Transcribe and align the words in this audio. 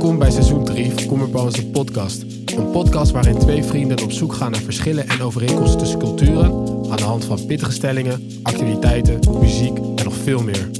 Welkom 0.00 0.18
bij 0.18 0.30
seizoen 0.30 0.64
3 0.64 0.92
van 0.92 1.06
Commerpalms 1.06 1.54
de 1.54 1.66
podcast. 1.66 2.22
Een 2.52 2.70
podcast 2.70 3.12
waarin 3.12 3.38
twee 3.38 3.62
vrienden 3.62 4.02
op 4.02 4.12
zoek 4.12 4.32
gaan 4.32 4.50
naar 4.50 4.60
verschillen 4.60 5.08
en 5.08 5.20
overeenkomsten 5.20 5.78
tussen 5.78 5.98
culturen 5.98 6.50
aan 6.90 6.96
de 6.96 7.02
hand 7.02 7.24
van 7.24 7.46
pittige 7.46 7.72
stellingen, 7.72 8.40
activiteiten, 8.42 9.38
muziek 9.40 9.76
en 9.76 10.04
nog 10.04 10.14
veel 10.14 10.42
meer. 10.42 10.70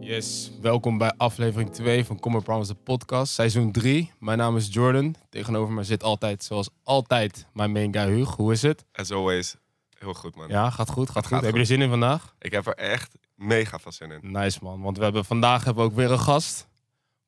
Yes, 0.00 0.52
welkom 0.60 0.98
bij 0.98 1.12
aflevering 1.16 1.72
2 1.72 2.04
van 2.04 2.20
Commerpalms 2.20 2.68
de 2.68 2.74
podcast, 2.74 3.32
seizoen 3.32 3.72
3. 3.72 4.12
Mijn 4.18 4.38
naam 4.38 4.56
is 4.56 4.68
Jordan. 4.70 5.14
Tegenover 5.28 5.74
me 5.74 5.82
zit 5.82 6.02
altijd, 6.02 6.44
zoals 6.44 6.68
altijd, 6.82 7.46
mijn 7.52 7.72
main 7.72 7.94
guy 7.94 8.14
Hugo. 8.14 8.34
Hoe 8.36 8.52
is 8.52 8.62
het? 8.62 8.84
As 8.92 9.10
always, 9.10 9.56
heel 9.98 10.14
goed 10.14 10.36
man. 10.36 10.48
Ja, 10.48 10.70
gaat 10.70 10.90
goed, 10.90 11.10
gaat 11.10 11.26
goed. 11.26 11.32
Gaat 11.32 11.44
Heb 11.44 11.54
je 11.54 11.60
er 11.60 11.66
zin 11.66 11.82
in 11.82 11.88
vandaag? 11.88 12.34
Ik 12.38 12.52
heb 12.52 12.66
er 12.66 12.74
echt 12.74 13.18
mega 13.40 13.78
veel 13.78 13.92
zin 13.92 14.10
in. 14.10 14.32
Nice 14.32 14.58
man, 14.62 14.80
want 14.80 14.96
we 14.96 15.02
hebben 15.02 15.24
vandaag 15.24 15.64
hebben 15.64 15.84
we 15.84 15.90
ook 15.90 15.96
weer 15.96 16.10
een 16.10 16.18
gast. 16.18 16.68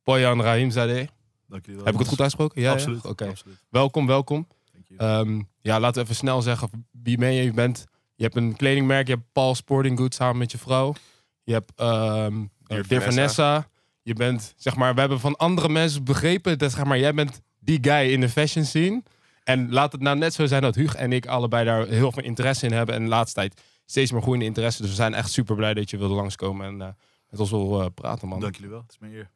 Poyan 0.03 0.43
Rahimzadeh. 0.43 1.09
Dank 1.47 1.65
jullie 1.65 1.77
wel. 1.77 1.84
Heb 1.84 1.95
ik 1.95 2.01
het 2.01 2.09
goed 2.09 2.20
uitgesproken? 2.20 2.61
Ja, 2.61 2.69
ja? 2.69 2.73
Absoluut. 2.73 3.05
Oké. 3.05 3.29
absoluut. 3.29 3.62
Welkom, 3.69 4.07
welkom. 4.07 4.47
Je. 4.89 4.97
Ehm, 4.97 5.41
ja, 5.61 5.80
laten 5.80 5.95
we 5.95 6.03
even 6.03 6.15
snel 6.15 6.43
zeggen 6.43 6.87
wie 6.91 7.19
ben 7.19 7.33
je. 7.33 7.43
Je 7.43 7.53
bent, 7.53 7.84
je 8.15 8.23
hebt 8.23 8.37
een 8.37 8.56
kledingmerk, 8.56 9.06
je 9.06 9.15
hebt 9.15 9.27
Paul 9.33 9.55
Sporting 9.55 9.98
Goods 9.98 10.17
samen 10.17 10.37
met 10.37 10.53
je 10.53 10.59
vrouw. 10.59 10.95
Je 11.43 11.53
hebt 11.53 11.73
ehm 11.77 12.45
Dear 12.67 12.87
Dear 12.87 13.03
Vanessa. 13.03 13.11
Vanessa. 13.11 13.69
Je 14.03 14.15
bent, 14.15 14.55
zeg 14.56 14.77
maar, 14.77 14.95
we 14.95 15.01
hebben 15.01 15.20
van 15.20 15.37
andere 15.37 15.69
mensen 15.69 16.05
begrepen 16.05 16.59
dat 16.59 16.73
zeg 16.73 16.84
maar, 16.84 16.98
jij 16.98 17.15
bent 17.15 17.41
die 17.59 17.79
guy 17.83 18.12
in 18.12 18.20
de 18.20 18.29
fashion 18.29 18.65
scene. 18.65 19.03
En 19.45 19.73
laat 19.73 19.92
het 19.92 20.01
nou 20.01 20.19
net 20.19 20.34
zo 20.34 20.47
zijn 20.47 20.62
dat 20.62 20.75
Huug 20.75 20.95
en 20.95 21.12
ik 21.12 21.27
allebei 21.27 21.65
daar 21.65 21.87
heel 21.87 22.12
veel 22.12 22.23
interesse 22.23 22.67
in 22.67 22.73
hebben. 22.73 22.95
En 22.95 23.03
de 23.03 23.09
laatste 23.09 23.41
tijd 23.41 23.61
steeds 23.92 24.12
meer 24.12 24.20
groeiende 24.23 24.46
interesse. 24.46 24.80
Dus 24.82 24.91
we 24.91 24.96
zijn 24.96 25.14
echt 25.14 25.30
super 25.30 25.56
blij 25.56 25.75
dat 25.75 25.91
je 25.91 25.97
wilde 25.98 26.14
langskomen 26.14 26.67
en 26.67 26.80
eh, 26.80 26.92
met 27.30 27.41
ons 27.41 27.50
wil 27.50 27.80
eh, 27.83 27.86
praten, 27.94 28.28
man. 28.28 28.41
Dank 28.41 28.55
jullie 28.55 28.70
wel. 28.70 28.80
Het 28.80 28.91
is 28.91 28.98
mijn 28.98 29.12
eer. 29.12 29.30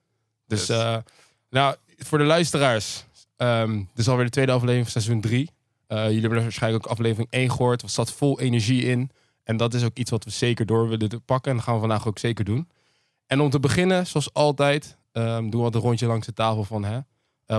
Dus, 0.46 0.66
Yes. 0.66 0.76
eh, 0.78 0.96
nou, 1.50 1.76
voor 1.96 2.18
de 2.18 2.24
luisteraars. 2.24 3.04
ehm 3.36 3.76
dit 3.78 3.98
is 3.98 4.08
alweer 4.08 4.24
de 4.24 4.30
tweede 4.30 4.52
aflevering 4.52 4.82
van 4.90 5.02
seizoen 5.02 5.20
3. 5.20 5.50
jullie 5.88 6.20
hebben 6.20 6.42
waarschijnlijk 6.42 6.84
ook 6.84 6.90
aflevering 6.92 7.28
1 7.30 7.50
gehoord. 7.50 7.82
Er 7.82 7.88
zat 7.88 8.12
vol 8.12 8.40
energie 8.40 8.82
in. 8.82 9.10
En 9.44 9.56
dat 9.56 9.74
is 9.74 9.84
ook 9.84 9.96
iets 9.96 10.10
wat 10.10 10.24
we 10.24 10.30
zeker 10.30 10.66
door 10.66 10.88
willen 10.88 11.22
pakken. 11.24 11.50
En 11.50 11.56
dat 11.56 11.66
gaan 11.66 11.74
we 11.74 11.80
vandaag 11.80 12.06
ook 12.06 12.18
zeker 12.18 12.44
doen. 12.44 12.68
En 13.26 13.40
om 13.40 13.50
te 13.50 13.60
beginnen, 13.60 14.06
zoals 14.06 14.32
altijd, 14.32 14.96
ehm, 15.12 15.40
doen 15.42 15.50
we 15.50 15.56
wat 15.58 15.74
een 15.74 15.80
rondje 15.80 16.06
langs 16.06 16.26
de 16.26 16.32
tafel 16.32 16.64
van... 16.64 16.84
Hè, 16.84 17.00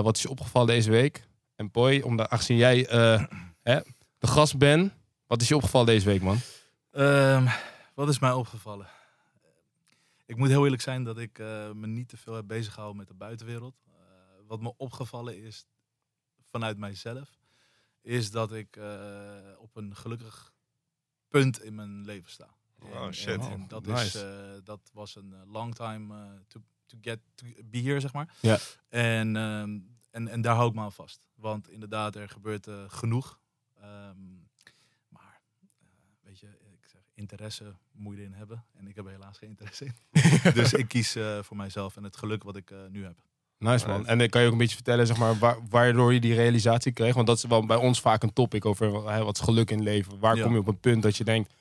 wat 0.02 0.16
is 0.16 0.22
je 0.22 0.30
opgevallen 0.30 0.68
deze 0.68 0.90
week? 0.90 1.28
En 1.56 1.70
Poi, 1.70 2.02
omdat, 2.02 2.30
aangezien 2.30 2.56
jij 2.56 2.86
hè, 3.70 3.80
de 4.18 4.26
gast 4.26 4.58
bent... 4.58 4.92
Wat 5.26 5.42
is 5.42 5.48
je 5.48 5.56
opgevallen 5.56 5.86
deze 5.86 6.06
week, 6.06 6.22
man? 6.22 6.38
Ehm, 6.98 7.46
wat 7.94 8.08
is 8.08 8.18
mij 8.18 8.32
opgevallen? 8.32 8.86
Ik 10.26 10.36
moet 10.36 10.48
heel 10.48 10.64
eerlijk 10.64 10.82
zijn 10.82 11.04
dat 11.04 11.18
ik 11.18 11.38
eh, 11.38 11.70
me 11.72 11.86
niet 11.86 12.08
te 12.08 12.16
veel 12.16 12.34
heb 12.34 12.46
bezig 12.46 12.72
gehouden 12.72 12.98
met 12.98 13.08
de 13.08 13.14
buitenwereld. 13.14 13.74
Eh, 13.86 13.92
wat 14.46 14.60
me 14.60 14.76
opgevallen 14.76 15.42
is 15.42 15.66
vanuit 16.50 16.78
mijzelf, 16.78 17.38
is 18.00 18.30
dat 18.30 18.52
ik 18.52 18.76
eh, 18.76 19.36
op 19.58 19.76
een 19.76 19.96
gelukkig 19.96 20.52
punt 21.28 21.62
in 21.62 21.74
mijn 21.74 22.04
leven 22.04 22.30
sta. 22.30 22.48
Oh, 22.78 23.04
En- 23.04 23.14
shit. 23.14 23.40
En, 23.40 23.50
en 23.50 23.68
dat, 23.68 23.86
Nice. 23.86 24.04
is, 24.04 24.14
eh, 24.14 24.64
dat 24.64 24.90
was 24.92 25.16
een 25.16 25.34
long 25.46 25.74
time 25.74 26.42
to, 26.48 26.60
to 26.86 26.98
get 27.00 27.20
to 27.34 27.46
be 27.64 27.78
here, 27.78 28.00
zeg 28.00 28.12
maar. 28.12 28.34
Ja. 28.40 28.58
En, 28.88 29.36
ehm, 29.36 29.78
en, 30.10 30.28
en 30.28 30.40
daar 30.40 30.54
hou 30.54 30.68
ik 30.68 30.74
me 30.74 30.80
aan 30.80 30.92
vast. 30.92 31.28
Want 31.34 31.68
inderdaad, 31.70 32.14
er 32.14 32.28
gebeurt 32.28 32.66
eh, 32.66 32.84
genoeg. 32.90 33.40
Ehm, 33.74 34.34
maar, 35.08 35.40
eh, 35.80 35.86
weet 36.20 36.38
je, 36.38 36.46
ik 36.72 36.86
zeg, 36.88 37.02
interesse 37.18 37.74
moet 37.92 38.14
je 38.14 38.20
erin 38.20 38.32
hebben. 38.32 38.64
En 38.76 38.86
ik 38.86 38.96
heb 38.96 39.04
er 39.04 39.10
helaas 39.10 39.38
geen 39.38 39.48
interesse 39.48 39.84
in. 39.84 39.94
dus 40.54 40.72
ik 40.72 40.88
kies 40.88 41.14
eh, 41.14 41.42
voor 41.42 41.56
mijzelf 41.56 41.96
en 41.96 42.02
het 42.04 42.16
geluk 42.16 42.42
wat 42.42 42.56
ik 42.56 42.70
eh, 42.70 42.78
nu 42.90 43.04
heb. 43.04 43.16
Nice 43.58 43.86
man. 43.86 44.06
En 44.06 44.18
dan 44.18 44.28
kan 44.28 44.40
je 44.40 44.46
ook 44.46 44.52
een 44.52 44.58
beetje 44.58 44.74
vertellen, 44.74 45.06
zeg 45.06 45.16
maar, 45.18 45.38
waar, 45.38 45.56
waardoor 45.68 46.12
je 46.12 46.20
die 46.20 46.34
realisatie 46.34 46.92
kreeg. 46.92 47.14
Want 47.14 47.26
dat 47.26 47.36
is 47.36 47.44
wel 47.44 47.66
bij 47.66 47.76
ons 47.76 48.00
vaak 48.00 48.22
een 48.22 48.32
topic 48.32 48.64
over 48.64 49.10
hè, 49.10 49.24
wat 49.24 49.36
is 49.38 49.42
geluk 49.44 49.70
in 49.70 49.76
het 49.76 49.86
leven. 49.86 50.18
Waar 50.18 50.36
Ja. 50.36 50.42
kom 50.42 50.52
je 50.52 50.58
op 50.58 50.66
een 50.68 50.80
punt 50.80 51.02
dat 51.02 51.16
je 51.16 51.24
denkt, 51.24 51.54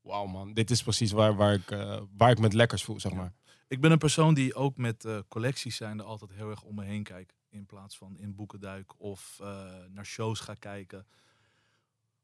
wauw 0.00 0.26
man, 0.26 0.52
dit 0.52 0.70
is 0.70 0.82
precies 0.82 1.12
waar, 1.12 1.34
waar, 1.36 1.52
ik, 1.54 1.70
eh, 1.70 2.00
waar 2.16 2.30
ik 2.30 2.38
me 2.38 2.44
het 2.44 2.52
lekkers 2.52 2.84
voel, 2.84 3.00
zeg 3.00 3.12
Ja. 3.12 3.18
maar. 3.18 3.32
Ik 3.68 3.80
ben 3.80 3.90
een 3.90 3.98
persoon 3.98 4.34
die 4.34 4.54
ook 4.54 4.76
met 4.76 5.04
eh, 5.04 5.18
collecties 5.28 5.76
zijnde 5.76 6.02
altijd 6.02 6.30
heel 6.34 6.50
erg 6.50 6.62
om 6.62 6.74
me 6.74 6.84
heen 6.84 7.02
kijkt. 7.02 7.34
In 7.48 7.66
plaats 7.66 7.96
van 7.98 8.16
in 8.18 8.34
boeken 8.34 8.60
duik 8.60 9.00
of 9.00 9.38
eh, 9.42 9.64
naar 9.88 10.06
shows 10.06 10.40
ga 10.40 10.54
kijken. 10.54 11.06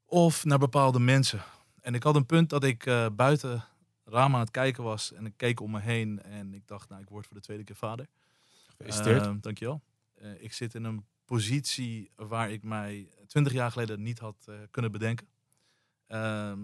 Of 0.05 0.45
naar 0.45 0.57
bepaalde 0.59 0.99
mensen. 0.99 1.41
En 1.87 1.93
ik 1.93 2.03
had 2.03 2.15
een 2.15 2.25
punt 2.25 2.49
dat 2.49 2.63
ik 2.63 2.85
eh, 2.85 3.05
buiten 3.13 3.63
raam 4.05 4.33
aan 4.33 4.39
het 4.39 4.51
kijken 4.51 4.83
was. 4.83 5.13
En 5.13 5.25
ik 5.25 5.33
keek 5.37 5.59
om 5.59 5.71
me 5.71 5.79
heen. 5.79 6.21
En 6.21 6.53
ik 6.53 6.67
dacht, 6.67 6.89
nou, 6.89 7.01
ik 7.01 7.09
word 7.09 7.25
voor 7.25 7.35
de 7.35 7.41
tweede 7.41 7.63
keer 7.63 7.75
vader. 7.75 8.07
Gefeliciteerd. 8.67 9.25
Eh, 9.25 9.33
dankjewel. 9.41 9.81
Eh, 10.13 10.43
ik 10.43 10.53
zit 10.53 10.75
in 10.75 10.83
een 10.83 11.05
positie 11.25 12.11
waar 12.15 12.51
ik 12.51 12.63
mij 12.63 13.09
twintig 13.27 13.53
jaar 13.53 13.71
geleden 13.71 14.01
niet 14.01 14.19
had 14.19 14.45
eh, 14.45 14.55
kunnen 14.71 14.91
bedenken. 14.91 15.27
Ehm, 16.07 16.59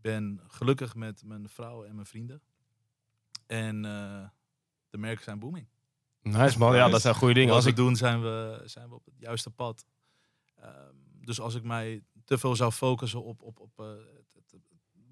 ben 0.00 0.40
gelukkig 0.46 0.94
met 0.94 1.22
mijn 1.24 1.48
vrouw 1.48 1.84
en 1.84 1.94
mijn 1.94 2.06
vrienden. 2.06 2.42
En 3.46 3.82
de 4.90 4.98
merken 4.98 5.24
zijn 5.24 5.38
booming. 5.38 5.66
nice 6.22 6.58
man, 6.58 6.74
ja, 6.74 6.88
dat 6.88 7.00
zijn 7.00 7.14
goede 7.14 7.34
dingen. 7.34 7.54
Als 7.54 7.66
ik, 7.66 7.76
doen 7.76 7.96
zijn 7.96 8.22
we, 8.22 8.62
zijn 8.64 8.88
we 8.88 8.94
op 8.94 9.04
het 9.04 9.14
juiste 9.18 9.50
pad. 9.50 9.86
Ehm, 10.54 10.94
dus 11.20 11.40
als 11.40 11.54
ik 11.54 11.62
mij 11.62 12.02
te 12.24 12.38
veel 12.38 12.56
zou 12.56 12.72
focussen 12.72 13.24
op, 13.24 13.42
op, 13.42 13.60
op 13.60 13.98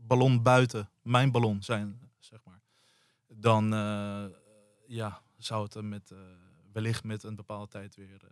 ballon 0.07 0.43
buiten, 0.43 0.91
mijn 1.03 1.31
ballon 1.31 1.63
zijn, 1.63 2.01
zeg 2.19 2.41
maar. 2.45 2.63
Dan 3.29 3.75
eh, 3.75 4.25
ja, 4.87 5.23
zou 5.37 5.63
het 5.63 5.83
met, 5.83 6.11
eh, 6.11 6.19
wellicht 6.73 7.05
met 7.05 7.23
een 7.23 7.37
bepaalde 7.37 7.69
tijd 7.69 7.97
weer 7.97 8.21
eh, 8.23 8.31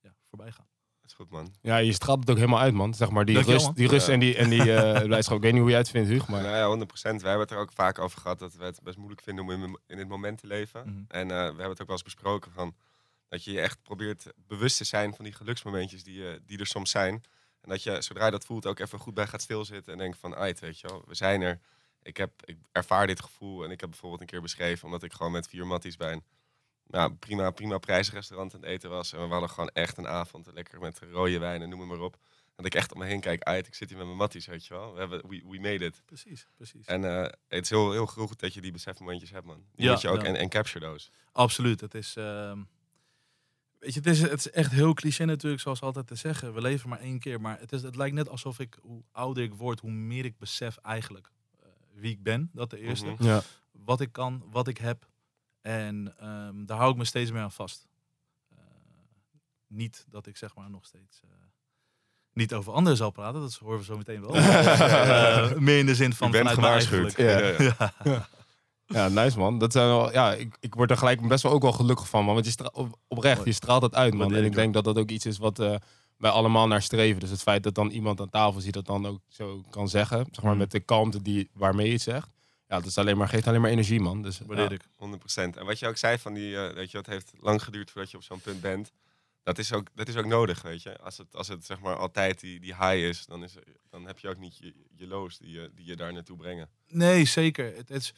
ja, 0.00 0.14
voorbij 0.28 0.52
gaan. 0.52 0.66
Dat 1.06 1.18
is 1.18 1.24
goed 1.24 1.30
man. 1.30 1.54
ja, 1.60 1.76
je 1.76 1.92
straalt 1.92 2.20
het 2.20 2.30
ook 2.30 2.36
helemaal 2.36 2.60
uit 2.60 2.74
man. 2.74 2.94
Zeg 2.94 3.10
maar, 3.10 3.24
die 3.24 3.40
rust, 3.40 3.76
die 3.76 3.88
rust 3.88 4.06
Ja. 4.06 4.12
en 4.12 4.20
die, 4.20 4.36
en 4.36 4.50
die 4.50 4.74
eh, 4.74 5.04
blijdschap. 5.06 5.36
Ik 5.36 5.42
weet 5.42 5.52
niet 5.52 5.60
hoe 5.60 5.70
jij 5.70 5.78
het 5.78 5.90
vindt, 5.90 6.08
Huug, 6.08 6.28
maar... 6.28 6.42
Nou 6.42 6.78
ja, 6.78 6.86
100%. 6.86 6.88
Wij 7.02 7.12
hebben 7.12 7.40
het 7.40 7.50
er 7.50 7.58
ook 7.58 7.72
vaak 7.72 7.98
over 7.98 8.20
gehad 8.20 8.38
dat 8.38 8.54
we 8.54 8.64
het 8.64 8.80
best 8.82 8.96
moeilijk 8.96 9.22
vinden 9.22 9.44
om 9.44 9.50
in, 9.50 9.78
in 9.86 9.96
dit 9.96 10.08
moment 10.08 10.38
te 10.38 10.46
leven. 10.46 10.80
Mhm. 10.86 11.02
En 11.08 11.30
eh, 11.30 11.36
we 11.36 11.42
hebben 11.42 11.68
het 11.68 11.80
ook 11.80 11.86
wel 11.86 11.96
eens 11.96 12.02
besproken 12.02 12.52
van 12.52 12.74
dat 13.28 13.44
je 13.44 13.52
je 13.52 13.60
echt 13.60 13.82
probeert 13.82 14.32
bewust 14.46 14.76
te 14.76 14.84
zijn 14.84 15.14
van 15.14 15.24
die 15.24 15.34
geluksmomentjes 15.34 16.02
die, 16.04 16.28
eh, 16.28 16.38
die 16.46 16.58
er 16.58 16.66
soms 16.66 16.90
zijn. 16.90 17.22
En 17.66 17.72
dat 17.72 17.82
je, 17.82 18.02
zodra 18.02 18.24
je 18.24 18.30
dat 18.30 18.44
voelt, 18.44 18.66
ook 18.66 18.78
even 18.78 18.98
goed 18.98 19.14
bij 19.14 19.26
gaat 19.26 19.42
stilzitten 19.42 19.92
en 19.92 19.98
denkt 19.98 20.18
van, 20.18 20.36
ait, 20.36 20.60
weet 20.60 20.80
je 20.80 20.88
wel, 20.88 21.02
we 21.06 21.14
zijn 21.14 21.42
er. 21.42 21.60
Ik, 22.02 22.16
heb, 22.16 22.30
ik 22.44 22.56
ervaar 22.72 23.06
dit 23.06 23.20
gevoel 23.22 23.64
en 23.64 23.70
ik 23.70 23.80
heb 23.80 23.90
bijvoorbeeld 23.90 24.20
een 24.20 24.26
keer 24.26 24.40
beschreven, 24.42 24.84
omdat 24.84 25.02
ik 25.02 25.12
gewoon 25.12 25.32
met 25.32 25.48
vier 25.48 25.66
matties 25.66 25.96
bij 25.96 26.12
een 26.12 26.22
nou, 26.86 27.12
prima, 27.14 27.50
prima 27.50 27.78
prijsrestaurant 27.78 28.54
aan 28.54 28.60
het 28.60 28.68
eten 28.68 28.90
was. 28.90 29.12
En 29.12 29.22
we 29.26 29.32
hadden 29.32 29.50
gewoon 29.50 29.70
echt 29.72 29.96
een 29.96 30.08
avond, 30.08 30.50
lekker 30.52 30.80
met 30.80 31.00
rode 31.10 31.38
wijn 31.38 31.62
en 31.62 31.68
noem 31.68 31.80
het 31.80 31.88
maar 31.88 32.00
op. 32.00 32.16
Dat 32.54 32.66
ik 32.66 32.74
echt 32.74 32.92
om 32.92 32.98
me 32.98 33.04
heen 33.04 33.20
kijk, 33.20 33.42
ait, 33.42 33.66
ik 33.66 33.74
zit 33.74 33.88
hier 33.88 33.98
met 33.98 34.06
mijn 34.06 34.18
matties, 34.18 34.46
weet 34.46 34.66
je 34.66 34.74
wel. 34.74 34.92
We, 34.92 34.98
hebben, 34.98 35.28
we, 35.28 35.42
we 35.48 35.60
made 35.60 35.84
it. 35.84 36.02
Precies, 36.04 36.46
precies. 36.56 36.86
En 36.86 37.04
eh, 37.04 37.22
het 37.48 37.62
is 37.62 37.70
heel, 37.70 37.92
heel 37.92 38.06
goed 38.06 38.40
dat 38.40 38.54
je 38.54 38.60
die 38.60 38.72
besefmomentjes 38.72 39.30
hebt, 39.30 39.46
man. 39.46 39.64
Die 39.74 39.84
Ja, 39.84 39.92
moet 39.92 40.00
je 40.00 40.08
ook 40.08 40.20
ja. 40.20 40.26
en, 40.26 40.36
en 40.36 40.48
capture 40.48 40.84
those. 40.84 41.10
Absoluut. 41.32 41.80
Het 41.80 41.94
is, 41.94 42.16
ehm, 42.16 42.62
weet 43.86 43.94
je, 43.94 44.10
het 44.10 44.18
is, 44.18 44.30
het 44.30 44.38
is 44.38 44.50
echt 44.50 44.72
heel 44.72 44.94
cliché 44.94 45.24
natuurlijk, 45.24 45.62
zoals 45.62 45.80
altijd 45.80 46.06
te 46.06 46.14
zeggen. 46.14 46.54
We 46.54 46.60
leven 46.60 46.88
maar 46.88 47.00
één 47.00 47.18
keer. 47.18 47.40
Maar 47.40 47.60
het, 47.60 47.72
is, 47.72 47.82
het 47.82 47.96
lijkt 47.96 48.14
net 48.14 48.28
alsof 48.28 48.58
ik, 48.58 48.76
hoe 48.80 49.02
ouder 49.12 49.42
ik 49.42 49.54
word, 49.54 49.80
hoe 49.80 49.90
meer 49.90 50.24
ik 50.24 50.38
besef 50.38 50.76
eigenlijk 50.76 51.30
eh, 51.60 51.68
wie 51.94 52.10
ik 52.10 52.22
ben. 52.22 52.50
Dat 52.52 52.70
de 52.70 52.78
eerste. 52.78 53.06
Mhm. 53.06 53.24
Ja. 53.24 53.42
Wat 53.72 54.00
ik 54.00 54.12
kan, 54.12 54.42
wat 54.50 54.68
ik 54.68 54.78
heb. 54.78 55.08
En 55.60 56.14
ehm, 56.18 56.64
daar 56.64 56.78
hou 56.78 56.90
ik 56.90 56.96
me 56.96 57.04
steeds 57.04 57.30
meer 57.30 57.42
aan 57.42 57.52
vast. 57.52 57.86
Eh, 58.48 58.58
niet 59.66 60.06
dat 60.08 60.26
ik 60.26 60.36
zeg 60.36 60.54
maar 60.54 60.70
nog 60.70 60.86
steeds 60.86 61.20
eh, 61.24 61.30
niet 62.32 62.54
over 62.54 62.72
anderen 62.72 62.98
zal 62.98 63.10
praten. 63.10 63.40
Dat 63.40 63.54
horen 63.54 63.78
we 63.78 63.84
zo 63.84 63.96
meteen 63.96 64.20
wel. 64.20 64.30
Meer 65.60 65.78
in 65.78 65.86
de 65.86 65.94
zin 65.94 66.12
van 66.12 66.26
Je 66.26 66.32
bent 66.32 66.46
eigen 66.46 66.62
gewaarschuwd. 66.62 67.16
Ja, 67.26 67.38
ja. 67.62 67.92
Ja, 68.86 69.08
nice 69.08 69.38
man. 69.38 69.58
Dat 69.58 69.72
zijn 69.72 69.86
wel, 69.86 70.12
ja, 70.12 70.34
ik, 70.34 70.56
ik 70.60 70.74
word 70.74 70.90
er 70.90 70.96
gelijk 70.96 71.28
best 71.28 71.42
wel 71.42 71.52
ook 71.52 71.62
wel 71.62 71.72
gelukkig 71.72 72.08
van, 72.08 72.24
man. 72.24 72.34
Want 72.34 72.46
je 72.46 72.52
stra- 72.52 72.70
op- 72.72 72.98
oprecht, 73.08 73.44
je 73.44 73.52
straalt 73.52 73.82
het 73.82 73.94
uit, 73.94 74.14
man. 74.14 74.34
En 74.34 74.44
ik 74.44 74.54
denk 74.54 74.74
dat 74.74 74.84
dat 74.84 74.98
ook 74.98 75.10
iets 75.10 75.26
is 75.26 75.38
wat 75.38 75.58
eh, 75.58 75.74
wij 76.16 76.30
allemaal 76.30 76.66
naar 76.66 76.82
streven. 76.82 77.20
Dus 77.20 77.30
het 77.30 77.42
feit 77.42 77.62
dat 77.62 77.74
dan 77.74 77.90
iemand 77.90 78.20
aan 78.20 78.30
tafel 78.30 78.60
ziet 78.60 78.72
dat 78.74 78.86
dan 78.86 79.06
ook 79.06 79.20
zo 79.28 79.62
kan 79.70 79.88
zeggen, 79.88 80.26
zeg 80.30 80.44
maar 80.44 80.52
Mm. 80.52 80.58
met 80.58 80.70
de 80.70 80.80
kalmte 80.80 81.22
die, 81.22 81.50
waarmee 81.52 81.86
je 81.86 81.92
het 81.92 82.02
zegt. 82.02 82.28
Ja, 82.68 82.76
dat 82.76 82.86
is 82.86 82.98
alleen 82.98 83.16
maar, 83.16 83.28
geeft 83.28 83.46
alleen 83.46 83.60
maar 83.60 83.70
energie, 83.70 84.00
man. 84.00 84.22
Dus, 84.22 84.38
Waardeer 84.46 84.70
ja. 84.70 84.74
ik. 84.74 84.86
100%. 84.96 85.56
En 85.56 85.64
wat 85.66 85.78
je 85.78 85.86
ook 85.86 85.96
zei 85.96 86.18
van 86.18 86.32
die, 86.34 86.56
eh, 86.56 86.74
weet 86.74 86.90
je, 86.90 86.96
het 86.98 87.06
heeft 87.06 87.32
lang 87.40 87.62
geduurd 87.64 87.90
voordat 87.90 88.10
je 88.10 88.16
op 88.16 88.22
zo'n 88.22 88.40
punt 88.40 88.60
bent. 88.60 88.92
Dat 89.42 89.58
is 89.58 89.72
ook, 89.72 89.88
dat 89.94 90.08
is 90.08 90.16
ook 90.16 90.24
nodig, 90.26 90.62
weet 90.62 90.82
je. 90.82 90.98
Als 90.98 91.16
het, 91.18 91.36
als 91.36 91.48
het 91.48 91.64
zeg 91.64 91.80
maar 91.80 91.96
altijd 91.96 92.40
die, 92.40 92.60
die 92.60 92.74
high 92.74 92.94
is, 92.94 93.26
dan, 93.26 93.42
is, 93.44 93.54
dan 93.90 94.06
heb 94.06 94.18
je 94.18 94.28
ook 94.28 94.38
niet 94.38 94.58
je, 94.58 94.74
je 94.96 95.06
lows 95.06 95.38
die 95.38 95.50
je, 95.50 95.70
die 95.74 95.86
je 95.86 95.96
daar 95.96 96.12
naartoe 96.12 96.36
brengen. 96.36 96.68
Nee, 96.88 97.24
zeker. 97.24 97.64
Het, 97.64 97.88
het 97.88 97.90
is 98.02 98.14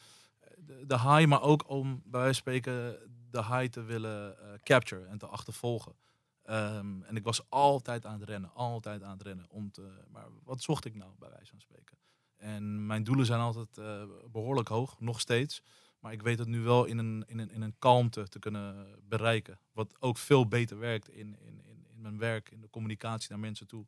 de, 0.87 0.99
high, 0.99 1.25
maar 1.25 1.41
ook 1.41 1.69
om 1.69 2.01
bij 2.05 2.19
wijze 2.19 2.41
van 2.43 2.53
spreken 2.53 2.97
de 3.31 3.45
high 3.45 3.65
te 3.65 3.81
willen 3.81 4.39
eh 4.39 4.59
capture 4.63 5.05
en 5.05 5.17
te 5.17 5.27
achtervolgen. 5.27 5.95
Ehm, 6.43 7.01
en 7.01 7.15
ik 7.15 7.23
was 7.23 7.49
altijd 7.49 8.05
aan 8.05 8.19
het 8.19 8.29
rennen, 8.29 8.53
altijd 8.53 9.03
aan 9.03 9.11
het 9.11 9.21
rennen. 9.21 9.45
Om 9.49 9.71
te, 9.71 9.89
maar 10.11 10.27
wat 10.43 10.61
zocht 10.61 10.85
ik 10.85 10.95
nou, 10.95 11.11
bij 11.19 11.29
wijze 11.29 11.49
van 11.49 11.59
spreken? 11.59 11.97
En 12.37 12.85
mijn 12.85 13.03
doelen 13.03 13.25
zijn 13.25 13.39
altijd 13.39 13.77
eh, 13.77 14.03
behoorlijk 14.31 14.67
hoog, 14.67 14.99
nog 14.99 15.19
steeds. 15.19 15.61
Maar 15.99 16.11
ik 16.11 16.21
weet 16.21 16.39
het 16.39 16.47
nu 16.47 16.61
wel 16.61 16.85
in 16.85 16.97
een, 16.97 17.23
in 17.27 17.39
een, 17.39 17.51
in 17.51 17.61
een 17.61 17.75
kalmte 17.79 18.27
te 18.27 18.39
kunnen 18.39 18.95
bereiken. 19.07 19.59
Wat 19.71 20.01
ook 20.01 20.17
veel 20.17 20.47
beter 20.47 20.79
werkt 20.79 21.09
in, 21.09 21.39
in, 21.39 21.61
in, 21.65 21.85
in 21.89 22.01
mijn 22.01 22.17
werk, 22.17 22.51
in 22.51 22.61
de 22.61 22.69
communicatie 22.69 23.29
naar 23.29 23.39
mensen 23.39 23.67
toe. 23.67 23.85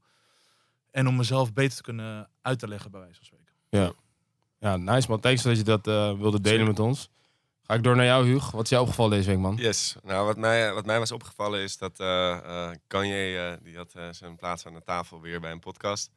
En 0.89 1.07
om 1.07 1.15
mezelf 1.15 1.53
beter 1.53 1.75
te 1.77 1.83
kunnen 1.83 2.29
uit 2.41 2.59
te 2.59 2.67
leggen, 2.67 2.91
bij 2.91 2.99
wijze 2.99 3.15
van 3.15 3.25
spreken. 3.25 3.55
Ja. 3.69 3.93
Ja, 4.61 4.77
nice 4.77 5.09
man. 5.09 5.19
Thanks 5.19 5.41
dat 5.41 5.57
je 5.57 5.63
dat 5.63 5.87
eh, 5.87 6.13
wilde 6.19 6.41
delen 6.41 6.65
met 6.67 6.79
ons. 6.79 7.09
Ga 7.63 7.73
ik 7.73 7.83
door 7.83 7.95
naar 7.95 8.05
jou, 8.05 8.25
Huug. 8.25 8.51
Wat 8.51 8.63
is 8.63 8.69
jou 8.69 8.81
opgevallen 8.83 9.11
deze 9.11 9.29
week, 9.29 9.39
man? 9.39 9.55
Yes. 9.55 9.95
Nou, 10.03 10.25
wat 10.25 10.37
mij, 10.37 10.73
wat 10.73 10.85
mij 10.85 10.99
was 10.99 11.11
opgevallen 11.11 11.59
is 11.61 11.77
dat 11.77 11.99
eh, 11.99 12.69
Kanye, 12.87 13.59
die 13.63 13.77
had 13.77 13.93
zijn 14.11 14.35
plaats 14.35 14.65
aan 14.65 14.73
de 14.73 14.83
tafel 14.83 15.21
weer 15.21 15.39
bij 15.39 15.51
een 15.51 15.59
podcast. 15.59 16.09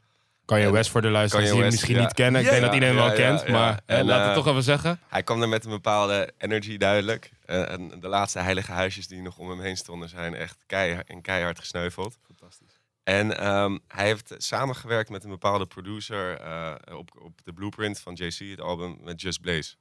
Kan 0.44 0.60
je 0.60 0.66
En- 0.66 0.72
West 0.72 0.90
voor 0.90 1.02
de 1.02 1.08
luisteraars 1.10 1.48
Kanye 1.50 1.62
die 1.62 1.70
hem 1.70 1.80
misschien 1.80 1.96
ja. 1.96 2.06
niet 2.06 2.14
kennen? 2.14 2.40
Ik 2.40 2.46
Ja, 2.46 2.52
denk 2.52 2.64
dat 2.64 2.74
iedereen 2.74 2.94
ja, 2.94 3.02
wel 3.04 3.12
kent, 3.12 3.48
maar 3.48 3.80
En, 3.86 4.04
laat 4.04 4.24
het 4.24 4.34
toch 4.34 4.46
even 4.46 4.62
zeggen. 4.62 5.00
Hij 5.08 5.22
kwam 5.22 5.42
er 5.42 5.48
met 5.48 5.64
een 5.64 5.70
bepaalde 5.70 6.32
energy 6.38 6.76
duidelijk. 6.76 7.30
En 7.46 8.00
de 8.00 8.08
laatste 8.08 8.38
heilige 8.38 8.72
huisjes 8.72 9.06
die 9.06 9.22
nog 9.22 9.38
om 9.38 9.50
hem 9.50 9.60
heen 9.60 9.76
stonden 9.76 10.08
zijn 10.08 10.34
echt 10.34 10.56
keihard, 10.66 11.08
en 11.08 11.20
keihard 11.22 11.58
gesneuveld. 11.58 12.18
Fantastisch. 12.26 12.73
En 13.04 13.38
ehm, 13.38 13.78
hij 13.88 14.06
heeft 14.06 14.34
samengewerkt 14.38 15.10
met 15.10 15.24
een 15.24 15.30
bepaalde 15.30 15.66
producer 15.66 16.40
eh, 16.40 16.96
op, 16.96 17.10
op 17.20 17.40
de 17.44 17.52
blueprint 17.52 18.00
van 18.00 18.14
JC, 18.14 18.38
het 18.38 18.60
album 18.60 18.98
met 19.00 19.20
Just 19.20 19.40
Blaze. 19.40 19.76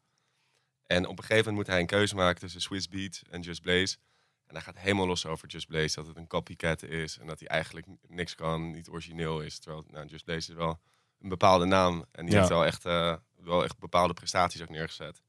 En 0.85 1.07
op 1.07 1.17
een 1.17 1.23
gegeven 1.23 1.37
moment 1.37 1.55
moet 1.55 1.67
hij 1.67 1.79
een 1.79 1.85
keuze 1.87 2.15
maken 2.15 2.39
tussen 2.39 2.61
Swiss 2.61 2.87
Beat 2.87 3.21
en 3.29 3.41
Just 3.41 3.61
Blaze. 3.61 3.97
En 4.47 4.55
hij 4.55 4.61
gaat 4.61 4.77
helemaal 4.77 5.07
los 5.07 5.25
over 5.25 5.47
Just 5.47 5.67
Blaze, 5.67 5.95
dat 5.95 6.07
het 6.07 6.17
een 6.17 6.27
copycat 6.27 6.83
is 6.83 7.17
en 7.17 7.27
dat 7.27 7.39
hij 7.39 7.47
eigenlijk 7.47 7.87
niks 8.07 8.35
kan, 8.35 8.71
niet 8.71 8.89
origineel 8.89 9.41
is. 9.41 9.59
Terwijl 9.59 9.85
nou, 9.91 10.05
Just 10.05 10.25
Blaze 10.25 10.49
is 10.51 10.57
wel 10.57 10.79
een 11.19 11.29
bepaalde 11.29 11.65
naam 11.65 12.05
en 12.11 12.23
die 12.25 12.33
Ja. 12.33 12.37
heeft 12.39 12.49
wel 12.51 12.65
echt, 12.65 12.85
eh, 12.85 13.15
wel 13.35 13.63
echt 13.63 13.77
bepaalde 13.79 14.13
prestaties 14.13 14.61
ook 14.61 14.69
neergezet. 14.69 15.21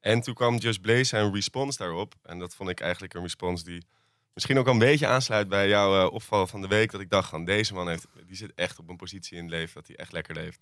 En 0.00 0.20
toen 0.20 0.34
kwam 0.34 0.56
Just 0.56 0.80
Blaze 0.80 1.16
en 1.16 1.32
response 1.34 1.78
daarop. 1.78 2.14
En 2.22 2.38
dat 2.38 2.54
vond 2.54 2.68
ik 2.70 2.80
eigenlijk 2.80 3.14
een 3.14 3.22
response 3.22 3.64
die 3.64 3.86
misschien 4.34 4.58
ook 4.58 4.66
een 4.66 4.78
beetje 4.78 5.06
aansluit 5.06 5.48
bij 5.48 5.68
jouw 5.68 6.00
eh, 6.00 6.12
opval 6.12 6.46
van 6.46 6.60
de 6.60 6.68
week. 6.68 6.90
Dat 6.90 7.00
ik 7.00 7.10
dacht 7.10 7.28
van 7.28 7.44
deze 7.44 7.74
man 7.74 7.88
heeft, 7.88 8.06
die 8.26 8.36
zit 8.36 8.52
echt 8.54 8.78
op 8.78 8.88
een 8.88 8.96
positie 8.96 9.36
in 9.36 9.42
het 9.42 9.52
leven 9.52 9.74
dat 9.74 9.86
hij 9.86 9.96
echt 9.96 10.12
lekker 10.12 10.34
leeft. 10.34 10.60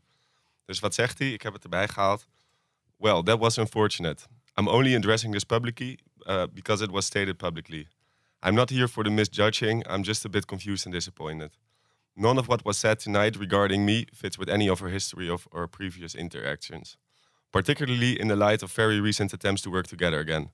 Dus 0.64 0.80
wat 0.80 0.94
zegt 0.94 1.18
hij? 1.18 1.32
Ik 1.32 1.42
heb 1.42 1.52
het 1.52 1.62
erbij 1.62 1.88
gehaald. 1.88 2.26
Well, 2.96 3.22
that 3.22 3.38
was 3.38 3.58
unfortunate. 3.58 4.26
I'm 4.58 4.68
only 4.68 4.94
addressing 4.94 5.32
this 5.32 5.44
publicly 5.44 5.98
uh, 6.26 6.42
because 6.52 6.84
it 6.84 6.90
was 6.90 7.04
stated 7.04 7.36
publicly. 7.36 7.88
I'm 8.42 8.54
not 8.54 8.70
here 8.70 8.88
for 8.88 9.04
the 9.04 9.10
misjudging. 9.10 9.86
I'm 9.86 10.02
just 10.02 10.24
a 10.24 10.28
bit 10.28 10.46
confused 10.46 10.86
and 10.86 10.94
disappointed. 10.94 11.50
None 12.14 12.38
of 12.38 12.46
what 12.46 12.64
was 12.64 12.78
said 12.78 12.98
tonight 12.98 13.36
regarding 13.36 13.84
me 13.84 14.06
fits 14.12 14.36
with 14.38 14.48
any 14.48 14.68
of 14.68 14.82
our 14.82 14.90
history 14.90 15.28
of 15.28 15.46
our 15.52 15.66
previous 15.66 16.14
interactions, 16.14 16.98
particularly 17.50 18.20
in 18.20 18.28
the 18.28 18.36
light 18.36 18.62
of 18.62 18.72
very 18.72 19.00
recent 19.00 19.32
attempts 19.32 19.62
to 19.62 19.70
work 19.70 19.86
together 19.86 20.18
again. 20.18 20.50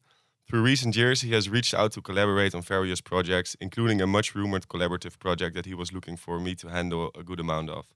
Through 0.49 0.63
recent 0.63 0.95
years, 0.95 1.23
he 1.23 1.33
has 1.33 1.49
reached 1.49 1.75
out 1.75 1.91
to 1.93 2.01
collaborate 2.01 2.55
on 2.55 2.63
various 2.63 3.01
projects, 3.01 3.57
including 3.61 4.01
a 4.01 4.07
much 4.07 4.33
rumored 4.37 4.69
collaborative 4.69 5.19
project 5.19 5.57
that 5.57 5.67
he 5.67 5.75
was 5.75 5.93
looking 5.93 6.17
for 6.17 6.39
me 6.39 6.55
to 6.55 6.69
handle 6.69 7.11
a 7.17 7.25
good 7.25 7.41
amount 7.41 7.69
of. 7.69 7.87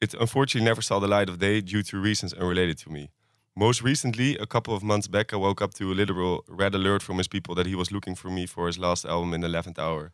It 0.00 0.14
unfortunately 0.14 0.64
never 0.64 0.80
saw 0.80 0.98
the 0.98 1.08
light 1.08 1.28
of 1.28 1.38
day 1.38 1.60
due 1.60 1.82
to 1.82 2.00
reasons 2.00 2.32
unrelated 2.32 2.78
to 2.78 2.90
me. 2.90 3.10
Most 3.54 3.82
recently, 3.82 4.38
a 4.38 4.46
couple 4.46 4.74
of 4.74 4.82
months 4.82 5.08
back, 5.08 5.34
I 5.34 5.36
woke 5.36 5.60
up 5.60 5.74
to 5.74 5.92
a 5.92 5.94
literal 5.94 6.42
red 6.48 6.74
alert 6.74 7.02
from 7.02 7.18
his 7.18 7.28
people 7.28 7.54
that 7.56 7.66
he 7.66 7.74
was 7.74 7.92
looking 7.92 8.14
for 8.14 8.30
me 8.30 8.46
for 8.46 8.66
his 8.66 8.78
last 8.78 9.04
album 9.04 9.34
in 9.34 9.42
the 9.42 9.48
11th 9.48 9.78
hour. 9.78 10.12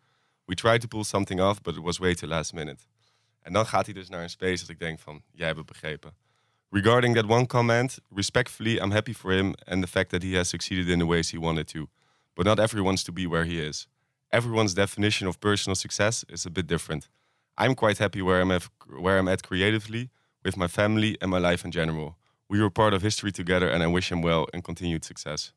We 0.49 0.57
tried 0.57 0.81
to 0.81 0.89
pull 0.89 1.05
something 1.05 1.41
off, 1.41 1.63
but 1.63 1.77
it 1.77 1.85
was 1.85 2.01
way 2.01 2.15
too 2.15 2.27
last 2.27 2.53
minute. 2.53 2.83
En 3.43 3.53
dan 3.53 3.67
gaat 3.67 3.85
hij 3.85 3.95
dus 3.95 4.09
naar 4.09 4.23
een 4.23 4.31
space 4.31 4.61
dat 4.61 4.71
ik 4.71 4.79
denk 4.79 4.99
van, 4.99 5.23
jij 5.33 5.47
hebt 5.47 5.59
het 5.59 5.67
begrepen. 5.67 6.17
Regarding 6.75 7.15
that 7.15 7.27
one 7.27 7.47
comment, 7.47 8.01
respectfully, 8.11 8.81
I'm 8.81 8.91
happy 8.91 9.13
for 9.13 9.31
him 9.31 9.55
and 9.65 9.81
the 9.81 9.87
fact 9.87 10.11
that 10.11 10.25
he 10.25 10.35
has 10.35 10.49
succeeded 10.49 10.89
in 10.89 10.99
the 10.99 11.07
ways 11.07 11.31
he 11.31 11.39
wanted 11.39 11.69
to. 11.69 11.89
But 12.35 12.47
not 12.47 12.59
everyone's 12.59 13.05
to 13.05 13.13
be 13.13 13.29
where 13.29 13.45
he 13.45 13.61
is. 13.61 13.87
Everyone's 14.33 14.75
definition 14.75 15.29
of 15.29 15.39
personal 15.39 15.77
success 15.77 16.25
is 16.29 16.47
a 16.47 16.51
bit 16.51 16.67
different. 16.67 17.09
I'm 17.57 17.77
quite 17.77 17.99
happy 17.99 18.23
where 18.23 18.41
I'm 18.41 18.51
at, 18.51 18.69
where 18.89 19.19
I'm 19.19 19.29
at 19.29 19.43
creatively, 19.45 20.11
with 20.43 20.57
my 20.57 20.67
family 20.67 21.17
and 21.21 21.31
my 21.31 21.39
life 21.39 21.65
in 21.65 21.71
general. 21.71 22.17
We 22.49 22.59
were 22.59 22.71
part 22.71 22.93
of 22.93 23.03
history 23.03 23.31
together 23.31 23.69
and 23.71 23.81
I 23.81 23.87
wish 23.87 24.11
him 24.11 24.21
well 24.21 24.47
and 24.53 24.65
continued 24.65 25.05
success. 25.05 25.53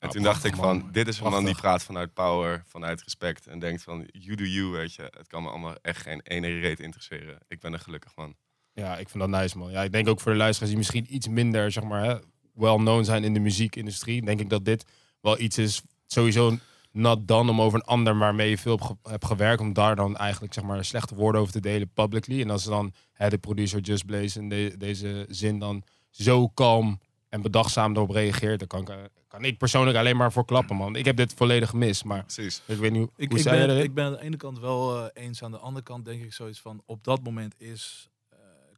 En 0.00 0.08
Ja, 0.08 0.14
toen 0.14 0.22
dacht 0.22 0.44
ik 0.44 0.54
van, 0.56 0.78
man. 0.78 0.92
dit 0.92 1.08
is 1.08 1.20
een 1.20 1.30
man 1.30 1.44
die 1.44 1.54
praat 1.54 1.82
vanuit 1.82 2.14
power, 2.14 2.62
vanuit 2.66 3.02
respect 3.02 3.46
en 3.46 3.58
denkt 3.58 3.82
van, 3.82 4.08
you 4.12 4.36
do 4.36 4.44
you, 4.44 4.70
weet 4.70 4.94
je. 4.94 5.02
Het 5.02 5.26
kan 5.26 5.42
me 5.42 5.48
allemaal 5.48 5.76
echt 5.82 6.02
geen 6.02 6.20
ene 6.24 6.60
reet 6.60 6.80
interesseren. 6.80 7.38
Ik 7.48 7.60
ben 7.60 7.72
een 7.72 7.80
gelukkig 7.80 8.16
man. 8.16 8.36
Ja, 8.74 8.96
ik 8.98 9.08
vind 9.08 9.30
dat 9.30 9.40
nice, 9.40 9.58
man. 9.58 9.70
Ja, 9.70 9.82
ik 9.82 9.92
denk 9.92 10.08
ook 10.08 10.20
voor 10.20 10.32
de 10.32 10.38
luisteraars 10.38 10.70
die 10.70 10.78
misschien 10.78 11.14
iets 11.14 11.28
minder, 11.28 11.72
zeg 11.72 11.84
maar, 11.84 12.20
well-known 12.54 13.04
zijn 13.04 13.24
in 13.24 13.34
de 13.34 13.40
muziekindustrie, 13.40 14.22
denk 14.24 14.40
ik 14.40 14.50
dat 14.50 14.64
dit 14.64 14.84
wel 15.20 15.38
iets 15.40 15.58
is, 15.58 15.82
sowieso 16.06 16.56
not 16.92 17.28
done 17.28 17.50
om 17.50 17.60
over 17.60 17.78
een 17.78 17.84
ander 17.86 18.18
waarmee 18.18 18.50
je 18.50 18.58
veel 18.58 18.76
hebt, 18.76 18.84
ge- 18.86 19.10
hebt 19.10 19.24
gewerkt, 19.24 19.60
om 19.60 19.72
daar 19.72 19.96
dan 19.96 20.16
eigenlijk, 20.16 20.54
zeg 20.54 20.64
maar, 20.64 20.84
slechte 20.84 21.14
woorden 21.14 21.40
over 21.40 21.52
te 21.52 21.60
delen 21.60 21.90
publicly. 21.94 22.40
En 22.40 22.50
als 22.50 22.64
dan 22.64 22.92
hè, 23.12 23.28
de 23.28 23.38
producer 23.38 23.80
Just 23.80 24.06
Blaze 24.06 24.38
in 24.38 24.48
de- 24.48 24.74
deze 24.78 25.26
zin 25.28 25.58
dan 25.58 25.82
zo 26.10 26.48
kalm 26.48 27.00
en 27.28 27.42
bedachtzaam 27.42 27.94
erop 27.96 28.10
reageert, 28.10 28.58
dan 28.58 28.68
kan 28.68 28.80
ik, 28.98 29.08
kan 29.28 29.44
ik 29.44 29.58
persoonlijk 29.58 29.96
alleen 29.98 30.16
maar 30.16 30.32
voor 30.32 30.44
klappen, 30.44 30.76
man. 30.76 30.96
Ik 30.96 31.04
heb 31.04 31.16
dit 31.16 31.34
volledig 31.34 31.68
gemist, 31.70 32.04
maar 32.04 32.24
Precies. 32.24 32.62
ik 32.66 32.76
weet 32.78 32.90
niet 32.92 33.00
hoe, 33.00 33.10
Ik, 33.16 33.28
hoe 33.30 33.38
ik, 33.38 33.44
ben, 33.44 33.82
ik 33.82 33.94
ben 33.94 34.04
aan 34.04 34.12
de 34.12 34.22
ene 34.22 34.36
kant 34.36 34.58
wel 34.58 34.98
eh, 35.12 35.24
eens. 35.24 35.42
Aan 35.42 35.50
de 35.50 35.58
andere 35.58 35.84
kant 35.84 36.04
denk 36.04 36.22
ik 36.22 36.32
zoiets 36.32 36.60
van... 36.60 36.82
Op 36.86 37.04
dat 37.04 37.22
moment 37.22 37.54
is 37.58 38.10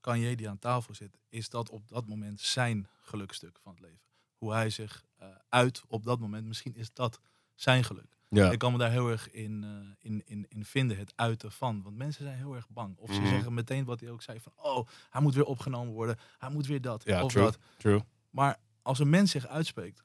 Kanye 0.05 0.37
die 0.37 0.49
aan 0.49 0.59
tafel 0.59 0.95
zit... 0.95 1.19
Is 1.29 1.49
dat 1.49 1.71
op 1.71 1.89
dat 1.89 2.07
moment 2.09 2.41
zijn 2.41 2.89
gelukstuk 3.01 3.59
van 3.63 3.73
het 3.73 3.81
leven. 3.81 4.01
Hoe 4.37 4.53
hij 4.53 4.71
zich 4.71 5.05
eh, 5.17 5.29
uit 5.49 5.83
op 5.89 6.05
dat 6.05 6.19
moment. 6.21 6.47
Misschien 6.47 6.75
is 6.75 6.93
dat 6.93 7.21
zijn 7.55 7.85
geluk. 7.85 8.17
ja. 8.29 8.51
Ik 8.51 8.59
kan 8.59 8.73
me 8.73 8.79
daar 8.79 8.91
heel 8.91 9.09
erg 9.09 9.31
in, 9.31 9.65
eh, 9.65 9.71
in, 10.11 10.23
in, 10.27 10.47
in 10.49 10.65
vinden. 10.65 10.97
Het 10.97 11.13
uiten 11.17 11.53
van. 11.53 11.83
Want 11.83 11.97
mensen 11.97 12.25
zijn 12.25 12.37
heel 12.37 12.55
erg 12.55 12.69
bang. 12.69 12.97
Of 12.99 13.13
ze 13.13 13.21
Mhm. 13.21 13.29
zeggen 13.29 13.55
meteen 13.55 13.85
wat 13.85 14.01
hij 14.01 14.11
ook 14.11 14.23
zei. 14.23 14.41
Van, 14.41 14.53
oh, 14.57 14.87
hij 15.11 15.21
moet 15.21 15.35
weer 15.35 15.45
opgenomen 15.45 15.93
worden. 15.93 16.19
Hij 16.39 16.51
moet 16.51 16.67
weer 16.67 16.81
dat. 16.81 17.05
Ja, 17.05 17.23
of 17.25 17.33
true. 17.33 17.45
dat. 17.45 17.59
True. 17.77 18.01
Maar 18.31 18.57
als 18.83 18.99
een 18.99 19.11
mens 19.11 19.31
zich 19.31 19.47
uitspreekt, 19.47 20.01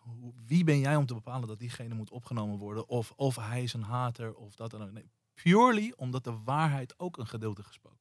wie 0.46 0.64
ben 0.64 0.80
jij 0.80 0.96
om 0.96 1.06
te 1.06 1.14
bepalen 1.14 1.48
dat 1.48 1.60
diegene 1.60 1.94
moet 1.94 2.10
opgenomen 2.12 2.58
worden? 2.58 2.88
Of, 2.88 3.12
of 3.16 3.36
hij 3.36 3.64
is 3.64 3.74
een 3.74 3.84
hater 3.84 4.34
of 4.36 4.56
dat 4.56 4.74
ook. 4.74 4.92
Nee, 4.92 5.10
purely 5.34 5.94
omdat 5.96 6.24
de 6.24 6.38
waarheid 6.44 7.00
ook 7.00 7.18
een 7.18 7.28
gedeelte 7.28 7.64
gesproken. 7.64 7.99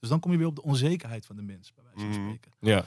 Dus 0.00 0.08
dan 0.08 0.20
kom 0.20 0.32
je 0.32 0.38
weer 0.38 0.46
op 0.46 0.54
de 0.56 0.62
onzekerheid 0.62 1.26
van 1.26 1.36
de 1.36 1.42
mens, 1.42 1.72
bij 1.74 1.84
wijze 1.84 1.98
van 2.00 2.08
Mhm. 2.08 2.20
spreken. 2.28 2.52
Ja. 2.60 2.84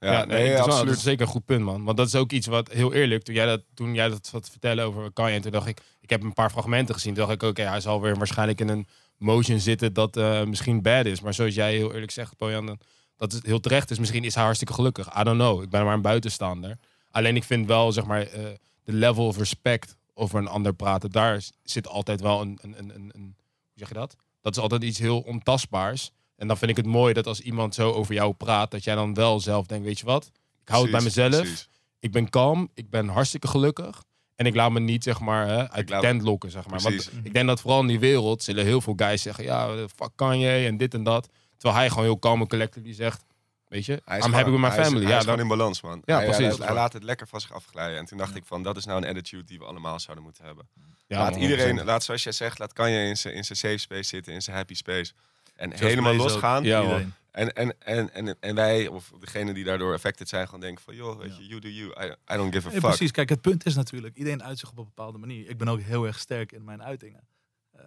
Ja, 0.00 0.24
nee, 0.24 0.56
dat, 0.56 0.66
is 0.66 0.74
wel- 0.74 0.88
is 0.88 1.02
zeker 1.02 1.20
een 1.26 1.32
goed 1.32 1.44
punt, 1.44 1.64
man. 1.64 1.84
Want 1.84 1.96
dat 1.96 2.06
is 2.06 2.14
ook 2.14 2.32
iets 2.32 2.46
wat, 2.46 2.68
heel 2.70 2.92
eerlijk, 2.92 3.22
toen 3.22 3.34
jij 3.34 3.46
dat, 3.46 3.62
toen 3.74 3.94
jij 3.94 4.08
dat 4.08 4.26
zat 4.26 4.42
te 4.44 4.50
vertellen 4.50 4.84
over 4.84 5.12
Kanye, 5.12 5.40
toen 5.40 5.50
dacht 5.50 5.66
ik, 5.66 5.80
ik 6.00 6.10
heb 6.10 6.22
een 6.22 6.32
paar 6.32 6.50
fragmenten 6.50 6.94
gezien. 6.94 7.14
Toen 7.14 7.26
dacht 7.26 7.42
ik, 7.42 7.48
oké, 7.48 7.62
hij 7.62 7.80
zal 7.80 8.00
weer 8.00 8.16
waarschijnlijk 8.16 8.60
in 8.60 8.68
een 8.68 8.86
motion 9.16 9.58
zitten 9.58 9.92
dat 9.92 10.16
eh, 10.16 10.44
misschien 10.44 10.82
bad 10.82 11.06
is. 11.06 11.20
Maar 11.20 11.34
zoals 11.34 11.54
jij 11.54 11.74
heel 11.74 11.92
eerlijk 11.94 12.10
zegt, 12.10 12.36
Bojan, 12.36 12.66
dan- 12.66 12.80
dat 13.16 13.32
het 13.32 13.46
heel 13.46 13.60
terecht 13.60 13.90
is. 13.90 13.98
Misschien 13.98 14.24
is 14.24 14.34
hij 14.34 14.42
hartstikke 14.44 14.72
gelukkig. 14.74 15.18
I 15.20 15.22
don't 15.22 15.38
know. 15.38 15.62
Ik 15.62 15.70
ben 15.70 15.84
maar 15.84 15.94
een 15.94 16.02
buitenstaander. 16.02 16.78
Alleen 17.10 17.36
ik 17.36 17.44
vind 17.44 17.66
wel, 17.66 17.92
zeg 17.92 18.04
maar, 18.04 18.22
eh, 18.22 18.44
de 18.84 18.92
level 18.92 19.26
of 19.26 19.36
respect 19.38 19.96
over 20.14 20.38
een 20.38 20.48
ander 20.48 20.72
praten, 20.74 21.10
daar 21.10 21.42
zit 21.62 21.88
altijd 21.88 22.20
wel 22.20 22.40
een, 22.40 22.58
een, 22.62 22.74
een, 22.78 22.94
een, 22.94 23.10
een- 23.14 23.36
hoe 23.36 23.74
zeg 23.74 23.88
je 23.88 23.94
dat? 23.94 24.16
Dat 24.40 24.56
is 24.56 24.62
altijd 24.62 24.82
iets 24.82 24.98
heel 24.98 25.20
ontastbaars. 25.20 26.10
En 26.40 26.46
dan 26.46 26.56
vind 26.58 26.70
ik 26.70 26.76
het 26.76 26.86
mooi 26.86 27.12
dat 27.12 27.26
als 27.26 27.40
iemand 27.40 27.74
zo 27.74 27.92
over 27.92 28.14
jou 28.14 28.32
praat, 28.32 28.70
dat 28.70 28.84
jij 28.84 28.94
dan 28.94 29.14
wel 29.14 29.40
zelf 29.40 29.66
denkt, 29.66 29.84
weet 29.86 29.98
je 29.98 30.04
wat? 30.04 30.30
Ik 30.62 30.68
hou 30.68 30.82
het 30.82 30.90
bij 30.92 31.00
mezelf. 31.02 31.36
precies. 31.40 31.68
Ik 31.98 32.12
ben 32.12 32.30
kalm. 32.30 32.70
Ik 32.74 32.90
ben 32.90 33.08
hartstikke 33.08 33.48
gelukkig. 33.48 34.02
En 34.34 34.46
ik 34.46 34.54
laat 34.54 34.70
me 34.70 34.80
niet, 34.80 35.02
zeg 35.02 35.20
maar, 35.20 35.46
hè, 35.46 35.70
uit 35.70 35.88
de 35.88 35.98
tent 36.00 36.22
lokken, 36.22 36.50
zeg 36.50 36.66
maar. 36.66 36.80
Want 36.80 37.10
ik 37.22 37.32
denk 37.32 37.46
dat 37.46 37.60
vooral 37.60 37.80
in 37.80 37.86
die 37.86 37.98
wereld 37.98 38.42
zullen 38.42 38.64
heel 38.64 38.80
veel 38.80 38.92
guys 38.96 39.22
zeggen, 39.22 39.44
ja, 39.44 39.68
fuck 39.76 40.10
Kanye 40.14 40.66
en 40.66 40.76
dit 40.76 40.94
en 40.94 41.02
dat. 41.02 41.28
Terwijl 41.56 41.80
hij 41.80 41.88
gewoon 41.88 42.04
heel 42.04 42.18
kalm 42.18 42.40
en 42.40 42.48
collectief 42.48 42.82
die 42.82 42.94
zegt, 42.94 43.24
weet 43.68 43.86
je, 43.86 44.02
Hij 44.04 44.18
is 44.18 44.24
I'm 44.24 44.32
happy 44.32 44.50
with 44.50 44.60
my 44.60 44.68
hij 44.68 44.78
is- 44.78 44.84
family. 44.86 45.02
Hij 45.04 45.12
ja, 45.12 45.18
is 45.18 45.24
dan, 45.24 45.40
in 45.40 45.48
balans, 45.48 45.80
man. 45.80 46.02
Ja, 46.04 46.16
hij, 46.16 46.24
precies. 46.24 46.56
Hij, 46.56 46.66
hij 46.66 46.74
laat 46.74 46.92
het 46.92 47.02
lekker 47.02 47.26
van 47.26 47.40
zich 47.40 47.52
afglijden. 47.52 47.98
En 47.98 48.04
toen 48.04 48.18
dacht 48.18 48.36
ik 48.36 48.44
van, 48.46 48.62
dat 48.62 48.76
is 48.76 48.84
nou 48.84 49.02
een 49.02 49.08
attitude 49.08 49.44
die 49.44 49.58
we 49.58 49.64
allemaal 49.64 50.00
zouden 50.00 50.24
moeten 50.24 50.44
hebben. 50.44 50.68
ja, 51.06 51.18
laat 51.18 51.30
man, 51.30 51.40
iedereen, 51.40 51.78
100%. 51.80 51.84
laat 51.84 52.04
zoals 52.04 52.22
jij 52.22 52.32
zegt, 52.32 52.58
laat 52.58 52.72
kan 52.72 52.90
je 52.90 53.08
in 53.08 53.16
zijn 53.16 53.34
in 53.34 53.44
zijn 53.44 53.58
safe 53.58 53.78
space 53.78 54.08
zitten, 54.08 54.32
in 54.32 54.42
zijn 54.42 54.56
happy 54.56 54.74
space. 54.74 55.12
En 55.60 55.68
Just 55.70 55.82
helemaal 55.82 56.14
losgaan. 56.14 56.64
Ja. 56.64 57.00
En, 57.30 57.52
en, 57.54 57.74
en, 57.80 58.12
en, 58.14 58.36
en 58.40 58.54
wij, 58.54 58.86
of 58.88 59.12
degene 59.20 59.52
die 59.54 59.64
daardoor 59.64 59.92
affected 59.94 60.28
zijn, 60.28 60.44
gewoon 60.44 60.60
denken 60.60 60.84
van, 60.84 60.94
joh, 60.94 61.18
weet 61.18 61.30
Ja. 61.30 61.38
je, 61.38 61.46
you 61.46 61.60
do 61.60 61.68
you. 61.68 61.88
I, 62.06 62.14
I 62.32 62.36
don't 62.36 62.54
give 62.54 62.66
a 62.68 62.70
Ja, 62.72 62.78
fuck. 62.78 62.88
precies, 62.88 63.10
kijk, 63.10 63.28
het 63.28 63.40
punt 63.40 63.66
is 63.66 63.74
natuurlijk, 63.74 64.16
iedereen 64.16 64.42
uit 64.42 64.58
zich 64.58 64.70
op 64.70 64.78
een 64.78 64.84
bepaalde 64.84 65.18
manier. 65.18 65.48
Ik 65.48 65.58
ben 65.58 65.68
ook 65.68 65.80
heel 65.80 66.06
erg 66.06 66.18
sterk 66.18 66.52
in 66.52 66.64
mijn 66.64 66.82
uitingen. 66.82 67.26
Ehm, 67.72 67.86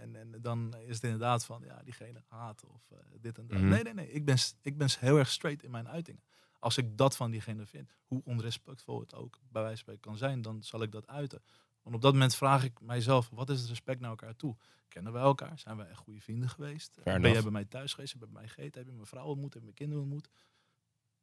en, 0.00 0.16
en 0.16 0.34
dan 0.40 0.74
is 0.86 0.94
het 0.94 1.04
inderdaad 1.04 1.44
van, 1.44 1.62
ja, 1.66 1.80
diegene 1.84 2.22
haat 2.28 2.64
of 2.64 2.82
eh, 2.90 2.98
dit 3.20 3.38
en 3.38 3.46
dat. 3.46 3.58
Mhm. 3.58 3.68
Nee, 3.68 3.82
nee, 3.82 3.94
nee, 3.94 4.10
ik 4.12 4.24
ben, 4.24 4.36
ik 4.62 4.76
ben 4.76 4.88
heel 4.98 5.18
erg 5.18 5.30
straight 5.30 5.62
in 5.64 5.70
mijn 5.70 5.88
uitingen. 5.88 6.22
Als 6.58 6.76
ik 6.78 6.96
dat 6.96 7.16
van 7.16 7.30
diegene 7.30 7.66
vind, 7.66 7.90
hoe 8.06 8.22
onrespectvol 8.24 9.00
het 9.00 9.14
ook 9.14 9.38
bij 9.48 9.62
wijze 9.62 9.68
van 9.68 9.76
spreken 9.76 10.02
kan 10.02 10.16
zijn, 10.16 10.42
dan 10.42 10.62
zal 10.62 10.82
ik 10.82 10.92
dat 10.92 11.06
uiten. 11.06 11.42
Want 11.84 11.96
op 11.96 12.02
dat 12.02 12.12
moment 12.12 12.34
vraag 12.34 12.64
ik 12.64 12.80
mijzelf, 12.80 13.28
wat 13.30 13.50
is 13.50 13.60
het 13.60 13.68
respect 13.68 14.00
naar 14.00 14.10
elkaar 14.10 14.36
toe? 14.36 14.56
Kennen 14.88 15.12
wij 15.12 15.22
elkaar? 15.22 15.58
Zijn 15.58 15.76
wij 15.76 15.86
echt 15.86 15.98
goede 15.98 16.20
vrienden 16.20 16.48
geweest? 16.48 16.96
Ben 17.22 17.30
jij 17.32 17.42
bij 17.42 17.50
mij 17.52 17.64
thuis 17.64 17.92
geweest? 17.94 18.12
Heb 18.12 18.20
je 18.22 18.26
bij 18.28 18.40
mij 18.40 18.48
gegeten? 18.48 18.78
Heb 18.80 18.86
je 18.88 18.94
mijn 18.94 19.06
vrouw 19.06 19.24
ontmoet? 19.26 19.52
Heb 19.52 19.62
je 19.62 19.68
mijn 19.68 19.74
kinderen 19.74 20.02
ontmoet? 20.02 20.28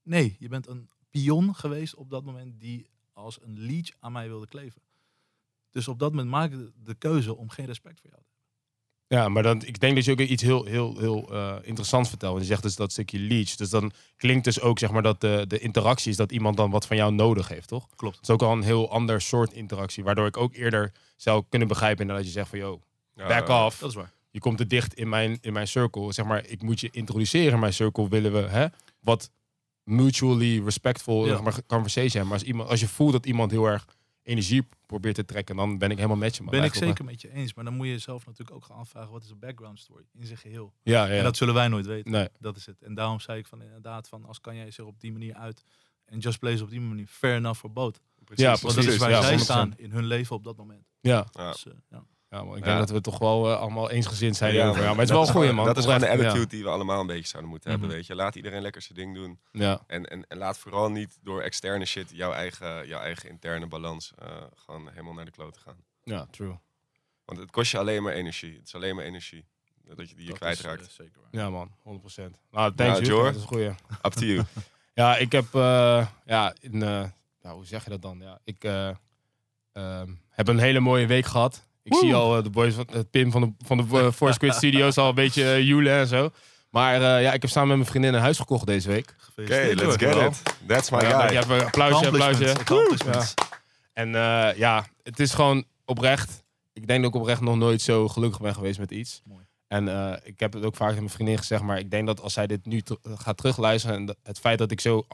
Nee, 0.04 0.36
je 0.40 0.48
bent 0.48 0.68
een 0.68 0.90
pion 1.10 1.56
geweest 1.56 1.96
op 1.96 2.10
dat 2.10 2.24
moment 2.24 2.60
die 2.60 2.90
als 3.14 3.42
een 3.42 3.60
leech 3.60 3.92
aan 4.00 4.12
mij 4.12 4.28
wilde 4.28 4.48
kleven. 4.48 4.82
Dus 5.70 5.88
op 5.88 6.00
dat 6.00 6.10
moment 6.12 6.30
maak 6.30 6.52
ik 6.52 6.58
de- 6.58 6.72
de 6.84 6.96
keuze 6.96 7.36
om 7.36 7.50
geen 7.50 7.66
respect 7.66 8.00
voor 8.00 8.10
jou 8.10 8.22
te 8.24 8.31
Ja, 9.12 9.30
maar 9.30 9.44
dan, 9.44 9.66
ik 9.66 9.80
denk 9.80 9.96
dat 9.96 10.06
je 10.06 10.12
ook 10.12 10.20
iets 10.20 10.44
heel, 10.44 10.66
heel, 10.66 10.98
heel 11.00 11.34
eh, 11.34 11.56
interessants 11.62 12.10
vertelt. 12.10 12.32
Want 12.32 12.44
je 12.44 12.50
zegt 12.50 12.64
dus 12.64 12.76
dat 12.76 12.92
stukje 12.92 13.20
leech. 13.20 13.56
Dus 13.56 13.70
dan 13.70 13.92
klinkt 14.18 14.44
dus 14.44 14.62
ook 14.62 14.80
zeg 14.80 14.92
maar 14.92 15.02
dat 15.02 15.22
de, 15.22 15.46
de 15.48 15.60
interactie 15.60 16.12
is 16.12 16.18
dat 16.18 16.32
iemand 16.32 16.58
dan 16.58 16.72
wat 16.72 16.86
van 16.86 16.98
jou 16.98 17.14
nodig 17.14 17.48
heeft, 17.48 17.68
toch? 17.68 17.88
Klopt. 17.96 18.16
Dat 18.16 18.24
is 18.24 18.30
ook 18.30 18.42
al 18.42 18.52
een 18.52 18.64
heel 18.64 18.92
ander 18.92 19.22
soort 19.22 19.54
interactie. 19.54 20.04
Waardoor 20.04 20.28
ik 20.28 20.38
ook 20.38 20.54
eerder 20.54 20.92
zou 21.16 21.44
kunnen 21.50 21.68
begrijpen 21.68 22.08
dat 22.08 22.26
je 22.26 22.32
zegt 22.32 22.50
van, 22.50 22.60
yo, 22.60 22.82
back 23.16 23.50
off. 23.50 23.80
Dat 23.80 23.90
is 23.90 23.96
waar. 23.96 24.12
Je 24.30 24.40
komt 24.40 24.58
te 24.58 24.68
dicht 24.68 24.94
in 24.94 25.10
mijn, 25.10 25.38
in 25.42 25.54
mijn 25.54 25.68
circle. 25.68 26.14
Zeg 26.14 26.26
maar, 26.26 26.46
ik 26.48 26.62
moet 26.62 26.80
je 26.80 26.90
introduceren 26.92 27.54
in 27.54 27.60
mijn 27.60 27.74
circle. 27.74 28.10
Willen 28.10 28.32
we 28.34 28.40
hè, 28.50 28.66
wat 29.00 29.32
mutually 29.84 30.62
respectful 30.64 31.26
Ja. 31.26 31.32
zeg 31.32 31.42
maar, 31.42 31.54
conversation 31.68 32.12
hebben. 32.12 32.30
Maar 32.30 32.40
als, 32.40 32.48
iemand, 32.48 32.70
als 32.70 32.80
je 32.80 32.88
voelt 32.88 33.12
dat 33.12 33.26
iemand 33.26 33.52
heel 33.52 33.66
erg 33.66 33.88
energie 34.24 34.68
probeert 34.86 35.16
te 35.16 35.26
trekken, 35.26 35.56
dan 35.56 35.78
ben 35.78 35.90
ik 35.92 35.96
helemaal 35.96 36.18
met 36.18 36.36
je. 36.36 36.42
Man, 36.44 36.52
Ben 36.52 36.64
ik 36.64 36.74
zeker 36.74 37.06
met 37.06 37.22
je 37.22 37.32
eens. 37.34 37.54
Maar 37.54 37.64
dan 37.64 37.74
moet 37.74 37.86
je 37.86 37.92
jezelf 37.92 38.26
natuurlijk 38.26 38.56
ook 38.58 38.66
gaan 38.66 38.78
afvragen, 38.78 39.12
wat 39.12 39.22
is 39.24 39.28
de 39.28 39.36
background 39.36 39.80
story 39.80 40.04
in 40.14 40.26
zijn 40.26 40.38
geheel? 40.38 40.74
Ja, 40.84 41.06
ja. 41.06 41.18
En 41.18 41.24
dat 41.24 41.38
zullen 41.38 41.54
wij 41.54 41.68
nooit 41.68 41.86
weten. 41.86 42.12
nee. 42.12 42.28
Dat 42.40 42.56
is 42.58 42.66
het. 42.66 42.82
En 42.82 42.94
daarom 42.94 43.20
zei 43.20 43.40
ik 43.40 43.46
van 43.48 43.62
inderdaad, 43.62 44.08
van 44.10 44.26
als 44.26 44.42
kan 44.42 44.56
jij 44.56 44.72
zich 44.72 44.86
op 44.86 45.00
die 45.00 45.12
manier 45.12 45.34
uit 45.36 45.64
en 46.06 46.20
just 46.20 46.40
plays 46.40 46.62
op 46.62 46.70
die 46.70 46.82
manier, 46.82 47.08
fair 47.08 47.36
enough 47.36 47.60
for 47.60 47.72
both. 47.72 48.00
Precies, 48.24 48.46
Ja, 48.46 48.50
Want 48.52 48.62
dat 48.62 48.78
is 48.78 48.84
precies, 48.84 48.98
waar 49.02 49.10
ja, 49.10 49.22
zij 49.22 49.38
100%. 49.38 49.40
staan 49.44 49.74
in 49.78 49.92
hun 49.92 50.06
leven 50.06 50.36
op 50.36 50.44
dat 50.44 50.58
moment. 50.58 50.86
Ja. 51.02 51.26
Ja. 51.32 51.52
Dus, 51.52 51.66
eh, 51.68 51.74
ja. 51.90 52.04
Ja, 52.32 52.44
man, 52.44 52.58
ik 52.58 52.60
Ja. 52.64 52.66
denk 52.66 52.80
dat 52.80 52.90
we 52.90 53.02
toch 53.02 53.18
wel 53.20 53.50
eh, 53.52 53.60
allemaal 53.60 53.90
eensgezind 53.90 54.36
zijn. 54.36 54.54
Ja, 54.54 54.66
maar 54.74 54.86
het 54.90 55.00
is 55.00 55.10
wel 55.10 55.22
een 55.22 55.28
goeie, 55.28 55.48
gewoon- 55.50 55.56
man. 55.56 55.66
Dat 55.66 55.78
is 55.78 55.84
gewoon 55.84 56.00
de 56.00 56.10
attitude 56.10 56.48
die 56.48 56.64
we 56.64 56.70
allemaal 56.70 57.00
een 57.00 57.08
beetje 57.08 57.28
zouden 57.28 57.52
moeten 57.52 57.70
hebben, 57.70 57.88
Mhm. 57.88 57.98
weet 57.98 58.08
je. 58.08 58.16
Laat 58.16 58.36
iedereen 58.36 58.62
lekker 58.62 58.82
zijn 58.82 58.98
ding 58.98 59.16
doen. 59.16 59.40
Ja. 59.52 59.82
En, 59.88 60.06
en, 60.06 60.26
en 60.28 60.38
laat 60.38 60.58
vooral 60.58 60.90
niet 60.92 61.18
door 61.24 61.42
externe 61.42 61.86
shit 61.86 62.10
jouw 62.14 62.32
eigen, 62.32 62.88
jouw 62.88 63.00
eigen 63.02 63.30
interne 63.30 63.68
balans 63.68 64.12
eh, 64.20 64.28
gewoon 64.56 64.90
helemaal 64.90 65.14
naar 65.14 65.26
de 65.26 65.32
klote 65.32 65.60
gaan. 65.60 65.76
Ja, 66.04 66.26
true. 66.32 66.58
Want 67.26 67.40
het 67.40 67.52
kost 67.52 67.72
je 67.72 67.78
alleen 67.78 68.04
maar 68.04 68.14
energie. 68.14 68.54
Het 68.58 68.68
is 68.68 68.76
alleen 68.76 68.96
maar 68.96 69.06
energie 69.06 69.46
dat 69.96 70.10
je 70.10 70.16
die 70.16 70.24
je 70.24 70.30
Dat 70.30 70.40
kwijtraakt. 70.40 70.82
is, 70.82 70.88
eh, 70.88 70.94
zeker 70.94 71.22
waar. 71.22 71.42
Ja, 71.42 71.50
man. 71.50 71.72
100%. 71.84 72.38
Nou, 72.52 72.76
thanks. 72.76 73.00
Jor. 73.08 73.24
Dat 73.24 73.36
is 73.36 73.42
een 73.42 73.48
goeie. 73.48 73.68
Up 74.02 74.12
to 74.14 74.26
you. 74.26 74.44
Ja, 74.94 75.18
ik 75.18 75.32
heb, 75.32 75.46
eh, 75.56 76.08
ja, 76.26 76.54
in, 76.60 76.74
eh, 76.84 77.04
nou, 77.42 77.56
hoe 77.56 77.66
zeg 77.66 77.84
je 77.84 77.90
dat 77.90 78.02
dan? 78.02 78.20
Ja, 78.20 78.40
ik 78.44 78.64
eh, 78.64 78.90
ehm, 79.74 80.14
heb 80.30 80.48
een 80.48 80.60
hele 80.60 80.80
mooie 80.80 81.08
week 81.08 81.26
gehad. 81.26 81.68
Ik 81.84 81.96
zie 81.96 82.14
al 82.16 82.38
eh, 82.38 82.44
de 82.44 82.50
boys 82.50 82.74
van 82.74 82.88
het 82.92 83.10
Pim 83.12 83.32
van 83.32 83.42
de, 83.42 83.54
van 83.66 83.78
de 83.78 83.84
eh, 84.00 84.12
Force 84.12 84.40
Quid 84.40 84.54
Studios 84.62 84.98
al 84.98 85.10
een 85.10 85.16
beetje 85.16 85.44
uh, 85.44 85.68
joelen 85.68 85.94
en 85.94 86.08
zo. 86.08 86.30
Maar 86.72 86.94
eh, 86.96 87.22
ja, 87.24 87.34
ik 87.34 87.42
heb 87.42 87.52
samen 87.52 87.68
met 87.68 87.78
mijn 87.78 87.90
vriendin 87.90 88.14
een 88.14 88.22
huis 88.22 88.38
gekocht 88.38 88.66
deze 88.66 88.88
week. 88.88 89.16
Oké, 89.32 89.54
Gefeliciteerd, 89.54 90.16
let's 90.16 90.38
get 90.38 90.48
it. 90.48 90.68
That's 90.68 90.90
my 90.90 91.00
Ja, 91.02 91.28
guy. 91.28 91.34
ja, 91.34 91.66
applausje, 91.66 92.08
applausje. 92.08 92.56
En 93.94 94.16
eh, 94.16 94.58
ja, 94.58 94.86
het 95.04 95.20
is 95.20 95.34
gewoon 95.34 95.64
oprecht. 95.86 96.44
Ik 96.74 96.88
denk 96.88 97.04
dat 97.04 97.14
ik 97.16 97.22
oprecht 97.22 97.42
nog 97.42 97.56
nooit 97.56 97.82
zo 97.82 98.08
gelukkig 98.08 98.42
ben 98.42 98.54
geweest 98.54 98.80
met 98.80 98.92
iets. 98.92 99.22
Mooi. 99.26 99.46
En 99.68 99.88
eh, 99.88 100.18
ik 100.24 100.40
heb 100.40 100.54
het 100.54 100.66
ook 100.66 100.76
vaak 100.76 100.90
aan 100.90 100.96
mijn 100.96 101.10
vriendin 101.10 101.38
gezegd, 101.38 101.62
maar 101.62 101.80
ik 101.80 101.92
denk 101.92 102.08
dat 102.08 102.22
als 102.22 102.34
zij 102.34 102.48
dit 102.48 102.66
nu 102.66 102.82
gaat 103.04 103.38
terugluisteren 103.38 103.96
en 103.96 104.16
het 104.24 104.40
feit 104.40 104.58
dat 104.58 104.72
ik 104.72 104.82
zo 104.82 105.08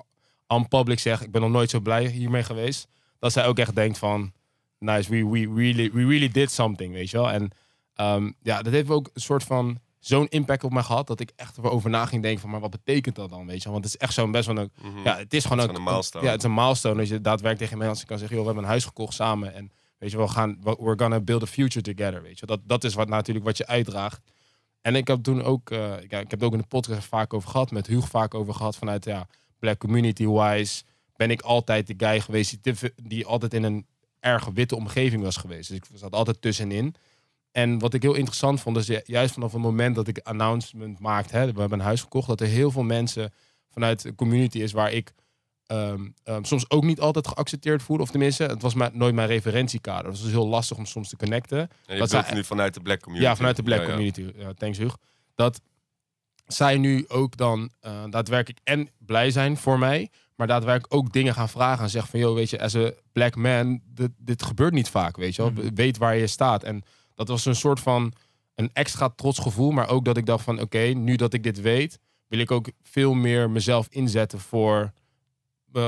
on 0.48 0.68
public 0.68 1.00
zeg, 1.00 1.22
ik 1.22 1.32
ben 1.32 1.42
nog 1.42 1.50
nooit 1.52 1.70
zo 1.70 1.80
blij 1.80 2.06
hiermee 2.08 2.44
geweest, 2.44 2.88
dat 3.20 3.32
zij 3.32 3.46
ook 3.46 3.60
echt 3.60 3.76
denkt 3.76 3.98
van, 3.98 4.34
nice, 4.80 5.10
we, 5.10 5.26
we, 5.28 5.54
really, 5.56 5.92
we 5.92 6.06
really 6.06 6.30
did 6.30 6.52
something, 6.52 6.94
weet 6.94 7.10
je 7.10 7.18
wel. 7.18 7.32
En 7.32 7.50
ehm, 7.94 8.32
ja, 8.42 8.62
dat 8.62 8.74
heeft 8.74 8.90
ook 8.90 9.10
een 9.14 9.22
soort 9.22 9.44
van 9.44 9.80
zo'n 10.00 10.28
impact 10.28 10.64
op 10.64 10.72
mij 10.74 10.84
gehad, 10.84 11.08
dat 11.08 11.20
ik 11.20 11.32
echt 11.36 11.58
erover 11.58 11.90
na 11.90 12.06
ging 12.06 12.22
denken 12.22 12.42
van, 12.42 12.50
maar 12.50 12.60
wat 12.60 12.72
betekent 12.72 13.16
dat 13.16 13.30
dan, 13.30 13.46
weet 13.48 13.64
je. 13.64 13.72
Want 13.72 13.84
het 13.84 13.94
is 13.94 14.00
echt 14.00 14.14
zo'n 14.14 14.32
best 14.32 14.48
wel 14.48 14.58
een 14.58 14.72
Mhm. 14.82 15.04
ja, 15.04 15.18
het 15.18 15.34
is 15.34 15.44
gewoon 15.44 15.58
Het 15.60 15.68
ook 15.68 15.74
is 15.74 15.80
een 15.80 15.90
milestone. 15.92 16.26
Ja, 16.26 16.32
het 16.32 16.40
is 16.40 16.46
een 16.50 16.54
milestone. 16.54 16.96
Dat 16.98 17.08
je 17.08 17.22
daadwerkelijk 17.22 17.72
tegen 17.72 17.88
mensen 17.88 18.08
kan 18.08 18.18
zeggen: 18.18 18.36
joh, 18.38 18.46
we 18.46 18.52
hebben 18.52 18.64
een 18.70 18.76
huis 18.78 18.86
gekocht 18.86 19.14
samen. 19.14 19.54
En 19.54 19.72
weet 19.98 20.12
je 20.12 20.18
wel, 20.18 20.26
we 20.26 20.32
gaan, 20.32 20.58
we're 20.62 21.00
gonna 21.00 21.20
build 21.20 21.44
a 21.44 21.46
future 21.46 21.94
together. 21.94 22.22
Weet 22.22 22.40
je, 22.40 22.46
dat, 22.46 22.60
dat 22.64 22.84
is 22.84 22.94
wat 22.94 23.08
natuurlijk 23.08 23.46
wat 23.46 23.58
je 23.58 23.68
uitdraagt. 23.68 24.22
En 24.82 24.96
ik 24.96 25.08
heb 25.08 25.24
toen 25.24 25.44
ook, 25.44 25.70
eh, 25.70 25.80
ja, 25.80 26.20
ik 26.20 26.30
heb 26.30 26.32
het 26.32 26.44
ook 26.44 26.52
in 26.54 26.58
de 26.60 26.68
podcast 26.68 27.06
vaak 27.08 27.34
over 27.34 27.50
gehad, 27.50 27.72
met 27.72 27.88
Huug 27.88 28.08
vaak 28.08 28.34
over 28.34 28.54
gehad 28.54 28.76
vanuit 28.76 29.06
ja, 29.06 29.28
black 29.60 29.78
community 29.80 30.28
wise. 30.28 30.84
Ben 31.16 31.32
ik 31.32 31.42
altijd 31.42 31.88
de 31.88 31.94
guy 31.98 32.20
geweest 32.20 32.58
die 33.04 33.26
altijd 33.26 33.54
in 33.54 33.64
een 33.64 33.86
erg 34.20 34.46
witte 34.54 34.76
omgeving 34.76 35.24
was 35.24 35.38
geweest. 35.38 35.70
Dus 35.70 35.78
ik 35.78 35.86
zat 35.94 36.14
altijd 36.14 36.42
tussenin. 36.42 36.96
En 37.52 37.80
wat 37.80 37.94
ik 37.94 38.02
heel 38.02 38.14
interessant 38.14 38.62
vond, 38.62 38.78
is 38.78 38.88
ju- 38.88 39.02
juist 39.04 39.34
vanaf 39.34 39.52
het 39.52 39.62
moment 39.62 39.96
dat 39.96 40.08
ik 40.08 40.20
announcement 40.24 41.00
maakte, 41.00 41.36
hè, 41.38 41.52
we 41.54 41.60
hebben 41.60 41.80
een 41.80 41.86
huis 41.86 42.02
gekocht, 42.02 42.28
dat 42.28 42.42
er 42.42 42.48
heel 42.48 42.72
veel 42.72 42.84
mensen 42.84 43.34
vanuit 43.72 44.02
de 44.02 44.16
community 44.16 44.60
is 44.60 44.72
waar 44.72 44.92
ik 44.92 45.14
ehm, 45.66 46.08
ehm, 46.24 46.44
soms 46.44 46.70
ook 46.70 46.84
niet 46.84 47.00
altijd 47.00 47.28
geaccepteerd 47.28 47.84
voelde. 47.84 48.04
Of 48.04 48.10
tenminste, 48.12 48.44
het 48.44 48.62
was 48.62 48.74
maar 48.74 48.90
nooit 48.94 49.16
mijn 49.16 49.28
referentiekader. 49.28 50.10
Dus 50.10 50.18
het 50.20 50.28
is 50.28 50.34
heel 50.34 50.48
lastig 50.48 50.78
om 50.78 50.86
soms 50.86 51.10
te 51.10 51.16
connecten. 51.18 51.60
En 51.60 51.70
bedoelt 51.86 52.10
zij- 52.10 52.34
nu 52.34 52.44
vanuit 52.44 52.74
de 52.74 52.80
black 52.82 53.00
community. 53.02 53.30
Ja, 53.30 53.36
vanuit 53.36 53.56
de 53.56 53.64
black 53.64 53.80
Ja, 53.80 53.86
community. 53.86 54.32
Ja, 54.36 54.54
thanks, 54.54 54.78
Hug. 54.78 54.98
Dat 55.36 55.62
zij 56.48 56.78
nu 56.78 57.06
ook 57.08 57.38
dan 57.38 57.72
eh, 57.80 58.04
daadwerkelijk 58.10 58.60
en 58.64 58.90
blij 58.98 59.32
zijn 59.32 59.58
voor 59.58 59.80
mij, 59.80 60.10
maar 60.38 60.48
daadwerkelijk 60.48 60.94
ook 60.94 61.14
dingen 61.14 61.34
gaan 61.34 61.50
vragen 61.50 61.84
en 61.84 61.90
zeggen 61.90 62.12
van, 62.12 62.20
joh, 62.20 62.36
weet 62.36 62.50
je, 62.50 62.62
as 62.62 62.76
a 62.76 62.92
black 63.12 63.36
man, 63.36 63.82
dit, 63.86 64.12
dit 64.18 64.44
gebeurt 64.44 64.74
niet 64.74 64.90
vaak, 64.90 65.18
weet 65.18 65.36
je 65.36 65.42
wel. 65.42 65.52
Mhm. 65.52 65.74
Weet 65.76 65.98
waar 65.98 66.16
je 66.16 66.28
staat. 66.28 66.64
En 66.64 66.84
dat 67.16 67.28
was 67.28 67.46
een 67.46 67.56
soort 67.56 67.80
van 67.80 68.14
een 68.56 68.70
extra 68.74 69.10
trots 69.10 69.40
gevoel, 69.40 69.72
maar 69.72 69.90
ook 69.90 70.06
dat 70.06 70.18
ik 70.18 70.26
dacht 70.26 70.44
van, 70.44 70.62
oké, 70.62 70.80
nu 70.80 71.16
dat 71.16 71.34
ik 71.34 71.44
dit 71.44 71.62
weet, 71.62 72.00
wil 72.28 72.40
ik 72.40 72.52
ook 72.52 72.68
veel 72.82 73.14
meer 73.14 73.50
mezelf 73.50 73.88
inzetten 73.90 74.40
voor 74.40 74.92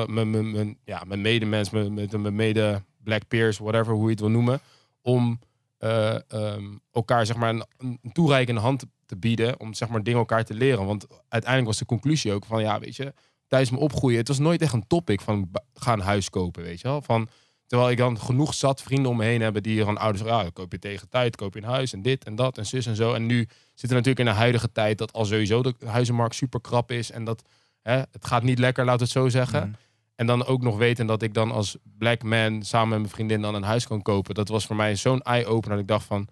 mijn- 0.07 0.77
ja, 0.83 1.03
medemens, 1.07 1.69
mijn, 1.69 1.93
mijn, 1.93 2.21
mijn 2.21 2.35
mede 2.35 2.83
black 3.03 3.27
peers, 3.27 3.57
whatever, 3.57 3.93
hoe 3.93 4.03
je 4.03 4.09
het 4.09 4.19
wil 4.19 4.29
noemen, 4.29 4.59
om 5.01 5.39
eh, 5.77 6.31
ehm, 6.31 6.65
elkaar 6.91 7.25
zeg 7.25 7.35
maar 7.35 7.49
een, 7.49 7.63
een 7.77 7.99
toereikende 8.13 8.61
hand 8.61 8.83
te 9.05 9.15
bieden 9.17 9.59
om 9.59 9.73
zeg 9.73 9.89
maar 9.89 10.03
dingen 10.03 10.19
elkaar 10.19 10.45
te 10.45 10.53
leren. 10.53 10.85
Want 10.85 11.07
uiteindelijk 11.27 11.65
was 11.71 11.77
de 11.79 11.85
conclusie 11.85 12.33
ook 12.33 12.45
van 12.45 12.61
ja, 12.61 12.79
weet 12.79 12.95
je, 12.95 13.13
tijdens 13.49 13.71
mijn 13.71 13.83
opgroeien, 13.83 14.17
het 14.17 14.27
was 14.27 14.39
nooit 14.39 14.61
echt 14.61 14.73
een 14.73 14.87
topic 14.87 15.21
van 15.21 15.47
ba- 15.51 15.63
ga 15.73 15.93
een 15.93 15.99
huis 15.99 16.29
kopen, 16.29 16.63
weet 16.63 16.81
je 16.81 16.87
wel. 16.87 17.01
Van, 17.01 17.29
terwijl 17.65 17.89
ik 17.89 17.97
dan 17.97 18.19
genoeg 18.19 18.53
zat 18.53 18.81
vrienden 18.81 19.11
om 19.11 19.17
me 19.17 19.25
heen 19.25 19.41
hebben 19.41 19.63
die 19.63 19.77
gewoon 19.79 19.97
ouders 19.97 20.23
ja, 20.25 20.41
dan 20.41 20.53
koop 20.53 20.71
je 20.71 20.79
tegen 20.79 21.09
tijd, 21.09 21.35
koop 21.35 21.53
je 21.53 21.61
een 21.61 21.67
huis 21.67 21.93
en 21.93 22.01
dit 22.01 22.23
en 22.23 22.35
dat 22.35 22.57
en 22.57 22.65
zus 22.65 22.85
en 22.85 22.95
zo. 22.95 23.13
En 23.13 23.25
nu 23.25 23.37
zitten 23.73 23.89
we 23.89 23.95
natuurlijk 23.95 24.19
in 24.19 24.25
de 24.25 24.31
huidige 24.31 24.71
tijd 24.71 24.97
dat 24.97 25.13
al 25.13 25.25
sowieso 25.25 25.61
de 25.61 25.73
huizenmarkt 25.85 26.35
super 26.35 26.61
krap 26.61 26.91
is 26.91 27.11
en 27.11 27.23
dat 27.23 27.43
hè, 27.81 27.95
het 27.95 28.25
gaat 28.25 28.43
niet 28.43 28.59
lekker, 28.59 28.85
we 28.85 28.91
het 28.91 29.09
zo 29.09 29.29
zeggen. 29.29 29.59
Mhm. 29.59 29.77
En 30.15 30.25
dan 30.25 30.45
ook 30.45 30.61
nog 30.61 30.77
weten 30.77 31.07
dat 31.07 31.21
ik 31.21 31.33
dan 31.33 31.51
als 31.51 31.77
black 31.97 32.23
man 32.23 32.63
samen 32.63 32.89
met 32.89 32.99
mijn 32.99 33.09
vriendin 33.09 33.41
dan 33.41 33.55
een 33.55 33.63
huis 33.63 33.87
kan 33.87 34.01
kopen. 34.01 34.35
Dat 34.35 34.47
was 34.47 34.65
voor 34.65 34.75
mij 34.75 34.95
zo'n 34.95 35.21
eye-opener 35.21 35.69
dat 35.69 35.79
ik 35.79 35.87
dacht 35.87 36.05
van... 36.05 36.27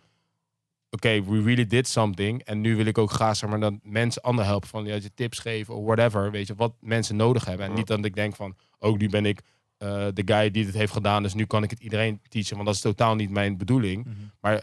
Oké, 0.90 1.24
we 1.24 1.42
really 1.42 1.68
did 1.68 1.88
something. 1.88 2.44
En 2.44 2.62
nu 2.62 2.76
wil 2.76 2.86
ik 2.86 2.98
ook 2.98 3.12
graag 3.12 3.36
zeg 3.36 3.50
maar, 3.50 3.60
dat 3.60 3.74
mensen 3.84 4.22
anderen 4.22 4.50
helpen. 4.50 4.70
Van 4.70 4.86
ja, 4.86 4.96
je 4.96 5.14
tips 5.14 5.40
geven 5.40 5.76
of 5.76 5.86
whatever. 5.86 6.32
Weet 6.32 6.48
je, 6.48 6.56
wat 6.56 6.74
mensen 6.80 7.16
nodig 7.16 7.46
hebben. 7.46 7.66
En 7.66 7.74
niet 7.74 7.88
dat 7.88 8.06
ik 8.06 8.16
denk 8.16 8.36
van... 8.36 8.56
Ook 8.80 8.98
nu 8.98 9.10
ben 9.10 9.26
ik 9.26 9.42
eh, 9.78 10.08
de 10.14 10.22
guy 10.26 10.52
die 10.52 10.66
dit 10.66 10.74
heeft 10.74 10.92
gedaan. 10.92 11.24
Dus 11.24 11.34
nu 11.34 11.46
kan 11.46 11.64
ik 11.64 11.70
het 11.70 11.80
iedereen 11.80 12.22
teachen. 12.30 12.54
Want 12.56 12.66
dat 12.68 12.76
is 12.76 12.82
totaal 12.82 13.16
niet 13.16 13.30
mijn 13.30 13.58
bedoeling 13.58 14.06
Mhm. 14.06 14.60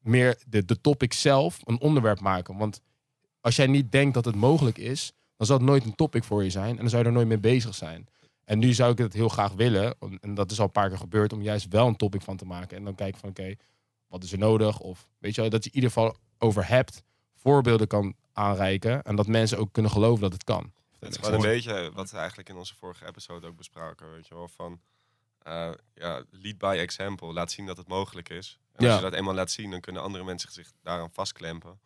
meer 0.00 0.38
de, 0.46 0.64
de 0.64 0.80
topic 0.80 1.12
zelf 1.12 1.58
een 1.64 1.80
onderwerp 1.80 2.20
maken. 2.20 2.56
Want 2.56 2.80
als 3.40 3.56
jij 3.56 3.66
niet 3.66 3.92
denkt 3.92 4.14
dat 4.14 4.24
het 4.24 4.34
mogelijk 4.34 4.78
is, 4.78 5.12
dan 5.36 5.46
zal 5.46 5.56
het 5.56 5.66
nooit 5.66 5.84
een 5.84 5.94
topic 5.94 6.24
voor 6.24 6.44
je 6.44 6.50
zijn. 6.50 6.70
En 6.70 6.76
dan 6.76 6.88
zou 6.88 7.02
je 7.02 7.08
er 7.08 7.14
nooit 7.14 7.26
mee 7.28 7.38
bezig 7.38 7.74
zijn. 7.74 8.06
En 8.44 8.58
nu 8.58 8.72
zou 8.72 8.92
ik 8.92 8.98
het 8.98 9.12
heel 9.12 9.28
graag 9.28 9.52
willen, 9.52 9.94
en 10.20 10.34
dat 10.34 10.50
is 10.50 10.58
al 10.58 10.64
een 10.64 10.70
paar 10.70 10.88
keer 10.88 10.98
gebeurd, 10.98 11.32
om 11.32 11.42
juist 11.42 11.66
wel 11.68 11.86
een 11.86 11.96
topic 11.96 12.22
van 12.22 12.36
te 12.36 12.44
maken. 12.44 12.76
En 12.76 12.84
dan 12.84 12.94
kijken 12.94 13.20
van, 13.20 13.28
oké, 13.28 13.54
wat 14.12 14.22
is 14.22 14.32
er 14.32 14.38
nodig? 14.38 14.78
Of 14.78 15.08
weet 15.18 15.34
je 15.34 15.40
wel, 15.40 15.50
dat 15.50 15.64
je 15.64 15.70
in 15.70 15.74
ieder 15.74 15.90
geval 15.90 16.16
over 16.38 16.68
hebt, 16.68 17.02
voorbeelden 17.36 17.86
kan 17.86 18.14
aanreiken. 18.32 19.02
En 19.02 19.16
dat 19.16 19.26
mensen 19.26 19.58
ook 19.58 19.72
kunnen 19.72 19.90
geloven 19.90 20.20
dat 20.22 20.32
het 20.32 20.44
kan. 20.44 20.72
Het 20.98 21.10
is 21.10 21.16
gewoon 21.16 21.34
een 21.34 21.40
beetje 21.40 21.90
wat 21.94 22.10
we 22.10 22.16
eigenlijk 22.16 22.48
in 22.48 22.56
onze 22.56 22.74
vorige 22.74 23.06
episode 23.06 23.46
ook 23.46 23.56
bespraken, 23.56 24.12
weet 24.12 24.26
je 24.28 24.34
wel, 24.34 24.48
van 24.48 24.80
eh, 25.38 25.70
ja, 25.94 26.22
lead 26.30 26.58
by 26.58 26.76
example, 26.80 27.32
laat 27.32 27.50
zien 27.50 27.66
dat 27.66 27.76
het 27.76 27.88
mogelijk 27.88 28.28
is. 28.28 28.58
En 28.72 28.84
Ja. 28.84 28.90
als 28.92 29.02
je 29.02 29.10
dat 29.10 29.18
eenmaal 29.18 29.34
laat 29.34 29.50
zien, 29.50 29.70
dan 29.70 29.80
kunnen 29.80 30.02
andere 30.02 30.24
mensen 30.24 30.52
zich 30.52 30.72
daaraan 30.82 31.10
vastklempen 31.12 31.80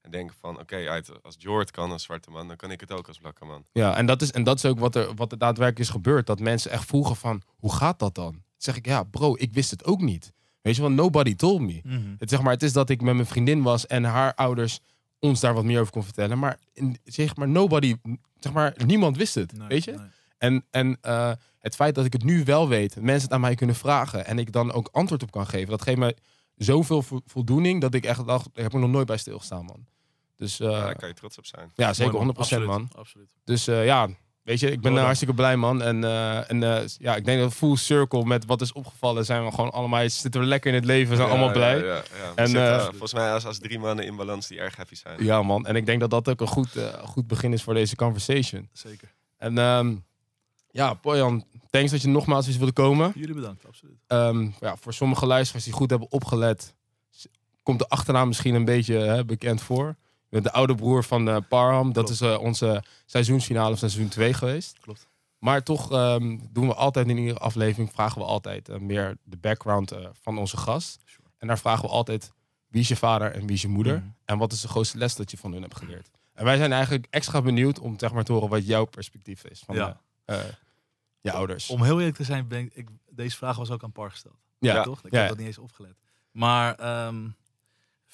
en 0.00 0.10
denken 0.10 0.36
van, 0.40 0.60
oké, 0.60 0.88
uit 0.88 1.22
als 1.22 1.34
Jord 1.38 1.70
kan 1.70 1.90
als 1.90 2.02
zwarte 2.02 2.30
man, 2.30 2.48
dan 2.48 2.56
kan 2.56 2.70
ik 2.70 2.80
het 2.80 2.92
ook 2.92 3.08
als 3.08 3.18
blakke 3.18 3.44
man. 3.44 3.64
Ja, 3.72 3.96
en 3.96 4.06
dat 4.06 4.22
is, 4.22 4.30
en 4.30 4.42
dat 4.44 4.56
is 4.56 4.64
ook 4.64 4.78
wat 4.78 4.94
er, 4.96 5.14
wat 5.14 5.32
er 5.32 5.38
daadwerkelijk 5.38 5.88
is 5.88 5.94
gebeurd. 5.94 6.26
Dat 6.26 6.40
mensen 6.40 6.70
echt 6.70 6.84
vroegen 6.86 7.16
van, 7.16 7.42
hoe 7.56 7.72
gaat 7.72 7.98
dat 7.98 8.14
dan? 8.14 8.32
Dan 8.32 8.42
zeg 8.56 8.76
ik, 8.76 8.86
ja 8.86 9.02
bro, 9.02 9.34
ik 9.38 9.52
wist 9.52 9.70
het 9.70 9.84
ook 9.84 10.00
niet. 10.00 10.32
Weet 10.62 10.76
je 10.76 10.80
wel, 10.82 10.90
nobody 10.90 11.34
told 11.34 11.60
me. 11.60 11.80
Mhm. 11.84 12.14
Het, 12.18 12.30
zeg 12.30 12.42
maar, 12.42 12.52
het 12.52 12.62
is 12.62 12.72
dat 12.72 12.90
ik 12.90 13.00
met 13.02 13.14
mijn 13.14 13.26
vriendin 13.26 13.62
was 13.62 13.86
en 13.86 14.04
haar 14.04 14.34
ouders 14.34 14.80
ons 15.18 15.40
daar 15.40 15.54
wat 15.54 15.64
meer 15.64 15.80
over 15.80 15.92
kon 15.92 16.04
vertellen. 16.04 16.38
Maar, 16.38 16.58
zeg 17.04 17.36
maar 17.36 17.48
nobody, 17.48 17.94
zeg 18.38 18.52
maar, 18.52 18.74
niemand 18.86 19.16
wist 19.16 19.34
het. 19.34 19.56
Nee, 19.58 19.68
weet 19.68 19.84
je? 19.84 19.90
nee. 19.92 20.06
En, 20.38 20.64
en 20.70 20.98
eh, 21.00 21.32
het 21.58 21.74
feit 21.74 21.94
dat 21.94 22.04
ik 22.04 22.12
het 22.12 22.24
nu 22.24 22.44
wel 22.44 22.68
weet, 22.68 23.00
mensen 23.00 23.22
het 23.22 23.32
aan 23.32 23.40
mij 23.40 23.54
kunnen 23.54 23.76
vragen 23.76 24.26
en 24.26 24.38
ik 24.38 24.52
dan 24.52 24.72
ook 24.72 24.88
antwoord 24.92 25.22
op 25.22 25.30
kan 25.30 25.46
geven, 25.46 25.68
dat 25.70 25.82
geeft 25.82 25.98
me 25.98 26.16
zoveel 26.56 27.02
vo- 27.02 27.20
voldoening 27.26 27.80
dat 27.80 27.94
ik 27.94 28.04
echt 28.04 28.26
dacht, 28.26 28.48
daar 28.52 28.64
heb 28.64 28.72
ik 28.74 28.80
nog 28.80 28.90
nooit 28.90 29.06
bij 29.06 29.16
stilgestaan, 29.16 29.64
man. 29.64 29.86
Dus 30.36 30.60
eh, 30.60 30.70
ja, 30.70 30.76
ja, 30.76 30.84
daar 30.84 30.96
kan 30.96 31.08
je 31.08 31.14
trots 31.14 31.38
op 31.38 31.46
zijn. 31.46 31.72
zeker 31.74 32.12
Mooi, 32.12 32.26
100% 32.34 32.36
Absoluut, 32.38 32.66
man. 32.66 32.88
Absoluut. 32.94 33.30
Dus 33.44 33.66
eh, 33.66 33.84
ja, 33.84 34.08
weet 34.42 34.60
je, 34.60 34.70
ik 34.70 34.80
ben 34.80 34.92
Oh, 34.92 35.02
hartstikke 35.02 35.34
blij, 35.34 35.56
man. 35.56 35.82
En, 35.82 36.04
eh, 36.04 36.50
en 36.50 36.62
eh, 36.62 36.88
ja, 36.98 37.16
ik 37.16 37.24
denk 37.24 37.40
dat 37.40 37.54
full 37.54 37.76
circle 37.76 38.24
met 38.24 38.46
wat 38.46 38.60
is 38.60 38.72
opgevallen, 38.72 39.24
zijn 39.24 39.44
we 39.44 39.50
gewoon 39.50 39.72
allemaal, 39.72 40.08
zitten 40.10 40.40
we 40.40 40.46
lekker 40.46 40.70
in 40.70 40.76
het 40.76 40.84
leven, 40.84 41.16
zijn 41.16 41.28
Ja, 41.28 41.34
allemaal 41.34 41.52
blij. 41.52 41.78
Ja, 41.78 41.84
Ja, 41.84 41.94
ja, 41.94 42.02
ja. 42.22 42.32
En, 42.34 42.46
zitten, 42.46 42.78
eh, 42.78 42.84
volgens 42.84 43.14
mij 43.14 43.32
als, 43.32 43.46
als 43.46 43.58
drie 43.58 43.78
mannen 43.78 44.04
in 44.04 44.16
balans 44.16 44.48
die 44.48 44.58
erg 44.58 44.76
happy 44.76 44.94
zijn. 44.94 45.46
man. 45.46 45.66
En 45.66 45.76
ik 45.76 45.86
denk 45.86 46.00
dat 46.00 46.10
dat 46.10 46.28
ook 46.28 46.40
een 46.40 46.46
goed, 46.46 46.76
eh, 46.76 46.84
goed 47.04 47.26
begin 47.26 47.52
is 47.52 47.62
voor 47.62 47.74
deze 47.74 47.96
conversation. 47.96 48.68
Zeker. 48.72 49.12
En 49.36 49.58
ehm, 49.58 49.94
ja, 50.70 50.98
Bojan, 51.02 51.44
thanks 51.70 51.90
dat 51.90 52.02
je 52.02 52.08
nogmaals 52.08 52.46
eens 52.46 52.56
wilde 52.56 52.72
komen. 52.72 53.12
Jullie 53.14 53.34
bedankt, 53.34 53.66
absoluut. 53.66 53.96
Ehm, 54.06 54.48
ja, 54.60 54.76
voor 54.76 54.94
sommige 54.94 55.26
luisteraars 55.26 55.64
die 55.64 55.72
goed 55.72 55.90
hebben 55.90 56.10
opgelet, 56.10 56.74
komt 57.62 57.78
de 57.78 57.88
achternaam 57.88 58.28
misschien 58.28 58.54
een 58.54 58.64
beetje 58.64 58.94
hè, 58.94 59.24
bekend 59.24 59.62
voor. 59.62 59.96
De 60.40 60.52
oude 60.52 60.74
broer 60.74 61.04
van 61.04 61.28
eh, 61.28 61.36
Parham. 61.48 61.92
Dat 61.92 62.04
Klopt. 62.04 62.10
is 62.10 62.20
eh, 62.20 62.40
onze 62.40 62.84
seizoensfinale 63.06 63.68
van 63.68 63.78
seizoen 63.78 64.08
2 64.08 64.34
geweest. 64.34 64.78
Klopt. 64.80 65.08
Maar 65.38 65.62
toch 65.62 65.92
ehm, 65.92 66.38
doen 66.50 66.66
we 66.66 66.74
altijd 66.74 67.08
in 67.08 67.18
iedere 67.18 67.38
aflevering, 67.38 67.92
vragen 67.92 68.18
we 68.20 68.26
altijd 68.26 68.68
eh, 68.68 68.78
meer 68.78 69.16
de 69.24 69.36
background 69.36 69.92
van 70.20 70.38
onze 70.38 70.56
gast. 70.56 71.00
Sure. 71.04 71.28
En 71.38 71.46
daar 71.46 71.58
vragen 71.58 71.84
we 71.84 71.90
altijd, 71.90 72.32
wie 72.68 72.80
is 72.80 72.88
je 72.88 72.96
vader 72.96 73.32
en 73.32 73.40
wie 73.46 73.54
is 73.56 73.62
je 73.62 73.68
moeder? 73.68 73.96
Mhm. 73.98 74.06
En 74.24 74.38
wat 74.38 74.52
is 74.52 74.60
de 74.60 74.68
grootste 74.68 74.98
les 74.98 75.14
dat 75.16 75.30
je 75.30 75.36
van 75.36 75.52
hun 75.52 75.62
hebt 75.62 75.76
geleerd? 75.76 76.10
En 76.34 76.44
wij 76.44 76.56
zijn 76.56 76.72
eigenlijk 76.72 77.06
extra 77.10 77.42
benieuwd 77.42 77.78
om 77.78 77.98
zeg 77.98 78.12
maar, 78.12 78.24
te 78.24 78.32
horen 78.32 78.48
wat 78.48 78.66
jouw 78.66 78.84
perspectief 78.84 79.44
is 79.44 79.62
van 79.66 79.74
Ja. 79.74 80.00
eh, 80.24 80.38
je 81.20 81.32
ouders. 81.32 81.68
Om 81.70 81.82
heel 81.82 81.98
eerlijk 81.98 82.16
te 82.16 82.24
zijn, 82.24 82.48
ben 82.48 82.58
ik, 82.60 82.74
ik- 82.74 82.88
deze 83.10 83.36
vraag 83.36 83.56
was 83.56 83.70
ook 83.70 83.82
aan 83.82 83.92
Par 83.92 84.10
gesteld. 84.10 84.36
ja, 84.58 84.82
toch? 84.82 85.04
Ik 85.04 85.12
ja. 85.12 85.18
heb 85.18 85.28
dat 85.28 85.36
niet 85.38 85.46
eens 85.46 85.58
opgelet. 85.58 85.96
Maar 86.30 86.74
ehm, 86.74 87.28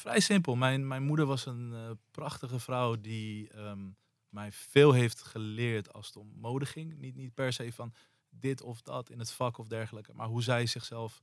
vrij 0.00 0.20
simpel. 0.20 0.56
Mijn, 0.56 0.86
mijn 0.86 1.02
moeder 1.02 1.26
was 1.26 1.46
een 1.46 1.72
eh, 1.74 1.90
prachtige 2.10 2.58
vrouw 2.58 3.00
die 3.00 3.50
ehm, 3.50 3.88
mij 4.28 4.52
veel 4.52 4.92
heeft 4.92 5.22
geleerd 5.22 5.92
als 5.92 6.06
het 6.06 6.16
om 6.16 6.32
mode 6.36 6.66
ging. 6.66 6.98
Niet, 6.98 7.16
niet 7.16 7.34
per 7.34 7.52
se 7.52 7.72
van 7.72 7.92
dit 8.30 8.62
of 8.62 8.82
dat 8.82 9.10
in 9.10 9.18
het 9.18 9.30
vak 9.30 9.58
of 9.58 9.66
dergelijke. 9.66 10.14
Maar 10.14 10.26
hoe 10.26 10.42
zij 10.42 10.66
zichzelf, 10.66 11.22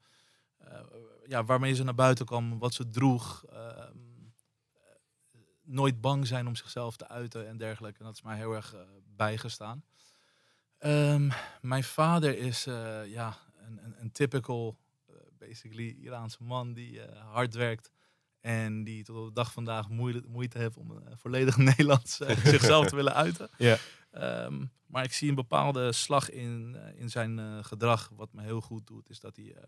eh, 0.58 0.79
ja, 1.27 1.44
waarmee 1.44 1.74
ze 1.74 1.84
naar 1.84 1.96
buiten 1.96 2.25
kwam, 2.25 2.60
wat 2.60 2.74
ze 2.74 2.89
droeg. 2.89 3.46
ehm, 3.46 3.98
nooit 5.67 6.01
bang 6.01 6.27
zijn 6.27 6.48
om 6.48 6.55
zichzelf 6.55 6.98
te 6.98 7.08
uiten 7.08 7.48
en 7.48 7.58
dergelijke. 7.58 8.00
En 8.00 8.05
dat 8.05 8.13
is 8.13 8.22
mij 8.22 8.38
heel 8.38 8.53
erg 8.53 8.74
eh, 8.74 8.82
bijgestaan. 9.15 9.84
Ehm, 10.77 11.29
mijn 11.62 11.84
vader 11.84 12.38
is 12.38 12.65
eh, 12.67 13.05
ja, 13.05 13.38
een, 13.58 13.79
een, 13.84 13.96
een 14.00 14.12
typical, 14.12 14.77
eh, 15.08 15.15
basically 15.38 15.96
Iraanse 16.00 16.44
man 16.44 16.74
die 16.74 17.01
eh, 17.01 17.34
hard 17.34 17.53
werkt. 17.53 17.91
En 18.45 18.83
die 18.83 19.03
tot 19.03 19.15
op 19.17 19.25
de 19.27 19.33
dag 19.33 19.51
vandaag 19.51 19.89
moeite, 19.89 20.23
moeite 20.27 20.57
heeft 20.57 20.77
om 20.77 20.91
eh, 20.91 20.97
volledig 21.15 21.57
Nederlands 21.71 22.19
eh, 22.19 22.37
zichzelf 22.37 22.87
te 22.87 22.95
willen 22.95 23.13
uiten. 23.13 23.49
Ja. 23.57 23.77
Ehm, 24.11 24.65
maar 24.85 25.03
ik 25.03 25.13
zie 25.13 25.29
een 25.29 25.35
bepaalde 25.35 25.91
slag 25.91 26.29
in, 26.29 26.75
eh, 26.75 26.99
in 26.99 27.09
zijn 27.09 27.63
gedrag. 27.65 28.09
Wat 28.15 28.33
me 28.33 28.41
heel 28.41 28.61
goed 28.61 28.87
doet, 28.87 29.09
is 29.09 29.19
dat 29.19 29.35
hij 29.35 29.53
eh, 29.53 29.63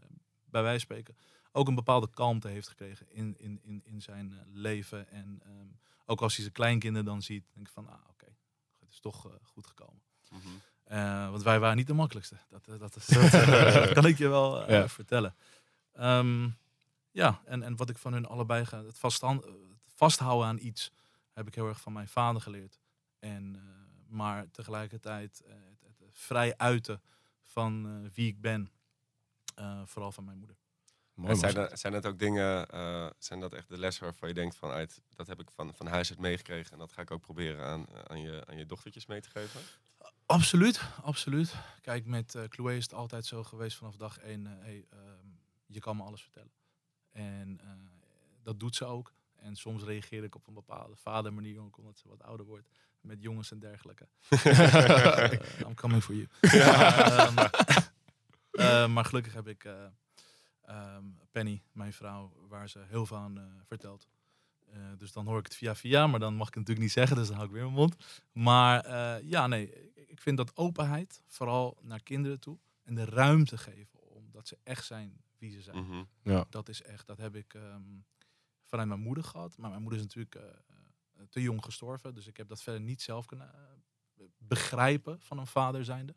bij 0.46 0.62
wijze 0.62 0.86
van 0.86 0.96
spreken 0.98 1.16
ook 1.52 1.68
een 1.68 1.76
bepaalde 1.76 2.10
kalmte 2.10 2.48
heeft 2.48 2.68
gekregen 2.68 3.06
in, 3.10 3.36
in, 3.38 3.60
in, 3.64 3.82
in 3.86 4.02
zijn 4.02 4.34
leven. 4.54 5.10
En 5.10 5.40
ehm, 5.44 5.68
ook 6.06 6.22
als 6.22 6.34
hij 6.34 6.42
zijn 6.42 6.56
kleinkinderen 6.56 7.06
dan 7.06 7.22
ziet, 7.22 7.46
denk 7.54 7.68
ik 7.68 7.74
van, 7.74 7.88
ah 7.88 8.00
oké, 8.10 8.26
het 8.80 8.90
is 8.92 9.00
toch 9.00 9.28
goed 9.44 9.68
gekomen. 9.68 10.02
Mhm. 10.30 10.42
Eh, 10.84 11.30
want 11.30 11.44
wij 11.44 11.60
waren 11.60 11.78
niet 11.78 11.88
de 11.88 11.94
makkelijkste. 11.94 12.38
Dat, 12.50 12.66
dat, 12.80 12.96
is, 12.96 13.06
dat, 13.06 13.32
dat 13.74 13.92
kan 13.94 14.06
ik 14.06 14.18
je 14.18 14.28
wel 14.28 14.72
Ja. 14.72 14.90
vertellen. 14.90 15.36
Ehm, 15.94 16.50
ja, 17.18 17.42
en, 17.46 17.64
en 17.64 17.76
wat 17.76 17.90
ik 17.90 17.98
van 17.98 18.14
hun 18.14 18.26
allebei 18.26 18.66
ga, 18.66 18.84
het, 18.84 18.98
vasthand- 18.98 19.46
eh, 19.46 19.52
het 19.84 19.94
vasthouden 19.96 20.48
aan 20.48 20.58
iets, 20.60 20.92
heb 21.34 21.48
ik 21.48 21.56
heel 21.56 21.68
erg 21.68 21.82
van 21.82 21.94
mijn 21.94 22.08
vader 22.08 22.42
geleerd. 22.42 22.80
En, 23.20 23.56
eh, 23.56 23.62
maar 24.08 24.52
tegelijkertijd 24.52 25.42
eh, 25.42 25.54
het, 25.82 26.00
het 26.00 26.18
vrij 26.18 26.58
uiten 26.58 27.02
van 27.42 27.86
eh, 27.88 28.10
wie 28.14 28.28
ik 28.28 28.42
ben, 28.42 28.72
eh, 29.56 29.82
vooral 29.86 30.12
van 30.12 30.24
mijn 30.24 30.38
moeder. 30.38 30.58
Mooi, 31.14 31.32
En 31.32 31.38
zijn, 31.40 31.54
dat, 31.54 31.80
zijn 31.80 31.94
dat 31.94 32.06
ook 32.06 32.20
dingen, 32.20 32.70
eh, 32.70 33.10
zijn 33.18 33.40
dat 33.40 33.54
echt 33.54 33.70
de 33.70 33.78
lessen 33.78 34.04
waarvan 34.04 34.28
je 34.30 34.34
denkt 34.36 34.56
van 34.56 34.70
uit, 34.70 35.02
dat 35.16 35.28
heb 35.28 35.40
ik 35.40 35.50
van, 35.52 35.74
van 35.76 35.88
huis 35.88 36.10
uit 36.10 36.20
meegekregen 36.20 36.72
en 36.72 36.78
dat 36.78 36.92
ga 36.92 37.02
ik 37.02 37.12
ook 37.12 37.22
proberen 37.22 37.66
aan, 37.66 38.08
aan, 38.10 38.22
je, 38.22 38.44
aan 38.48 38.58
je 38.58 38.66
dochtertjes 38.66 39.06
mee 39.06 39.22
te 39.22 39.30
geven? 39.30 39.62
Absoluut, 40.26 40.82
absoluut. 41.04 41.54
Kijk, 41.82 42.06
met 42.06 42.36
eh 42.36 42.44
Chloe 42.50 42.76
is 42.76 42.84
het 42.84 42.94
altijd 42.94 43.26
zo 43.26 43.44
geweest 43.44 43.78
vanaf 43.78 43.96
dag 43.96 44.18
één. 44.20 44.48
eh, 44.48 44.54
hey, 44.64 44.86
ehm, 44.90 45.28
je 45.66 45.80
kan 45.80 45.98
me 45.98 46.04
alles 46.04 46.22
vertellen. 46.22 46.52
En 47.18 47.60
eh, 47.64 47.70
dat 48.44 48.60
doet 48.60 48.76
ze 48.76 48.86
ook. 48.86 49.14
En 49.36 49.56
soms 49.56 49.84
reageer 49.84 50.24
ik 50.24 50.36
op 50.36 50.48
een 50.48 50.54
bepaalde 50.54 50.96
vadermanier, 50.96 51.60
ook 51.60 51.78
omdat 51.78 51.98
ze 51.98 52.08
wat 52.08 52.24
ouder 52.24 52.46
wordt. 52.46 52.70
Met 53.02 53.22
jongens 53.22 53.52
en 53.52 53.60
dergelijke. 53.60 54.08
Eh, 54.44 55.68
I'm 55.68 55.76
coming 55.76 56.04
for 56.04 56.16
you. 56.16 56.28
Ehm, 56.42 57.38
eh, 58.52 58.88
maar 58.88 59.06
gelukkig 59.06 59.34
heb 59.34 59.48
ik 59.48 59.64
eh, 59.64 59.86
ehm, 60.62 61.04
Penny, 61.32 61.62
mijn 61.72 61.94
vrouw, 61.94 62.34
waar 62.48 62.70
ze 62.70 62.84
heel 62.88 63.06
veel 63.06 63.18
aan 63.18 63.64
vertelt. 63.68 64.08
Dus 64.98 65.12
dan 65.12 65.26
hoor 65.26 65.38
ik 65.38 65.46
het 65.46 65.56
via 65.56 65.76
via, 65.76 66.08
maar 66.08 66.20
dan 66.20 66.36
mag 66.36 66.48
ik 66.48 66.54
het 66.54 66.68
natuurlijk 66.68 66.86
niet 66.86 66.96
zeggen, 66.96 67.16
dus 67.16 67.28
dan 67.28 67.36
hou 67.36 67.48
ik 67.48 67.54
weer 67.54 67.64
mijn 67.64 67.76
mond. 67.76 67.96
Maar 68.32 68.90
ja, 69.24 69.48
nee, 69.48 69.92
ik 69.94 70.22
vind 70.22 70.38
dat 70.38 70.56
openheid, 70.56 71.24
vooral 71.28 71.78
naar 71.82 72.04
kinderen 72.04 72.40
toe, 72.40 72.58
en 72.84 72.96
de 72.96 73.06
ruimte 73.06 73.58
geven, 73.58 74.00
omdat 74.10 74.48
ze 74.48 74.58
echt 74.64 74.86
zijn 74.86 75.22
wie 75.40 75.52
ze 75.52 75.62
zijn. 75.62 75.84
Mhm. 75.84 76.04
Ja. 76.22 76.46
Dat 76.50 76.70
is 76.70 76.82
echt, 76.82 77.08
dat 77.08 77.18
heb 77.18 77.36
ik 77.36 77.54
ehm, 77.54 77.82
vanuit 78.66 78.88
mijn 78.88 79.00
moeder 79.00 79.24
gehad. 79.24 79.58
Maar 79.58 79.70
mijn 79.70 79.82
moeder 79.82 80.00
is 80.00 80.06
natuurlijk 80.06 80.36
eh, 80.36 80.44
eh, 80.44 81.24
te 81.30 81.42
jong 81.42 81.64
gestorven, 81.64 82.14
dus 82.14 82.28
ik 82.28 82.38
heb 82.38 82.48
dat 82.48 82.62
verder 82.62 82.82
niet 82.82 83.02
zelf 83.02 83.26
kunnen 83.26 83.54
eh, 83.54 84.26
begrijpen 84.38 85.22
van 85.22 85.38
een 85.38 85.48
vader 85.48 85.86
zijnde. 85.86 86.16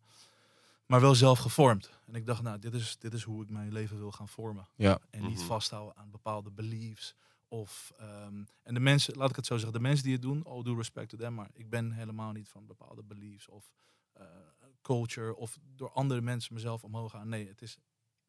Maar 0.87 1.01
wel 1.01 1.15
zelf 1.15 1.39
gevormd. 1.39 1.91
En 2.07 2.15
ik 2.15 2.27
dacht, 2.27 2.43
nou, 2.43 2.59
dit 2.59 2.75
is, 2.75 2.99
dit 2.99 3.13
is 3.15 3.23
hoe 3.23 3.43
ik 3.43 3.51
mijn 3.51 3.73
leven 3.73 3.99
wil 3.99 4.13
gaan 4.13 4.29
vormen. 4.29 4.69
Ja. 4.77 4.99
En 5.11 5.23
niet 5.27 5.39
Mhm. 5.39 5.47
vasthouden 5.47 5.97
aan 5.97 6.11
bepaalde 6.11 6.51
beliefs. 6.51 7.15
Of, 7.49 7.93
ehm, 7.99 8.45
en 8.63 8.75
de 8.75 8.81
mensen, 8.81 9.17
laat 9.17 9.31
ik 9.31 9.37
het 9.37 9.47
zo 9.47 9.55
zeggen, 9.55 9.73
de 9.73 9.81
mensen 9.81 10.05
die 10.05 10.13
het 10.13 10.23
doen, 10.23 10.45
all 10.45 10.63
due 10.63 10.77
respect 10.77 11.09
to 11.09 11.17
them. 11.17 11.35
Maar 11.35 11.51
ik 11.53 11.71
ben 11.71 11.93
helemaal 11.93 12.33
niet 12.33 12.49
van 12.49 12.67
bepaalde 12.67 13.03
beliefs 13.03 13.49
of 13.49 13.73
eh, 14.13 14.27
culture. 14.83 15.37
Of 15.37 15.59
door 15.77 15.91
andere 15.91 16.21
mensen 16.21 16.55
mezelf 16.55 16.85
omhoog 16.85 17.11
gaan. 17.11 17.29
Nee, 17.29 17.49
het 17.49 17.63
is 17.63 17.79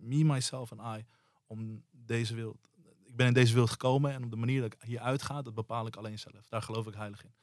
me, 0.02 0.24
myself 0.24 0.72
en 0.72 0.80
I. 1.00 1.06
Om 1.48 1.84
deze 1.92 2.36
wereld. 2.36 2.58
Ik 3.06 3.16
ben 3.16 3.28
in 3.28 3.34
deze 3.34 3.52
wereld 3.52 3.70
gekomen 3.72 4.14
en 4.14 4.24
op 4.24 4.30
de 4.32 4.36
manier 4.38 4.62
dat 4.62 4.74
ik 4.74 4.80
hier 4.82 5.00
uitga, 5.00 5.42
dat 5.42 5.54
bepaal 5.54 5.88
ik 5.88 5.96
alleen 5.96 6.20
zelf. 6.20 6.48
Daar 6.50 6.62
geloof 6.62 6.88
ik 6.88 6.94
heilig 6.94 7.24
in. 7.24 7.34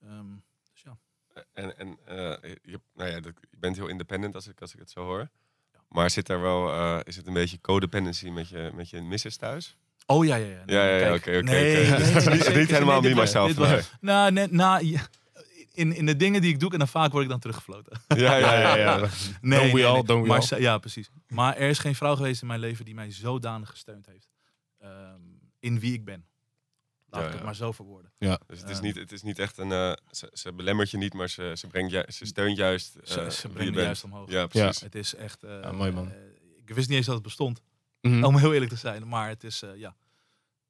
Ehm, 0.00 0.26
dus 0.72 0.82
ja. 0.82 0.98
En, 1.52 1.78
en 1.78 1.98
eh, 2.04 2.54
je, 2.62 2.80
nou 2.94 3.10
ja, 3.10 3.16
je 3.16 3.34
bent 3.58 3.76
heel 3.76 3.86
independent 3.88 4.34
als 4.34 4.46
ik, 4.48 4.60
als 4.60 4.72
ik 4.72 4.78
het 4.78 4.90
zo 4.90 5.04
hoor. 5.04 5.18
Ja. 5.72 5.78
Maar 5.88 6.10
zit 6.10 6.26
daar 6.26 6.40
wel, 6.40 6.72
eh, 6.72 6.98
is 7.04 7.16
het 7.16 7.26
een 7.26 7.32
beetje 7.32 7.60
codependency 7.60 8.28
met 8.28 8.48
je, 8.48 8.70
met 8.74 8.90
je 8.90 9.00
missus 9.00 9.36
thuis? 9.36 9.76
Oh 10.06 10.24
ja, 10.26 10.36
ja, 10.36 10.46
ja. 10.46 10.64
Nee, 10.64 10.76
Ja, 10.76 10.84
ja, 10.96 11.14
oké, 11.14 11.14
oké, 11.14 11.42
nee, 11.42 11.92
oké. 11.92 11.98
nee, 11.98 12.38
nee, 12.38 12.56
niet- 12.56 12.70
helemaal 12.70 13.00
me, 13.00 13.14
myself, 13.14 13.54
was- 13.54 13.90
nee. 14.00 14.48
Nou, 14.48 14.84
ja, 14.86 15.00
in, 15.72 15.94
in 15.94 16.06
de 16.06 16.16
dingen 16.16 16.40
die 16.40 16.52
ik 16.52 16.60
doe 16.60 16.72
en 16.72 16.78
dan 16.78 16.88
vaak 16.88 17.10
word 17.12 17.24
ik 17.24 17.30
dan 17.30 17.38
teruggefloten. 17.40 18.00
Ja, 18.08 18.36
ja, 18.36 18.58
ja. 18.58 18.76
ja, 18.76 18.96
Nee, 19.40 19.58
Don't 19.58 19.72
we 19.72 19.78
nee, 19.78 19.86
all, 19.86 19.92
nee. 19.94 20.04
don't 20.04 20.22
we 20.22 20.28
maar, 20.28 20.48
all. 20.50 20.60
Ja, 20.60 20.78
precies. 20.78 21.10
Maar 21.28 21.56
er 21.56 21.68
is 21.68 21.78
geen 21.78 21.94
vrouw 21.94 22.16
geweest 22.16 22.40
in 22.42 22.46
mijn 22.46 22.60
leven 22.60 22.84
die 22.84 22.94
mij 22.94 23.10
zodanig 23.10 23.70
gesteund 23.70 24.06
heeft. 24.06 24.28
ehm, 24.78 25.20
in 25.60 25.80
wie 25.80 25.92
ik 25.92 26.04
ben. 26.04 26.26
Laat 27.06 27.20
Ja, 27.20 27.26
ik 27.26 27.32
het 27.32 27.38
ja. 27.40 27.46
maar 27.46 27.54
zo 27.56 27.72
verwoorden. 27.72 28.12
Dus 28.18 28.60
het 28.60 28.68
is, 28.70 28.76
Ehm. 28.76 28.84
niet, 28.84 28.94
het 28.96 29.12
is 29.12 29.22
niet 29.22 29.38
echt 29.38 29.58
een... 29.58 29.72
eh, 29.72 29.92
ze, 30.10 30.30
ze 30.32 30.52
belemmert 30.52 30.90
je 30.90 30.96
niet, 30.96 31.14
maar 31.14 31.28
ze, 31.28 31.52
ze, 31.56 31.66
brengt 31.66 31.92
ju- 31.92 32.04
ze 32.12 32.24
steunt 32.26 32.56
juist 32.56 32.94
eh, 32.96 33.02
Ze, 33.06 33.30
ze 33.30 33.52
wie 33.52 33.64
je 33.72 33.80
juist 33.80 34.04
omhoog. 34.04 34.30
Ja, 34.30 34.46
precies. 34.46 34.80
Het 34.80 34.94
is 34.94 35.14
echt... 35.14 35.42
eh, 35.42 35.60
Ja, 35.62 35.72
mooi, 35.72 35.90
man. 35.90 36.10
eh, 36.12 36.16
ik 36.64 36.74
wist 36.74 36.88
niet 36.88 36.96
eens 36.96 37.06
dat 37.06 37.14
het 37.14 37.24
bestond. 37.24 37.62
Mhm. 38.00 38.24
Om 38.24 38.36
heel 38.38 38.52
eerlijk 38.52 38.70
te 38.70 38.76
zijn. 38.78 39.08
Maar 39.08 39.28
het 39.28 39.44
is, 39.44 39.62
eh, 39.62 39.76
ja... 39.76 39.96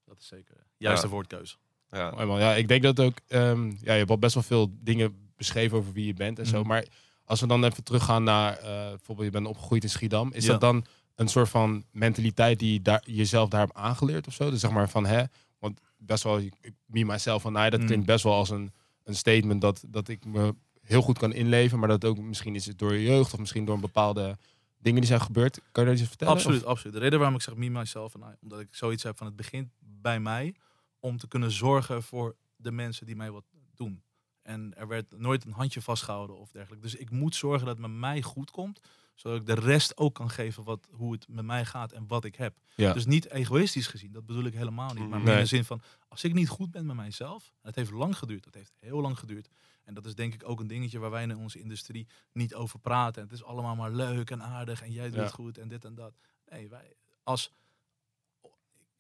Dat 0.04 0.20
is 0.20 0.26
zeker 0.26 0.56
juiste 0.76 1.06
Ja. 1.06 1.12
woordkeuze. 1.12 1.56
Ja. 1.92 2.24
Ja, 2.38 2.54
ik 2.54 2.68
denk 2.68 2.82
dat 2.82 3.00
ook. 3.00 3.18
ehm, 3.28 3.66
ja, 3.66 3.92
je 3.92 3.98
hebt 3.98 4.10
al 4.10 4.18
best 4.18 4.34
wel 4.34 4.42
veel 4.42 4.72
dingen 4.80 5.30
beschreven 5.36 5.78
over 5.78 5.92
wie 5.92 6.06
je 6.06 6.14
bent 6.14 6.38
en 6.38 6.46
zo. 6.46 6.58
Mhm. 6.58 6.68
Maar 6.68 6.84
als 7.24 7.40
we 7.40 7.46
dan 7.46 7.64
even 7.64 7.84
teruggaan 7.84 8.22
naar 8.24 8.56
eh, 8.56 8.88
bijvoorbeeld, 8.88 9.26
je 9.26 9.32
bent 9.32 9.46
opgegroeid 9.46 9.82
in 9.82 9.90
Schiedam. 9.90 10.30
Is 10.32 10.44
Ja. 10.44 10.50
dat 10.50 10.60
dan 10.60 10.84
een 11.14 11.28
soort 11.28 11.48
van 11.48 11.84
mentaliteit 11.90 12.58
die 12.58 12.72
je 12.72 12.82
daar, 12.82 13.02
jezelf 13.04 13.48
daar 13.48 13.60
hebt 13.60 13.74
aangeleerd 13.74 14.26
of 14.26 14.32
zo? 14.34 14.50
Dus 14.50 14.60
zeg 14.60 14.70
maar 14.70 14.88
van 14.88 15.06
hè, 15.06 15.22
want 15.58 15.80
best 15.98 16.22
wel, 16.22 16.38
ik- 16.38 16.54
me 16.86 17.04
myself 17.04 17.42
van, 17.42 17.52
nou, 17.52 17.70
dat 17.70 17.78
Mhm. 17.78 17.88
klinkt 17.88 18.06
best 18.06 18.24
wel 18.24 18.32
als 18.34 18.50
een, 18.50 18.72
een 19.04 19.14
statement 19.14 19.60
dat, 19.60 19.84
dat 19.86 20.08
ik 20.08 20.24
me 20.24 20.54
heel 20.82 21.02
goed 21.02 21.18
kan 21.18 21.32
inleven, 21.32 21.78
maar 21.78 21.88
dat 21.88 22.04
ook 22.04 22.18
misschien 22.18 22.54
is 22.54 22.66
het 22.66 22.78
door 22.78 22.94
je 22.94 23.02
jeugd 23.02 23.32
of 23.32 23.38
misschien 23.38 23.64
door 23.64 23.74
een 23.74 23.80
bepaalde 23.80 24.36
dingen 24.78 24.98
die 25.00 25.08
zijn 25.08 25.20
gebeurd. 25.20 25.54
Kan 25.72 25.84
je 25.84 25.90
daar 25.90 25.98
iets 25.98 26.08
vertellen? 26.08 26.34
Absoluut, 26.34 26.64
absoluut. 26.64 26.94
De 26.94 27.00
reden 27.00 27.18
waarom 27.18 27.36
ik 27.36 27.42
zeg 27.42 27.54
me, 27.54 27.68
myself 27.70 28.14
en 28.14 28.20
I, 28.20 28.34
omdat 28.42 28.60
ik 28.60 28.68
zoiets 28.70 29.02
heb 29.02 29.16
van 29.16 29.26
het 29.26 29.36
begint 29.36 29.68
bij 29.80 30.20
mij 30.20 30.54
om 31.02 31.16
te 31.18 31.28
kunnen 31.28 31.50
zorgen 31.50 32.02
voor 32.02 32.36
de 32.56 32.72
mensen 32.72 33.06
die 33.06 33.16
mij 33.16 33.30
wat 33.30 33.44
doen. 33.74 34.02
En 34.42 34.74
er 34.76 34.88
werd 34.88 35.18
nooit 35.18 35.44
een 35.44 35.52
handje 35.52 35.82
vastgehouden 35.82 36.36
of 36.36 36.50
dergelijke. 36.50 36.84
Dus 36.84 36.94
ik 36.94 37.10
moet 37.10 37.34
zorgen 37.34 37.66
dat 37.66 37.76
het 37.78 37.86
met 37.86 37.98
mij 37.98 38.22
goed 38.22 38.50
komt, 38.50 38.80
zodat 39.14 39.40
ik 39.40 39.46
de 39.46 39.54
rest 39.54 39.96
ook 39.96 40.14
kan 40.14 40.30
geven 40.30 40.64
wat, 40.64 40.88
hoe 40.90 41.12
het 41.12 41.28
met 41.28 41.44
mij 41.44 41.64
gaat 41.64 41.92
en 41.92 42.06
wat 42.06 42.24
ik 42.24 42.34
heb. 42.34 42.58
Ja. 42.76 42.92
Dus 42.92 43.06
niet 43.06 43.30
egoïstisch 43.30 43.86
gezien, 43.86 44.12
dat 44.12 44.26
bedoel 44.26 44.44
ik 44.44 44.54
helemaal 44.54 44.94
niet. 44.94 45.08
Maar 45.08 45.18
Mhm. 45.18 45.24
meer 45.28 45.34
in 45.36 45.40
de 45.42 45.46
zin 45.46 45.64
van, 45.64 45.82
als 46.08 46.24
ik 46.24 46.34
niet 46.34 46.48
goed 46.48 46.70
ben 46.70 46.86
met 46.86 46.96
mijzelf, 46.96 47.52
het 47.62 47.74
heeft 47.74 47.90
lang 47.90 48.18
geduurd, 48.18 48.44
dat 48.44 48.54
heeft 48.54 48.72
heel 48.78 49.00
lang 49.00 49.18
geduurd. 49.18 49.48
En 49.84 49.94
dat 49.94 50.06
is 50.06 50.14
denk 50.14 50.34
ik 50.34 50.48
ook 50.48 50.60
een 50.60 50.66
dingetje 50.66 50.98
waar 50.98 51.10
wij 51.10 51.22
in 51.22 51.36
onze 51.36 51.58
industrie 51.60 52.06
niet 52.32 52.54
over 52.54 52.78
praten. 52.78 53.22
En 53.22 53.28
het 53.28 53.36
is 53.38 53.44
allemaal 53.44 53.76
maar 53.76 53.90
leuk 53.92 54.30
en 54.30 54.42
aardig 54.42 54.82
en 54.82 54.92
jij 54.92 55.06
doet 55.08 55.14
Ja. 55.16 55.22
het 55.22 55.32
goed 55.32 55.58
en 55.58 55.68
dit 55.68 55.84
en 55.84 55.94
dat. 55.94 56.14
Nee, 56.50 56.68
wij 56.68 56.94
als... 57.22 57.50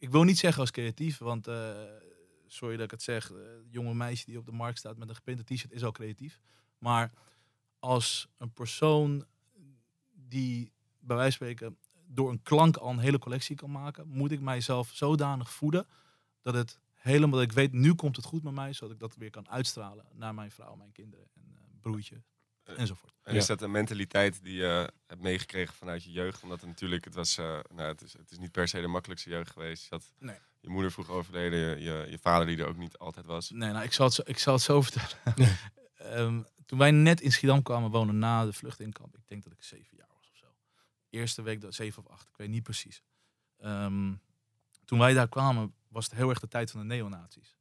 Ik 0.02 0.10
wil 0.10 0.22
niet 0.22 0.38
zeggen 0.38 0.60
als 0.60 0.70
creatief, 0.70 1.18
want 1.18 1.46
eh, 1.46 1.70
sorry 2.46 2.76
dat 2.76 2.84
ik 2.84 2.90
het 2.90 3.02
zeg. 3.02 3.32
eh, 3.32 3.38
jonge 3.68 3.94
meisje 3.94 4.24
die 4.24 4.38
op 4.38 4.46
de 4.46 4.52
markt 4.52 4.78
staat 4.78 4.96
met 4.96 5.08
een 5.08 5.14
gepinte 5.14 5.44
t-shirt 5.44 5.72
is 5.72 5.84
al 5.84 5.92
creatief. 5.92 6.40
Maar 6.78 7.12
als 7.78 8.28
een 8.38 8.52
persoon 8.52 9.24
die 10.12 10.72
bij 11.00 11.16
wijze 11.16 11.38
van 11.38 11.46
spreken 11.46 11.78
door 12.06 12.30
een 12.30 12.42
klank 12.42 12.76
al 12.76 12.90
een 12.90 12.98
hele 12.98 13.18
collectie 13.18 13.56
kan 13.56 13.70
maken, 13.70 14.08
moet 14.08 14.30
ik 14.30 14.40
mijzelf 14.40 14.90
zodanig 14.92 15.50
voeden 15.52 15.86
dat 16.40 16.54
het 16.54 16.78
helemaal, 16.92 17.38
dat 17.38 17.48
ik 17.48 17.52
weet, 17.52 17.72
nu 17.72 17.94
komt 17.94 18.16
het 18.16 18.24
goed 18.24 18.42
met 18.42 18.54
mij, 18.54 18.72
zodat 18.72 18.94
ik 18.94 19.00
dat 19.00 19.16
weer 19.16 19.30
kan 19.30 19.48
uitstralen 19.48 20.06
naar 20.12 20.34
mijn 20.34 20.50
vrouw, 20.50 20.74
mijn 20.74 20.92
kinderen 20.92 21.26
en 21.34 21.56
eh, 21.56 21.62
broertje 21.80 22.22
enzovoort. 22.76 23.12
En 23.22 23.32
Ja. 23.34 23.38
is 23.40 23.46
dat 23.46 23.62
een 23.62 23.70
mentaliteit 23.70 24.42
die 24.42 24.54
je 24.54 24.92
hebt 25.06 25.20
meegekregen 25.20 25.74
vanuit 25.74 26.04
je 26.04 26.10
jeugd? 26.10 26.42
Omdat 26.42 26.60
het 26.60 26.68
natuurlijk, 26.68 27.04
het 27.04 27.14
was, 27.14 27.38
eh, 27.38 27.58
nou, 27.68 27.88
het 27.88 28.02
is, 28.02 28.12
het 28.12 28.30
is 28.30 28.38
niet 28.38 28.52
per 28.52 28.68
se 28.68 28.80
de 28.80 28.86
makkelijkste 28.86 29.30
jeugd 29.30 29.50
geweest. 29.50 29.82
Je, 29.82 29.88
had, 29.88 30.12
Nee. 30.18 30.36
je 30.60 30.68
moeder 30.68 30.92
vroeg 30.92 31.08
overleden, 31.08 31.58
je, 31.58 31.80
je, 31.80 32.06
je 32.10 32.18
vader 32.18 32.46
die 32.46 32.58
er 32.58 32.66
ook 32.66 32.76
niet 32.76 32.98
altijd 32.98 33.26
was. 33.26 33.50
Nee, 33.50 33.72
nou, 33.72 33.84
ik 33.84 33.92
zal 33.92 34.04
het 34.06 34.14
zo, 34.14 34.22
ik 34.24 34.38
zal 34.38 34.54
het 34.54 34.62
zo 34.62 34.82
vertellen. 34.86 35.56
Ehm, 35.96 36.42
toen 36.66 36.78
wij 36.78 36.90
net 36.90 37.20
in 37.20 37.32
Schiedam 37.32 37.62
kwamen 37.62 37.90
wonen 37.90 38.18
na 38.18 38.44
de 38.44 38.52
vlucht 38.52 38.80
in 38.80 38.92
kamp, 38.92 39.16
ik 39.16 39.28
denk 39.28 39.42
dat 39.42 39.52
ik 39.52 39.62
zeven 39.62 39.96
jaar 39.96 40.08
was 40.16 40.30
of 40.30 40.36
zo. 40.36 40.46
Eerste 41.10 41.42
week, 41.42 41.60
dat 41.60 41.74
zeven 41.74 42.04
of 42.04 42.10
acht, 42.10 42.28
ik 42.28 42.36
weet 42.36 42.48
niet 42.48 42.62
precies. 42.62 43.02
Ehm, 43.58 44.12
toen 44.84 44.98
wij 44.98 45.12
daar 45.14 45.28
kwamen, 45.28 45.74
was 45.88 46.04
het 46.04 46.14
heel 46.14 46.28
erg 46.30 46.40
de 46.40 46.48
tijd 46.48 46.70
van 46.70 46.80
de 46.80 46.86
neonazies. 46.86 47.56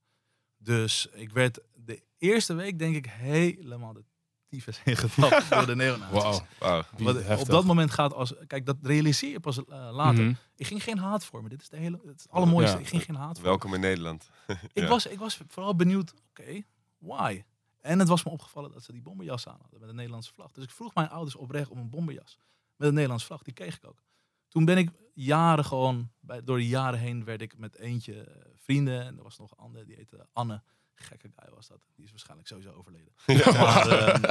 Dus 0.58 1.08
ik 1.14 1.32
werd 1.32 1.60
de 1.76 2.04
eerste 2.18 2.54
week, 2.54 2.80
denk 2.80 2.96
ik, 2.96 3.06
helemaal 3.06 3.94
de 3.94 4.04
tyfus 4.52 4.82
door 5.50 5.66
de 5.66 5.76
neonazies. 5.76 6.22
Wauw. 6.22 6.46
Wauw. 6.60 6.84
Wie 6.96 7.06
Want 7.06 7.40
op 7.40 7.48
dat 7.48 7.66
moment 7.66 7.92
gaat 7.92 8.14
als. 8.14 8.34
Kijk, 8.48 8.66
dat 8.66 8.78
realiseer 8.82 9.32
je 9.32 9.40
pas 9.40 9.58
eh, 9.66 9.90
later. 9.92 10.24
Mhm. 10.24 10.34
Ik 10.56 10.68
ging 10.68 10.84
geen 10.84 10.98
haat 10.98 11.26
vormen. 11.26 11.50
Dit 11.50 11.62
is 11.62 11.70
de 11.70 11.78
hele, 11.78 12.00
het 12.06 12.28
allermooiste. 12.30 12.76
Ja. 12.76 12.82
Ik 12.82 12.88
ging 12.88 13.04
geen 13.04 13.16
haat 13.16 13.26
vormen. 13.34 13.44
Welkom 13.44 13.74
in 13.74 13.80
Nederland. 13.80 14.30
Ik, 14.48 14.58
Ja. 14.74 14.88
was, 14.88 15.06
ik 15.06 15.20
was 15.20 15.40
vooral 15.48 15.76
benieuwd, 15.76 16.14
oké, 16.30 16.62
why? 16.98 17.44
En 17.80 18.00
het 18.00 18.08
was 18.08 18.24
me 18.24 18.32
opgevallen 18.32 18.72
dat 18.72 18.84
ze 18.84 18.92
die 18.92 19.02
bomberjas 19.02 19.48
aan 19.48 19.58
hadden 19.62 19.80
met 19.80 19.90
een 19.90 19.96
Nederlandse 19.96 20.34
vlag. 20.34 20.52
Dus 20.52 20.64
ik 20.64 20.70
vroeg 20.72 20.94
mijn 20.94 21.10
ouders 21.10 21.36
oprecht 21.36 21.70
om 21.70 21.78
een 21.78 21.90
bomberjas 21.90 22.38
met 22.76 22.88
een 22.88 22.94
Nederlandse 22.94 23.26
vlag. 23.28 23.42
Die 23.44 23.54
kreeg 23.54 23.76
ik 23.76 23.86
ook. 23.86 24.04
Toen 24.48 24.66
ben 24.66 24.78
ik 24.78 24.90
jaren 25.14 25.66
gewoon, 25.66 26.12
bij, 26.20 26.44
door 26.44 26.58
de 26.58 26.68
jaren 26.68 27.00
heen 27.00 27.24
werd 27.24 27.42
ik 27.42 27.58
met 27.58 27.78
eentje 27.78 28.24
eh, 28.24 28.46
vrienden. 28.56 29.02
En 29.06 29.18
er 29.18 29.24
was 29.24 29.38
nog 29.38 29.52
een 29.52 29.58
andere, 29.58 29.86
die 29.86 29.96
heette 29.96 30.28
Anne. 30.34 30.64
Gekke 31.02 31.30
guy 31.36 31.54
was 31.56 31.68
dat. 31.68 31.80
Die 31.96 32.06
is 32.06 32.10
waarschijnlijk 32.12 32.48
sowieso 32.50 32.72
overleden. 32.74 33.12
Maar, 33.58 33.88
ehm, 33.90 34.22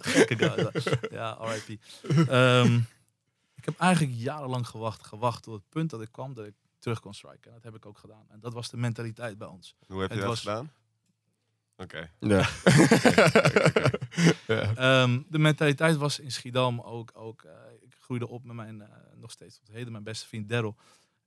gekke 0.00 0.36
guy. 0.36 0.70
Ja, 1.10 1.38
RIP. 1.40 1.80
Ehm, 2.28 2.76
ik 3.54 3.64
heb 3.64 3.78
eigenlijk 3.78 4.14
jarenlang 4.18 4.66
gewacht, 4.68 5.06
gewacht 5.06 5.42
tot 5.42 5.54
het 5.54 5.68
punt 5.68 5.90
dat 5.90 6.02
ik 6.02 6.12
kwam 6.12 6.34
dat 6.34 6.46
ik 6.46 6.54
terug 6.78 7.00
kon 7.00 7.14
striken. 7.14 7.48
En 7.50 7.52
dat 7.54 7.62
heb 7.62 7.74
ik 7.74 7.86
ook 7.86 7.98
gedaan. 7.98 8.24
En 8.28 8.40
dat 8.40 8.52
was 8.52 8.70
de 8.70 8.76
mentaliteit 8.76 9.38
bij 9.38 9.48
ons. 9.48 9.76
Hoe 9.86 10.00
heb 10.00 10.10
je 10.10 10.16
Het 10.16 10.26
dat 10.26 10.32
was- 10.34 10.40
gedaan? 10.40 10.72
Oké. 11.76 12.10
Ja. 12.20 12.48
ja. 14.46 14.74
Ehm, 14.74 15.22
de 15.28 15.38
mentaliteit 15.38 15.96
was 15.96 16.18
in 16.18 16.32
Schiedam 16.32 16.80
ook. 16.80 17.10
ook 17.14 17.42
eh, 17.42 17.52
ik 17.80 17.94
groeide 18.00 18.28
op 18.28 18.44
met 18.44 18.56
mijn, 18.56 18.80
eh, 18.82 18.88
nog 19.14 19.30
steeds 19.30 19.58
tot 19.58 19.68
heden, 19.68 19.92
mijn 19.92 20.04
beste 20.04 20.26
vriend 20.26 20.48
Daryl. 20.48 20.76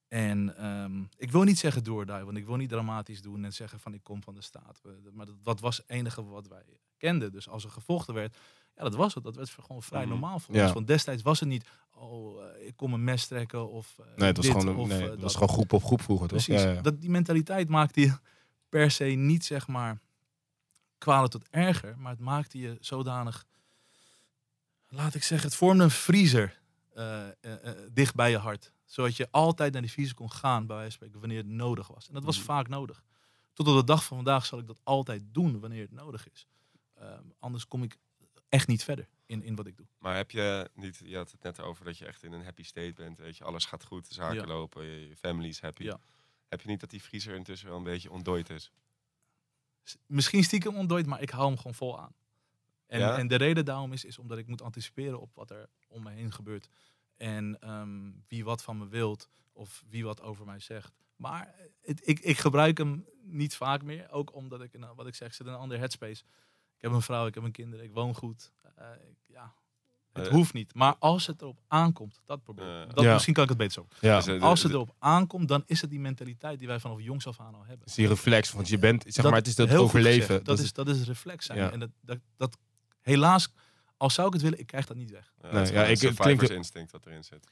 En 0.08 0.58
ehm, 0.58 1.04
ik 1.18 1.32
wil 1.32 1.44
niet 1.44 1.60
zeggen 1.60 1.84
doorduiven, 1.84 2.26
want 2.26 2.38
ik 2.38 2.46
wil 2.46 2.56
niet 2.56 2.70
dramatisch 2.70 3.22
doen 3.22 3.46
en 3.46 3.54
zeggen 3.54 3.80
van 3.80 3.94
ik 3.94 4.04
kom 4.04 4.24
van 4.24 4.36
de 4.36 4.42
staat. 4.42 4.82
Maar 5.14 5.26
dat, 5.26 5.36
dat 5.44 5.60
was 5.60 5.78
het 5.78 5.90
enige 5.90 6.24
wat 6.26 6.48
wij 6.48 6.64
kenden. 6.98 7.32
Dus 7.32 7.50
als 7.50 7.64
er 7.64 7.70
gevochten 7.70 8.14
werd, 8.14 8.38
ja 8.76 8.84
dat 8.84 8.96
was 8.96 9.14
het. 9.14 9.24
Dat 9.24 9.36
werd 9.36 9.50
gewoon 9.50 9.84
vrij 9.84 10.02
Mhm. 10.02 10.10
normaal 10.10 10.40
voor 10.40 10.56
Ja. 10.56 10.64
ons. 10.64 10.74
Want 10.74 10.88
destijds 10.88 11.22
was 11.24 11.40
het 11.40 11.50
niet, 11.50 11.66
oh 11.96 12.44
eh, 12.44 12.68
ik 12.68 12.76
kom 12.76 12.94
een 12.94 13.04
mes 13.04 13.28
trekken 13.28 13.70
of 13.70 13.96
eh, 14.00 14.06
Nee, 14.16 14.28
het 14.28 14.38
was, 14.38 14.46
dit 14.46 14.56
gewoon, 14.56 14.76
of, 14.76 14.88
nee, 14.88 14.98
eh, 15.04 15.04
het 15.04 15.22
was 15.22 15.22
dat. 15.22 15.32
gewoon 15.42 15.50
groep 15.56 15.74
op 15.74 15.84
groep 15.84 16.02
vroeger, 16.02 16.28
toch? 16.28 16.44
Precies. 16.44 16.64
Ja, 16.64 16.72
ja. 16.72 16.82
Dat, 16.82 17.02
die 17.02 17.10
mentaliteit 17.10 17.70
maakte 17.70 18.00
je 18.00 18.18
per 18.70 18.92
se 18.92 19.04
niet, 19.06 19.46
zeg 19.46 19.68
maar, 19.68 20.00
kwalen 20.98 21.30
tot 21.30 21.48
erger. 21.50 21.98
Maar 21.98 22.12
het 22.12 22.20
maakte 22.22 22.60
je 22.60 22.78
zodanig, 22.80 23.46
laat 24.88 25.14
ik 25.16 25.24
zeggen, 25.24 25.48
het 25.48 25.58
vormde 25.58 25.84
een 25.84 25.92
vriezer 25.92 26.60
dicht 27.94 28.16
bij 28.16 28.30
je 28.30 28.38
hart. 28.38 28.72
Zodat 28.88 29.16
je 29.16 29.28
altijd 29.32 29.74
naar 29.74 29.82
die 29.82 29.92
vriezer 29.92 30.16
kon 30.16 30.32
gaan, 30.32 30.66
bij 30.68 30.76
wijze 30.76 30.98
van 30.98 31.08
spreken, 31.08 31.20
wanneer 31.20 31.38
het 31.38 31.48
nodig 31.48 31.88
was. 31.88 32.08
En 32.08 32.14
dat 32.14 32.24
was 32.24 32.36
Mhm. 32.38 32.46
vaak 32.46 32.68
nodig. 32.68 33.04
Tot 33.54 33.68
op 33.68 33.76
de 33.76 33.84
dag 33.84 34.04
van 34.06 34.18
vandaag 34.18 34.46
zal 34.46 34.60
ik 34.60 34.68
dat 34.68 34.80
altijd 34.84 35.24
doen 35.32 35.60
wanneer 35.60 35.82
het 35.82 35.92
nodig 35.92 36.30
is. 36.32 36.48
Ehm, 36.94 37.24
anders 37.40 37.68
kom 37.68 37.84
ik 37.84 37.98
echt 38.50 38.68
niet 38.68 38.84
verder 38.84 39.08
in, 39.26 39.44
in 39.44 39.56
wat 39.56 39.68
ik 39.68 39.78
doe. 39.78 39.86
Maar 40.00 40.16
heb 40.16 40.32
je 40.32 40.70
niet, 40.74 41.02
je 41.06 41.16
had 41.16 41.32
het 41.32 41.44
net 41.44 41.60
over 41.60 41.86
dat 41.86 41.98
je 41.98 42.06
echt 42.06 42.24
in 42.24 42.32
een 42.32 42.44
happy 42.44 42.64
state 42.64 42.94
bent, 42.94 43.18
weet 43.18 43.38
je, 43.38 43.44
alles 43.44 43.66
gaat 43.66 43.84
goed, 43.84 44.08
de 44.08 44.14
zaken 44.14 44.36
Ja. 44.36 44.46
lopen, 44.46 44.84
je, 44.86 45.08
je 45.08 45.16
family 45.16 45.48
is 45.48 45.62
happy. 45.62 45.84
Ja. 45.84 46.00
Heb 46.48 46.62
je 46.62 46.68
niet 46.68 46.80
dat 46.80 46.90
die 46.90 47.02
vriezer 47.02 47.36
intussen 47.36 47.68
wel 47.68 47.78
een 47.78 47.84
beetje 47.84 48.12
ontdooid 48.12 48.50
is? 48.50 48.72
Misschien 50.06 50.44
stiekem 50.44 50.76
ontdooid, 50.76 51.06
maar 51.06 51.22
ik 51.22 51.30
hou 51.30 51.48
hem 51.48 51.58
gewoon 51.58 51.74
vol 51.74 52.00
aan. 52.00 52.14
En, 52.88 53.00
Ja? 53.00 53.18
en 53.18 53.28
de 53.28 53.36
reden 53.36 53.66
daarom 53.66 53.94
is, 53.94 54.06
is 54.06 54.18
omdat 54.18 54.38
ik 54.38 54.48
moet 54.48 54.62
anticiperen 54.62 55.20
op 55.20 55.36
wat 55.36 55.50
er 55.52 55.70
om 55.88 56.04
me 56.04 56.12
heen 56.12 56.32
gebeurt. 56.34 56.70
En 57.18 57.58
ehm, 57.60 58.12
wie 58.28 58.44
wat 58.44 58.64
van 58.64 58.78
me 58.78 58.88
wilt 58.88 59.30
of 59.54 59.84
wie 59.90 60.04
wat 60.06 60.22
over 60.22 60.46
mij 60.46 60.60
zegt. 60.60 60.94
Maar 61.16 61.56
het, 61.82 62.02
ik, 62.08 62.20
ik 62.20 62.38
gebruik 62.38 62.78
hem 62.78 63.06
niet 63.24 63.56
vaak 63.56 63.84
meer. 63.84 64.12
Ook 64.12 64.36
omdat 64.36 64.62
ik, 64.62 64.74
een- 64.74 64.96
wat 64.96 65.08
ik 65.08 65.16
zeg, 65.16 65.34
zit 65.34 65.48
in 65.48 65.54
een 65.54 65.60
andere 65.60 65.80
headspace. 65.80 66.24
Ik 66.76 66.82
heb 66.84 66.92
een 66.92 67.02
vrouw, 67.02 67.28
ik 67.28 67.34
heb 67.36 67.44
een 67.44 67.52
kinderen, 67.52 67.86
ik 67.86 67.94
woon 67.94 68.16
goed. 68.16 68.52
Eh, 68.76 68.86
ik- 69.10 69.18
ja, 69.28 69.54
het 70.14 70.26
Eh. 70.28 70.32
hoeft 70.32 70.54
niet. 70.54 70.74
Maar 70.74 70.96
als 71.00 71.28
het 71.28 71.42
erop 71.42 71.60
aankomt, 71.68 72.22
dat. 72.26 72.40
Eh. 72.56 72.56
dat, 72.94 73.04
Ja. 73.04 73.14
Misschien 73.14 73.34
kan 73.34 73.44
ik 73.44 73.50
het 73.50 73.58
beter 73.58 73.74
zo. 73.74 73.88
Ja. 74.08 74.26
Eh, 74.26 74.42
Als 74.42 74.64
het 74.64 74.72
erop 74.72 74.96
aankomt, 75.00 75.48
dan 75.48 75.64
is 75.66 75.82
het 75.82 75.90
die 75.90 76.00
mentaliteit 76.00 76.60
die 76.60 76.68
wij 76.68 76.80
vanaf 76.80 77.02
jongs 77.02 77.28
af 77.28 77.40
aan 77.40 77.54
al 77.54 77.60
hebben. 77.60 77.80
Het 77.80 77.88
is 77.90 77.96
die 77.96 78.08
reflex, 78.08 78.52
want 78.52 78.68
je 78.68 78.78
bent, 78.80 79.04
zeg 79.04 79.14
Dat- 79.16 79.26
maar, 79.26 79.34
het 79.40 79.48
is 79.48 79.56
dat 79.56 79.74
overleven. 79.76 80.44
Dat, 80.44 80.60
is, 80.60 80.74
dat 80.74 80.88
is 80.88 81.04
reflex 81.04 81.46
zijn. 81.46 81.58
Ja. 81.60 81.72
En 81.72 81.80
dat, 81.80 81.90
dat, 82.02 82.18
dat, 82.38 82.58
helaas, 83.02 83.54
al 83.98 84.10
zou 84.10 84.28
ik 84.28 84.34
het 84.34 84.42
willen, 84.42 84.60
ik 84.60 84.68
krijg 84.68 84.86
dat 84.86 84.98
niet 84.98 85.12
weg. 85.12 85.34
Ja, 85.42 85.52
Nee, 85.52 85.54
ja, 85.54 85.68
ik- 85.70 85.74
een 85.84 85.90
het 85.90 86.00
survivors 86.00 86.36
klinkt- 86.38 86.50
instinct 86.56 86.92
wat 86.92 87.06
erin 87.06 87.24
zit. 87.24 87.48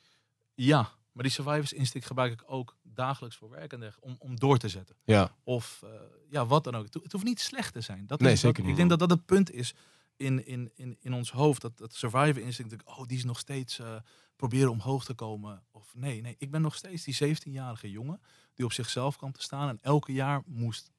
Ja, 0.54 0.90
maar 1.12 1.24
die 1.24 1.32
survivors 1.32 1.74
instinct 1.74 2.08
gebruik 2.08 2.32
ik 2.34 2.44
ook 2.46 2.78
dagelijks 2.84 3.36
voor 3.38 3.50
werk 3.50 3.74
en 3.74 3.80
dergelijke, 3.80 4.10
om, 4.10 4.16
om 4.30 4.40
door 4.40 4.58
te 4.58 4.70
zetten. 4.70 4.96
ja. 5.04 5.32
Of 5.44 5.82
eh, 5.84 5.90
ja, 6.30 6.46
wat 6.46 6.64
dan 6.64 6.76
ook. 6.76 6.86
Het, 6.86 6.94
ho- 6.94 7.00
het 7.04 7.12
hoeft 7.12 7.24
niet 7.24 7.40
slecht 7.40 7.74
te 7.74 7.82
zijn. 7.82 8.08
Dat 8.08 8.20
Nee, 8.20 8.32
is, 8.34 8.42
dat- 8.42 8.48
zeker 8.48 8.62
niet. 8.64 8.72
Ik 8.72 8.78
denk 8.78 8.90
dat 8.90 9.00
dat 9.00 9.10
het 9.10 9.26
punt 9.26 9.52
is 9.52 9.74
in, 10.16 10.46
in, 10.46 10.72
in, 10.76 10.98
in 11.00 11.14
ons 11.14 11.32
hoofd. 11.32 11.62
Dat, 11.62 11.78
dat 11.78 11.94
survivor 11.94 12.42
instinct, 12.42 12.84
oh, 12.86 13.06
die 13.06 13.18
is 13.18 13.24
nog 13.24 13.40
steeds 13.40 13.80
eh, 13.80 13.96
proberen 14.36 14.72
omhoog 14.72 15.06
te 15.06 15.14
komen. 15.14 15.64
Of 15.72 15.96
nee, 15.96 16.22
nee, 16.22 16.36
ik 16.38 16.52
ben 16.52 16.62
nog 16.62 16.76
steeds 16.76 17.04
die 17.04 17.36
17-jarige 17.36 17.92
jongen 17.92 18.22
die 18.54 18.66
op 18.66 18.72
zichzelf 18.74 19.18
kwam 19.18 19.32
te 19.32 19.42
staan 19.42 19.70
en 19.70 19.80
elke 19.82 20.14
jaar 20.14 20.42
moest 20.46 20.92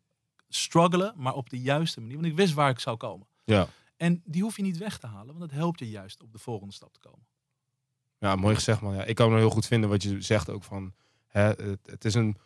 struggelen, 0.48 1.12
maar 1.16 1.35
op 1.35 1.50
de 1.50 1.61
juiste 1.61 2.00
manier. 2.00 2.14
Want 2.16 2.26
ik 2.28 2.35
wist 2.37 2.54
waar 2.54 2.70
ik 2.70 2.78
zou 2.78 2.96
komen. 2.96 3.26
Ja. 3.44 3.68
En 3.96 4.22
die 4.24 4.42
hoef 4.42 4.56
je 4.56 4.62
niet 4.62 4.78
weg 4.78 4.98
te 4.98 5.06
halen, 5.06 5.26
want 5.26 5.40
dat 5.40 5.50
helpt 5.50 5.78
je 5.78 5.90
juist 5.90 6.22
op 6.22 6.32
de 6.32 6.38
volgende 6.38 6.72
stap 6.74 6.92
te 6.92 7.00
komen. 7.00 7.26
Ja, 8.18 8.37
mooi 8.37 8.54
gezegd 8.54 8.80
man. 8.80 8.94
Ja, 8.94 9.04
ik 9.04 9.14
kan 9.14 9.30
me 9.32 9.37
heel 9.38 9.50
goed 9.50 9.66
vinden 9.66 9.90
wat 9.90 10.02
je 10.02 10.20
zegt 10.20 10.50
ook 10.50 10.62
van, 10.64 10.94
hè, 11.26 11.42
het, 11.42 11.78
het 11.87 12.04
is 12.04 12.14
een, 12.14 12.37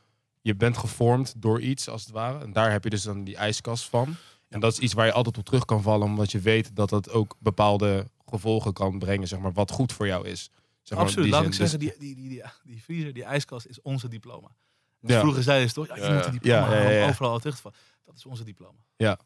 je 0.41 0.55
bent 0.57 0.77
gevormd 0.77 1.35
door 1.43 1.61
iets 1.61 1.89
als 1.89 2.03
het 2.03 2.11
ware. 2.11 2.45
En 2.45 2.53
daar 2.53 2.71
heb 2.71 2.85
je 2.85 2.91
dus 2.91 3.03
dan 3.03 3.25
die 3.25 3.37
ijskast 3.37 3.89
van. 3.89 4.15
En 4.49 4.61
dat 4.61 4.73
is 4.73 4.79
iets 4.79 4.93
waar 4.93 5.07
je 5.07 5.13
altijd 5.13 5.39
op 5.39 5.45
terug 5.45 5.65
kan 5.65 5.83
vallen, 5.83 6.07
omdat 6.07 6.33
je 6.33 6.41
weet 6.41 6.77
dat 6.77 6.89
dat 6.89 7.11
ook 7.11 7.37
bepaalde 7.39 8.11
gevolgen 8.27 8.73
kan 8.73 8.99
brengen, 8.99 9.29
zeg 9.29 9.39
maar, 9.39 9.53
wat 9.53 9.71
goed 9.71 9.93
voor 9.93 10.07
jou 10.07 10.29
is. 10.29 10.51
Zeg 10.83 10.99
maar, 10.99 11.07
Absoluut. 11.07 11.25
die 11.25 11.35
Laat 11.35 11.43
zin. 11.43 11.53
ik 11.53 11.59
Dus- 11.59 11.71
zeggen, 11.71 11.99
die, 12.01 12.15
die, 12.15 12.29
die, 12.29 12.29
die, 12.29 12.43
die 12.65 12.83
vriezer, 12.83 13.13
die 13.13 13.25
ijskast 13.25 13.67
is 13.67 13.81
onze 13.83 14.09
diploma. 14.09 14.49
Dus 15.01 15.11
ja, 15.11 15.21
Vroeger 15.21 15.43
zeiden 15.43 15.69
ze 15.69 15.75
toch, 15.75 15.87
ja, 15.87 15.95
je 15.97 16.03
Ja, 16.03 16.15
moet 16.15 16.25
een 16.25 16.33
diploma 16.33 16.91
ja, 16.91 17.09
overal 17.09 17.39
terug 17.39 17.55
te 17.55 17.61
vallen. 17.63 17.79
Dat 18.05 18.17
is 18.17 18.27
onze 18.27 18.45
diploma. 18.45 18.79
ja, 18.97 19.19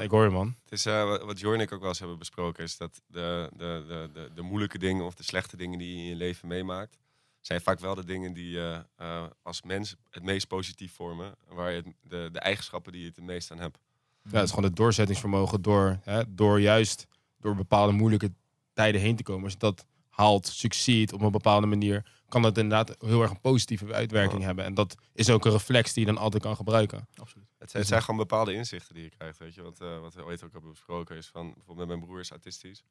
ik 0.00 0.10
hoor 0.10 0.24
je 0.24 0.30
man. 0.30 0.56
Het 0.62 0.72
is 0.72 0.86
eh, 0.86 1.04
wat- 1.04 1.22
wat 1.22 1.40
Jor 1.40 1.54
en 1.54 1.60
ik 1.60 1.72
ook 1.72 1.80
wel 1.80 1.88
eens 1.88 1.98
hebben 1.98 2.18
besproken, 2.18 2.64
is 2.64 2.76
dat 2.76 3.00
de, 3.06 3.50
de, 3.56 3.84
de, 3.88 4.10
de, 4.12 4.30
de 4.34 4.42
moeilijke 4.42 4.78
dingen 4.78 5.04
of 5.04 5.14
de 5.14 5.22
slechte 5.22 5.56
dingen 5.56 5.78
die 5.78 5.88
je 5.96 6.02
in 6.02 6.08
je 6.08 6.16
leven 6.16 6.48
meemaakt, 6.48 6.98
zijn 7.40 7.60
vaak 7.60 7.80
wel 7.80 7.94
de 7.94 8.04
dingen 8.04 8.32
die 8.32 8.50
je 8.50 8.84
eh, 8.96 9.24
als 9.42 9.62
mens 9.62 9.96
het 10.10 10.22
meest 10.22 10.46
positief 10.48 10.92
vormen. 10.94 11.34
Waar 11.48 11.72
je 11.72 11.82
de, 12.02 12.28
de 12.32 12.38
eigenschappen 12.38 12.92
die 12.92 13.00
je 13.00 13.06
het 13.06 13.16
het 13.16 13.24
meest 13.24 13.50
aan 13.50 13.58
hebt. 13.58 13.78
Ja, 14.22 14.34
het 14.34 14.42
is 14.44 14.50
gewoon 14.50 14.64
het 14.64 14.76
doorzettingsvermogen 14.76 15.62
door, 15.62 15.98
hè, 16.02 16.34
door 16.34 16.60
juist 16.60 17.06
door 17.40 17.54
bepaalde 17.54 17.92
moeilijke 17.92 18.32
tijden 18.72 19.00
heen 19.00 19.16
te 19.16 19.22
komen. 19.22 19.42
Als 19.44 19.52
je 19.52 19.58
dat 19.58 19.86
haalt, 20.18 20.46
succeed 20.46 21.12
op 21.12 21.20
een 21.20 21.30
bepaalde 21.30 21.66
manier, 21.66 22.06
kan 22.28 22.42
dat 22.42 22.56
inderdaad 22.58 22.96
heel 22.98 23.22
erg 23.22 23.30
een 23.30 23.40
positieve 23.40 23.92
uitwerking 23.92 24.40
Ja. 24.40 24.46
hebben. 24.46 24.64
En 24.64 24.74
dat 24.74 24.94
is 25.12 25.30
ook 25.30 25.44
een 25.44 25.52
reflex 25.52 25.92
die 25.92 26.06
je 26.06 26.12
dan 26.12 26.22
altijd 26.22 26.42
kan 26.42 26.56
gebruiken. 26.56 27.08
Absoluut. 27.14 27.46
Het 27.58 27.70
zijn, 27.70 27.82
het 27.82 27.90
zijn 27.90 28.02
gewoon 28.02 28.20
bepaalde 28.20 28.52
inzichten 28.54 28.94
die 28.94 29.02
je 29.02 29.10
krijgt. 29.10 29.38
Weet 29.38 29.54
je? 29.54 29.62
Wat, 29.62 29.80
eh, 29.80 30.00
wat 30.00 30.14
we 30.14 30.24
ooit 30.24 30.44
ook 30.44 30.52
hebben 30.52 30.70
besproken 30.70 31.16
is 31.16 31.26
van 31.26 31.46
bijvoorbeeld 31.54 31.88
met 31.88 31.96
mijn 31.96 32.00
broer 32.08 32.20
is 32.20 32.30
autistisch. 32.30 32.82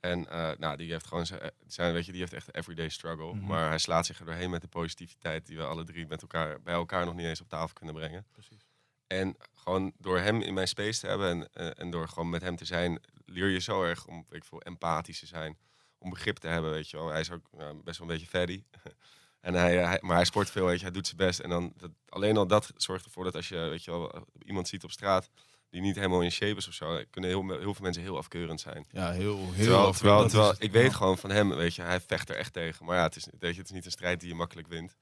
En 0.00 0.28
eh, 0.30 0.50
nou, 0.58 0.76
die 0.76 0.90
heeft 0.92 1.06
gewoon 1.06 1.26
zijn, 1.26 1.50
zijn, 1.66 1.92
weet 1.92 2.06
je, 2.06 2.12
die 2.12 2.20
heeft 2.20 2.32
echt 2.32 2.46
een 2.48 2.54
everyday 2.54 2.88
struggle. 2.88 3.34
Mhm. 3.34 3.46
Maar 3.46 3.68
hij 3.68 3.78
slaat 3.78 4.06
zich 4.06 4.18
er 4.18 4.24
doorheen 4.26 4.50
met 4.50 4.60
de 4.60 4.68
positiviteit 4.68 5.46
die 5.46 5.56
we 5.56 5.64
alle 5.64 5.84
drie 5.84 6.06
met 6.06 6.22
elkaar 6.22 6.62
bij 6.62 6.74
elkaar 6.74 7.04
nog 7.04 7.14
niet 7.14 7.26
eens 7.26 7.40
op 7.40 7.48
tafel 7.48 7.72
kunnen 7.74 7.94
brengen. 7.94 8.26
Precies. 8.32 8.66
En 9.06 9.36
gewoon 9.54 9.92
door 9.98 10.18
hem 10.18 10.40
in 10.40 10.54
mijn 10.54 10.68
space 10.68 11.00
te 11.00 11.06
hebben 11.06 11.28
en, 11.30 11.48
eh, 11.52 11.82
en 11.84 11.90
door 11.90 12.08
gewoon 12.08 12.30
met 12.30 12.42
hem 12.42 12.56
te 12.56 12.64
zijn, 12.64 13.00
leer 13.24 13.48
je 13.48 13.58
zo 13.58 13.82
erg 13.82 14.06
om 14.06 14.16
weet 14.28 14.42
ik 14.42 14.44
veel, 14.44 14.60
empathisch 14.62 15.18
te 15.18 15.26
zijn. 15.26 15.56
Om 15.98 16.10
begrip 16.10 16.36
te 16.36 16.48
hebben, 16.48 16.70
weet 16.70 16.90
je 16.90 16.96
wel. 16.96 17.08
Hij 17.08 17.20
is 17.20 17.30
ook 17.30 17.50
best 17.84 17.98
wel 17.98 18.08
een 18.08 18.14
beetje 18.14 18.26
fatty. 18.38 18.62
en 19.40 19.54
hij, 19.54 19.76
hij- 19.76 19.98
maar 20.02 20.16
hij 20.16 20.24
sport 20.24 20.50
veel, 20.50 20.66
weet 20.66 20.76
je. 20.78 20.82
Hij 20.84 20.92
doet 20.92 21.06
zijn 21.06 21.16
best. 21.16 21.38
En 21.40 21.48
dan, 21.48 21.72
dat, 21.76 21.90
alleen 22.08 22.36
al 22.36 22.46
dat 22.46 22.70
zorgt 22.76 23.04
ervoor 23.04 23.24
dat 23.24 23.34
als 23.34 23.48
je, 23.48 23.56
weet 23.58 23.84
je 23.84 23.90
wel, 23.90 24.26
iemand 24.44 24.68
ziet 24.68 24.84
op 24.84 24.90
straat 24.90 25.30
die 25.70 25.80
niet 25.80 25.96
helemaal 25.96 26.22
in 26.22 26.30
shape 26.32 26.56
is 26.56 26.68
of 26.68 26.74
zo, 26.74 27.02
kunnen 27.10 27.30
heel, 27.30 27.48
heel 27.48 27.74
veel 27.74 27.82
mensen 27.84 28.02
heel 28.02 28.16
afkeurend 28.16 28.60
zijn. 28.60 28.86
Ja, 28.90 29.10
heel, 29.12 29.36
heel 29.52 29.52
Terwijl, 29.64 29.92
terwijl, 29.92 30.28
terwijl 30.28 30.54
ik 30.58 30.72
weet 30.72 30.94
gewoon 30.94 31.18
van 31.18 31.30
hem, 31.30 31.54
weet 31.54 31.74
je, 31.74 31.82
hij 31.82 32.00
vecht 32.00 32.28
er 32.28 32.36
echt 32.36 32.52
tegen. 32.52 32.84
Maar 32.86 32.96
ja, 32.96 33.02
het 33.02 33.16
is, 33.16 33.26
weet 33.38 33.52
je, 33.54 33.58
het 33.60 33.68
is 33.68 33.74
niet 33.74 33.84
een 33.84 33.90
strijd 33.90 34.20
die 34.20 34.28
je 34.28 34.34
makkelijk 34.34 34.68
wint. 34.68 34.96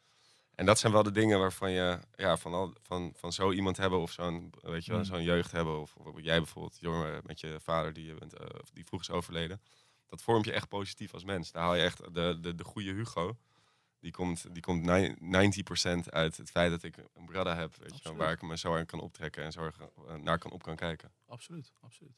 En 0.55 0.67
dat 0.67 0.79
zijn 0.79 0.93
wel 0.93 1.03
de 1.03 1.11
dingen 1.11 1.39
waarvan 1.39 1.71
je, 1.71 1.99
ja, 2.15 2.37
van, 2.37 2.55
al, 2.55 2.75
van, 2.83 3.13
van 3.17 3.33
zo 3.33 3.53
iemand 3.53 3.77
hebben 3.77 3.99
of 4.01 4.13
zo'n, 4.13 4.53
weet 4.61 4.85
je 4.85 4.93
Mm. 4.93 5.05
zo'n 5.05 5.23
jeugd 5.23 5.53
hebben. 5.53 5.81
Of, 5.81 5.95
of 5.97 6.21
jij 6.21 6.37
bijvoorbeeld, 6.39 6.77
jongen, 6.81 7.21
met 7.25 7.41
je 7.41 7.57
vader 7.63 7.93
die, 7.93 8.07
je 8.07 8.15
bent, 8.15 8.33
eh, 8.35 8.47
die 8.73 8.85
vroeg 8.87 9.01
is 9.01 9.11
overleden. 9.11 9.61
Dat 10.09 10.23
vormt 10.23 10.45
je 10.45 10.53
echt 10.53 10.69
positief 10.69 11.13
als 11.15 11.25
mens. 11.25 11.53
Daar 11.53 11.63
haal 11.63 11.75
je 11.75 11.83
echt 11.83 12.15
de, 12.15 12.39
de, 12.41 12.55
de 12.55 12.65
goede 12.65 12.93
Hugo. 12.93 13.37
Die 14.01 14.11
komt, 14.13 14.47
die 14.55 14.63
komt 14.63 14.83
nij- 14.85 15.17
90% 16.05 16.09
uit 16.11 16.37
het 16.37 16.51
feit 16.51 16.71
dat 16.71 16.83
ik 16.83 16.97
een 17.15 17.25
brada 17.27 17.57
heb, 17.57 17.77
weet 17.77 18.03
je 18.03 18.15
waar 18.15 18.33
ik 18.33 18.43
me 18.43 18.57
zo 18.59 18.77
aan 18.77 18.87
kan 18.87 19.01
optrekken 19.01 19.45
en 19.45 19.53
zo 19.53 19.61
erg, 19.63 19.79
eh, 19.81 20.15
naar 20.15 20.39
kan 20.39 20.51
op 20.51 20.63
kan 20.63 20.77
kijken. 20.77 21.13
Absoluut, 21.27 21.73
absoluut. 21.81 22.17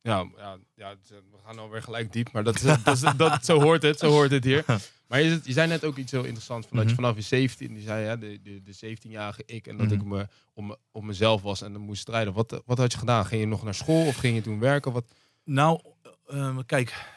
Ja, 0.00 0.28
ja, 0.36 0.58
ja, 0.74 0.88
het- 0.88 1.08
we 1.08 1.38
gaan 1.44 1.58
alweer 1.58 1.82
gelijk 1.82 2.12
diep, 2.12 2.32
maar 2.32 2.44
dat, 2.44 2.54
is- 2.54 2.62
dat, 2.84 2.94
is- 2.94 3.16
dat, 3.16 3.44
zo 3.44 3.60
hoort 3.60 3.82
het, 3.82 3.98
zo 3.98 4.10
hoort 4.10 4.30
het 4.30 4.44
hier. 4.44 4.64
Maar 5.08 5.20
je, 5.20 5.40
je 5.44 5.52
zei 5.52 5.68
net 5.68 5.84
ook 5.84 5.96
iets 5.96 6.12
heel 6.12 6.24
interessants, 6.24 6.66
van 6.66 6.76
dat 6.76 6.86
je 6.86 6.92
Mhm. 6.92 7.02
vanaf 7.02 7.16
je 7.16 7.22
17, 7.22 7.74
die 7.74 7.82
zei 7.82 8.04
hè, 8.04 8.18
de, 8.18 8.42
de, 8.42 8.62
de 8.62 8.96
17-jarige 8.96 9.42
ik, 9.46 9.66
en 9.66 9.76
dat 9.76 9.86
Mhm. 9.86 9.94
ik 9.94 10.04
me 10.04 10.28
om, 10.54 10.66
me- 10.66 10.78
om 10.90 11.06
mezelf 11.06 11.42
was 11.42 11.62
en 11.62 11.72
dan 11.72 11.82
moest 11.82 12.00
strijden. 12.00 12.32
Wat, 12.32 12.52
eh, 12.52 12.58
wat 12.64 12.78
had 12.78 12.92
je 12.92 12.98
gedaan? 12.98 13.26
Ging 13.26 13.40
je 13.40 13.46
nog 13.46 13.62
naar 13.62 13.74
school 13.74 14.06
of 14.06 14.16
ging 14.16 14.34
je 14.36 14.42
toen 14.42 14.58
werken? 14.58 14.92
Wat, 14.92 15.04
Nou, 15.44 15.80
eh, 16.26 16.48
eh, 16.48 16.58
kijk, 16.66 17.16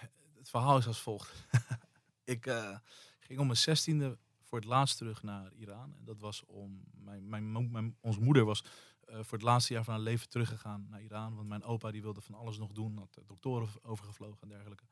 verhaal 0.52 0.78
is 0.78 0.88
als 0.88 1.02
volgt. 1.02 1.48
ik 2.36 2.46
eh, 2.46 2.78
ging 3.20 3.40
om 3.40 3.46
mijn 3.46 3.58
zestiende 3.58 4.18
voor 4.44 4.60
het 4.60 4.68
laatst 4.68 4.98
terug 4.98 5.24
naar 5.24 5.54
Iran. 5.54 5.96
En 5.98 6.06
dat 6.06 6.20
was 6.20 6.46
om, 6.46 6.84
mijn, 6.94 7.50
mijn, 7.72 7.98
onze 8.02 8.22
moeder 8.22 8.46
was 8.46 8.64
eh, 9.06 9.16
voor 9.16 9.38
het 9.38 9.48
laatste 9.48 9.74
jaar 9.74 9.84
van 9.84 9.94
haar 9.94 10.04
leven 10.04 10.30
teruggegaan 10.30 10.88
naar 10.90 11.02
Iran. 11.02 11.36
Want 11.36 11.48
mijn 11.48 11.64
opa 11.64 11.92
die 11.92 12.02
wilde 12.02 12.22
van 12.22 12.36
alles 12.36 12.58
nog 12.58 12.72
doen, 12.72 12.98
had 12.98 13.18
doktoren 13.26 13.70
overgevlogen 13.82 14.42
en 14.42 14.48
dergelijke. 14.48 14.86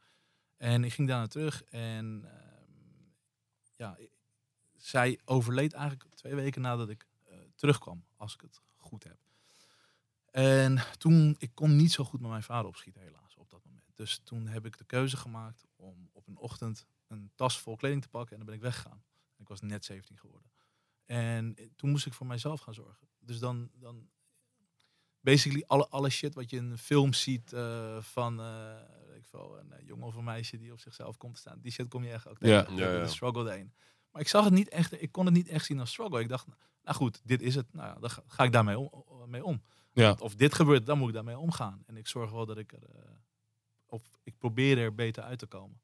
En 0.58 0.84
ik 0.84 0.93
ging 0.93 1.08
daar 1.08 1.17
naar 1.17 1.28
terug 1.28 1.63
en 1.63 2.22
ehm, 2.26 2.69
ja, 3.76 3.98
zij 4.76 5.19
overleed 5.26 5.74
eigenlijk 5.74 6.15
twee 6.15 6.36
weken 6.36 6.62
nadat 6.62 6.89
ik 6.89 7.08
eh, 7.26 7.38
terugkwam, 7.56 8.06
als 8.15 8.34
ik 8.34 8.41
het 8.41 8.62
goed 8.76 9.04
heb. 9.04 9.17
En 10.32 10.80
toen, 10.98 11.36
ik 11.39 11.52
kon 11.54 11.76
niet 11.76 11.91
zo 11.91 12.04
goed 12.04 12.19
met 12.19 12.30
mijn 12.30 12.43
vader 12.43 12.67
opschieten 12.67 13.02
helaas. 13.02 13.29
Dus 13.99 14.21
toen 14.23 14.47
heb 14.47 14.65
ik 14.65 14.77
de 14.77 14.83
keuze 14.83 15.17
gemaakt 15.17 15.65
om 15.75 16.09
op 16.13 16.27
een 16.27 16.38
ochtend 16.38 16.85
een 17.07 17.31
tas 17.35 17.59
vol 17.59 17.75
kleding 17.75 18.01
te 18.01 18.09
pakken 18.09 18.31
en 18.31 18.38
dan 18.38 18.45
ben 18.45 18.55
ik 18.55 18.62
weggegaan. 18.62 19.03
Ik 19.38 19.47
was 19.47 19.62
net 19.62 19.85
17 19.85 20.17
geworden. 20.17 20.51
En 21.05 21.55
toen 21.75 21.89
moest 21.89 22.05
ik 22.05 22.13
voor 22.13 22.27
mijzelf 22.27 22.59
gaan 22.59 22.73
zorgen. 22.73 23.07
Dus 23.19 23.39
dan, 23.39 23.69
dan 23.73 24.09
basically 25.19 25.63
alle, 25.67 25.88
alle 25.88 26.09
shit 26.09 26.33
wat 26.35 26.49
je 26.49 26.57
in 26.57 26.77
films 26.77 27.21
ziet 27.21 27.53
eh, 27.53 28.01
van 28.01 28.39
eh, 28.39 28.75
weet 29.07 29.17
ik 29.17 29.25
veel, 29.25 29.59
een 29.59 29.71
eh, 29.71 29.88
jongen 29.88 30.07
of 30.07 30.15
een 30.15 30.23
meisje 30.23 30.57
die 30.57 30.71
op 30.71 30.79
zichzelf 30.79 31.17
komt 31.17 31.33
te 31.33 31.39
staan. 31.39 31.59
Die 31.62 31.71
shit 31.71 31.88
kom 31.88 32.03
je 32.03 32.12
echt 32.12 32.27
ook 32.27 32.38
Ja. 32.39 32.63
tegen. 32.63 32.75
Ja, 32.77 32.99
De 33.03 33.07
struggle 33.07 33.51
erin. 33.51 33.73
Maar 34.12 34.21
ik 34.21 34.27
zag 34.27 34.43
het 34.43 34.53
niet 34.53 34.69
echt, 34.69 35.01
ik 35.01 35.12
kon 35.12 35.25
het 35.25 35.33
niet 35.33 35.47
echt 35.47 35.65
zien 35.65 35.79
als 35.79 35.89
struggle. 35.91 36.19
Ik 36.19 36.29
dacht, 36.29 36.47
nou 36.83 36.95
goed, 36.97 37.21
dit 37.23 37.41
is 37.41 37.55
het. 37.55 37.73
Nou 37.73 37.88
ja, 37.88 37.99
dan 37.99 38.09
ga, 38.09 38.23
ga 38.27 38.43
ik 38.43 38.51
daarmee 38.51 38.79
om, 38.79 39.29
mee 39.29 39.43
om 39.43 39.62
ja, 39.91 40.15
of 40.19 40.35
dit 40.35 40.53
gebeurt, 40.53 40.85
dan 40.85 40.97
moet 40.97 41.07
ik 41.07 41.13
daarmee 41.13 41.38
omgaan. 41.38 41.83
En 41.85 41.97
ik 41.97 42.07
zorg 42.07 42.31
wel 42.31 42.45
dat 42.45 42.57
ik 42.57 42.71
er, 42.73 42.83
eh, 42.89 43.09
of 43.89 44.04
ik 44.23 44.38
probeer 44.38 44.78
er 44.78 44.95
beter 44.95 45.23
uit 45.23 45.39
te 45.39 45.45
komen. 45.47 45.82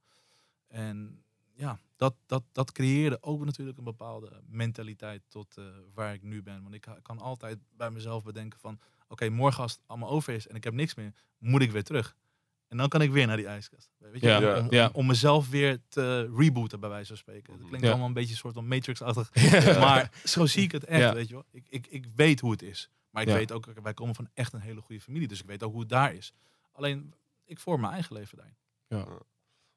En 0.67 1.23
ja, 1.53 1.79
dat, 1.95 2.15
dat, 2.25 2.43
dat 2.51 2.71
creëerde 2.71 3.17
ook 3.21 3.45
natuurlijk 3.45 3.77
een 3.77 3.83
bepaalde 3.83 4.41
mentaliteit 4.47 5.21
tot 5.27 5.57
eh, 5.57 5.63
waar 5.93 6.13
ik 6.13 6.23
nu 6.23 6.43
ben. 6.43 6.61
Want 6.63 6.73
ik 6.75 6.87
kan 7.01 7.19
altijd 7.19 7.57
bij 7.77 7.91
mezelf 7.91 8.23
bedenken 8.23 8.59
van, 8.59 8.79
oké, 9.07 9.29
morgen 9.29 9.61
als 9.63 9.71
het 9.71 9.81
allemaal 9.85 10.09
over 10.09 10.33
is 10.33 10.47
en 10.47 10.55
ik 10.55 10.63
heb 10.63 10.73
niks 10.73 10.95
meer, 10.95 11.13
moet 11.37 11.61
ik 11.61 11.71
weer 11.71 11.83
terug. 11.83 12.15
En 12.67 12.77
dan 12.77 12.89
kan 12.89 13.01
ik 13.01 13.11
weer 13.11 13.27
naar 13.27 13.37
die 13.37 13.47
ijskast. 13.47 13.89
Weet 13.97 14.21
je? 14.21 14.27
Ja, 14.27 14.57
om, 14.59 14.65
om, 14.65 14.71
ja. 14.73 14.89
om 14.93 15.05
mezelf 15.05 15.49
weer 15.49 15.79
te 15.87 16.31
rebooten, 16.35 16.79
bij 16.79 16.89
wijze 16.89 17.07
van 17.07 17.17
spreken. 17.17 17.53
Dat 17.57 17.67
klinkt 17.67 17.81
Ja. 17.85 17.89
allemaal 17.89 18.07
een 18.07 18.13
beetje 18.13 18.31
een 18.31 18.37
soort 18.37 18.53
van 18.53 18.67
Matrix-achtig. 18.67 19.29
Ja. 19.65 19.79
Maar 19.79 20.11
zo 20.23 20.45
zie 20.45 20.63
ik 20.63 20.71
het 20.71 20.83
echt, 20.83 21.01
Ja. 21.01 21.13
weet 21.13 21.27
je 21.27 21.33
wel. 21.33 21.45
Ik, 21.51 21.65
ik, 21.69 21.87
ik 21.87 22.05
weet 22.15 22.39
hoe 22.39 22.51
het 22.51 22.61
is. 22.61 22.89
Maar 23.09 23.21
ik 23.21 23.27
Ja. 23.29 23.35
weet 23.35 23.51
ook, 23.51 23.65
wij 23.83 23.93
komen 23.93 24.15
van 24.15 24.29
echt 24.33 24.53
een 24.53 24.59
hele 24.59 24.81
goede 24.81 25.01
familie. 25.01 25.27
Dus 25.27 25.39
ik 25.39 25.45
weet 25.45 25.63
ook 25.63 25.71
hoe 25.71 25.79
het 25.79 25.89
daar 25.89 26.13
is. 26.13 26.33
Alleen, 26.71 27.13
ik 27.45 27.59
vorm 27.59 27.81
mijn 27.81 27.93
eigen 27.93 28.15
leven 28.15 28.37
daarin. 28.37 28.57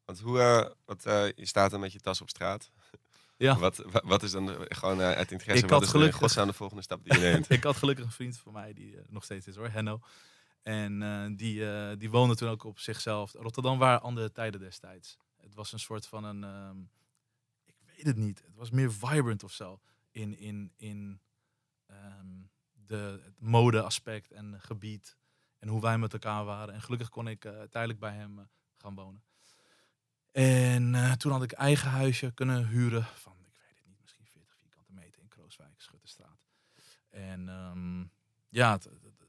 Want 0.05 0.21
hoe, 0.21 0.41
eh, 0.41 0.71
wat, 0.85 1.05
eh, 1.07 1.33
je 1.33 1.47
staat 1.47 1.71
dan 1.71 1.81
met 1.81 1.93
je 1.93 2.01
tas 2.01 2.21
op 2.21 2.29
straat. 2.29 2.71
Ja. 3.37 3.59
Wat, 3.59 3.77
wa- 3.77 4.03
wat 4.05 4.23
is 4.23 4.31
dan 4.31 4.47
de- 4.47 4.67
gewoon 4.69 5.01
eh, 5.01 5.07
uit 5.13 5.31
interesse, 5.33 5.65
Ik 5.65 5.71
wat 5.71 5.79
had 5.79 5.83
is 5.83 5.89
gelukkig- 5.89 6.17
de, 6.17 6.23
godsnaam 6.23 6.47
de 6.47 6.53
volgende 6.53 6.83
stap 6.83 7.05
die 7.05 7.13
je 7.15 7.19
neemt? 7.21 7.51
ik 7.59 7.63
had 7.65 7.77
gelukkig 7.77 8.05
een 8.05 8.11
vriend 8.11 8.39
van 8.39 8.53
mij, 8.53 8.73
die 8.73 8.99
nog 9.09 9.25
steeds 9.25 9.47
is 9.47 9.57
hoor, 9.57 9.69
Henno. 9.69 10.01
En 10.63 11.03
eh, 11.03 11.27
die, 11.37 11.71
eh, 11.73 11.97
die 11.99 12.11
woonde 12.11 12.35
toen 12.37 12.49
ook 12.49 12.65
op 12.65 12.79
zichzelf. 12.79 13.33
Rotterdam 13.33 13.79
waren 13.79 14.03
andere 14.03 14.33
tijden 14.33 14.61
destijds. 14.61 15.17
Het 15.37 15.55
was 15.55 15.73
een 15.73 15.79
soort 15.79 16.07
van 16.07 16.25
een, 16.25 16.45
ehm, 16.45 16.79
ik 17.65 17.75
weet 17.97 18.07
het 18.07 18.17
niet. 18.17 18.43
Het 18.47 18.55
was 18.57 18.71
meer 18.71 18.93
vibrant 18.93 19.43
of 19.45 19.53
zo. 19.53 19.81
In, 20.11 20.39
in, 20.39 20.73
in 20.77 21.21
ehm, 21.87 22.27
de, 22.73 23.21
het 23.25 23.41
mode-aspect 23.41 24.31
en 24.33 24.57
gebied. 24.61 25.17
En 25.59 25.68
hoe 25.68 25.81
wij 25.81 25.99
met 25.99 26.12
elkaar 26.12 26.44
waren. 26.44 26.75
En 26.75 26.83
gelukkig 26.83 27.09
kon 27.09 27.29
ik 27.29 27.44
eh, 27.44 27.62
tijdelijk 27.62 27.99
bij 27.99 28.14
hem 28.14 28.38
eh, 28.38 28.44
gaan 28.77 28.94
wonen. 28.94 29.23
En 30.33 30.94
eh, 30.94 31.12
toen 31.12 31.33
had 31.33 31.42
ik 31.42 31.53
eigen 31.53 31.90
huisje 31.90 32.33
kunnen 32.35 32.66
huren 32.66 33.05
van, 33.05 33.37
ik 33.47 33.59
weet 33.61 33.79
het 33.79 33.87
niet, 33.87 34.01
misschien 34.01 34.27
40 34.27 34.57
vierkante 34.57 34.92
meter 34.92 35.23
in 35.23 35.29
Krooswijk, 35.29 35.81
Schutterstraat. 35.81 36.47
En 37.11 37.49
ehm, 37.49 38.05
ja, 38.49 38.79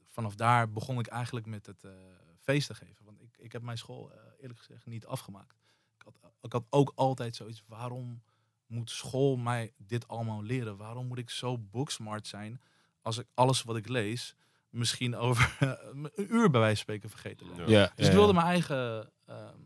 vanaf 0.09 0.35
daar 0.35 0.71
begon 0.71 0.99
ik 0.99 1.07
eigenlijk 1.07 1.45
met 1.45 1.65
het 1.65 1.83
eh, 1.83 1.91
feest 2.39 2.67
te 2.67 2.75
geven. 2.75 3.05
Want 3.05 3.21
ik, 3.21 3.37
ik 3.37 3.51
heb 3.51 3.61
mijn 3.61 3.77
school 3.77 4.11
eerlijk 4.39 4.59
gezegd 4.59 4.85
niet 4.85 5.05
afgemaakt. 5.05 5.57
Ik 5.97 6.01
had, 6.03 6.31
ik 6.41 6.51
had 6.51 6.65
ook 6.69 6.91
altijd 6.95 7.35
zoiets, 7.35 7.63
waarom 7.67 8.23
moet 8.65 8.89
school 8.89 9.37
mij 9.37 9.73
dit 9.77 10.07
allemaal 10.07 10.43
leren? 10.43 10.77
Waarom 10.77 11.07
moet 11.07 11.17
ik 11.17 11.29
zo 11.29 11.57
booksmart 11.57 12.27
zijn 12.27 12.61
als 13.01 13.17
ik 13.17 13.27
alles 13.33 13.63
wat 13.63 13.75
ik 13.75 13.87
lees 13.87 14.35
misschien 14.69 15.15
over 15.15 15.57
een 15.91 16.11
uur 16.15 16.49
bij 16.49 16.59
wijze 16.59 16.75
van 16.75 16.83
spreken 16.83 17.09
vergeten 17.09 17.47
ben? 17.47 17.57
Ja. 17.69 17.79
ja, 17.79 17.91
Dus 17.95 18.07
ik 18.07 18.13
wilde 18.13 18.33
mijn 18.33 18.45
eigen 18.45 19.11
ehm, 19.25 19.57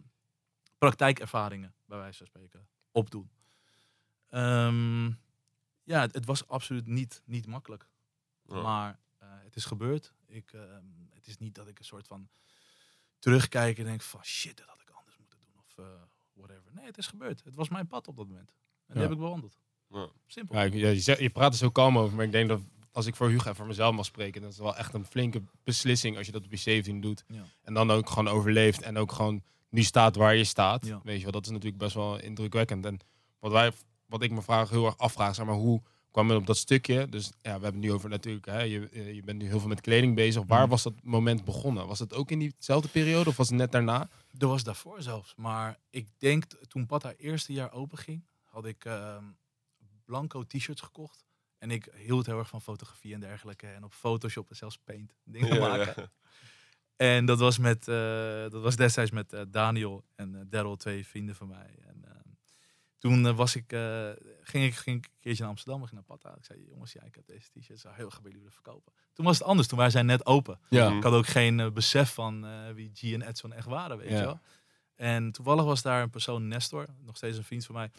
praktijkervaringen, 0.77 1.73
bij 1.85 1.97
wijze 1.97 2.17
van 2.17 2.27
spreken, 2.27 2.67
opdoen. 2.91 3.29
Ehm, 4.29 5.05
ja, 5.83 6.01
het, 6.01 6.13
het 6.13 6.25
was 6.25 6.47
absoluut 6.47 6.87
niet, 6.87 7.21
niet 7.25 7.47
makkelijk. 7.47 7.87
Ja. 8.45 8.61
Maar 8.61 8.99
eh, 9.17 9.27
het 9.43 9.55
is 9.55 9.65
gebeurd. 9.65 10.13
Ik, 10.25 10.53
ehm, 10.53 10.85
het 11.13 11.27
is 11.27 11.37
niet 11.37 11.55
dat 11.55 11.67
ik 11.67 11.79
een 11.79 11.85
soort 11.85 12.07
van 12.07 12.29
terugkijk 13.19 13.77
en 13.77 13.85
denk 13.85 14.01
van 14.01 14.23
shit, 14.25 14.57
dat 14.57 14.67
had 14.67 14.81
ik 14.81 14.89
anders 14.89 15.17
moeten 15.17 15.37
doen. 15.39 15.61
Of 15.65 15.77
eh, 15.77 15.85
whatever. 16.33 16.71
Nee, 16.73 16.85
het 16.85 16.97
is 16.97 17.07
gebeurd. 17.07 17.43
Het 17.43 17.55
was 17.55 17.69
mijn 17.69 17.87
pad 17.87 18.07
op 18.07 18.15
dat 18.17 18.27
moment. 18.27 18.53
En 18.87 18.93
die 18.93 19.01
heb 19.03 19.11
ik 19.11 19.17
bewandeld. 19.17 19.59
Ja. 19.87 20.09
Simpel. 20.27 20.55
Ja, 20.55 20.61
je, 20.89 20.99
zegt- 20.99 21.19
je 21.19 21.29
praat 21.29 21.51
er 21.51 21.57
zo 21.57 21.69
kalm 21.69 21.97
over, 21.97 22.15
maar 22.15 22.25
ik 22.25 22.31
denk 22.31 22.49
dat 22.49 22.61
als 22.93 23.05
ik 23.05 23.15
voor 23.15 23.29
Hugo 23.29 23.49
en 23.49 23.55
voor 23.55 23.65
mezelf 23.65 23.95
mag 23.95 24.05
spreken, 24.05 24.41
dat 24.41 24.51
is 24.51 24.57
wel 24.57 24.75
echt 24.75 24.93
een 24.93 25.05
flinke 25.05 25.41
beslissing 25.63 26.17
als 26.17 26.25
je 26.25 26.31
dat 26.31 26.43
op 26.45 26.51
je 26.51 26.57
17 26.57 27.01
doet. 27.01 27.23
Ja. 27.27 27.43
En 27.63 27.73
dan 27.73 27.91
ook 27.91 28.09
gewoon 28.09 28.27
overleeft 28.27 28.81
en 28.81 28.97
ook 28.97 29.11
gewoon 29.11 29.43
nu 29.69 29.83
staat 29.83 30.15
waar 30.15 30.35
je 30.35 30.43
staat. 30.43 30.85
Ja. 30.85 30.99
Weet 31.03 31.17
je 31.17 31.23
wel, 31.23 31.31
dat 31.31 31.45
is 31.45 31.51
natuurlijk 31.51 31.77
best 31.77 31.93
wel 31.93 32.19
indrukwekkend. 32.19 32.85
En 32.85 32.99
wat, 33.39 33.51
wij, 33.51 33.71
wat 34.05 34.21
ik 34.23 34.31
me 34.31 34.41
vraag, 34.41 34.69
heel 34.69 34.85
erg 34.85 34.97
afvraag, 34.97 35.35
zeg 35.35 35.45
maar, 35.45 35.55
hoe 35.55 35.81
kwam 36.11 36.29
je 36.29 36.35
op 36.35 36.45
dat 36.47 36.57
stukje? 36.57 37.09
Dus 37.09 37.25
ja, 37.25 37.31
we 37.41 37.49
hebben 37.49 37.73
het 37.73 37.79
nu 37.81 37.91
over 37.91 38.09
natuurlijk, 38.09 38.45
hè, 38.45 38.61
je, 38.61 38.89
eh, 38.89 39.13
je 39.15 39.23
bent 39.23 39.41
nu 39.41 39.47
heel 39.47 39.59
veel 39.59 39.67
met 39.69 39.81
kleding 39.81 40.15
bezig. 40.15 40.43
Waar 40.47 40.59
Mhm. 40.61 40.69
was 40.69 40.83
dat 40.83 40.93
moment 41.03 41.43
begonnen? 41.45 41.87
Was 41.87 41.99
het 41.99 42.13
ook 42.13 42.31
in 42.31 42.39
diezelfde 42.39 42.87
periode 42.87 43.29
of 43.29 43.37
was 43.37 43.47
het 43.49 43.57
net 43.57 43.71
daarna? 43.71 44.09
Er 44.37 44.47
was 44.47 44.63
daarvoor 44.63 45.01
zelfs. 45.01 45.33
Maar 45.35 45.79
ik 45.89 46.07
denk, 46.17 46.43
toen 46.67 46.85
Pata 46.85 47.13
eerste 47.17 47.53
jaar 47.53 47.71
open 47.71 47.97
ging, 47.97 48.23
had 48.43 48.65
ik 48.65 48.85
ehm, 48.85 49.23
blanco 50.05 50.43
t-shirts 50.43 50.81
gekocht. 50.81 51.25
En 51.63 51.71
ik 51.71 51.87
hield 51.95 52.25
heel 52.25 52.37
erg 52.37 52.47
van 52.49 52.61
fotografie 52.61 53.13
en 53.13 53.19
dergelijke. 53.19 53.67
En 53.67 53.83
op 53.83 53.93
Photoshop 53.93 54.49
en 54.49 54.55
zelfs 54.55 54.77
Paint 54.77 55.13
dingen 55.23 55.53
Ja, 55.53 55.59
maken. 55.67 55.93
ja. 55.95 56.11
En 56.95 57.25
dat 57.25 57.39
was, 57.39 57.57
met, 57.57 57.87
eh, 57.87 57.95
dat 58.49 58.61
was 58.61 58.75
destijds 58.75 59.11
met 59.11 59.33
eh, 59.33 59.41
Daniel 59.47 60.03
en 60.15 60.35
eh, 60.35 60.41
Daryl, 60.47 60.75
twee 60.75 61.07
vrienden 61.07 61.35
van 61.35 61.47
mij. 61.47 61.75
En 61.85 62.05
ehm, 62.05 62.29
toen 62.97 63.35
was 63.35 63.55
ik, 63.55 63.71
eh, 63.71 64.09
ging, 64.41 64.65
ik, 64.65 64.73
ging 64.75 64.97
ik 64.97 65.05
een 65.05 65.19
keertje 65.19 65.41
naar 65.41 65.51
Amsterdam, 65.51 65.81
ik 65.81 65.87
ging 65.89 66.05
naar 66.07 66.17
Pata. 66.17 66.35
Ik 66.37 66.45
zei, 66.45 66.65
jongens, 66.67 66.93
ja, 66.93 67.01
ik 67.03 67.15
heb 67.15 67.25
deze 67.25 67.49
t-shirts, 67.51 67.81
zou 67.81 67.95
heel 67.95 68.09
graag 68.09 68.21
bij 68.21 68.31
jullie 68.31 68.45
willen 68.45 68.61
verkopen. 68.63 68.93
Toen 69.13 69.25
was 69.25 69.37
het 69.37 69.47
anders, 69.47 69.67
toen 69.67 69.77
waren 69.77 69.91
zij 69.93 70.01
net 70.01 70.25
open. 70.25 70.59
Ja. 70.69 70.87
Mhm. 70.87 70.97
Ik 70.97 71.03
had 71.03 71.13
ook 71.13 71.27
geen 71.27 71.73
besef 71.73 72.13
van 72.13 72.45
eh, 72.45 72.71
wie 72.71 72.91
G 72.93 73.03
en 73.03 73.21
Edson 73.21 73.53
echt 73.53 73.67
waren, 73.67 73.97
weet 73.97 74.09
Ja. 74.09 74.17
je 74.19 74.23
wel. 74.25 74.39
En 74.95 75.31
toevallig 75.31 75.63
was 75.63 75.81
daar 75.81 76.01
een 76.03 76.09
persoon, 76.09 76.47
Nestor, 76.47 76.85
nog 76.99 77.15
steeds 77.17 77.37
een 77.37 77.43
vriend 77.43 77.65
van 77.65 77.75
mij. 77.75 77.91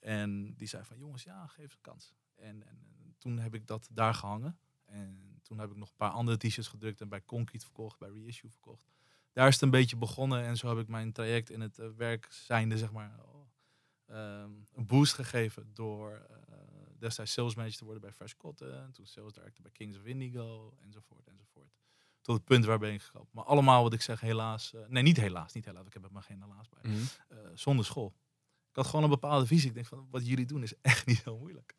En 0.00 0.54
die 0.56 0.68
zei 0.68 0.84
van, 0.84 0.96
jongens, 0.98 1.22
ja, 1.22 1.46
geef 1.46 1.70
ze 1.70 1.76
een 1.76 1.82
kans. 1.82 2.14
En, 2.36 2.46
en, 2.46 2.78
en 2.98 2.99
toen 3.20 3.38
heb 3.38 3.54
ik 3.54 3.66
dat 3.66 3.88
daar 3.92 4.14
gehangen. 4.14 4.58
En 4.84 5.38
toen 5.42 5.58
heb 5.58 5.70
ik 5.70 5.76
nog 5.76 5.88
een 5.88 5.96
paar 5.96 6.10
andere 6.10 6.36
t-shirts 6.36 6.68
gedrukt 6.68 7.00
en 7.00 7.08
bij 7.08 7.24
Concrete 7.24 7.64
verkocht, 7.64 7.98
bij 7.98 8.08
Reissue 8.10 8.50
verkocht. 8.50 8.88
Daar 9.32 9.46
is 9.48 9.54
het 9.54 9.62
een 9.62 9.70
beetje 9.70 9.96
begonnen 9.96 10.42
en 10.44 10.56
zo 10.56 10.68
heb 10.68 10.78
ik 10.78 10.88
mijn 10.88 11.12
traject 11.12 11.50
in 11.50 11.60
het 11.60 11.78
eh, 11.78 11.88
werk 11.96 12.26
zijnde, 12.30 12.78
zeg 12.78 12.92
maar, 12.92 13.18
ehm, 14.06 14.50
een 14.72 14.86
boost 14.86 15.12
gegeven 15.14 15.70
door 15.74 16.12
eh, 16.12 16.56
destijds 16.98 17.32
sales 17.32 17.54
manager 17.54 17.78
te 17.78 17.84
worden 17.84 18.02
bij 18.02 18.12
Fresh 18.12 18.32
Cotton, 18.36 18.90
toen 18.92 19.06
sales 19.06 19.32
director 19.32 19.62
bij 19.62 19.70
Kings 19.72 19.96
of 19.96 20.04
Indigo, 20.04 20.74
enzovoort, 20.82 21.26
enzovoort. 21.26 21.74
Tot 22.20 22.34
het 22.36 22.44
punt 22.44 22.64
waar 22.64 22.78
ben 22.78 22.92
ik 22.92 23.02
gekomen. 23.02 23.28
Maar 23.32 23.44
allemaal 23.44 23.82
wat 23.82 23.92
ik 23.92 24.02
zeg, 24.02 24.20
helaas, 24.20 24.74
eh, 24.74 24.86
nee 24.88 25.02
niet 25.02 25.16
helaas, 25.16 25.52
niet 25.52 25.64
helaas, 25.64 25.86
ik 25.86 25.92
heb 25.92 26.04
er 26.04 26.12
maar 26.12 26.22
geen 26.22 26.42
helaas 26.42 26.68
bij, 26.68 26.90
Mhm. 26.92 27.04
zonder 27.54 27.84
school. 27.84 28.14
Ik 28.70 28.76
had 28.76 28.86
gewoon 28.86 29.04
een 29.04 29.10
bepaalde 29.10 29.46
visie. 29.46 29.68
Ik 29.68 29.74
denk 29.74 29.86
van, 29.86 30.06
wat 30.10 30.26
jullie 30.26 30.46
doen 30.46 30.62
is 30.62 30.74
echt 30.80 31.06
niet 31.10 31.18
zo 31.18 31.38
moeilijk. 31.38 31.76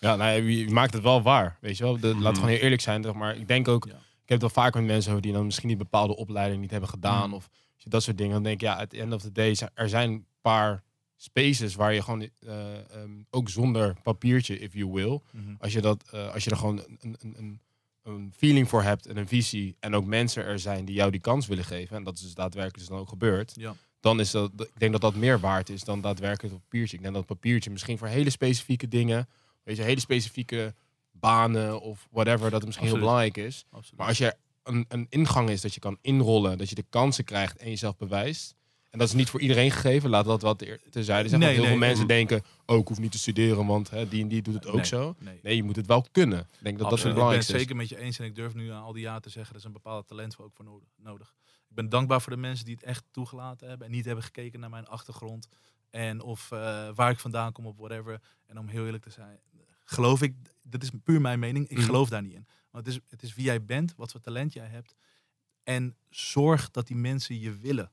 Ja, 0.00 0.16
nou, 0.16 0.42
je 0.50 0.70
maakt 0.70 0.92
het 0.94 1.02
wel 1.02 1.22
waar, 1.22 1.58
weet 1.60 1.76
je 1.76 1.82
wel. 1.84 2.00
De, 2.00 2.08
Mhm. 2.08 2.22
Laat 2.22 2.34
gewoon 2.34 2.50
heel 2.50 2.58
eerlijk 2.58 2.80
zijn, 2.82 3.02
zeg 3.02 3.12
maar 3.12 3.36
ik 3.36 3.48
denk 3.48 3.68
ook, 3.68 3.84
Ja. 3.84 3.92
ik 3.92 4.28
heb 4.30 4.40
het 4.40 4.40
wel 4.40 4.64
vaak 4.64 4.74
met 4.74 4.84
mensen 4.84 5.10
over 5.10 5.22
die 5.22 5.32
dan 5.32 5.44
misschien 5.44 5.68
die 5.68 5.76
bepaalde 5.76 6.16
opleiding 6.16 6.60
niet 6.60 6.70
hebben 6.70 6.88
gedaan 6.88 7.26
Mhm. 7.28 7.34
of 7.34 7.48
dat 7.84 8.02
soort 8.02 8.18
dingen. 8.18 8.32
Dan 8.32 8.42
denk 8.42 8.54
ik, 8.54 8.60
ja, 8.66 8.74
at 8.74 8.90
the 8.90 9.00
end 9.00 9.12
of 9.12 9.22
the 9.22 9.32
day, 9.32 9.56
er 9.74 9.88
zijn 9.88 10.10
een 10.10 10.26
paar 10.40 10.82
spaces 11.16 11.74
waar 11.74 11.94
je 11.94 12.02
gewoon 12.02 12.20
eh, 12.20 12.74
ehm, 12.78 13.10
ook 13.30 13.48
zonder 13.48 13.96
papiertje, 14.02 14.58
if 14.58 14.72
you 14.74 14.90
will, 14.92 15.20
als 15.58 15.72
je, 15.72 15.80
dat, 15.80 16.04
eh, 16.10 16.32
als 16.32 16.44
je 16.44 16.50
er 16.50 16.56
gewoon 16.56 16.78
een, 16.78 17.16
een, 17.20 17.34
een, 17.38 17.60
een 18.02 18.32
feeling 18.36 18.68
voor 18.68 18.82
hebt 18.82 19.06
en 19.06 19.16
een 19.16 19.28
visie 19.28 19.76
en 19.80 19.94
ook 19.94 20.04
mensen 20.04 20.44
er 20.44 20.58
zijn 20.58 20.84
die 20.84 20.94
jou 20.94 21.10
die 21.10 21.20
kans 21.20 21.46
willen 21.46 21.64
geven, 21.64 21.96
en 21.96 22.04
dat 22.04 22.14
is 22.14 22.20
dus 22.20 22.34
daadwerkelijk 22.34 22.78
dus 22.78 22.88
dan 22.88 22.98
ook 22.98 23.08
gebeurd, 23.08 23.52
Ja. 23.56 23.74
dan 24.00 24.20
is 24.20 24.30
dat, 24.30 24.50
ik 24.56 24.78
denk 24.78 24.92
dat 24.92 25.00
dat 25.00 25.14
meer 25.14 25.40
waard 25.40 25.68
is 25.68 25.84
dan 25.84 26.00
daadwerkelijk 26.00 26.54
het 26.54 26.62
papiertje. 26.62 26.96
Ik 26.96 27.02
denk 27.02 27.14
dat 27.14 27.26
papiertje 27.26 27.70
misschien 27.70 27.98
voor 27.98 28.08
hele 28.08 28.30
specifieke 28.30 28.88
dingen, 28.88 29.28
weet 29.64 29.76
je, 29.76 29.82
hele 29.82 30.00
specifieke 30.00 30.74
banen 31.12 31.80
of 31.80 32.08
whatever, 32.10 32.44
dat 32.44 32.52
het 32.52 32.64
misschien 32.64 32.88
heel 32.88 32.98
belangrijk 32.98 33.36
is. 33.36 33.64
Absoluut. 33.70 33.98
Maar 33.98 34.08
als 34.08 34.18
je 34.18 34.36
een, 34.62 34.84
een 34.88 35.06
ingang 35.08 35.50
is 35.50 35.60
dat 35.60 35.74
je 35.74 35.80
kan 35.80 35.98
inrollen, 36.00 36.58
dat 36.58 36.68
je 36.68 36.74
de 36.74 36.84
kansen 36.90 37.24
krijgt 37.24 37.56
en 37.56 37.68
jezelf 37.68 37.96
bewijst. 37.96 38.54
En 38.90 38.98
dat 39.00 39.08
is 39.08 39.14
niet 39.14 39.30
voor 39.30 39.40
iedereen 39.40 39.70
gegeven, 39.70 40.10
laat 40.10 40.24
dat 40.24 40.42
wat 40.42 40.58
te- 40.58 40.80
terzijde 40.90 41.28
zeggen. 41.28 41.38
Nee, 41.48 41.48
heel 41.56 41.58
nee, 41.62 41.70
veel 41.70 41.80
mensen 41.86 42.06
nee. 42.06 42.16
denken, 42.26 42.44
oh, 42.66 42.78
ik 42.78 42.88
hoef 42.88 42.98
niet 42.98 43.12
te 43.12 43.18
studeren, 43.18 43.66
want 43.66 43.90
hè, 43.90 44.08
die 44.08 44.22
en 44.22 44.28
die 44.28 44.42
doet 44.42 44.54
het 44.54 44.66
ook 44.66 44.84
zo. 44.84 45.16
Nee. 45.42 45.56
Je 45.56 45.62
moet 45.62 45.76
het 45.76 45.86
wel 45.86 46.06
kunnen. 46.12 46.38
Ik 46.38 46.46
denk 46.46 46.50
dat 46.62 46.62
dat 46.62 46.78
het 46.78 46.82
Absoluut. 46.92 46.98
Ik 46.98 47.02
ben 47.02 47.08
het 47.08 47.14
belangrijkste 47.14 47.52
is. 47.52 47.58
zeker 47.60 47.76
met 47.76 47.88
je 47.88 47.98
eens 47.98 48.18
en 48.18 48.24
ik 48.24 48.34
durf 48.34 48.54
nu 48.54 48.70
aan 48.70 48.82
al 48.82 48.92
die 48.92 49.02
jaren 49.02 49.22
te 49.22 49.28
zeggen, 49.28 49.52
er 49.52 49.58
is 49.60 49.66
een 49.66 49.72
bepaalde 49.72 50.06
talent 50.06 50.34
voor 50.34 50.44
ook 50.44 50.52
voor 50.54 50.64
nodig- 50.64 50.88
nodig. 50.96 51.34
Ik 51.68 51.74
ben 51.74 51.88
dankbaar 51.88 52.20
voor 52.22 52.32
de 52.32 52.38
mensen 52.38 52.64
die 52.64 52.74
het 52.74 52.84
echt 52.84 53.04
toegelaten 53.10 53.68
hebben 53.68 53.86
en 53.86 53.92
niet 53.92 54.04
hebben 54.04 54.24
gekeken 54.24 54.60
naar 54.60 54.70
mijn 54.70 54.86
achtergrond 54.86 55.48
en 55.90 56.22
of 56.22 56.50
eh, 56.52 56.88
waar 56.94 57.10
ik 57.10 57.18
vandaan 57.18 57.52
kom 57.52 57.66
of 57.66 57.76
whatever. 57.76 58.20
En 58.46 58.58
om 58.58 58.68
heel 58.68 58.84
eerlijk 58.84 59.02
te 59.02 59.10
zijn, 59.10 59.38
geloof 59.84 60.22
ik, 60.22 60.34
dat 60.62 60.82
is 60.82 60.90
puur 61.02 61.20
mijn 61.20 61.38
mening, 61.38 61.68
ik 61.68 61.76
Mhm. 61.76 61.86
geloof 61.86 62.08
daar 62.08 62.22
niet 62.22 62.32
in. 62.32 62.46
Want 62.70 62.86
het 62.86 62.94
is, 62.94 63.00
het 63.08 63.22
is 63.22 63.34
wie 63.34 63.44
jij 63.44 63.64
bent, 63.64 63.94
wat 63.96 64.10
voor 64.10 64.20
talent 64.20 64.52
jij 64.52 64.66
hebt 64.66 64.94
en 65.62 65.96
zorg 66.10 66.70
dat 66.70 66.86
die 66.86 66.96
mensen 66.96 67.40
je 67.40 67.56
willen. 67.58 67.90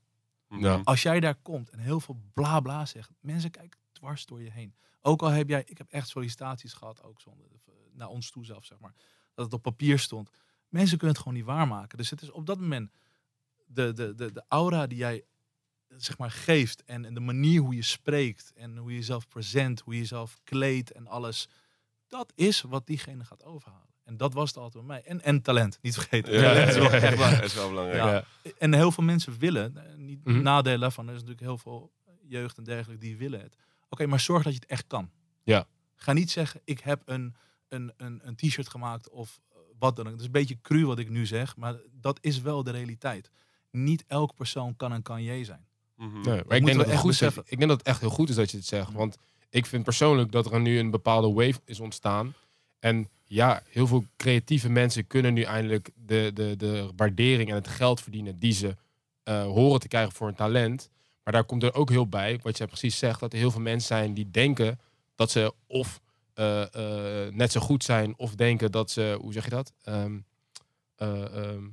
Ja. 0.50 0.82
Als 0.84 1.02
jij 1.02 1.20
daar 1.20 1.36
komt 1.36 1.70
en 1.70 1.80
heel 1.80 2.00
veel 2.00 2.22
bla 2.34 2.60
bla 2.60 2.86
zegt, 2.86 3.10
mensen 3.20 3.52
kijken 3.52 3.80
dwars 3.92 4.26
door 4.26 4.42
je 4.42 4.52
heen. 4.52 4.76
Ook 5.02 5.22
al 5.22 5.28
heb 5.30 5.50
jij, 5.50 5.64
ik 5.66 5.78
heb 5.78 5.88
echt 5.92 6.08
sollicitaties 6.08 6.74
gehad, 6.74 7.04
ook 7.04 7.22
zonder, 7.22 7.46
naar 7.94 8.08
ons 8.08 8.32
toe 8.32 8.46
zelf, 8.46 8.66
zeg 8.66 8.80
maar. 8.80 8.94
Dat 9.34 9.46
het 9.46 9.54
op 9.54 9.62
papier 9.62 10.00
stond. 10.00 10.30
Mensen 10.70 10.98
kunnen 10.98 11.16
het 11.16 11.24
gewoon 11.24 11.38
niet 11.38 11.48
waarmaken. 11.48 11.98
Dus 11.98 12.10
het 12.10 12.22
is 12.22 12.32
op 12.32 12.46
dat 12.46 12.60
moment 12.60 12.92
de, 13.66 13.94
de, 13.94 14.16
de, 14.16 14.32
de 14.32 14.44
aura 14.48 14.88
die 14.88 14.98
jij 14.98 15.24
zeg 15.88 16.18
maar 16.18 16.32
geeft 16.32 16.84
en, 16.84 17.06
en 17.06 17.14
de 17.14 17.20
manier 17.20 17.62
hoe 17.62 17.76
je 17.76 17.82
spreekt 17.82 18.52
en 18.56 18.78
hoe 18.78 18.90
je 18.92 18.96
jezelf 18.98 19.28
present, 19.28 19.80
hoe 19.80 19.94
je 19.94 20.00
jezelf 20.00 20.38
kleedt 20.44 20.92
en 20.92 21.08
alles. 21.08 21.50
Dat 22.12 22.32
is 22.36 22.62
wat 22.62 22.88
diegene 22.88 23.24
gaat 23.26 23.44
overhalen. 23.46 23.90
En 24.04 24.18
dat 24.18 24.34
was 24.34 24.48
het 24.50 24.58
altijd 24.58 24.86
bij 24.86 24.96
mij. 24.96 25.04
En, 25.12 25.22
en 25.22 25.42
talent, 25.42 25.78
niet 25.82 25.94
vergeten. 25.94 26.34
Ja, 26.34 26.54
dat 26.54 26.68
is 26.68 26.76
wel 26.76 26.90
echt 26.92 27.18
waar. 27.18 27.36
dat 27.36 27.44
is 27.44 27.54
wel 27.54 27.70
belangrijk. 27.70 28.26
Ja. 28.44 28.52
En 28.58 28.74
heel 28.74 28.92
veel 28.92 29.04
mensen 29.04 29.38
willen, 29.40 29.78
eh, 29.78 29.96
niet 29.96 30.26
Mhm. 30.26 30.42
nadelen 30.42 30.80
daarvan, 30.80 31.08
er 31.08 31.14
is 31.14 31.20
natuurlijk 31.20 31.48
heel 31.48 31.58
veel 31.58 31.92
jeugd 32.28 32.58
en 32.58 32.64
dergelijke 32.64 33.06
die 33.06 33.18
willen 33.18 33.42
het. 33.42 33.56
Oké, 33.90 34.06
maar 34.06 34.20
zorg 34.20 34.44
dat 34.44 34.54
je 34.54 34.60
het 34.60 34.70
echt 34.70 34.88
kan. 34.88 35.10
Ja. 35.44 35.68
Ga 35.96 36.14
niet 36.14 36.32
zeggen, 36.32 36.62
ik 36.64 36.80
heb 36.80 37.02
een, 37.06 37.36
een, 37.68 37.94
een, 37.98 38.20
een 38.24 38.36
t-shirt 38.36 38.70
gemaakt 38.70 39.10
of 39.10 39.40
eh, 39.52 39.58
wat 39.80 39.96
dan 39.96 40.06
ook. 40.06 40.12
Het 40.12 40.20
is 40.20 40.26
een 40.26 40.32
beetje 40.32 40.62
cru 40.62 40.86
wat 40.86 41.00
ik 41.00 41.10
nu 41.10 41.26
zeg, 41.26 41.56
maar 41.56 41.76
dat 41.92 42.18
is 42.22 42.42
wel 42.42 42.64
de 42.64 42.72
realiteit. 42.72 43.32
Niet 43.72 44.04
elke 44.08 44.34
persoon 44.34 44.76
kan 44.76 44.92
een 44.92 45.02
Kanye 45.02 45.44
zijn. 45.46 45.66
Mhm. 45.96 46.14
Nee, 46.22 46.24
maar 46.48 46.58
ik 46.58 46.66
denk, 46.66 46.66
dat 46.66 46.76
het 46.78 46.88
echt 46.88 47.00
goed 47.02 47.12
is, 47.12 47.22
ik 47.22 47.58
denk 47.58 47.68
dat 47.70 47.78
het 47.78 47.88
echt 47.88 48.00
heel 48.00 48.10
goed 48.10 48.30
is 48.30 48.36
dat 48.36 48.52
je 48.52 48.58
het 48.58 48.66
zegt. 48.66 48.92
Want 48.92 49.18
ik 49.52 49.66
vind 49.66 49.84
persoonlijk 49.84 50.32
dat 50.32 50.52
er 50.52 50.62
nu 50.62 50.80
een 50.80 50.92
bepaalde 50.92 51.32
wave 51.32 51.60
is 51.66 51.80
ontstaan. 51.80 52.34
En 52.80 53.10
ja, 53.24 53.64
heel 53.70 53.88
veel 53.88 54.06
creatieve 54.18 54.70
mensen 54.70 55.08
kunnen 55.08 55.34
nu 55.34 55.42
eindelijk 55.42 55.90
de, 55.96 56.32
de, 56.34 56.56
de 56.58 56.90
waardering 56.96 57.50
en 57.50 57.56
het 57.56 57.68
geld 57.68 58.02
verdienen 58.02 58.40
die 58.40 58.54
ze 58.54 58.76
eh, 59.24 59.44
horen 59.44 59.80
te 59.80 59.88
krijgen 59.88 60.12
voor 60.12 60.28
hun 60.28 60.36
talent. 60.36 60.90
Maar 61.24 61.34
daar 61.34 61.44
komt 61.44 61.64
er 61.64 61.74
ook 61.74 61.90
heel 61.90 62.08
bij, 62.08 62.40
wat 62.44 62.58
jij 62.58 62.68
precies 62.68 62.98
zegt, 62.98 63.20
dat 63.20 63.34
er 63.34 63.40
heel 63.40 63.52
veel 63.52 63.62
mensen 63.62 63.88
zijn 63.88 64.14
die 64.14 64.32
denken 64.32 64.80
dat 65.16 65.32
ze 65.32 65.54
of 65.68 66.02
eh, 66.34 66.62
eh, 67.26 67.34
net 67.34 67.52
zo 67.52 67.60
goed 67.60 67.84
zijn, 67.84 68.14
of 68.18 68.36
denken 68.36 68.72
dat 68.72 68.92
ze, 68.92 69.18
hoe 69.22 69.34
zeg 69.34 69.44
je 69.44 69.50
dat? 69.50 69.74
Ehm, 69.84 70.18
eh, 71.02 71.36
ehm, 71.36 71.64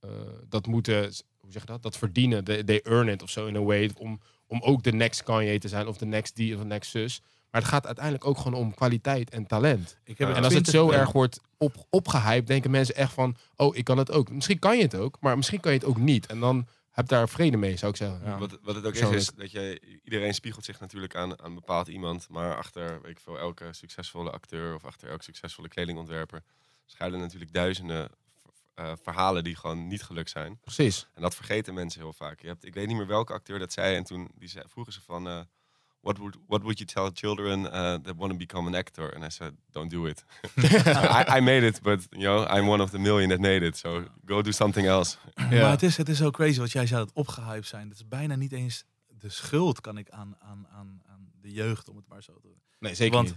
eh, 0.00 0.10
dat 0.48 0.66
moeten, 0.66 1.12
hoe 1.40 1.52
zeg 1.52 1.62
je 1.62 1.68
dat? 1.68 1.82
Dat 1.82 1.96
verdienen, 1.96 2.44
they, 2.44 2.64
they 2.64 2.82
earn 2.82 3.08
it 3.08 3.22
of 3.22 3.30
zo 3.30 3.46
in 3.46 3.56
a 3.56 3.62
way, 3.62 3.90
om, 3.96 4.20
om 4.46 4.60
ook 4.62 4.82
de 4.82 4.92
next 4.92 5.22
Kanye 5.22 5.58
te 5.58 5.68
zijn, 5.68 5.86
of 5.86 5.96
de 5.96 6.06
next 6.06 6.36
die 6.36 6.54
of 6.54 6.60
de 6.60 6.66
next 6.66 6.90
zus. 6.90 7.20
Maar 7.50 7.60
het 7.60 7.70
gaat 7.70 7.86
uiteindelijk 7.86 8.26
ook 8.26 8.38
gewoon 8.38 8.54
om 8.54 8.74
kwaliteit 8.74 9.30
en 9.30 9.46
talent. 9.46 9.98
Ik 10.04 10.18
heb 10.18 10.28
En 10.28 10.44
als 10.44 10.54
het 10.54 10.64
20 10.64 10.72
zo 10.74 10.90
erg 10.90 11.12
wordt 11.12 11.40
op, 11.58 11.86
opgehyped, 11.90 12.46
denken 12.46 12.70
mensen 12.70 12.94
echt 12.94 13.12
van, 13.12 13.36
oh, 13.56 13.76
ik 13.76 13.84
kan 13.84 13.98
het 13.98 14.10
ook. 14.10 14.30
Misschien 14.30 14.58
kan 14.58 14.76
je 14.76 14.82
het 14.82 14.94
ook, 14.94 15.16
maar 15.20 15.36
misschien 15.36 15.60
kan 15.60 15.72
je 15.72 15.78
het 15.78 15.86
ook 15.86 15.96
niet. 15.96 16.26
En 16.26 16.40
dan 16.40 16.66
heb 16.90 17.08
daar 17.08 17.28
vrede 17.28 17.56
mee, 17.56 17.76
zou 17.76 17.90
ik 17.90 17.96
zeggen. 17.96 18.20
Ja. 18.24 18.38
Wat, 18.38 18.58
wat 18.62 18.74
het 18.74 18.86
ook 18.86 18.94
is, 18.94 19.10
is 19.10 19.30
dat 19.36 19.50
je, 19.50 19.80
iedereen 20.04 20.34
spiegelt 20.34 20.64
zich 20.64 20.80
natuurlijk 20.80 21.14
aan, 21.14 21.40
aan 21.40 21.46
een 21.46 21.54
bepaald 21.54 21.88
iemand. 21.88 22.28
Maar 22.28 22.56
achter 22.56 23.00
weet 23.02 23.10
ik 23.10 23.20
veel, 23.20 23.38
elke 23.38 23.68
succesvolle 23.70 24.30
acteur 24.30 24.74
of 24.74 24.84
achter 24.84 25.08
elke 25.08 25.24
succesvolle 25.24 25.68
kledingontwerper 25.68 26.42
schuilen 26.86 27.20
natuurlijk 27.20 27.52
duizenden 27.52 28.10
eh, 28.74 28.92
verhalen 29.02 29.44
die 29.44 29.56
gewoon 29.56 29.86
niet 29.86 30.02
gelukt 30.02 30.30
zijn. 30.30 30.58
Precies. 30.60 31.08
En 31.14 31.22
dat 31.22 31.34
vergeten 31.34 31.74
mensen 31.74 32.00
heel 32.00 32.12
vaak. 32.12 32.40
Je 32.40 32.46
hebt, 32.46 32.64
ik 32.64 32.74
weet 32.74 32.86
niet 32.86 32.96
meer 32.96 33.06
welke 33.06 33.32
acteur 33.32 33.58
dat 33.58 33.72
zei. 33.72 33.96
En 33.96 34.04
toen 34.04 34.30
die 34.34 34.48
zei, 34.48 34.64
vroegen 34.68 34.92
ze 34.92 35.00
van... 35.00 35.28
eh, 35.28 35.40
what, 36.04 36.18
would, 36.18 36.36
what 36.46 36.62
would 36.62 36.78
you 36.78 36.84
tell 36.84 37.10
children 37.14 37.64
uh, 37.64 37.98
that 38.02 38.16
want 38.16 38.30
to 38.30 38.36
become 38.36 38.66
an 38.66 38.74
actor? 38.74 39.14
And 39.14 39.24
I 39.24 39.30
said, 39.30 39.52
don't 39.72 39.90
do 39.90 40.06
it. 40.06 40.24
I, 40.58 41.38
I 41.38 41.40
made 41.40 41.66
it, 41.66 41.82
but 41.82 42.06
you 42.10 42.24
know, 42.24 42.46
I'm 42.46 42.68
one 42.68 42.82
of 42.82 42.90
the 42.90 42.98
million 42.98 43.28
that 43.30 43.40
made 43.40 43.66
it. 43.66 43.76
So 43.76 44.04
go 44.26 44.42
do 44.42 44.50
something 44.52 44.86
else. 44.86 45.16
Ja. 45.34 45.60
Maar 45.60 45.70
het 45.70 45.82
is, 45.82 45.96
het 45.96 46.08
is 46.08 46.18
zo 46.18 46.30
crazy 46.30 46.58
wat 46.58 46.72
jij 46.72 46.86
zei, 46.86 47.04
dat 47.04 47.14
opgehyped 47.14 47.66
zijn. 47.66 47.88
Dat 47.88 47.96
is 47.96 48.08
bijna 48.08 48.34
niet 48.34 48.52
eens 48.52 48.84
de 49.08 49.28
schuld, 49.28 49.80
kan 49.80 49.98
ik 49.98 50.10
aan, 50.10 50.36
aan, 50.38 50.66
aan, 50.70 51.02
aan 51.06 51.30
de 51.40 51.52
jeugd, 51.52 51.88
om 51.88 51.96
het 51.96 52.08
maar 52.08 52.22
zo 52.22 52.34
te 52.34 52.48
doen. 52.48 52.62
Nee, 52.78 52.94
zeker 52.94 53.14
Want 53.14 53.28
niet. 53.28 53.36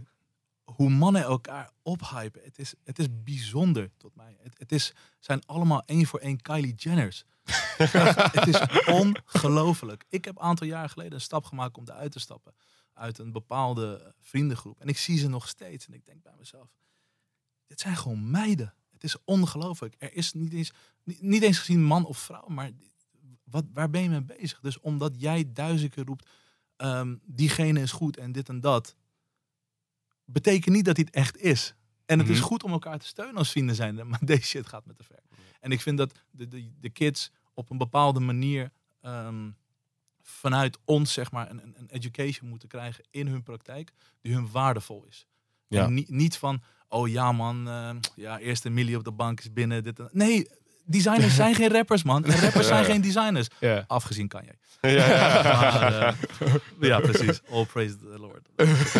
Hoe 0.75 0.89
mannen 0.89 1.21
elkaar 1.21 1.71
ophypen, 1.81 2.41
het 2.43 2.59
is, 2.59 2.73
het 2.83 2.99
is 2.99 3.07
bijzonder 3.23 3.91
tot 3.97 4.15
mij. 4.15 4.37
Het, 4.41 4.57
het 4.57 4.71
is, 4.71 4.93
zijn 5.19 5.45
allemaal 5.45 5.83
één 5.85 6.05
voor 6.05 6.19
één 6.19 6.41
Kylie 6.41 6.73
Jenners. 6.73 7.25
Het 8.31 8.47
is 8.47 8.85
ongelooflijk. 8.85 10.05
Ik 10.09 10.25
heb 10.25 10.35
een 10.35 10.41
aantal 10.41 10.67
jaar 10.67 10.89
geleden 10.89 11.13
een 11.13 11.21
stap 11.21 11.45
gemaakt 11.45 11.77
om 11.77 11.83
eruit 11.87 12.11
te 12.11 12.19
stappen. 12.19 12.55
Uit 12.93 13.17
een 13.17 13.31
bepaalde 13.31 14.13
vriendengroep. 14.19 14.79
En 14.79 14.87
ik 14.87 14.97
zie 14.97 15.17
ze 15.17 15.27
nog 15.27 15.47
steeds. 15.47 15.87
En 15.87 15.93
ik 15.93 16.05
denk 16.05 16.23
bij 16.23 16.33
mezelf, 16.37 16.67
dit 17.67 17.79
zijn 17.79 17.95
gewoon 17.95 18.31
meiden. 18.31 18.73
Het 18.91 19.03
is 19.03 19.15
ongelooflijk. 19.23 19.95
Er 19.97 20.13
is 20.13 20.33
niet 20.33 20.53
eens, 20.53 20.71
niet, 21.03 21.43
eens 21.43 21.59
gezien 21.59 21.83
man 21.83 22.05
of 22.05 22.17
vrouw, 22.17 22.47
maar 22.47 22.71
wat, 23.43 23.65
waar 23.73 23.89
ben 23.89 24.01
je 24.01 24.09
mee 24.09 24.23
bezig? 24.23 24.59
Dus 24.59 24.79
omdat 24.79 25.13
jij 25.17 25.51
duizend 25.53 25.93
keer 25.93 26.05
roept, 26.05 26.29
ehm, 26.75 27.15
diegene 27.25 27.81
is 27.81 27.91
goed 27.91 28.17
en 28.17 28.31
dit 28.31 28.49
en 28.49 28.59
dat, 28.59 28.95
betekent 30.31 30.75
niet 30.75 30.85
dat 30.85 30.97
het 30.97 31.09
echt 31.09 31.37
is. 31.37 31.73
En 32.05 32.19
het 32.19 32.29
is 32.29 32.37
Mhm. 32.37 32.45
goed 32.47 32.63
om 32.63 32.71
elkaar 32.71 32.99
te 32.99 33.05
steunen 33.05 33.35
als 33.35 33.51
vrienden 33.51 33.75
zijn, 33.75 33.95
maar 34.09 34.25
deze 34.25 34.43
shit 34.47 34.67
gaat 34.67 34.85
met 34.85 34.97
te 34.97 35.03
ver. 35.03 35.19
En 35.59 35.71
ik 35.71 35.81
vind 35.81 35.97
dat 35.97 36.13
de, 36.31 36.47
de, 36.47 36.71
de 36.79 36.89
kids 36.89 37.31
op 37.53 37.69
een 37.69 37.77
bepaalde 37.77 38.19
manier 38.19 38.71
ehm, 39.01 39.49
vanuit 40.21 40.77
ons, 40.85 41.13
zeg 41.13 41.31
maar, 41.31 41.49
een, 41.49 41.61
een- 41.77 41.87
education 41.89 42.49
moeten 42.49 42.67
krijgen 42.67 43.03
in 43.11 43.27
hun 43.27 43.43
praktijk, 43.43 43.91
die 44.21 44.33
hun 44.33 44.51
waardevol 44.51 45.03
is. 45.07 45.27
Ja. 45.67 45.83
En 45.85 45.93
niet, 45.93 46.09
niet 46.09 46.37
van, 46.37 46.61
oh 46.87 47.07
ja 47.07 47.31
man, 47.31 47.67
ehm, 47.67 47.99
ja, 48.15 48.39
eerst 48.39 48.65
een 48.65 48.73
millie 48.73 48.97
op 48.97 49.03
de 49.03 49.11
bank 49.11 49.39
is 49.39 49.53
binnen. 49.53 49.83
Dit 49.83 50.13
nee, 50.13 50.47
designers 50.87 51.35
zijn 51.35 51.55
geen 51.55 51.69
rappers, 51.71 52.03
man. 52.03 52.25
En 52.25 52.39
rappers 52.39 52.67
zijn 52.67 52.79
Ja. 52.83 52.89
geen 52.89 53.01
designers. 53.01 53.47
Ja. 53.59 53.83
Afgezien 53.87 54.27
kan 54.27 54.43
jij. 54.43 54.91
ja, 54.93 55.07
ja. 55.07 55.43
Maar, 55.43 55.93
eh, 56.03 56.13
ja, 56.79 56.99
precies. 56.99 57.41
All 57.49 57.65
praise 57.65 57.97
the 57.97 58.19
Lord. 58.19 58.47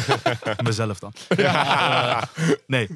Mezelf 0.68 1.00
dan. 1.00 1.14
Eh, 1.28 2.22
nee. 2.68 2.88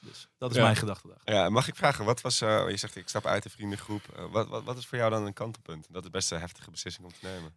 Dus 0.00 0.28
dat 0.38 0.50
is 0.50 0.56
Ja. 0.56 0.62
mijn 0.62 0.76
gedachtedag. 0.76 1.16
Ja, 1.24 1.48
mag 1.48 1.68
ik 1.68 1.76
vragen, 1.76 2.04
wat 2.04 2.20
was, 2.20 2.40
eh, 2.40 2.64
je 2.70 2.76
zegt 2.76 2.96
ik 2.96 3.08
stap 3.08 3.26
uit 3.26 3.42
de 3.42 3.50
vriendengroep. 3.50 4.02
Wat, 4.30 4.48
wat, 4.48 4.64
wat 4.64 4.76
is 4.78 4.86
voor 4.86 4.98
jou 4.98 5.10
dan 5.10 5.26
een 5.26 5.32
kantelpunt? 5.32 5.86
Dat 5.90 6.04
is 6.04 6.10
best 6.10 6.30
een 6.32 6.40
heftige 6.40 6.70
beslissing 6.70 7.06
om 7.06 7.12
te 7.12 7.26
nemen. 7.26 7.52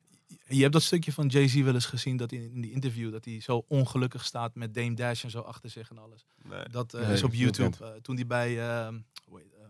Je 0.47 0.61
hebt 0.61 0.73
dat 0.73 0.83
stukje 0.83 1.11
van 1.13 1.27
Jay-Z 1.27 1.53
wel 1.55 1.73
eens 1.73 1.85
gezien, 1.85 2.17
dat 2.17 2.31
hij 2.31 2.39
in 2.39 2.61
die 2.61 2.71
interview, 2.71 3.11
dat 3.11 3.25
hij 3.25 3.41
zo 3.41 3.65
ongelukkig 3.67 4.25
staat 4.25 4.55
met 4.55 4.73
Dame 4.73 4.93
Dash 4.93 5.23
en 5.23 5.29
zo 5.29 5.39
achter 5.39 5.69
zich 5.69 5.89
en 5.89 5.97
alles. 5.97 6.25
Nee. 6.43 6.63
Dat 6.71 6.91
Nee, 6.91 7.13
is 7.13 7.23
op 7.23 7.33
YouTube. 7.33 7.99
toen 8.01 8.15
hij 8.15 8.25
bij, 8.25 8.59
eh, 8.69 8.87
hoe 8.87 9.37
heet, 9.37 9.53
eh, 9.53 9.59
hoe 9.61 9.63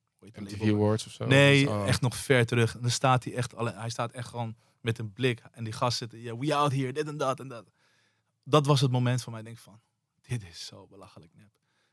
heet 0.00 0.07
de 0.07 0.07
MTV? 0.20 0.60
Awards 0.72 1.06
of 1.06 1.12
zo. 1.12 1.26
Nee, 1.26 1.68
Oh. 1.70 1.88
echt 1.88 2.00
nog 2.00 2.16
ver 2.16 2.46
terug. 2.46 2.74
En 2.74 2.80
dan 2.80 2.90
staat 2.90 3.24
hij 3.24 3.34
echt, 3.34 3.54
alleen, 3.54 3.74
hij 3.74 3.90
staat 3.90 4.12
echt 4.12 4.28
gewoon 4.28 4.56
met 4.80 4.98
een 4.98 5.12
blik. 5.12 5.42
En 5.52 5.64
die 5.64 5.72
gast 5.72 5.98
zitten, 5.98 6.18
ja, 6.20 6.36
we 6.36 6.54
out 6.54 6.72
here, 6.72 6.92
dit 6.92 7.06
en 7.08 7.16
dat 7.16 7.40
en 7.40 7.48
dat. 7.48 7.70
Dat 8.44 8.66
was 8.66 8.80
het 8.80 8.90
moment 8.90 9.22
van 9.22 9.32
mij, 9.32 9.40
ik 9.40 9.46
denk 9.46 9.58
van, 9.58 9.80
dit 10.22 10.42
is 10.48 10.66
zo 10.66 10.86
belachelijk 10.86 11.34
nep. 11.34 11.50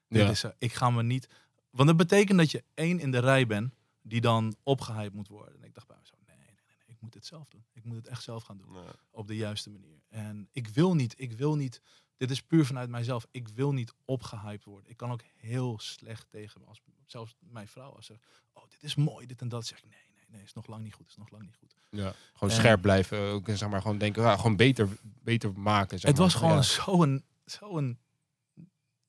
Dit 0.07 0.21
Ja. 0.21 0.29
is 0.29 0.39
zo, 0.39 0.51
ik 0.57 0.73
ga 0.73 0.89
me 0.89 1.03
niet... 1.03 1.27
Want 1.69 1.87
dat 1.87 1.97
betekent 1.97 2.37
dat 2.37 2.51
je 2.51 2.63
één 2.73 2.99
in 2.99 3.11
de 3.11 3.19
rij 3.19 3.47
bent 3.47 3.73
die 4.01 4.21
dan 4.21 4.55
opgehyped 4.63 5.13
moet 5.13 5.27
worden. 5.27 5.55
En 5.61 5.63
ik 5.63 5.73
dacht 5.73 5.87
bij 5.87 5.97
mezelf, 5.99 6.19
nee, 6.27 6.35
nee, 6.37 6.45
nee, 6.45 6.55
nee, 6.67 6.95
ik 6.95 7.01
moet 7.01 7.13
het 7.13 7.25
zelf 7.25 7.47
doen. 7.49 7.65
Ik 7.73 7.83
moet 7.83 7.95
het 7.95 8.07
echt 8.07 8.23
zelf 8.23 8.43
gaan 8.43 8.57
doen. 8.57 8.75
Op 9.11 9.27
de 9.27 9.35
juiste 9.35 9.69
manier. 9.69 9.99
En 10.09 10.49
ik 10.51 10.67
wil 10.67 10.95
niet, 10.95 11.13
ik 11.17 11.31
wil 11.31 11.55
niet... 11.55 11.81
Dit 12.17 12.31
is 12.31 12.41
puur 12.41 12.65
vanuit 12.65 12.89
mijzelf. 12.89 13.25
Ik 13.31 13.47
wil 13.47 13.71
niet 13.71 13.93
opgehyped 14.05 14.63
worden. 14.65 14.89
Ik 14.89 14.97
kan 14.97 15.11
ook 15.11 15.21
heel 15.35 15.79
slecht 15.79 16.29
tegen, 16.29 16.65
als, 16.65 16.81
zelfs 17.05 17.35
mijn 17.39 17.67
vrouw, 17.67 17.91
als 17.91 18.05
ze, 18.05 18.19
oh, 18.53 18.63
dit 18.69 18.83
is 18.83 18.95
mooi, 18.95 19.25
dit 19.25 19.41
en 19.41 19.49
dat. 19.49 19.65
zeg 19.65 19.77
ik, 19.77 19.89
nee, 19.89 19.99
nee, 20.15 20.25
nee, 20.27 20.41
is 20.43 20.53
nog 20.53 20.67
lang 20.67 20.83
niet 20.83 20.93
goed, 20.93 21.07
is 21.07 21.17
nog 21.17 21.29
lang 21.29 21.43
niet 21.43 21.55
goed. 21.55 21.75
Ja. 21.89 22.13
Gewoon 22.33 22.49
En- 22.49 22.55
scherp 22.55 22.81
blijven. 22.81 23.19
Ook, 23.19 23.49
zeg 23.53 23.69
maar, 23.69 23.81
gewoon 23.81 23.97
denken, 23.97 24.23
ja, 24.23 24.35
gewoon 24.35 24.55
beter, 24.55 24.87
beter 25.03 25.53
maken. 25.59 25.99
Zeg 25.99 26.09
het 26.09 26.19
maar. 26.19 26.27
was 26.27 26.35
gewoon 26.35 26.63
zo'n 26.63 27.23
zo'n 27.45 27.99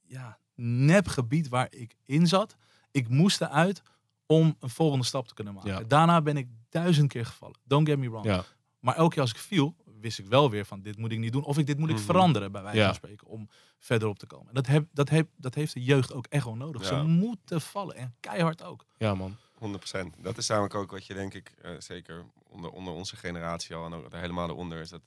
ja, 0.03 0.39
nep 0.55 1.07
gebied 1.07 1.49
waar 1.49 1.67
ik 1.71 1.97
in 2.05 2.27
zat. 2.27 2.57
Ik 2.91 3.09
moest 3.09 3.41
eruit 3.41 3.83
om 4.27 4.57
een 4.61 4.71
volgende 4.71 5.05
stap 5.05 5.29
te 5.29 5.35
kunnen 5.35 5.55
maken. 5.55 5.71
Ja. 5.71 5.83
Daarna 5.83 6.23
ben 6.23 6.37
ik 6.37 6.49
duizend 6.69 7.09
keer 7.09 7.27
gevallen. 7.27 7.59
Don't 7.65 7.89
get 7.89 7.99
me 7.99 8.11
wrong. 8.11 8.25
Ja. 8.25 8.45
Maar 8.81 8.97
elke 8.97 9.13
keer 9.13 9.23
als 9.23 9.31
ik 9.31 9.37
viel, 9.39 9.77
wist 10.01 10.19
ik 10.19 10.27
wel 10.27 10.51
weer 10.51 10.65
van 10.65 10.83
dit 10.83 10.97
moet 10.99 11.13
ik 11.13 11.19
niet 11.19 11.33
doen. 11.33 11.45
Of 11.45 11.59
ik, 11.59 11.67
dit 11.67 11.79
moet 11.79 11.89
ik 11.89 11.95
Mhm. 11.97 12.05
veranderen, 12.05 12.53
bij 12.53 12.63
wijze 12.63 12.79
Ja. 12.79 12.85
van 12.87 12.95
spreken, 12.95 13.27
om 13.27 13.49
verder 13.79 14.09
op 14.09 14.19
te 14.19 14.27
komen. 14.27 14.49
En 14.49 14.55
dat, 14.55 14.67
heb, 14.67 14.87
dat, 14.93 15.09
heb, 15.09 15.29
dat 15.37 15.55
heeft 15.55 15.75
de 15.75 15.83
jeugd 15.83 16.13
ook 16.13 16.27
echt 16.29 16.45
wel 16.45 16.57
nodig. 16.57 16.85
Ze 16.85 16.95
moeten 17.03 17.61
vallen. 17.61 17.97
En 17.97 18.15
keihard 18.21 18.63
ook. 18.63 18.85
ja, 18.97 19.15
man. 19.15 19.37
100%. 19.59 20.15
Dat 20.19 20.37
is 20.39 20.49
namelijk 20.49 20.75
ook 20.75 20.91
wat 20.91 21.07
je 21.07 21.15
denk 21.15 21.35
ik, 21.35 21.53
eh, 21.63 21.71
zeker 21.79 22.25
onder, 22.49 22.71
onder 22.71 22.93
onze 22.95 23.17
generatie 23.17 23.75
al 23.75 23.85
en 23.87 23.93
ook 23.93 24.13
er 24.13 24.21
helemaal 24.21 24.49
eronder, 24.49 24.81
is 24.81 24.89
dat 24.89 25.03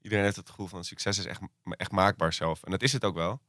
iedereen 0.00 0.24
heeft 0.24 0.36
het 0.36 0.48
gevoel 0.50 0.66
van 0.66 0.84
succes 0.84 1.18
is 1.18 1.24
echt, 1.24 1.40
echt 1.64 1.90
maakbaar 1.92 2.32
zelf. 2.32 2.62
En 2.62 2.70
dat 2.70 2.82
is 2.82 2.92
het 2.92 3.04
ook 3.04 3.14
wel. 3.14 3.40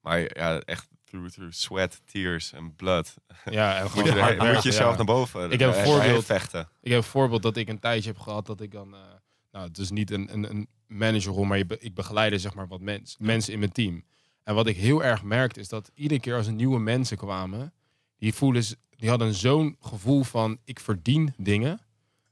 Maar 0.00 0.20
ja, 0.20 0.58
echt 0.60 0.88
through, 1.04 1.28
through 1.32 1.52
sweat, 1.54 2.00
tears 2.04 2.52
en 2.52 2.74
blood. 2.76 3.14
Ja, 3.44 3.76
en 3.78 3.82
Moet 3.94 3.94
je, 3.94 4.36
moet 4.38 4.62
je 4.62 4.68
jezelf 4.68 4.90
ja. 4.90 4.96
naar 4.96 5.04
boven 5.06 5.50
Ik 5.50 5.58
heb 5.60 5.74
een 5.76 5.84
voorbeeld. 5.84 6.24
vechten. 6.24 6.68
Ik 6.80 6.90
heb 6.90 6.98
een 7.00 7.04
voorbeeld 7.08 7.42
dat 7.42 7.56
ik 7.56 7.68
een 7.68 7.78
tijdje 7.78 8.10
heb 8.10 8.18
gehad 8.18 8.46
dat 8.46 8.60
ik 8.60 8.72
dan... 8.72 8.94
eh, 8.94 9.00
nou, 9.52 9.68
het 9.68 9.78
is 9.78 9.90
niet 9.90 10.10
een, 10.10 10.32
een, 10.32 10.50
een 10.50 10.68
managerrol, 10.86 11.44
maar 11.44 11.58
je 11.58 11.66
be- 11.66 11.78
ik 11.80 11.94
begeleide 11.94 12.38
zeg 12.38 12.54
maar 12.54 12.68
wat 12.68 12.80
mens, 12.80 13.16
mensen 13.18 13.52
in 13.52 13.58
mijn 13.58 13.72
team. 13.72 14.04
En 14.42 14.54
wat 14.54 14.66
ik 14.66 14.76
heel 14.76 15.04
erg 15.04 15.22
merkte 15.22 15.60
is 15.60 15.68
dat 15.68 15.90
iedere 15.94 16.20
keer 16.20 16.36
als 16.36 16.46
er 16.46 16.52
nieuwe 16.52 16.78
mensen 16.78 17.16
kwamen, 17.16 17.72
die, 18.18 18.34
voelen, 18.34 18.64
die 18.96 19.08
hadden 19.08 19.34
zo'n 19.34 19.76
gevoel 19.80 20.22
van 20.22 20.58
ik 20.64 20.80
verdien 20.80 21.34
dingen, 21.36 21.80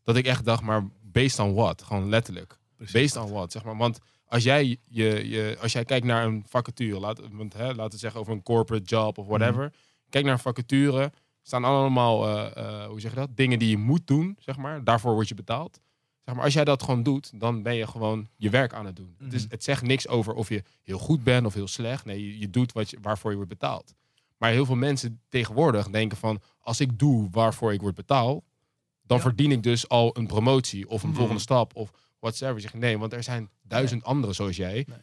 dat 0.02 0.16
ik 0.16 0.26
echt 0.26 0.44
dacht, 0.44 0.62
maar 0.62 0.88
based 1.02 1.38
on 1.38 1.54
what? 1.54 1.82
Gewoon 1.82 2.08
letterlijk. 2.08 2.58
Based 2.92 3.16
on 3.16 3.30
what, 3.32 3.52
zeg 3.52 3.64
maar. 3.64 3.76
Want 3.76 3.98
als 4.26 4.42
jij, 4.42 4.76
je, 4.88 5.28
je, 5.28 5.56
als 5.60 5.72
jij 5.72 5.84
kijkt 5.84 6.06
naar 6.06 6.24
een 6.24 6.44
vacature, 6.48 6.98
laat, 7.00 7.20
want, 7.32 7.52
hè, 7.52 7.66
laten 7.74 7.90
we 7.90 7.98
zeggen 7.98 8.20
over 8.20 8.32
een 8.32 8.42
corporate 8.42 8.84
job 8.84 9.18
of 9.18 9.26
whatever. 9.26 9.72
Kijk 10.08 10.24
naar 10.24 10.32
een 10.32 10.38
vacature, 10.38 11.12
staan 11.42 11.64
allemaal, 11.64 12.26
eh, 12.26 12.56
eh, 12.82 12.86
hoe 12.88 13.00
zeg 13.00 13.10
je 13.10 13.16
dat? 13.16 13.36
Dingen 13.36 13.58
die 13.58 13.68
je 13.70 13.76
moet 13.76 14.06
doen, 14.06 14.36
zeg 14.38 14.56
maar. 14.56 14.84
Daarvoor 14.84 15.12
word 15.12 15.28
je 15.28 15.34
betaald. 15.34 15.80
Zeg 16.28 16.36
maar, 16.36 16.46
als 16.46 16.54
jij 16.54 16.64
dat 16.64 16.82
gewoon 16.82 17.02
doet, 17.02 17.40
dan 17.40 17.62
ben 17.62 17.74
je 17.74 17.86
gewoon 17.86 18.28
je 18.36 18.50
werk 18.50 18.72
aan 18.72 18.86
het 18.86 18.96
doen. 18.96 19.14
Mhm. 19.18 19.38
het 19.48 19.64
zegt 19.64 19.82
niks 19.82 20.08
over 20.08 20.34
of 20.34 20.48
je 20.48 20.62
heel 20.82 20.98
goed 20.98 21.24
bent 21.24 21.46
of 21.46 21.54
heel 21.54 21.66
slecht. 21.68 22.04
Nee, 22.04 22.24
je, 22.26 22.38
je 22.38 22.50
doet 22.50 22.72
wat 22.72 22.90
je, 22.90 22.98
waarvoor 23.02 23.30
je 23.30 23.36
wordt 23.36 23.52
betaald. 23.52 23.94
Maar 24.38 24.50
heel 24.50 24.64
veel 24.66 24.74
mensen 24.74 25.20
tegenwoordig 25.28 25.88
denken 25.90 26.16
van... 26.18 26.40
als 26.60 26.80
ik 26.80 26.98
doe 26.98 27.28
waarvoor 27.30 27.72
ik 27.72 27.80
word 27.80 27.94
betaald... 27.94 28.44
dan 29.02 29.16
Ja. 29.16 29.22
verdien 29.22 29.52
ik 29.52 29.62
dus 29.62 29.88
al 29.88 30.16
een 30.16 30.26
promotie 30.26 30.88
of 30.88 31.02
een 31.02 31.08
Mhm. 31.08 31.18
volgende 31.18 31.40
stap 31.40 31.74
of 31.76 31.90
whatsoever. 32.20 32.60
Zeg 32.60 32.74
nee, 32.74 32.98
want 32.98 33.12
er 33.12 33.22
zijn 33.22 33.50
duizend 33.62 34.04
anderen 34.04 34.34
zoals 34.34 34.56
jij. 34.56 34.84
Nee. 34.88 34.98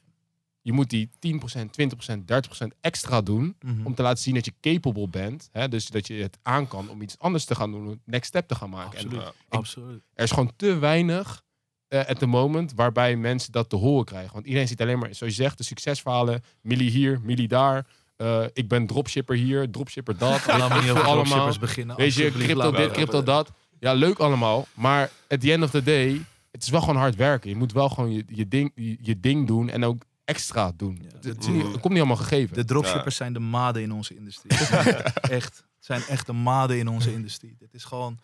Je 0.65 0.73
moet 0.73 0.89
die 0.89 1.09
10%, 1.19 1.69
20%, 1.71 2.25
30% 2.25 2.67
extra 2.81 3.21
doen... 3.21 3.55
Mhm. 3.59 3.85
om 3.85 3.95
te 3.95 4.01
laten 4.01 4.23
zien 4.23 4.33
dat 4.33 4.45
je 4.45 4.53
capable 4.61 5.07
bent. 5.07 5.49
Hè? 5.51 5.67
Dus 5.67 5.87
dat 5.87 6.07
je 6.07 6.13
het 6.13 6.37
aan 6.41 6.67
kan 6.67 6.89
om 6.89 7.01
iets 7.01 7.19
anders 7.19 7.45
te 7.45 7.55
gaan 7.55 7.71
doen. 7.71 7.87
Een 7.87 8.01
next 8.05 8.27
step 8.27 8.47
te 8.47 8.55
gaan 8.55 8.69
maken. 8.69 8.99
En 8.99 9.33
Absoluut. 9.49 10.01
Er 10.13 10.23
is 10.23 10.31
gewoon 10.31 10.51
te 10.55 10.77
weinig 10.77 11.43
eh 11.87 12.05
at 12.05 12.19
the 12.19 12.25
moment 12.25 12.73
waarbij 12.75 13.15
mensen 13.15 13.51
dat 13.51 13.69
te 13.69 13.75
horen 13.75 14.05
krijgen. 14.05 14.33
Want 14.33 14.45
iedereen 14.45 14.67
ziet 14.67 14.81
alleen 14.81 14.99
maar, 14.99 15.15
zoals 15.15 15.35
je 15.35 15.43
zegt, 15.43 15.57
de 15.57 15.63
succesverhalen. 15.63 16.43
Millie 16.61 16.89
hier, 16.89 17.19
Millie 17.23 17.47
daar. 17.47 17.87
Eh, 18.15 18.43
ik 18.53 18.67
ben 18.67 18.87
dropshipper 18.87 19.35
hier, 19.35 19.71
dropshipper 19.71 20.17
dat. 20.17 20.45
Niet 20.81 20.91
over 20.91 21.03
allemaal. 21.03 21.57
beginnen. 21.59 21.95
Weet 21.95 22.13
je, 22.13 22.31
crypto 22.31 22.71
dit, 22.71 22.91
crypto 22.91 23.23
dat. 23.23 23.51
Ja, 23.79 23.93
leuk 23.93 24.19
allemaal. 24.19 24.67
Maar 24.73 25.11
at 25.27 25.41
the 25.41 25.51
end 25.51 25.63
of 25.63 25.69
the 25.69 25.83
day, 25.83 26.21
het 26.51 26.63
is 26.63 26.69
wel 26.69 26.79
gewoon 26.79 26.95
hard 26.95 27.15
werken. 27.15 27.49
Je 27.49 27.55
moet 27.55 27.71
wel 27.71 27.89
gewoon 27.89 28.11
je, 28.11 28.23
je, 28.27 28.47
ding, 28.47 28.71
je, 28.75 28.97
je 29.01 29.19
ding 29.19 29.47
doen 29.47 29.69
en 29.69 29.83
ook 29.83 30.03
extra 30.25 30.71
doen. 30.75 30.97
Ja, 31.01 31.07
het, 31.11 31.23
de- 31.23 31.29
het 31.29 31.39
is 31.41 31.47
niet- 31.47 31.61
het 31.63 31.71
komt 31.79 31.89
niet 31.93 31.97
allemaal 31.97 32.15
gegeven. 32.15 32.55
De 32.55 32.65
dropshippers 32.65 33.15
zijn 33.15 33.33
de 33.33 33.39
maden 33.39 33.81
in 33.81 33.91
onze 33.91 34.15
industrie. 34.15 34.57
echt. 35.39 35.57
Het 35.75 35.85
zijn 35.85 36.01
echt 36.01 36.25
de 36.25 36.33
maden 36.33 36.77
in 36.77 36.87
onze 36.87 37.13
industrie. 37.13 37.55
Dit 37.57 37.73
is 37.73 37.83
gewoon... 37.83 38.19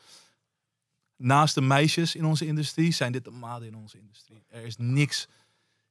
Naast 1.16 1.56
de 1.56 1.62
meisjes 1.62 2.16
in 2.16 2.26
onze 2.26 2.46
industrie 2.46 2.92
zijn 2.94 3.12
dit 3.12 3.24
de 3.24 3.32
maden 3.32 3.68
in 3.68 3.76
onze 3.76 3.98
industrie. 3.98 4.44
Er 4.48 4.64
is 4.64 4.78
niks 4.78 5.28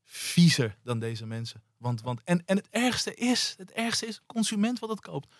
viezer 0.04 0.76
dan 0.82 0.98
deze 0.98 1.26
mensen. 1.26 1.62
Want, 1.76 2.02
want, 2.02 2.20
en, 2.24 2.42
en 2.46 2.56
het 2.56 2.66
ergste 2.70 3.14
is, 3.14 3.54
het 3.58 3.72
ergste 3.72 4.06
is, 4.06 4.20
consument 4.26 4.78
wat 4.78 4.88
het 4.90 5.00
koopt. 5.00 5.34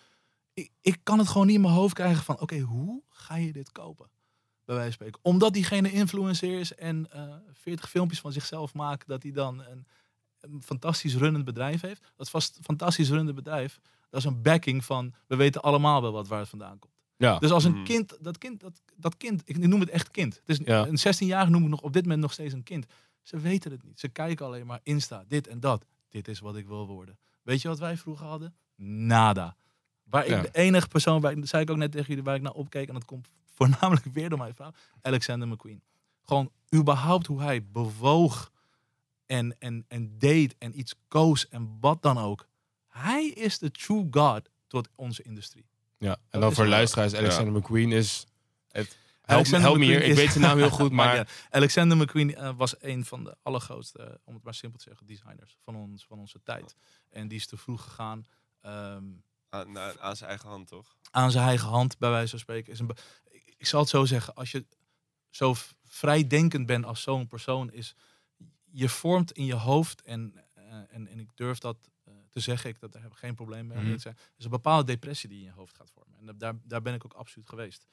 Ik, 0.53 0.71
ik 0.81 0.99
kan 1.03 1.19
het 1.19 1.29
gewoon 1.29 1.47
niet 1.47 1.55
in 1.57 1.61
mijn 1.61 1.75
hoofd 1.75 1.95
krijgen 1.95 2.25
van, 2.25 2.41
oké, 2.41 2.59
hoe 2.59 3.03
ga 3.09 3.37
je 3.37 3.53
dit 3.53 3.73
kopen? 3.73 4.11
Bij 4.65 4.75
wijze 4.75 4.85
van 4.85 4.93
spreken. 4.93 5.21
Omdat 5.23 5.53
diegene 5.53 5.93
influencer 5.93 6.59
is 6.59 6.75
en 6.75 7.13
eh 7.13 7.35
40 7.53 7.91
filmpjes 7.91 8.21
van 8.21 8.33
zichzelf 8.33 8.75
maakt, 8.75 9.07
dat 9.07 9.23
hij 9.23 9.33
dan 9.33 9.59
een, 9.65 9.87
een 10.41 10.63
fantastisch 10.63 11.15
runnend 11.17 11.45
bedrijf 11.45 11.81
heeft. 11.81 12.13
Dat 12.17 12.31
vast 12.31 12.59
fantastisch 12.63 13.09
runnende 13.09 13.33
bedrijf, 13.33 13.81
dat 14.11 14.21
is 14.21 14.27
een 14.27 14.43
backing 14.43 14.85
van, 14.85 15.15
we 15.27 15.37
weten 15.37 15.63
allemaal 15.63 16.03
wel 16.03 16.13
wat 16.13 16.29
waar 16.29 16.39
het 16.41 16.49
vandaan 16.49 16.79
komt. 16.79 16.93
ja. 17.17 17.39
Dus 17.39 17.51
als 17.51 17.65
een 17.65 17.73
Mhm. 17.75 17.85
kind, 17.85 18.17
dat 18.21 18.39
kind, 18.39 18.61
dat, 18.61 18.83
dat 18.97 19.17
kind, 19.17 19.43
ik 19.45 19.59
noem 19.59 19.81
het 19.81 19.89
echt 19.91 20.11
kind. 20.11 20.35
Het 20.47 20.61
is 20.61 20.67
Ja. 20.67 20.87
Een 20.87 20.99
16-jarige 20.99 21.51
noem 21.51 21.63
ik 21.63 21.69
nog 21.69 21.81
op 21.81 21.93
dit 21.93 22.03
moment 22.03 22.21
nog 22.21 22.33
steeds 22.33 22.53
een 22.55 22.63
kind. 22.63 22.87
Ze 23.23 23.39
weten 23.39 23.71
het 23.71 23.83
niet. 23.83 24.01
Ze 24.01 24.09
kijken 24.09 24.47
alleen 24.47 24.67
maar 24.67 24.81
Insta, 24.83 25.25
dit 25.29 25.47
en 25.47 25.61
dat. 25.61 25.85
Dit 26.09 26.29
is 26.29 26.39
wat 26.41 26.57
ik 26.57 26.67
wil 26.67 26.87
worden. 26.87 27.19
Weet 27.43 27.63
je 27.63 27.69
wat 27.69 27.79
wij 27.79 27.97
vroeger 27.97 28.27
hadden? 28.27 28.55
Nada. 28.77 29.57
Waar 30.03 30.25
ik 30.25 30.31
Ja. 30.31 30.41
de 30.43 30.51
enige 30.53 30.89
persoon, 30.89 31.21
waar, 31.21 31.33
ik- 31.33 31.39
dat 31.41 31.49
zei 31.49 31.63
ik 31.63 31.71
ook 31.71 31.77
net 31.77 31.93
tegen 31.93 32.07
jullie, 32.07 32.23
waar 32.23 32.35
ik 32.35 32.43
naar 32.43 32.53
opkeek, 32.53 32.89
en 32.89 32.95
dat 32.95 33.05
komt 33.05 33.29
voornamelijk 33.55 34.05
weer 34.13 34.29
door 34.29 34.39
mijn 34.39 34.55
vrouw, 34.55 34.73
Alexander 35.03 35.49
McQueen. 35.49 35.83
Gewoon 36.25 36.51
überhaupt 36.75 37.27
hoe 37.27 37.41
hij 37.41 37.65
bewoog 37.65 38.50
en, 39.31 39.57
en, 39.59 39.85
en 39.89 40.19
deed 40.19 40.55
en 40.59 40.79
iets 40.79 40.95
koos 41.09 41.49
en 41.49 41.77
wat 41.81 42.03
dan 42.03 42.19
ook. 42.19 42.47
Hij 42.89 43.27
is 43.27 43.59
de 43.59 43.71
true 43.71 44.07
god 44.11 44.49
tot 44.67 44.89
onze 44.95 45.23
industrie. 45.23 45.67
ja. 45.99 46.13
En 46.13 46.19
dat 46.31 46.41
dan 46.41 46.53
voor 46.53 46.67
luisteraars, 46.67 47.15
Alexander 47.15 47.55
McQueen 47.55 47.93
is... 47.93 48.27
Het, 48.69 48.97
help, 49.23 49.47
help 49.47 49.77
me 49.79 49.85
hier, 49.85 50.03
ik 50.03 50.15
weet 50.15 50.31
zijn 50.33 50.45
naam 50.45 50.59
heel 50.59 50.71
goed, 50.71 50.91
maar... 51.01 51.15
ja, 51.17 51.27
Alexander 51.51 51.97
McQueen 51.97 52.35
eh, 52.35 52.53
was 52.57 52.75
een 52.83 53.05
van 53.05 53.25
de 53.25 53.37
allergrootste, 53.43 53.99
eh, 54.03 54.15
om 54.25 54.35
het 54.35 54.43
maar 54.43 54.55
simpel 54.55 54.79
te 54.79 54.85
zeggen, 54.89 55.07
designers 55.07 55.57
van, 55.65 55.77
ons, 55.77 56.07
van 56.07 56.19
onze 56.19 56.43
tijd. 56.43 56.77
En 57.11 57.29
die 57.29 57.39
is 57.39 57.47
te 57.47 57.57
vroeg 57.57 57.83
gegaan. 57.83 58.25
ehm, 58.61 59.05
Aan, 59.49 59.79
aan- 59.79 60.01
aan 60.01 60.17
zijn 60.17 60.29
eigen 60.31 60.49
hand, 60.49 60.69
toch? 60.69 60.97
aan 61.11 61.31
zijn 61.31 61.47
eigen 61.47 61.69
hand, 61.69 61.99
bij 61.99 62.11
wijze 62.11 62.31
van 62.31 62.39
spreken. 62.39 62.73
Is 62.73 62.79
een 62.79 62.91
ik, 63.31 63.55
ik 63.57 63.67
zal 63.67 63.81
het 63.81 63.89
zo 63.89 64.05
zeggen, 64.05 64.35
als 64.35 64.51
je 64.51 64.67
zo 65.31 65.55
vrijdenkend 65.85 66.67
bent 66.67 66.85
als 66.85 67.03
zo'n 67.03 67.27
persoon, 67.27 67.73
is 67.73 67.95
je 68.73 68.89
vormt 68.89 69.33
in 69.33 69.45
je 69.45 69.55
hoofd, 69.55 70.03
en, 70.03 70.35
eh, 70.55 70.65
en, 70.89 71.09
en 71.09 71.19
ik 71.19 71.31
durf 71.35 71.59
dat 71.59 71.91
eh, 72.05 72.15
te 72.31 72.41
zeggen, 72.41 72.71
ik 72.71 72.81
dat, 72.81 72.93
daar 72.93 73.03
heb 73.03 73.11
ik 73.11 73.17
geen 73.17 73.35
probleem 73.35 73.67
mee. 73.67 73.79
Mhm. 73.79 73.95
te 73.95 74.01
zijn. 74.01 74.15
Er 74.17 74.33
is 74.37 74.45
een 74.45 74.51
bepaalde 74.51 74.85
depressie 74.85 75.29
die 75.29 75.39
in 75.39 75.45
je 75.45 75.53
hoofd 75.53 75.77
gaat 75.77 75.91
vormen. 75.91 76.19
En 76.19 76.27
da- 76.27 76.33
daar, 76.33 76.55
daar 76.65 76.83
ben 76.83 76.95
ik 76.95 77.05
ook 77.05 77.13
absoluut 77.13 77.49
geweest. 77.49 77.87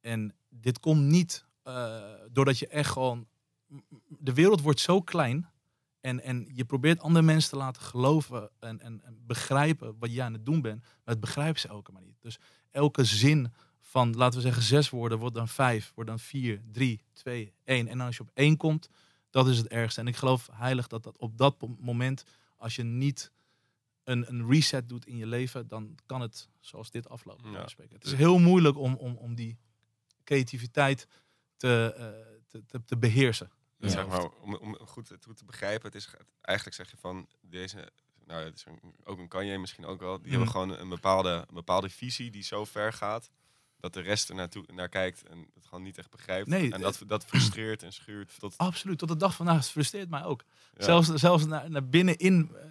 En 0.00 0.34
dit 0.48 0.80
komt 0.80 1.02
niet 1.02 1.44
eh, 1.62 2.12
doordat 2.30 2.58
je 2.58 2.68
echt 2.68 2.90
gewoon... 2.90 3.26
De 4.08 4.34
wereld 4.34 4.60
wordt 4.60 4.80
zo 4.80 5.00
klein 5.02 5.50
en, 6.00 6.20
en 6.20 6.48
je 6.52 6.64
probeert 6.64 7.00
andere 7.00 7.24
mensen 7.24 7.50
te 7.50 7.56
laten 7.56 7.82
geloven 7.82 8.50
en, 8.58 8.80
en, 8.80 9.00
en 9.04 9.18
begrijpen 9.26 9.96
wat 9.98 10.12
jij 10.12 10.24
aan 10.24 10.32
het 10.32 10.46
doen 10.46 10.60
bent. 10.60 10.80
Maar 10.80 11.14
het 11.14 11.20
begrijpen 11.20 11.60
ze 11.60 11.68
elke 11.68 11.92
maar 11.92 12.02
niet. 12.02 12.20
Dus 12.20 12.38
elke 12.70 13.04
zin 13.04 13.52
van, 13.80 14.16
laten 14.16 14.36
we 14.38 14.44
zeggen, 14.44 14.62
zes 14.62 14.90
woorden 14.90 15.18
wordt 15.18 15.34
dan 15.34 15.48
vijf, 15.48 15.92
wordt 15.94 16.10
dan 16.10 16.18
vier, 16.18 16.62
drie, 16.72 17.02
twee, 17.12 17.52
één. 17.64 17.88
En 17.88 18.00
als 18.00 18.16
je 18.16 18.22
op 18.22 18.30
één 18.34 18.56
komt, 18.56 18.88
dat 19.44 19.48
is 19.48 19.58
het 19.58 19.66
ergste. 19.68 20.00
En 20.00 20.06
ik 20.06 20.16
geloof 20.16 20.48
heilig 20.52 20.86
dat, 20.88 21.02
dat 21.02 21.18
op 21.18 21.38
dat 21.38 21.54
moment, 21.78 22.24
als 22.56 22.76
je 22.76 22.82
niet 22.82 23.32
een, 24.04 24.28
een 24.28 24.48
reset 24.50 24.88
doet 24.88 25.06
in 25.06 25.16
je 25.16 25.26
leven, 25.26 25.68
dan 25.68 25.94
kan 26.06 26.20
het 26.20 26.48
zoals 26.60 26.90
dit 26.90 27.08
aflopen. 27.08 27.50
Ja. 27.50 27.66
Het 27.90 28.04
is 28.04 28.12
heel 28.14 28.38
moeilijk 28.38 28.76
om, 28.78 28.94
om, 28.94 29.16
om 29.16 29.34
die 29.34 29.58
creativiteit 30.24 31.06
te, 31.56 31.94
eh, 31.96 32.36
te, 32.48 32.64
te, 32.66 32.84
te 32.84 32.96
beheersen. 32.96 33.50
Ja. 33.76 33.88
Zeg 33.88 34.06
maar, 34.06 34.28
om, 34.30 34.54
om 34.54 34.76
goed, 34.86 35.08
het 35.08 35.24
goed 35.24 35.36
te 35.36 35.44
begrijpen, 35.44 35.86
het 35.86 35.94
is 35.94 36.08
eigenlijk 36.40 36.76
zeg 36.76 36.90
je 36.90 36.96
van 36.96 37.28
deze 37.40 37.92
nou, 38.26 38.44
het 38.44 38.54
is 38.56 38.64
een- 38.64 38.94
ook 39.04 39.18
een 39.18 39.28
Kanye 39.28 39.58
misschien 39.58 39.84
ook 39.86 40.00
wel. 40.00 40.12
Die 40.16 40.20
Mhm. 40.20 40.30
hebben 40.30 40.48
gewoon 40.50 40.78
een 40.78 40.88
bepaalde, 40.88 41.30
een 41.48 41.54
bepaalde 41.54 41.88
visie 41.90 42.30
die 42.30 42.42
zo 42.42 42.64
ver 42.64 42.92
gaat 42.92 43.30
dat 43.80 43.92
de 43.92 44.00
rest 44.00 44.28
er 44.28 44.34
naartoe, 44.34 44.64
naar 44.74 44.88
kijkt 44.88 45.22
en 45.26 45.46
het 45.54 45.66
gewoon 45.66 45.84
niet 45.84 45.98
echt 45.98 46.10
begrijpt. 46.10 46.48
Nee, 46.48 46.72
en 46.72 46.80
dat, 46.80 47.02
dat 47.06 47.24
frustreert 47.24 47.82
en 47.82 47.92
schuurt 47.92 48.38
tot... 48.38 48.58
Absoluut, 48.58 48.98
tot 48.98 49.08
de 49.08 49.16
dag 49.16 49.34
van 49.34 49.46
vandaag. 49.46 49.64
Het 49.64 49.72
frustreert 49.72 50.08
mij 50.08 50.24
ook. 50.24 50.44
ja. 50.76 50.84
Zelfs, 50.84 51.08
zelfs 51.08 51.46
naar, 51.46 51.70
naar 51.70 51.88
binnenin 51.88 52.56
eh, 52.56 52.64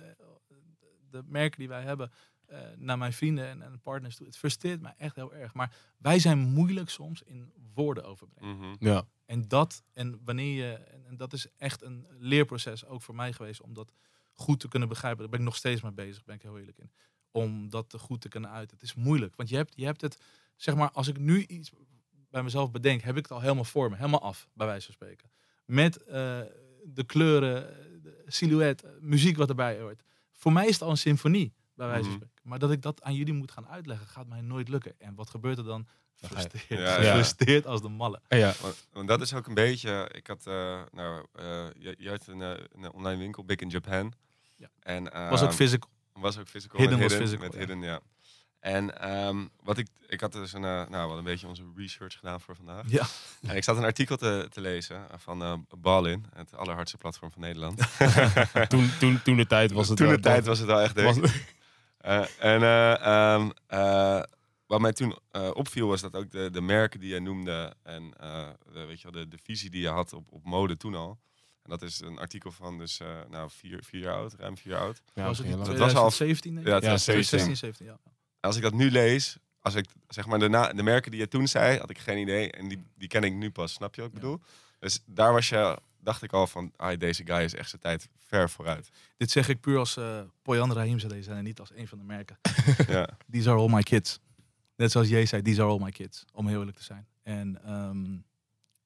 de 1.09 1.23
merken 1.25 1.59
die 1.59 1.67
wij 1.67 1.81
hebben, 1.81 2.11
eh, 2.45 2.59
naar 2.77 2.97
mijn 2.97 3.13
vrienden 3.13 3.47
en, 3.47 3.61
en 3.61 3.81
partners 3.81 4.15
toe. 4.15 4.25
Het 4.25 4.37
frustreert 4.37 4.81
mij 4.81 4.93
echt 4.97 5.15
heel 5.15 5.33
erg. 5.33 5.53
Maar 5.53 5.75
wij 5.97 6.19
zijn 6.19 6.39
moeilijk 6.39 6.89
soms 6.89 7.21
in 7.21 7.51
woorden 7.73 8.03
overbrengen. 8.03 8.57
Mhm. 8.57 8.75
Ja. 8.79 9.07
En 9.25 9.47
dat, 9.47 9.83
en 9.93 10.19
wanneer 10.23 10.65
je, 10.65 10.73
en, 10.73 11.05
en 11.05 11.17
dat 11.17 11.33
is 11.33 11.47
echt 11.57 11.81
een 11.81 12.07
leerproces 12.19 12.85
ook 12.85 13.01
voor 13.01 13.15
mij 13.15 13.33
geweest 13.33 13.61
om 13.61 13.73
dat 13.73 13.93
goed 14.33 14.59
te 14.59 14.67
kunnen 14.67 14.89
begrijpen. 14.89 15.19
Daar 15.19 15.29
ben 15.29 15.39
ik 15.39 15.45
nog 15.45 15.55
steeds 15.55 15.81
mee 15.81 15.91
bezig, 15.91 16.23
ben 16.23 16.35
ik 16.35 16.41
heel 16.41 16.59
eerlijk 16.59 16.77
in. 16.77 16.91
Om 17.31 17.69
dat 17.69 17.95
goed 17.97 18.21
te 18.21 18.29
kunnen 18.29 18.49
uiten. 18.49 18.77
Het 18.77 18.85
is 18.85 18.93
moeilijk, 18.93 19.35
want 19.35 19.49
je 19.49 19.55
hebt, 19.55 19.73
je 19.75 19.85
hebt 19.85 20.01
het, 20.01 20.17
zeg 20.57 20.75
maar, 20.75 20.91
als 20.91 21.07
ik 21.07 21.17
nu 21.19 21.43
iets 21.45 21.71
bij 22.29 22.43
mezelf 22.43 22.71
bedenk, 22.71 23.01
heb 23.01 23.17
ik 23.17 23.23
het 23.23 23.31
al 23.31 23.41
helemaal 23.41 23.63
voor 23.63 23.89
me, 23.89 23.95
helemaal 23.95 24.21
af, 24.21 24.47
bij 24.53 24.67
wijze 24.67 24.85
van 24.85 24.93
spreken. 24.93 25.29
Met 25.65 26.03
eh, 26.03 26.39
de 26.83 27.03
kleuren, 27.05 27.61
de 28.03 28.23
silhouet, 28.27 28.83
muziek 28.99 29.37
wat 29.37 29.49
erbij 29.49 29.79
hoort. 29.79 30.01
Voor 30.31 30.53
mij 30.53 30.65
is 30.67 30.73
het 30.73 30.81
al 30.81 30.89
een 30.89 30.97
symfonie, 30.97 31.53
bij 31.75 31.87
wijze 31.87 32.03
van 32.03 32.11
Mhm. 32.11 32.21
spreken. 32.23 32.41
Maar 32.49 32.59
dat 32.59 32.71
ik 32.71 32.81
dat 32.81 33.01
aan 33.01 33.13
jullie 33.15 33.33
moet 33.33 33.51
gaan 33.51 33.67
uitleggen, 33.67 34.07
gaat 34.07 34.27
mij 34.27 34.41
nooit 34.41 34.69
lukken. 34.69 34.93
En 34.99 35.15
wat 35.15 35.29
gebeurt 35.29 35.57
er 35.57 35.63
dan? 35.63 35.87
Frustreerd. 36.15 36.67
Ja, 36.67 37.01
ja. 37.01 37.13
Frustreerd 37.13 37.65
als 37.65 37.81
de 37.81 37.89
malle. 37.89 38.21
Ja. 38.27 38.53
Want, 38.61 38.87
want 38.91 39.07
dat 39.07 39.21
is 39.21 39.33
ook 39.33 39.47
een 39.47 39.53
beetje. 39.53 40.09
Ik 40.13 40.27
had, 40.27 40.47
eh, 40.47 40.81
nou, 40.91 41.25
eh, 41.33 41.65
je, 41.77 42.09
had 42.09 42.27
een, 42.27 42.39
een 42.39 42.91
online 42.91 43.17
winkel, 43.19 43.43
Big 43.45 43.57
in 43.57 43.69
Japan. 43.69 44.13
Ja. 44.55 44.67
En, 44.79 45.03
Was 45.29 45.41
ook 45.41 45.47
ehm, 45.47 45.55
physical. 45.57 45.89
was 46.13 46.37
ook 46.37 46.47
physical. 46.47 46.79
Hidden 46.79 46.99
met 46.99 47.11
was 47.11 47.17
hidden, 47.19 47.37
physical, 47.39 47.59
Met 47.59 47.67
ja. 47.67 47.73
hidden, 47.75 47.89
ja. 47.89 47.99
En 48.59 48.99
ehm, 49.01 49.45
wat 49.63 49.77
ik, 49.77 49.87
ik 50.07 50.21
had 50.21 50.31
dus 50.31 50.53
een, 50.53 50.63
eh, 50.63 50.87
nou, 50.89 51.09
wel 51.09 51.17
een 51.17 51.23
beetje 51.23 51.47
onze 51.47 51.63
research 51.75 52.13
gedaan 52.19 52.41
voor 52.41 52.55
vandaag. 52.55 52.83
Ja. 52.87 53.05
En 53.41 53.55
ik 53.55 53.63
zat 53.63 53.77
een 53.77 53.83
artikel 53.83 54.17
te, 54.17 54.47
te 54.49 54.61
lezen 54.61 55.05
van 55.17 55.41
eh 55.43 55.53
Ballin, 55.77 56.25
het 56.35 56.55
allerhardste 56.55 56.97
platform 56.97 57.31
van 57.31 57.41
Nederland. 57.41 57.81
Toen, 58.69 58.91
toen, 58.99 59.21
toen 59.23 59.37
de 59.37 59.47
tijd 59.47 59.71
was 59.71 59.87
het 59.87 59.97
Toen 59.97 60.05
de 60.07 60.11
wel- 60.13 60.21
tijd 60.21 60.45
was 60.45 60.57
het 60.59 60.67
wel 60.67 60.81
echt 60.81 61.01
was-. 61.01 61.17
Eh, 61.97 62.19
en 62.39 62.61
eh, 62.63 63.01
ehm, 63.05 63.49
eh, 63.67 64.21
wat 64.67 64.79
mij 64.81 64.93
toen 64.93 65.17
eh, 65.31 65.49
opviel 65.53 65.87
was 65.87 66.01
dat 66.01 66.15
ook 66.15 66.31
de, 66.31 66.49
de 66.51 66.61
merken 66.61 66.99
die 66.99 67.13
je 67.13 67.19
noemde 67.19 67.73
en 67.83 68.13
eh, 68.19 68.47
de, 68.73 68.85
weet 68.85 69.01
je 69.01 69.11
wel, 69.11 69.21
de, 69.21 69.27
de 69.27 69.37
visie 69.43 69.69
die 69.69 69.81
je 69.81 69.89
had 69.89 70.13
op, 70.13 70.31
op 70.31 70.43
mode 70.43 70.77
toen 70.77 70.95
al. 70.95 71.19
En 71.63 71.69
dat 71.69 71.81
is 71.81 71.99
een 72.01 72.17
artikel 72.19 72.51
van 72.51 72.77
dus 72.77 72.99
eh, 72.99 73.07
nou, 73.29 73.49
vier, 73.51 73.83
vier 73.83 74.01
jaar 74.01 74.13
oud, 74.13 74.33
ruim 74.33 74.57
vier 74.57 74.73
jaar 74.73 74.81
oud. 74.81 75.01
Ja, 75.13 75.23
was 75.25 75.37
het. 75.37 75.47
Dat 75.49 75.57
was 75.57 75.67
al- 75.77 76.09
2017 76.09 76.53
denk 76.55 76.65
ik? 76.67 76.71
Ja, 76.71 76.79
Ja, 76.89 76.97
2017. 76.97 77.39
16, 77.39 77.57
17, 77.57 77.85
ja. 77.85 77.97
Als 78.47 78.55
ik 78.55 78.61
dat 78.61 78.73
nu 78.73 78.91
lees, 78.91 79.37
als 79.61 79.75
ik 79.75 79.85
zeg 80.07 80.25
maar 80.25 80.39
de, 80.39 80.49
na, 80.49 80.73
de 80.73 80.83
merken 80.83 81.11
die 81.11 81.19
je 81.19 81.27
toen 81.27 81.47
zei, 81.47 81.77
had 81.79 81.89
ik 81.89 81.97
geen 81.97 82.17
idee. 82.17 82.51
En 82.51 82.67
die, 82.67 82.83
die 82.97 83.07
ken 83.07 83.23
ik 83.23 83.33
nu 83.33 83.51
pas, 83.51 83.73
snap 83.73 83.95
je 83.95 84.01
wat 84.01 84.09
ik 84.09 84.15
Ja. 84.15 84.21
bedoel? 84.21 84.41
Dus 84.79 84.99
daar 85.05 85.33
was 85.33 85.49
je, 85.49 85.79
dacht 85.99 86.23
ik 86.23 86.33
al 86.33 86.47
van, 86.47 86.71
ah, 86.75 86.99
deze 86.99 87.25
guy 87.25 87.37
is 87.43 87.53
echt 87.55 87.69
zijn 87.69 87.81
tijd 87.81 88.07
ver 88.17 88.49
vooruit. 88.49 88.89
Dit 89.17 89.31
zeg 89.31 89.49
ik 89.49 89.59
puur 89.59 89.77
als 89.77 89.97
uh, 89.97 90.21
Poyan 90.41 90.73
Rahimzadeh 90.73 91.23
zijn 91.23 91.37
en 91.37 91.43
niet 91.43 91.59
als 91.59 91.71
een 91.75 91.87
van 91.87 91.97
de 91.97 92.03
merken. 92.03 92.37
ja. 92.87 93.09
These 93.31 93.49
are 93.49 93.59
all 93.59 93.69
my 93.69 93.81
kids. 93.81 94.19
Net 94.75 94.91
zoals 94.91 95.07
jij 95.07 95.25
zei, 95.25 95.41
these 95.41 95.61
are 95.61 95.69
all 95.71 95.79
my 95.79 95.91
kids. 95.91 96.25
Om 96.33 96.47
heel 96.47 96.59
eerlijk 96.59 96.77
te 96.77 96.83
zijn. 96.83 97.07
En 97.23 97.63
ehm, 97.63 98.17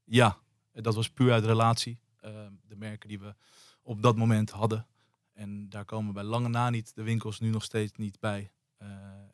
ja, 0.04 0.38
dat 0.74 0.96
was 0.96 1.10
puur 1.10 1.32
uit 1.32 1.46
relatie. 1.46 2.00
Ehm, 2.20 2.52
de 2.68 2.76
merken 2.76 3.10
die 3.10 3.20
we 3.20 3.36
op 3.82 4.02
dat 4.02 4.16
moment 4.16 4.50
hadden. 4.50 4.88
En 5.34 5.70
daar 5.70 5.86
komen 5.86 6.14
bij 6.14 6.24
lange 6.24 6.50
na 6.50 6.70
niet 6.70 6.96
de 6.96 7.04
winkels 7.04 7.40
nu 7.40 7.50
nog 7.50 7.64
steeds 7.64 7.92
niet 7.96 8.20
bij. 8.20 8.52
Uh, 8.82 8.88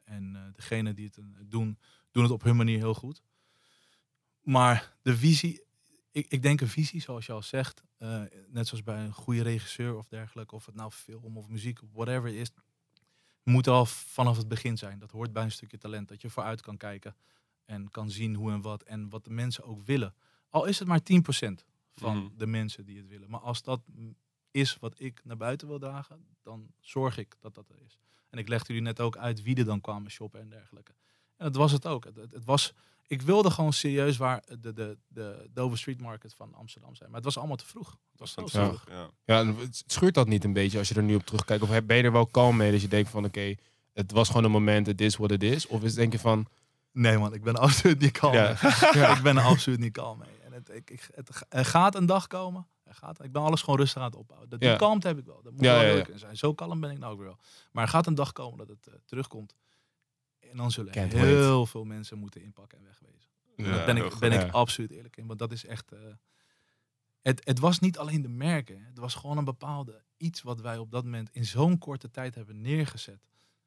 en 0.04 0.34
uh, 0.36 0.42
degenen 0.54 0.96
die 0.96 1.06
het 1.06 1.18
uh, 1.18 1.26
doen, 1.46 1.78
doen 2.12 2.24
het 2.24 2.32
op 2.32 2.44
hun 2.44 2.56
manier 2.56 2.78
heel 2.78 2.94
goed. 2.94 3.22
Maar 4.42 4.96
de 5.02 5.18
visie, 5.18 5.62
ik, 6.12 6.28
ik 6.28 6.42
denk 6.42 6.62
een 6.62 6.68
visie 6.68 7.02
zoals 7.02 7.26
je 7.26 7.32
al 7.32 7.42
zegt. 7.42 7.84
Net 8.48 8.68
zoals 8.68 8.84
bij 8.84 9.04
een 9.04 9.14
goede 9.14 9.42
regisseur 9.42 9.98
of 9.98 10.08
dergelijke. 10.08 10.56
Of 10.56 10.66
het 10.66 10.76
nou 10.76 10.92
film 10.92 11.38
of 11.38 11.48
muziek 11.48 11.82
of 11.82 11.90
whatever 11.94 12.36
is. 12.36 12.52
Moet 13.44 13.68
al 13.68 13.86
vanaf 13.86 14.38
het 14.38 14.48
begin 14.48 14.78
zijn. 14.78 15.00
Dat 15.00 15.12
hoort 15.12 15.34
bij 15.34 15.44
een 15.44 15.52
stukje 15.52 15.78
talent. 15.78 16.08
Dat 16.08 16.22
je 16.22 16.30
vooruit 16.30 16.62
kan 16.62 16.78
kijken. 16.78 17.16
En 17.66 17.90
kan 17.92 18.12
zien 18.12 18.36
hoe 18.36 18.52
en 18.52 18.62
wat. 18.62 18.84
En 18.84 19.10
wat 19.10 19.24
de 19.24 19.30
mensen 19.30 19.64
ook 19.64 19.86
willen. 19.86 20.16
Al 20.50 20.66
is 20.66 20.80
het 20.80 20.88
maar 20.88 21.04
10% 21.04 21.66
van 21.96 22.18
Mhm. 22.18 22.38
de 22.38 22.48
mensen 22.48 22.86
die 22.86 22.98
het 22.98 23.08
willen. 23.08 23.30
Maar 23.30 23.40
als 23.40 23.62
dat 23.62 23.82
is 24.52 24.78
wat 24.80 25.00
ik 25.00 25.22
naar 25.24 25.38
buiten 25.38 25.68
wil 25.68 25.80
dragen. 25.80 26.26
Dan 26.42 26.72
zorg 26.80 27.18
ik 27.18 27.36
dat 27.40 27.56
dat 27.56 27.70
er 27.70 27.82
is. 27.86 28.00
En 28.30 28.38
ik 28.38 28.48
legde 28.48 28.68
jullie 28.68 28.82
net 28.82 29.00
ook 29.00 29.18
uit 29.18 29.42
wie 29.44 29.56
er 29.56 29.66
dan 29.66 29.82
kwamen 29.82 30.12
shoppen 30.12 30.40
en 30.40 30.50
dergelijke. 30.50 30.92
En 31.38 31.46
dat 31.46 31.56
was 31.56 31.72
het 31.72 31.86
ook. 31.88 32.06
Het, 32.06 32.16
het, 32.16 32.34
het 32.34 32.46
was, 32.46 32.74
ik 33.08 33.22
wilde 33.22 33.52
gewoon 33.52 33.74
serieus 33.74 34.18
waar 34.18 34.44
de, 34.60 34.74
de, 34.74 34.98
de 35.08 35.50
Dover 35.54 35.78
Street 35.78 36.02
Market 36.02 36.34
van 36.34 36.54
Amsterdam 36.54 36.96
zijn. 36.96 37.08
Maar 37.10 37.18
het 37.18 37.26
was 37.26 37.38
allemaal 37.38 37.56
te 37.56 37.66
vroeg. 37.66 37.90
Het 38.12 38.20
was 38.20 38.34
te 38.34 38.48
vroeg. 38.48 38.86
ja. 38.90 39.10
Ja, 39.26 39.46
het 39.56 39.84
schuurt 39.88 40.14
dat 40.14 40.28
niet 40.28 40.44
een 40.44 40.54
beetje 40.54 40.78
als 40.78 40.88
je 40.90 40.96
er 40.96 41.04
nu 41.04 41.16
op 41.16 41.26
terugkijkt? 41.26 41.64
Of 41.64 41.84
ben 41.86 41.98
je 41.98 42.04
er 42.04 42.12
wel 42.12 42.26
kalm 42.28 42.58
mee 42.58 42.72
dat 42.72 42.82
je 42.82 42.88
denkt 42.88 43.10
van 43.10 43.26
oké, 43.26 43.56
het 43.94 44.12
was 44.12 44.28
gewoon 44.28 44.44
een 44.44 44.52
moment, 44.52 44.88
het 44.88 45.02
is 45.02 45.16
wat 45.16 45.30
het 45.30 45.44
is? 45.44 45.68
Of 45.68 45.84
is 45.84 45.94
denk 45.94 46.12
je 46.12 46.20
van, 46.20 46.48
Nee 46.92 47.18
man, 47.18 47.34
ik 47.34 47.44
ben 47.44 47.56
absoluut 47.68 48.00
niet 48.00 48.12
kalm 48.12 48.34
Ja. 48.34 48.58
mee. 48.62 49.06
ik 49.16 49.22
ben 49.24 49.38
er 49.38 49.44
absoluut 49.44 49.80
niet 49.80 49.92
kalm 49.92 50.18
mee. 50.18 50.38
En 50.46 50.54
het, 50.54 50.70
ik, 50.70 50.90
ik, 50.90 51.10
het, 51.14 51.46
er 51.50 51.66
gaat 51.66 51.96
een 51.96 52.06
dag 52.06 52.28
komen. 52.28 52.68
Er 52.88 52.96
gaat, 52.96 53.24
ik 53.24 53.32
ben 53.32 53.42
alles 53.42 53.62
gewoon 53.62 53.80
rustig 53.80 54.02
aan 54.02 54.08
het 54.08 54.16
opbouwen. 54.16 54.50
Dat, 54.50 54.60
die 54.60 54.70
Ja. 54.70 54.76
kalmte 54.76 55.08
heb 55.08 55.18
ik 55.18 55.26
wel. 55.26 55.42
Dat 55.42 55.52
moet 55.54 55.64
Ja, 55.64 55.80
wel 55.82 55.96
ja, 55.98 56.18
zijn. 56.18 56.38
Zo 56.38 56.54
kalm 56.54 56.80
ben 56.80 56.92
ik 56.92 56.98
nou 56.98 57.12
ook 57.12 57.18
weer 57.20 57.28
wel. 57.28 57.40
Maar 57.72 57.84
er 57.84 57.90
gaat 57.90 58.08
een 58.08 58.16
dag 58.16 58.32
komen 58.32 58.58
dat 58.58 58.68
het 58.68 58.88
eh, 58.88 58.94
terugkomt. 59.06 59.56
En 60.40 60.58
dan 60.58 60.72
zullen 60.72 60.92
Can't 60.94 61.14
heel 61.14 61.66
veel 61.66 61.84
mensen 61.84 62.18
moeten 62.18 62.42
inpakken 62.42 62.78
en 62.78 62.84
wegwezen. 62.84 63.30
Ja, 63.56 63.64
daar 63.76 63.86
ben 63.86 63.98
ik, 63.98 64.20
ben 64.20 64.32
ik 64.32 64.52
absoluut 64.52 64.92
eerlijk 64.92 65.18
in. 65.18 65.28
Want 65.28 65.40
dat 65.40 65.52
is 65.52 65.66
echt... 65.66 65.92
eh, 65.92 66.00
het, 67.22 67.42
het 67.46 67.60
was 67.60 67.80
niet 67.80 67.98
alleen 67.98 68.22
de 68.22 68.28
merken. 68.30 68.84
Het 68.86 68.98
was 68.98 69.16
gewoon 69.16 69.38
een 69.38 69.44
bepaalde 69.46 70.02
iets 70.18 70.42
wat 70.42 70.62
wij 70.62 70.78
op 70.78 70.92
dat 70.92 71.04
moment 71.04 71.30
in 71.32 71.46
zo'n 71.46 71.78
korte 71.78 72.12
tijd 72.12 72.36
hebben 72.36 72.62
neergezet. 72.62 73.20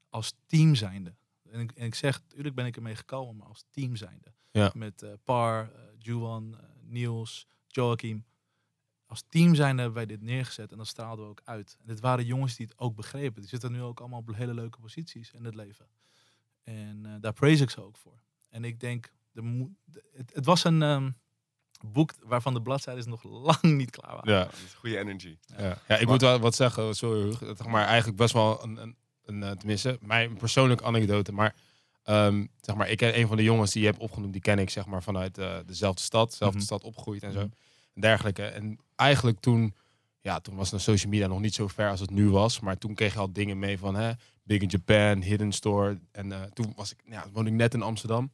Als 0.08 0.34
team 0.46 0.74
zijnde. 0.74 1.14
En 1.50 1.60
ik, 1.60 1.72
en 1.72 1.86
ik 1.86 1.94
zeg, 1.94 2.20
natuurlijk 2.22 2.54
ben 2.54 2.66
ik 2.66 2.76
ermee 2.76 2.94
gekomen, 2.96 3.36
maar 3.36 3.46
als 3.46 3.64
team 3.70 3.96
zijnde. 3.96 4.32
Ja. 4.50 4.70
Met 4.74 5.02
eh, 5.02 5.10
Par, 5.24 5.70
eh 5.74 5.80
Juwan, 5.98 6.56
eh, 6.60 6.64
Niels, 6.82 7.46
Joachim. 7.66 8.24
Als 9.10 9.24
team 9.28 9.54
zijnde 9.54 9.82
hebben 9.82 9.98
wij 9.98 10.06
dit 10.16 10.22
neergezet 10.22 10.72
en 10.72 10.78
dat 10.78 10.86
straalden 10.86 11.24
we 11.24 11.30
ook 11.30 11.40
uit. 11.44 11.76
En 11.80 11.86
dit 11.86 12.00
waren 12.00 12.24
jongens 12.24 12.56
die 12.56 12.66
het 12.66 12.78
ook 12.78 12.94
begrepen. 12.96 13.40
Die 13.40 13.50
zitten 13.50 13.72
nu 13.72 13.82
ook 13.82 14.00
allemaal 14.00 14.18
op 14.18 14.34
hele 14.34 14.54
leuke 14.54 14.78
posities 14.80 15.30
in 15.32 15.44
het 15.44 15.54
leven. 15.54 15.86
En 16.64 17.00
eh, 17.06 17.12
daar 17.20 17.32
praise 17.32 17.62
ik 17.62 17.70
ze 17.70 17.82
ook 17.84 17.96
voor. 17.96 18.20
En 18.50 18.64
ik 18.64 18.80
denk, 18.80 19.12
de 19.32 19.42
mo- 19.42 19.70
de- 19.84 20.04
het, 20.12 20.34
het 20.34 20.44
was 20.44 20.64
een 20.64 20.82
ehm, 20.82 21.10
boek 21.84 22.14
waarvan 22.22 22.54
de 22.54 22.62
bladzijden 22.62 23.08
nog 23.08 23.22
lang 23.48 23.62
niet 23.62 23.90
klaar 23.90 24.14
waren. 24.14 24.32
ja, 24.32 24.44
Dat 24.44 24.74
goede 24.76 24.98
energy. 24.98 25.36
ja. 25.58 25.78
ja 25.88 25.96
ik 25.96 26.06
moet 26.06 26.20
wel 26.20 26.38
wat 26.38 26.54
zeggen, 26.54 26.94
sorry, 26.94 27.28
is 27.28 27.62
maar 27.66 27.86
eigenlijk 27.86 28.18
best 28.18 28.32
wel 28.32 28.62
een, 28.62 28.76
een, 28.76 28.96
een 29.24 29.42
eh, 29.42 29.50
tenminste, 29.50 29.98
mijn 30.00 30.36
persoonlijke 30.36 30.84
anekdote, 30.84 31.32
maar 31.32 31.54
ehm, 32.02 32.46
zeg 32.60 32.74
maar, 32.76 32.88
ik 32.88 32.96
ken 32.96 33.18
een 33.18 33.26
van 33.26 33.36
de 33.36 33.42
jongens 33.42 33.72
die 33.72 33.82
je 33.82 33.88
hebt 33.88 34.00
opgenoemd, 34.00 34.32
die 34.32 34.42
ken 34.42 34.58
ik 34.58 34.70
zeg 34.70 34.86
maar 34.86 35.02
vanuit 35.02 35.38
eh, 35.38 35.58
dezelfde 35.66 36.02
stad, 36.02 36.30
dezelfde 36.30 36.56
Mhm. 36.56 36.66
stad 36.66 36.82
opgegroeid 36.82 37.22
en 37.22 37.32
zo, 37.32 37.38
Mhm. 37.40 37.48
En 37.94 38.00
dergelijke. 38.00 38.44
En 38.44 38.78
eigenlijk 38.96 39.40
toen, 39.40 39.74
ja, 40.20 40.40
toen 40.40 40.56
was 40.56 40.70
de 40.70 40.78
social 40.78 41.10
media 41.10 41.26
nog 41.26 41.40
niet 41.40 41.54
zo 41.54 41.68
ver 41.68 41.90
als 41.90 42.00
het 42.00 42.10
nu 42.10 42.30
was, 42.30 42.60
maar 42.60 42.78
toen 42.78 42.94
kreeg 42.94 43.12
je 43.12 43.18
al 43.18 43.32
dingen 43.32 43.58
mee 43.58 43.78
van, 43.78 43.94
hè, 43.94 44.12
Big 44.42 44.60
in 44.60 44.68
Japan, 44.68 45.22
Hidden 45.22 45.52
Store, 45.52 46.00
en 46.12 46.32
eh, 46.32 46.42
toen 46.42 46.72
was 46.76 46.92
ik, 46.92 46.98
ja, 47.04 47.26
woonde 47.32 47.50
ik 47.50 47.56
net 47.56 47.74
in 47.74 47.82
Amsterdam. 47.82 48.32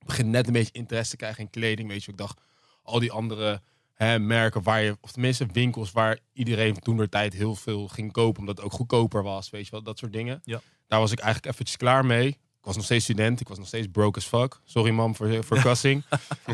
Ik 0.00 0.06
begin 0.06 0.30
net 0.30 0.46
een 0.46 0.52
beetje 0.52 0.72
interesse 0.72 1.10
te 1.10 1.16
krijgen 1.16 1.42
in 1.42 1.50
kleding, 1.50 1.88
weet 1.88 2.04
je, 2.04 2.10
ik 2.10 2.16
dacht, 2.16 2.40
al 2.82 2.98
die 2.98 3.12
andere 3.12 3.62
hè, 3.94 4.18
merken 4.18 4.62
waar 4.62 4.82
je, 4.82 4.96
of 5.00 5.12
tenminste 5.12 5.46
winkels 5.52 5.92
waar 5.92 6.18
iedereen 6.32 6.74
toen 6.74 6.96
de 6.96 7.08
tijd 7.08 7.32
heel 7.32 7.54
veel 7.54 7.88
ging 7.88 8.12
kopen, 8.12 8.40
omdat 8.40 8.56
het 8.56 8.66
ook 8.66 8.72
goedkoper 8.72 9.22
was, 9.22 9.50
weet 9.50 9.64
je 9.64 9.70
wel, 9.70 9.82
dat 9.82 9.98
soort 9.98 10.12
dingen. 10.12 10.40
Ja. 10.44 10.60
Daar 10.86 11.00
was 11.00 11.12
ik 11.12 11.18
eigenlijk 11.18 11.52
eventjes 11.52 11.76
klaar 11.76 12.06
mee. 12.06 12.38
Ik 12.68 12.74
was 12.74 12.82
nog 12.82 12.92
steeds 12.92 13.04
student, 13.04 13.40
ik 13.40 13.48
was 13.48 13.58
nog 13.58 13.66
steeds 13.66 13.86
broke 13.92 14.18
as 14.18 14.24
fuck. 14.24 14.60
Sorry 14.64 14.90
mam 14.90 15.14
voor, 15.16 15.44
voor 15.44 15.60
kassing. 15.68 16.04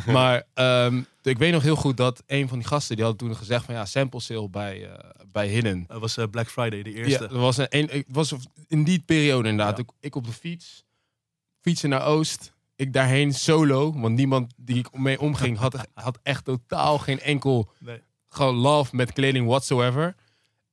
maar 0.07 0.43
ehm, 0.55 1.03
ik 1.23 1.39
weet 1.39 1.53
nog 1.53 1.63
heel 1.63 1.77
goed 1.77 1.97
dat 1.97 2.23
een 2.27 2.49
van 2.49 2.59
die 2.59 2.67
gasten, 2.67 2.97
die 2.97 3.05
had 3.05 3.19
toen 3.19 3.37
gezegd 3.37 3.65
van 3.65 3.75
ja, 3.75 3.85
sample 3.85 4.21
sale 4.21 4.49
bij, 4.49 4.89
eh, 4.91 5.11
bij 5.33 5.49
Hidden. 5.49 5.85
Dat 5.89 6.01
was 6.01 6.17
eh, 6.17 6.25
Black 6.31 6.51
Friday, 6.51 6.83
de 6.83 6.91
Ja, 6.91 6.97
eerste. 6.97 7.25
er 7.27 7.39
was 7.39 7.57
een, 7.57 7.67
een, 7.69 7.95
ik 7.95 8.07
was 8.09 8.35
in 8.69 8.85
die 8.85 9.03
periode 9.07 9.49
inderdaad. 9.49 9.77
Ja. 9.77 9.83
Ik, 9.83 9.91
ik 10.01 10.15
op 10.17 10.25
de 10.27 10.33
fiets, 10.33 10.85
fietsen 11.61 11.89
naar 11.89 12.05
Oost. 12.07 12.53
Ik 12.77 12.93
daarheen 12.93 13.35
solo, 13.35 13.93
want 14.01 14.17
niemand 14.17 14.53
die 14.57 14.77
ik 14.79 14.99
mee 14.99 15.21
omging 15.21 15.59
had, 15.59 15.89
had 15.95 16.19
echt 16.23 16.45
totaal 16.45 16.99
geen 16.99 17.21
enkel 17.21 17.71
Nee. 17.79 18.01
gewoon 18.29 18.55
love 18.55 18.97
met 18.97 19.13
kleding 19.13 19.47
whatsoever. 19.47 20.15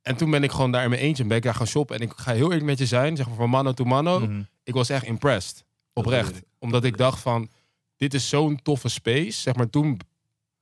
En 0.02 0.16
toen 0.16 0.32
ben 0.32 0.44
ik 0.44 0.52
gewoon 0.52 0.72
daar 0.72 0.84
in 0.84 0.90
mijn 0.90 1.02
eentje 1.02 1.26
ben 1.26 1.38
ik 1.38 1.44
daar 1.44 1.56
gaan 1.56 1.68
shoppen. 1.68 1.96
En 1.96 2.02
ik 2.02 2.14
ga 2.16 2.32
heel 2.34 2.44
eerlijk 2.44 2.64
met 2.64 2.78
je 2.80 2.86
zijn, 2.86 3.16
zeg 3.16 3.28
maar 3.28 3.36
van 3.36 3.50
mano 3.50 3.72
to 3.74 3.84
mano. 3.84 4.20
Mhm. 4.20 4.42
Ik 4.72 4.78
was 4.78 4.90
echt 4.90 5.06
impressed, 5.06 5.64
oprecht. 5.94 6.36
ik. 6.38 6.44
Omdat 6.60 6.84
ik 6.84 6.98
dacht 6.98 7.20
van, 7.22 7.50
dit 7.98 8.14
is 8.14 8.30
zo'n 8.30 8.62
toffe 8.62 8.90
space. 8.90 9.32
Zeg 9.42 9.56
maar, 9.56 9.70
toen 9.70 10.00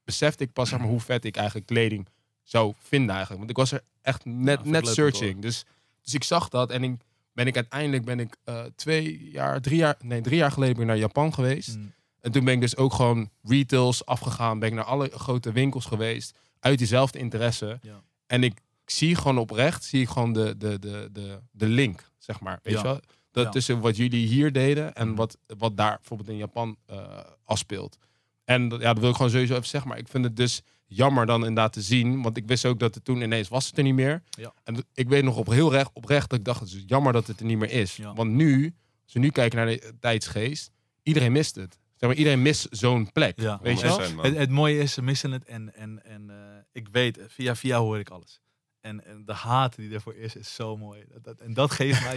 besefte 0.04 0.44
ik 0.44 0.54
pas 0.54 0.70
zeg 0.70 0.80
maar, 0.80 0.88
hoe 0.88 1.00
vet 1.00 1.26
ik 1.26 1.36
eigenlijk 1.36 1.68
kleding 1.68 2.08
zou 2.44 2.74
vinden 2.80 3.10
eigenlijk. 3.10 3.38
Want 3.38 3.50
ik 3.50 3.58
was 3.58 3.72
er 3.72 3.84
echt 4.02 4.26
net, 4.26 4.60
Ja, 4.64 4.70
net 4.70 4.88
searching. 4.88 5.42
Dus 5.42 5.66
Dus 6.02 6.14
ik 6.14 6.24
zag 6.24 6.50
dat 6.50 6.72
en 6.72 6.84
ik, 6.84 7.02
ben 7.34 7.48
ik 7.48 7.56
uiteindelijk 7.56 8.06
ben 8.06 8.20
ik 8.20 8.36
eh, 8.44 8.64
twee 8.76 9.30
jaar, 9.32 9.62
drie 9.62 9.78
jaar, 9.78 9.96
nee, 10.02 10.22
drie 10.22 10.38
jaar 10.38 10.52
geleden 10.52 10.74
ben 10.76 10.84
ik 10.84 10.90
naar 10.90 10.98
Japan 11.00 11.34
geweest. 11.34 11.76
Mm. 11.78 11.94
En 12.22 12.32
toen 12.32 12.44
ben 12.46 12.54
ik 12.54 12.62
dus 12.62 12.76
ook 12.78 12.94
gewoon 12.94 13.30
retails 13.44 14.06
afgegaan. 14.06 14.60
Ben 14.60 14.70
ik 14.70 14.76
naar 14.76 14.84
alle 14.84 15.10
grote 15.14 15.52
winkels 15.52 15.86
geweest. 15.86 16.38
Uit 16.60 16.78
diezelfde 16.78 17.20
interesse. 17.20 17.80
Ja. 17.82 18.02
En 18.28 18.44
ik 18.44 18.60
zie 18.86 19.16
gewoon 19.16 19.38
oprecht, 19.38 19.84
zie 19.84 20.02
ik 20.02 20.10
gewoon 20.10 20.34
de, 20.34 20.58
de, 20.58 20.80
de, 20.80 21.10
de, 21.12 21.40
de 21.52 21.68
link, 21.68 22.10
zeg 22.18 22.40
maar. 22.40 22.60
Weet 22.64 22.74
Ja. 22.74 22.80
je 22.80 22.86
wel? 22.86 23.00
Dat 23.32 23.44
Ja. 23.46 23.50
tussen 23.50 23.80
wat 23.80 23.98
jullie 23.98 24.28
hier 24.28 24.52
deden 24.52 24.94
en 24.96 25.08
Mhm. 25.08 25.16
wat, 25.18 25.38
wat 25.58 25.78
daar 25.78 25.96
bijvoorbeeld 25.96 26.30
in 26.30 26.38
Japan 26.38 26.78
eh 26.86 27.20
afspeelt. 27.44 27.98
En 28.44 28.68
dat- 28.70 28.82
ja, 28.82 28.94
dat 28.94 29.00
wil 29.02 29.10
ik 29.10 29.16
gewoon 29.16 29.32
sowieso 29.32 29.54
even 29.56 29.68
zeggen. 29.68 29.90
Maar 29.90 30.00
ik 30.00 30.08
vind 30.08 30.24
het 30.24 30.36
dus 30.36 30.62
jammer 30.86 31.26
dan 31.26 31.40
inderdaad 31.40 31.74
te 31.74 31.82
zien. 31.82 32.22
Want 32.22 32.38
ik 32.38 32.48
wist 32.48 32.66
ook 32.66 32.80
dat 32.80 32.96
het 32.96 33.06
toen 33.06 33.22
ineens 33.22 33.48
was 33.48 33.68
het 33.68 33.78
er 33.78 33.84
niet 33.84 33.94
meer. 33.94 34.24
Ja. 34.30 34.54
En 34.64 34.86
ik 34.94 35.10
weet 35.10 35.24
nog 35.24 35.38
op 35.38 35.48
heel 35.48 35.72
recht, 35.72 35.90
oprecht 35.94 36.30
dat 36.30 36.40
ik 36.40 36.46
dacht, 36.46 36.60
het 36.60 36.70
is 36.70 36.84
jammer 36.88 37.14
dat 37.14 37.28
het 37.28 37.40
er 37.40 37.46
niet 37.46 37.58
meer 37.58 37.72
is. 37.72 37.96
Ja. 37.96 38.14
Want 38.14 38.32
nu, 38.32 38.74
als 39.04 39.14
we 39.14 39.20
nu 39.20 39.30
kijken 39.30 39.58
naar 39.58 39.68
de 39.68 39.94
tijdsgeest, 40.00 40.72
iedereen 41.04 41.32
mist 41.32 41.56
het. 41.56 41.80
Zeg 41.96 42.10
maar, 42.10 42.18
iedereen 42.18 42.42
mist 42.42 42.68
zo'n 42.70 43.12
plek. 43.12 43.42
Ja. 43.42 43.60
Weet 43.62 43.80
je 43.80 43.84
wel? 43.86 43.92
100%, 44.00 44.16
man. 44.16 44.26
Het, 44.26 44.36
het 44.38 44.50
mooie 44.50 44.80
is, 44.80 44.94
ze 44.94 45.02
missen 45.02 45.32
het 45.32 45.44
en, 45.46 45.76
en, 45.76 46.06
en 46.06 46.30
eh, 46.30 46.36
ik 46.72 46.88
weet, 46.92 47.18
eh, 47.18 47.26
via 47.28 47.56
via 47.56 47.78
hoor 47.80 48.00
ik 48.00 48.10
alles. 48.10 48.40
En, 48.80 49.06
en 49.06 49.26
de 49.26 49.34
haat 49.34 49.76
die 49.76 49.94
ervoor 49.94 50.16
is, 50.16 50.36
is 50.36 50.56
zo 50.56 50.78
mooi. 50.78 51.06
Dat, 51.08 51.24
dat- 51.24 51.40
en 51.40 51.54
dat 51.54 51.72
geeft 51.72 52.02
mij, 52.04 52.16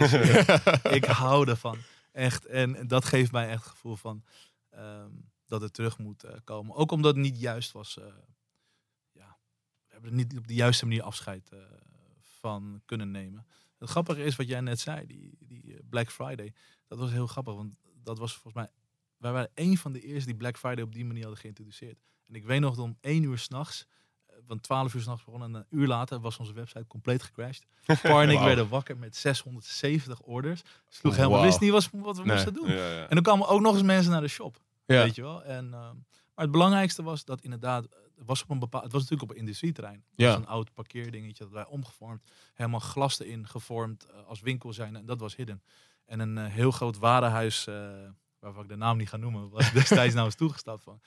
ik 0.97 1.05
hou 1.05 1.49
ervan. 1.49 1.77
Echt, 2.11 2.45
en, 2.45 2.75
en 2.75 2.87
dat 2.87 3.05
geeft 3.05 3.31
mij 3.31 3.49
echt 3.49 3.63
het 3.63 3.71
gevoel 3.71 3.95
van 3.95 4.23
ehm, 4.69 5.09
dat 5.45 5.61
het 5.61 5.73
terug 5.73 5.97
moet 5.97 6.23
eh, 6.23 6.35
komen. 6.43 6.75
Ook 6.75 6.91
omdat 6.91 7.13
het 7.15 7.23
niet 7.23 7.39
juist 7.39 7.71
was. 7.71 7.97
eh, 7.97 8.05
ja, 9.11 9.37
we 9.87 9.93
hebben 9.93 10.09
er 10.09 10.15
niet 10.15 10.37
op 10.37 10.47
de 10.47 10.53
juiste 10.53 10.85
manier 10.85 11.01
afscheid 11.03 11.49
eh, 11.49 11.59
van 12.19 12.81
kunnen 12.85 13.11
nemen. 13.11 13.45
Het 13.77 13.89
grappige 13.89 14.23
is 14.23 14.35
wat 14.35 14.47
jij 14.47 14.61
net 14.61 14.79
zei, 14.79 15.05
die, 15.05 15.37
die 15.39 15.83
Black 15.89 16.11
Friday. 16.11 16.53
Dat 16.87 16.97
was 16.99 17.11
heel 17.11 17.27
grappig, 17.27 17.53
want 17.53 17.73
dat 18.03 18.17
was 18.17 18.33
volgens 18.33 18.53
mij... 18.53 18.71
Wij 19.17 19.31
waren 19.31 19.51
een 19.53 19.77
van 19.77 19.91
de 19.93 20.01
eerste 20.01 20.25
die 20.29 20.37
Black 20.37 20.57
Friday 20.57 20.83
op 20.83 20.93
die 20.93 21.05
manier 21.05 21.21
hadden 21.21 21.39
geïntroduceerd. 21.41 21.99
En 22.27 22.35
ik 22.35 22.43
weet 22.43 22.59
nog 22.59 22.75
dat 22.75 22.85
om 22.85 22.97
één 23.01 23.23
uur 23.23 23.37
s'nachts, 23.37 23.85
eh, 23.87 23.91
van 24.47 24.59
12 24.59 24.93
uur 24.93 25.01
s'nachts 25.01 25.23
begonnen 25.23 25.49
en 25.49 25.55
een 25.69 25.79
uur 25.79 25.87
later 25.87 26.19
was 26.19 26.37
onze 26.37 26.53
website 26.53 26.87
compleet 26.87 27.23
gecrashed. 27.23 27.65
Par 28.01 28.23
en 28.23 28.29
ik 28.29 28.39
werden 28.39 28.69
wakker 28.69 28.97
met 28.97 29.15
670 29.15 30.19
orders. 30.21 30.61
Sloeg 30.89 31.13
helemaal, 31.15 31.37
Wauw. 31.37 31.45
wist 31.47 31.59
niet 31.59 31.71
wat, 31.71 31.89
wat 31.91 32.17
we 32.17 32.23
Nee. 32.23 32.33
moesten 32.33 32.53
doen. 32.53 32.67
Ja, 32.69 32.89
ja. 32.91 33.01
En 33.07 33.15
dan 33.15 33.23
kwamen 33.23 33.47
ook 33.47 33.61
nog 33.61 33.73
eens 33.73 33.83
mensen 33.83 34.11
naar 34.11 34.21
de 34.21 34.27
shop. 34.27 34.61
Ja. 34.85 35.03
Weet 35.03 35.15
je 35.15 35.21
wel. 35.21 35.43
En, 35.43 35.65
ehm, 35.73 35.95
maar 36.35 36.45
het 36.45 36.51
belangrijkste 36.51 37.03
was 37.03 37.25
dat 37.25 37.41
inderdaad, 37.41 37.85
eh, 37.85 37.91
het 38.15 38.25
was, 38.25 38.43
op 38.43 38.49
een 38.49 38.59
bepaald, 38.59 38.83
het 38.83 38.91
was 38.91 39.01
natuurlijk 39.01 39.29
op 39.29 39.35
een 39.35 39.41
industrieterrein. 39.43 40.03
Het 40.09 40.19
Ja. 40.19 40.27
was 40.27 40.35
een 40.35 40.47
oud 40.47 40.73
parkeerdingetje 40.73 41.43
dat 41.43 41.53
wij 41.53 41.65
omgevormd. 41.65 42.23
Helemaal 42.53 42.79
glas 42.79 43.19
erin 43.19 43.47
gevormd 43.47 44.05
eh, 44.05 44.25
als 44.27 44.41
winkel 44.41 44.73
zijn. 44.73 44.95
En 44.95 45.05
dat 45.05 45.19
was 45.19 45.35
Hidden. 45.35 45.63
En 46.05 46.19
een 46.19 46.37
eh, 46.37 46.45
heel 46.45 46.71
groot 46.71 46.97
warenhuis, 46.97 47.67
eh, 47.67 47.89
waarvan 48.39 48.63
ik 48.63 48.69
de 48.69 48.75
naam 48.75 48.97
niet 48.97 49.09
ga 49.09 49.17
noemen, 49.17 49.49
was 49.49 49.71
destijds 49.71 50.13
nou 50.15 50.25
eens 50.25 50.35
toegestapt 50.35 50.83
van, 50.83 51.01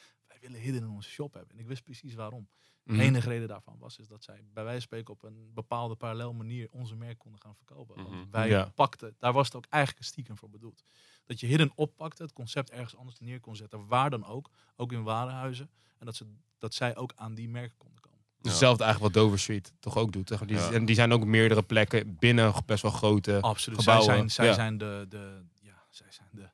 willen 0.47 0.61
Hidden 0.61 0.83
in 0.83 0.89
onze 0.89 1.11
shop 1.11 1.35
hebben. 1.35 1.53
En 1.53 1.59
ik 1.59 1.67
wist 1.67 1.83
precies 1.83 2.15
waarom. 2.15 2.49
Mhm. 2.85 2.97
De 2.99 3.03
enige 3.05 3.29
reden 3.29 3.49
daarvan 3.49 3.77
was 3.79 3.99
is 3.99 4.09
dat 4.09 4.25
zij 4.25 4.35
bij 4.53 4.65
wijze 4.65 4.71
van 4.73 4.81
spreken 4.81 5.13
op 5.15 5.23
een 5.23 5.51
bepaalde 5.55 5.95
parallel 5.97 6.33
manier 6.33 6.69
onze 6.71 6.97
merk 6.97 7.19
konden 7.19 7.41
gaan 7.41 7.55
verkopen. 7.57 7.97
Want 7.97 8.09
Mhm. 8.11 8.31
wij 8.31 8.49
Ja. 8.49 8.73
pakten, 8.75 9.15
daar 9.19 9.33
was 9.33 9.47
het 9.47 9.57
ook 9.57 9.67
eigenlijk 9.69 10.03
een 10.05 10.09
stiekem 10.11 10.37
voor 10.37 10.51
bedoeld. 10.51 10.85
Dat 11.25 11.41
je 11.41 11.47
hidden 11.47 11.73
oppakte, 11.75 12.23
het 12.23 12.33
concept 12.33 12.71
ergens 12.71 12.97
anders 12.97 13.19
neer 13.19 13.41
kon 13.41 13.57
zetten, 13.57 13.87
waar 13.87 14.11
dan 14.11 14.25
ook, 14.27 14.51
ook 14.77 14.93
in 14.93 15.03
warenhuizen. 15.03 15.71
En 15.99 16.07
dat, 16.07 16.15
ze, 16.17 16.27
dat 16.59 16.75
zij 16.75 16.97
ook 16.97 17.13
aan 17.15 17.35
die 17.35 17.49
merken 17.49 17.77
konden 17.77 18.01
komen. 18.01 18.15
Ja. 18.41 18.49
hetzelfde 18.51 18.85
eigenlijk 18.85 19.15
wat 19.15 19.23
Dover 19.23 19.39
Street 19.41 19.73
toch 19.81 19.97
ook 19.97 20.13
doet. 20.13 20.29
Die, 20.49 20.57
Ja. 20.57 20.73
En 20.73 20.85
die 20.85 20.95
zijn 20.95 21.13
ook 21.13 21.25
meerdere 21.25 21.63
plekken 21.63 22.17
binnen 22.17 22.53
best 22.67 22.83
wel 22.83 22.91
grote. 22.91 23.41
Absoluut. 23.41 23.79
gebouwen, 23.79 24.07
Zij 24.07 24.17
zijn, 24.17 24.31
zij 24.31 24.47
ja. 24.47 24.53
zijn 24.55 24.79
de, 24.79 25.07
de, 25.09 25.43
ja, 25.61 25.85
zij 25.91 26.11
zijn 26.13 26.29
de, 26.33 26.51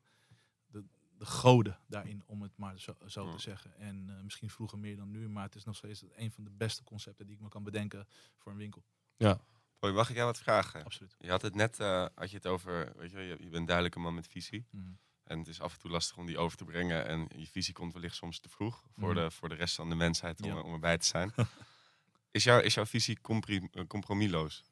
de, 1.25 1.31
de 1.31 1.31
goden 1.31 1.79
daarin, 1.87 2.23
om 2.27 2.43
het 2.43 2.57
maar 2.57 2.79
zo, 2.81 2.95
zo 3.07 3.25
Ja. 3.27 3.33
te 3.33 3.39
zeggen. 3.41 3.77
En 3.79 4.11
eh, 4.17 4.23
misschien 4.23 4.51
vroeger 4.51 4.79
meer 4.79 4.97
dan 4.97 5.11
nu, 5.11 5.29
maar 5.29 5.45
het 5.45 5.55
is 5.55 5.65
nog 5.65 5.77
steeds 5.77 6.05
een 6.15 6.31
van 6.33 6.45
de 6.45 6.51
beste 6.51 6.85
concepten 6.85 7.27
die 7.27 7.35
ik 7.35 7.41
me 7.43 7.49
kan 7.49 7.63
bedenken 7.63 8.07
voor 8.39 8.53
een 8.53 8.59
winkel. 8.59 8.85
Hoi, 9.79 9.95
mag 9.95 10.09
ik 10.11 10.15
jou 10.15 10.27
wat 10.27 10.39
vragen? 10.39 10.85
Absoluut. 10.85 11.17
Je 11.19 11.31
had 11.31 11.43
het 11.43 11.55
net, 11.55 11.81
eh, 11.81 12.07
had 12.15 12.31
je 12.31 12.37
het 12.37 12.47
over, 12.47 12.93
weet 12.97 13.11
je, 13.11 13.19
je, 13.21 13.37
je 13.41 13.49
bent 13.49 13.67
duidelijk 13.67 13.95
een 13.97 14.03
man 14.03 14.15
met 14.15 14.27
visie. 14.29 14.67
Mhm. 14.71 14.93
En 15.25 15.39
het 15.39 15.49
is 15.49 15.61
af 15.61 15.73
en 15.75 15.79
toe 15.81 15.91
lastig 15.91 16.17
om 16.17 16.27
die 16.27 16.39
over 16.39 16.57
te 16.57 16.65
brengen. 16.65 17.07
En 17.07 17.29
je 17.37 17.47
visie 17.47 17.75
komt 17.75 17.93
wellicht 17.93 18.15
soms 18.17 18.41
te 18.41 18.49
vroeg 18.49 18.83
voor, 18.99 19.13
Mhm. 19.15 19.23
de, 19.23 19.31
voor 19.31 19.49
de 19.49 19.55
rest 19.55 19.75
van 19.75 19.89
de 19.89 19.95
mensheid 19.95 20.41
om, 20.43 20.49
Ja. 20.49 20.61
om 20.61 20.73
erbij 20.73 20.99
te 20.99 21.07
zijn. 21.07 21.33
is, 22.31 22.45
jouw 22.45 22.61
is 22.61 22.75
jouw 22.75 22.87
visie 22.87 23.19
eh, 23.23 23.87
compromisloos? 23.87 24.65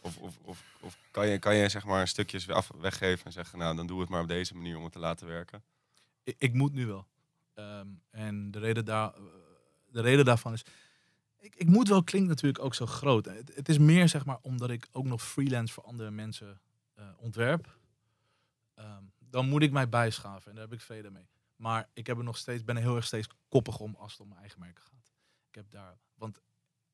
Of, 0.00 0.16
of, 0.18 0.38
of, 0.38 0.64
of 0.80 0.98
kan, 1.10 1.28
je, 1.28 1.38
kan 1.38 1.54
je 1.56 1.68
zeg 1.68 1.84
maar 1.84 2.08
stukjes 2.08 2.48
af, 2.48 2.68
weggeven 2.74 3.24
en 3.24 3.32
zeggen, 3.32 3.58
nou 3.58 3.76
dan 3.76 3.86
doe 3.86 4.00
het 4.00 4.08
maar 4.08 4.22
op 4.22 4.28
deze 4.28 4.54
manier 4.54 4.76
om 4.76 4.82
het 4.84 4.92
te 4.92 4.98
laten 4.98 5.26
werken? 5.26 5.64
Ik, 6.24 6.52
moet 6.52 6.72
nu 6.72 6.86
wel. 6.86 7.06
Ehm, 7.54 7.88
en 8.10 8.50
de 8.50 8.58
reden, 8.58 8.84
daar, 8.84 9.14
eh, 9.14 9.22
de 9.90 10.00
reden 10.00 10.24
daarvan 10.24 10.52
is. 10.52 10.64
Ik, 11.38 11.54
ik 11.54 11.66
moet 11.66 11.88
wel 11.88 12.04
klinkt 12.04 12.28
natuurlijk 12.28 12.64
ook 12.64 12.74
zo 12.74 12.86
groot. 12.86 13.24
Het, 13.24 13.68
is 13.68 13.78
meer 13.78 14.08
zeg 14.08 14.24
maar 14.24 14.38
omdat 14.40 14.70
ik 14.70 14.88
ook 14.92 15.04
nog 15.04 15.22
freelance 15.22 15.72
voor 15.72 15.82
andere 15.82 16.10
mensen 16.10 16.60
eh, 16.94 17.04
ontwerp. 17.16 17.78
Ehm, 18.74 19.02
dan 19.18 19.48
moet 19.48 19.62
ik 19.62 19.72
mij 19.72 19.88
bijschaven 19.88 20.48
en 20.48 20.54
daar 20.56 20.64
heb 20.64 20.72
ik 20.72 20.80
vrede 20.80 21.10
mee. 21.10 21.28
Maar 21.56 21.88
ik 21.92 22.06
heb 22.06 22.18
er 22.18 22.24
nog 22.24 22.36
steeds, 22.36 22.64
ben 22.64 22.76
er 22.76 22.82
heel 22.82 22.96
erg 22.96 23.04
steeds 23.04 23.28
koppig 23.48 23.78
om 23.78 23.94
als 23.94 24.12
het 24.12 24.20
om 24.20 24.28
mijn 24.28 24.40
eigen 24.40 24.60
merken 24.60 24.82
gaat. 24.82 25.12
Ik 25.48 25.54
heb 25.54 25.70
daar, 25.70 25.98
want 26.14 26.40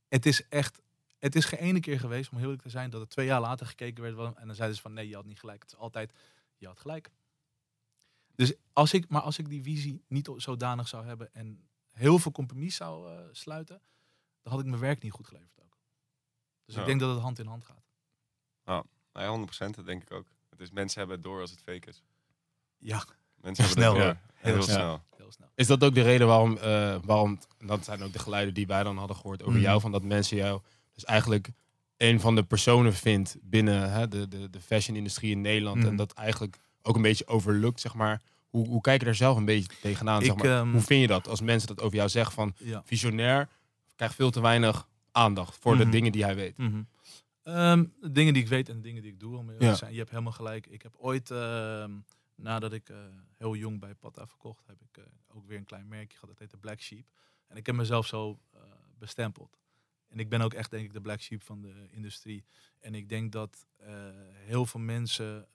het 0.08 0.26
is 0.26 0.48
echt, 0.48 0.80
het 1.18 1.34
is 1.34 1.44
geen 1.44 1.58
ene 1.58 1.80
keer 1.80 2.00
geweest, 2.00 2.30
om 2.30 2.36
heel 2.36 2.44
eerlijk 2.44 2.62
te 2.62 2.70
zijn, 2.70 2.90
dat 2.90 3.00
het 3.00 3.10
twee 3.10 3.26
jaar 3.26 3.40
later 3.40 3.66
gekeken 3.66 4.02
werd 4.02 4.36
en 4.36 4.46
dan 4.46 4.54
zeiden 4.54 4.76
ze 4.76 4.82
van 4.82 4.92
nee, 4.92 5.08
je 5.08 5.14
had 5.14 5.24
niet 5.24 5.40
gelijk. 5.40 5.62
Het 5.62 5.72
is 5.72 5.78
altijd, 5.78 6.12
je 6.56 6.66
had 6.66 6.78
gelijk. 6.78 7.10
Dus 8.40 8.52
als 8.72 8.92
ik, 8.92 9.08
maar 9.08 9.20
als 9.22 9.38
ik 9.38 9.48
die 9.48 9.62
visie 9.62 10.02
niet 10.08 10.30
zodanig 10.36 10.88
zou 10.88 11.06
hebben 11.06 11.34
en 11.34 11.60
heel 11.92 12.18
veel 12.18 12.32
compromis 12.32 12.76
zou 12.76 13.10
eh, 13.12 13.18
sluiten, 13.32 13.80
dan 14.42 14.52
had 14.52 14.60
ik 14.62 14.66
mijn 14.66 14.80
werk 14.80 15.02
niet 15.02 15.12
goed 15.12 15.26
geleverd 15.26 15.60
ook. 15.62 15.76
Dus 16.64 16.74
Ja. 16.74 16.80
ik 16.80 16.86
denk 16.86 17.00
dat 17.00 17.10
het 17.14 17.20
hand 17.22 17.38
in 17.38 17.46
hand 17.46 17.64
gaat. 17.64 17.84
Nou 18.64 18.84
ja, 19.12 19.26
100% 19.26 19.74
dat 19.76 19.86
denk 19.86 20.02
ik 20.02 20.12
ook. 20.12 20.26
Het 20.50 20.60
is, 20.60 20.70
mensen 20.70 20.98
hebben 20.98 21.16
het 21.16 21.24
door 21.26 21.40
als 21.40 21.50
het 21.50 21.60
fake 21.60 21.88
is. 21.88 22.02
Ja, 22.78 23.04
Mensen 23.40 23.64
hebben 23.64 23.82
Snel, 23.82 23.94
het 23.94 24.02
door. 24.04 24.12
ja. 24.14 24.20
Heel, 24.34 24.52
Heel 24.54 24.62
snel. 24.62 24.76
snel. 24.76 25.02
heel 25.16 25.32
snel. 25.32 25.48
Is 25.54 25.66
dat 25.66 25.84
ook 25.84 25.94
de 25.94 26.02
reden 26.02 26.26
waarom, 26.26 26.56
eh, 26.56 26.96
waarom, 27.04 27.38
dat 27.58 27.84
zijn 27.84 28.02
ook 28.02 28.12
de 28.12 28.18
geluiden 28.18 28.54
die 28.54 28.66
wij 28.66 28.82
dan 28.82 28.96
hadden 28.98 29.16
gehoord 29.16 29.42
over 29.42 29.54
Mhm. 29.54 29.62
jou, 29.62 29.80
van 29.80 29.92
dat 29.92 30.02
mensen 30.02 30.36
jou 30.36 30.60
dus 30.92 31.04
eigenlijk 31.04 31.50
een 31.96 32.20
van 32.20 32.34
de 32.34 32.44
personen 32.44 32.94
vindt 32.94 33.36
binnen 33.40 33.92
hè, 33.92 34.08
de, 34.08 34.28
de, 34.28 34.50
de 34.50 34.60
fashion-industrie 34.60 35.30
in 35.30 35.40
Nederland 35.40 35.76
Mhm. 35.76 35.86
en 35.86 35.96
dat 35.96 36.12
eigenlijk 36.12 36.58
ook 36.82 36.96
een 36.96 37.02
beetje 37.02 37.26
overlukt, 37.26 37.80
zeg 37.80 37.94
maar. 37.94 38.22
Hoe, 38.48 38.66
hoe 38.68 38.80
kijk 38.80 38.98
je 39.00 39.04
daar 39.06 39.14
zelf 39.14 39.36
een 39.36 39.44
beetje 39.44 39.68
tegenaan? 39.80 40.24
zeg 40.24 40.36
maar? 40.36 40.46
ehm, 40.46 40.70
hoe 40.72 40.80
vind 40.80 41.00
je 41.00 41.06
dat 41.06 41.28
als 41.28 41.40
mensen 41.40 41.68
dat 41.68 41.80
over 41.80 41.96
jou 41.96 42.08
zeggen 42.08 42.34
van 42.34 42.54
Ja. 42.58 42.82
visionair 42.84 43.48
krijgt 43.96 44.14
veel 44.14 44.30
te 44.30 44.40
weinig 44.40 44.88
aandacht 45.12 45.56
voor 45.60 45.74
Mhm. 45.74 45.84
de 45.84 45.90
dingen 45.90 46.12
die 46.12 46.24
hij 46.24 46.34
weet? 46.34 46.56
Mhm. 46.56 46.82
De 47.42 48.10
dingen 48.12 48.32
die 48.34 48.42
ik 48.42 48.48
weet 48.48 48.68
en 48.68 48.74
de 48.76 48.80
dingen 48.82 49.02
die 49.02 49.12
ik 49.12 49.20
doe, 49.20 49.36
om 49.36 49.50
Ja. 49.52 49.58
te 49.70 49.74
zijn. 49.76 49.92
Je 49.92 49.98
hebt 49.98 50.10
helemaal 50.10 50.32
gelijk. 50.32 50.66
Ik 50.66 50.82
heb 50.82 50.94
ooit, 50.96 51.30
ehm, 51.30 51.92
nadat 52.34 52.72
ik 52.72 52.88
eh, 52.88 52.96
heel 53.36 53.54
jong 53.56 53.80
bij 53.80 53.94
Pata 53.94 54.26
verkocht, 54.26 54.66
heb 54.66 54.80
ik 54.82 54.96
eh, 54.96 55.04
ook 55.36 55.46
weer 55.46 55.58
een 55.58 55.64
klein 55.64 55.88
merkje 55.88 56.14
gehad. 56.18 56.28
Dat 56.28 56.38
heet 56.38 56.50
de 56.50 56.56
Black 56.56 56.80
Sheep. 56.80 57.04
En 57.48 57.56
ik 57.56 57.66
heb 57.66 57.74
mezelf 57.74 58.06
zo 58.06 58.38
eh, 58.52 58.60
bestempeld. 58.98 59.58
En 60.08 60.18
ik 60.18 60.28
ben 60.28 60.40
ook 60.40 60.54
echt, 60.54 60.70
denk 60.70 60.84
ik, 60.84 60.92
de 60.92 61.00
Black 61.00 61.20
Sheep 61.20 61.42
van 61.42 61.60
de 61.62 61.86
industrie. 61.90 62.44
En 62.80 62.94
ik 62.94 63.08
denk 63.08 63.32
dat 63.32 63.66
heel 64.44 64.66
veel 64.66 64.80
mensen 64.80 65.46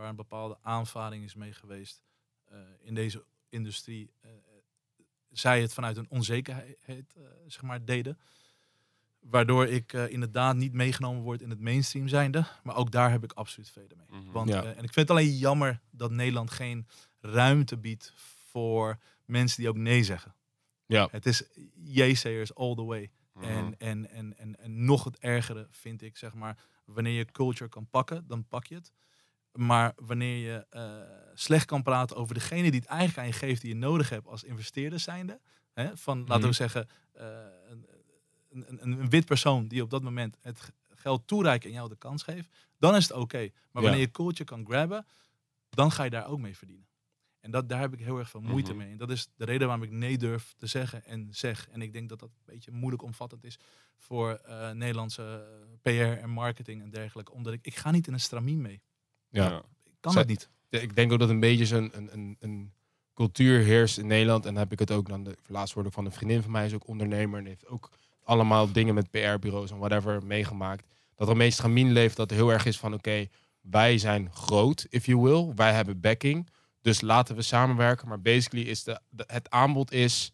waar 0.00 0.08
een 0.08 0.16
bepaalde 0.16 0.58
aanvaring 0.62 1.24
is 1.24 1.34
mee 1.34 1.52
geweest 1.52 2.02
eh, 2.44 2.58
in 2.80 2.94
deze 2.94 3.24
industrie, 3.48 4.10
eh, 4.20 4.30
zij 5.30 5.60
het 5.62 5.74
vanuit 5.74 5.96
een 5.96 6.10
onzekerheid 6.10 7.14
eh, 7.16 7.22
zeg 7.46 7.62
maar, 7.62 7.84
deden. 7.84 8.18
Waardoor 9.20 9.66
ik 9.66 9.92
eh, 9.92 10.08
inderdaad 10.08 10.56
niet 10.56 10.72
meegenomen 10.72 11.22
word 11.22 11.42
in 11.42 11.50
het 11.50 11.60
mainstream 11.60 12.08
zijnde. 12.08 12.46
Maar 12.62 12.76
ook 12.76 12.90
daar 12.90 13.10
heb 13.10 13.24
ik 13.24 13.32
absoluut 13.32 13.70
vrede 13.70 13.94
mee. 13.96 14.20
Mhm. 14.20 14.30
Want, 14.32 14.48
Ja. 14.48 14.62
eh, 14.62 14.68
en 14.68 14.84
ik 14.84 14.92
vind 14.92 15.08
het 15.08 15.10
alleen 15.10 15.36
jammer 15.36 15.80
dat 15.90 16.10
Nederland 16.10 16.50
geen 16.50 16.86
ruimte 17.20 17.76
biedt 17.76 18.12
voor 18.50 18.98
mensen 19.24 19.60
die 19.60 19.68
ook 19.68 19.76
nee 19.76 20.04
zeggen. 20.04 20.34
Ja. 20.86 21.08
Het 21.10 21.26
is 21.26 21.42
jayzayers 21.74 22.54
all 22.54 22.74
the 22.74 22.84
way. 22.84 23.10
Mhm. 23.34 23.44
En, 23.44 23.74
en, 23.78 24.10
en, 24.10 24.38
en, 24.38 24.58
en 24.58 24.84
nog 24.84 25.04
het 25.04 25.18
ergere 25.18 25.66
vind 25.70 26.02
ik, 26.02 26.16
zeg 26.16 26.34
maar, 26.34 26.58
wanneer 26.84 27.12
je 27.18 27.24
culture 27.24 27.70
kan 27.70 27.86
pakken, 27.90 28.26
dan 28.26 28.44
pak 28.48 28.66
je 28.66 28.74
het. 28.74 28.92
Maar 29.52 29.92
wanneer 29.96 30.36
je 30.36 30.66
eh, 30.70 31.00
slecht 31.34 31.64
kan 31.64 31.82
praten 31.82 32.16
over 32.16 32.34
degene 32.34 32.70
die 32.70 32.80
het 32.80 32.88
eigenlijk 32.88 33.18
aan 33.18 33.26
je 33.26 33.32
geeft 33.32 33.60
die 33.60 33.70
je 33.70 33.76
nodig 33.76 34.08
hebt 34.08 34.26
als 34.26 34.42
investeerder 34.44 35.00
zijnde. 35.00 35.40
Hè, 35.72 35.96
van, 35.96 36.18
laten 36.18 36.36
Mhm. 36.38 36.46
we 36.46 36.52
zeggen, 36.52 36.88
eh, 37.12 37.26
een, 37.68 37.86
een, 38.50 38.82
een, 38.82 39.08
wit 39.10 39.24
persoon 39.26 39.68
die 39.68 39.82
op 39.82 39.90
dat 39.90 40.02
moment 40.02 40.36
het 40.40 40.72
geld 40.94 41.26
toereikt 41.26 41.64
en 41.64 41.70
jou 41.72 41.88
de 41.88 41.96
kans 41.96 42.22
geeft, 42.22 42.48
dan 42.78 42.96
is 42.96 43.08
het 43.08 43.16
oké. 43.16 43.38
Maar 43.38 43.48
Ja. 43.72 43.80
wanneer 43.88 44.00
je 44.00 44.10
culture 44.10 44.44
kan 44.44 44.66
grabben, 44.66 45.06
dan 45.70 45.90
ga 45.92 46.04
je 46.04 46.10
daar 46.10 46.26
ook 46.26 46.38
mee 46.38 46.56
verdienen. 46.56 46.88
En 47.40 47.50
dat, 47.50 47.68
daar 47.68 47.80
heb 47.80 47.92
ik 47.92 47.98
heel 48.00 48.18
erg 48.18 48.30
veel 48.30 48.40
moeite 48.40 48.70
Mhm. 48.70 48.78
mee. 48.82 48.90
En 48.90 48.96
dat 48.96 49.10
is 49.10 49.28
de 49.36 49.44
reden 49.44 49.66
waarom 49.66 49.84
ik 49.84 49.90
nee 49.90 50.18
durf 50.18 50.54
te 50.56 50.66
zeggen 50.66 51.04
en 51.04 51.28
zeg. 51.30 51.68
En 51.68 51.82
ik 51.82 51.92
denk 51.92 52.08
dat 52.08 52.18
dat 52.18 52.28
een 52.28 52.42
beetje 52.44 52.70
moeilijk 52.70 53.02
omvattend 53.02 53.44
is 53.44 53.58
voor 53.98 54.30
eh, 54.34 54.70
Nederlandse 54.70 55.46
PR 55.82 55.90
en 55.90 56.30
marketing 56.30 56.82
en 56.82 56.90
dergelijke. 56.90 57.32
Omdat 57.32 57.52
ik, 57.52 57.58
ik 57.66 57.76
ga 57.76 57.90
niet 57.90 58.06
in 58.06 58.12
een 58.12 58.20
stramien 58.20 58.60
mee. 58.60 58.82
Ja. 59.30 59.56
Ik 59.84 59.92
kan 60.00 60.12
Zij- 60.12 60.22
dat 60.22 60.30
niet. 60.30 60.48
Ik 60.82 60.96
denk 60.96 61.12
ook 61.12 61.18
dat 61.18 61.28
een 61.28 61.40
beetje 61.40 61.66
zo'n 61.66 61.90
een, 61.92 62.08
een, 62.12 62.36
een 62.40 62.72
cultuur 63.14 63.60
heerst 63.64 63.98
in 63.98 64.06
Nederland. 64.06 64.44
En 64.46 64.52
dan 64.54 64.62
heb 64.62 64.72
ik 64.72 64.78
het 64.78 64.90
ook 64.90 65.08
dan 65.08 65.24
de 65.24 65.36
laatst 65.46 65.74
hoorde 65.74 65.88
ik 65.88 65.94
van 65.94 66.04
een 66.04 66.12
vriendin 66.12 66.42
van 66.42 66.50
mij 66.50 66.66
is 66.66 66.74
ook 66.74 66.86
ondernemer 66.86 67.38
en 67.38 67.46
heeft 67.46 67.66
ook 67.66 67.90
allemaal 68.24 68.72
dingen 68.72 68.94
met 68.94 69.10
PR-bureaus 69.10 69.70
en 69.70 69.78
whatever 69.78 70.24
meegemaakt. 70.26 70.86
Dat 71.14 71.26
er 71.26 71.32
een 71.32 71.38
meest 71.38 71.58
stramien 71.58 71.92
leeft 71.92 72.16
dat 72.16 72.30
er 72.30 72.36
heel 72.36 72.52
erg 72.52 72.64
is 72.64 72.78
van 72.78 72.94
oké, 72.94 73.26
wij 73.60 73.98
zijn 73.98 74.32
groot, 74.32 74.86
if 74.88 75.06
you 75.06 75.20
will. 75.20 75.52
Wij 75.54 75.72
hebben 75.72 76.00
backing. 76.00 76.48
Dus 76.82 77.00
laten 77.00 77.36
we 77.36 77.42
samenwerken. 77.42 78.08
Maar 78.08 78.20
basically 78.20 78.66
is 78.66 78.82
de, 78.84 79.00
de- 79.08 79.24
het 79.26 79.50
aanbod 79.50 79.92
is 79.92 80.32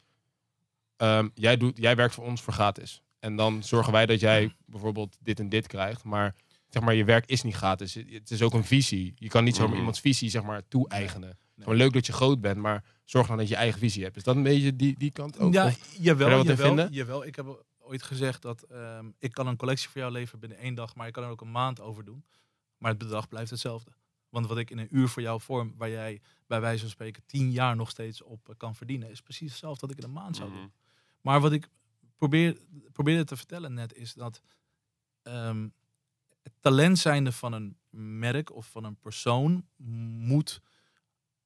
ehm, 0.96 1.28
jij, 1.34 1.56
doet, 1.56 1.76
jij 1.78 1.96
werkt 1.96 2.14
voor 2.14 2.24
ons 2.24 2.42
voor 2.42 2.52
gratis. 2.52 3.02
En 3.18 3.36
dan 3.36 3.62
zorgen 3.62 3.92
wij 3.92 4.06
dat 4.06 4.20
jij 4.20 4.54
bijvoorbeeld 4.66 5.16
dit 5.20 5.40
en 5.40 5.48
dit 5.48 5.66
krijgt. 5.66 6.04
Maar 6.04 6.34
zeg 6.76 6.84
maar, 6.84 6.94
je 6.94 7.04
werk 7.04 7.26
is 7.26 7.42
niet 7.42 7.54
gratis. 7.54 7.94
Het 7.94 8.30
is 8.30 8.42
ook 8.42 8.54
een 8.54 8.64
visie. 8.64 9.14
Je 9.18 9.28
kan 9.28 9.44
niet 9.44 9.54
zomaar 9.54 9.68
Mhm. 9.70 9.78
iemands 9.78 10.00
visie 10.00 10.30
zeg 10.30 10.42
maar 10.42 10.68
toe-eigenen. 10.68 11.28
Nee. 11.28 11.38
Gewoon 11.64 11.76
leuk 11.76 11.92
dat 11.92 12.06
je 12.06 12.12
groot 12.12 12.40
bent, 12.40 12.56
maar 12.56 12.84
zorg 13.04 13.26
dan 13.26 13.36
dat 13.36 13.48
je 13.48 13.56
eigen 13.56 13.78
visie 13.78 14.02
hebt. 14.04 14.16
Is 14.16 14.22
dat 14.22 14.36
een 14.36 14.42
beetje 14.42 14.76
die, 14.76 14.98
die 14.98 15.10
kant 15.12 15.38
ook? 15.38 15.52
ja, 15.52 15.66
Of- 15.66 15.96
jawel, 15.98 16.36
wat 16.36 16.46
jawel, 16.46 16.66
vinden? 16.66 16.92
jawel. 16.92 17.24
Ik 17.26 17.36
heb 17.36 17.64
ooit 17.78 18.02
gezegd 18.02 18.42
dat 18.42 18.62
ehm, 18.62 19.10
ik 19.18 19.32
kan 19.32 19.46
een 19.46 19.56
collectie 19.56 19.88
voor 19.88 20.00
jou 20.00 20.12
leveren 20.12 20.40
binnen 20.40 20.58
één 20.58 20.74
dag, 20.74 20.94
maar 20.94 21.06
ik 21.06 21.12
kan 21.12 21.22
er 21.24 21.30
ook 21.30 21.40
een 21.40 21.50
maand 21.50 21.80
over 21.80 22.04
doen. 22.04 22.24
Maar 22.78 22.90
het 22.90 22.98
bedrag 22.98 23.28
blijft 23.28 23.50
hetzelfde. 23.50 23.90
Want 24.28 24.46
wat 24.46 24.58
ik 24.58 24.70
in 24.70 24.78
een 24.78 24.88
uur 24.96 25.08
voor 25.08 25.22
jou 25.22 25.40
vorm, 25.40 25.74
waar 25.76 25.90
jij 25.90 26.20
bij 26.46 26.60
wijze 26.60 26.80
van 26.80 26.90
spreken 26.90 27.22
tien 27.26 27.50
jaar 27.52 27.76
nog 27.76 27.90
steeds 27.90 28.22
op 28.22 28.48
eh, 28.48 28.54
kan 28.56 28.74
verdienen, 28.74 29.10
is 29.10 29.20
precies 29.22 29.50
hetzelfde 29.50 29.86
wat 29.86 29.90
ik 29.96 30.02
in 30.02 30.08
een 30.08 30.14
maand 30.22 30.36
zou 30.36 30.48
doen. 30.50 30.58
Mhm. 30.58 30.68
Maar 31.20 31.40
wat 31.40 31.52
ik 31.52 31.68
probeer, 32.16 32.56
probeerde 32.92 33.24
te 33.24 33.36
vertellen 33.36 33.74
net 33.74 33.94
is 33.94 34.14
dat 34.14 34.42
ehm, 35.22 35.68
talent 36.66 36.98
zijnde 36.98 37.32
van 37.32 37.52
een 37.52 37.76
merk 38.18 38.52
of 38.54 38.66
van 38.70 38.84
een 38.84 38.98
persoon 38.98 39.66
moet 40.18 40.60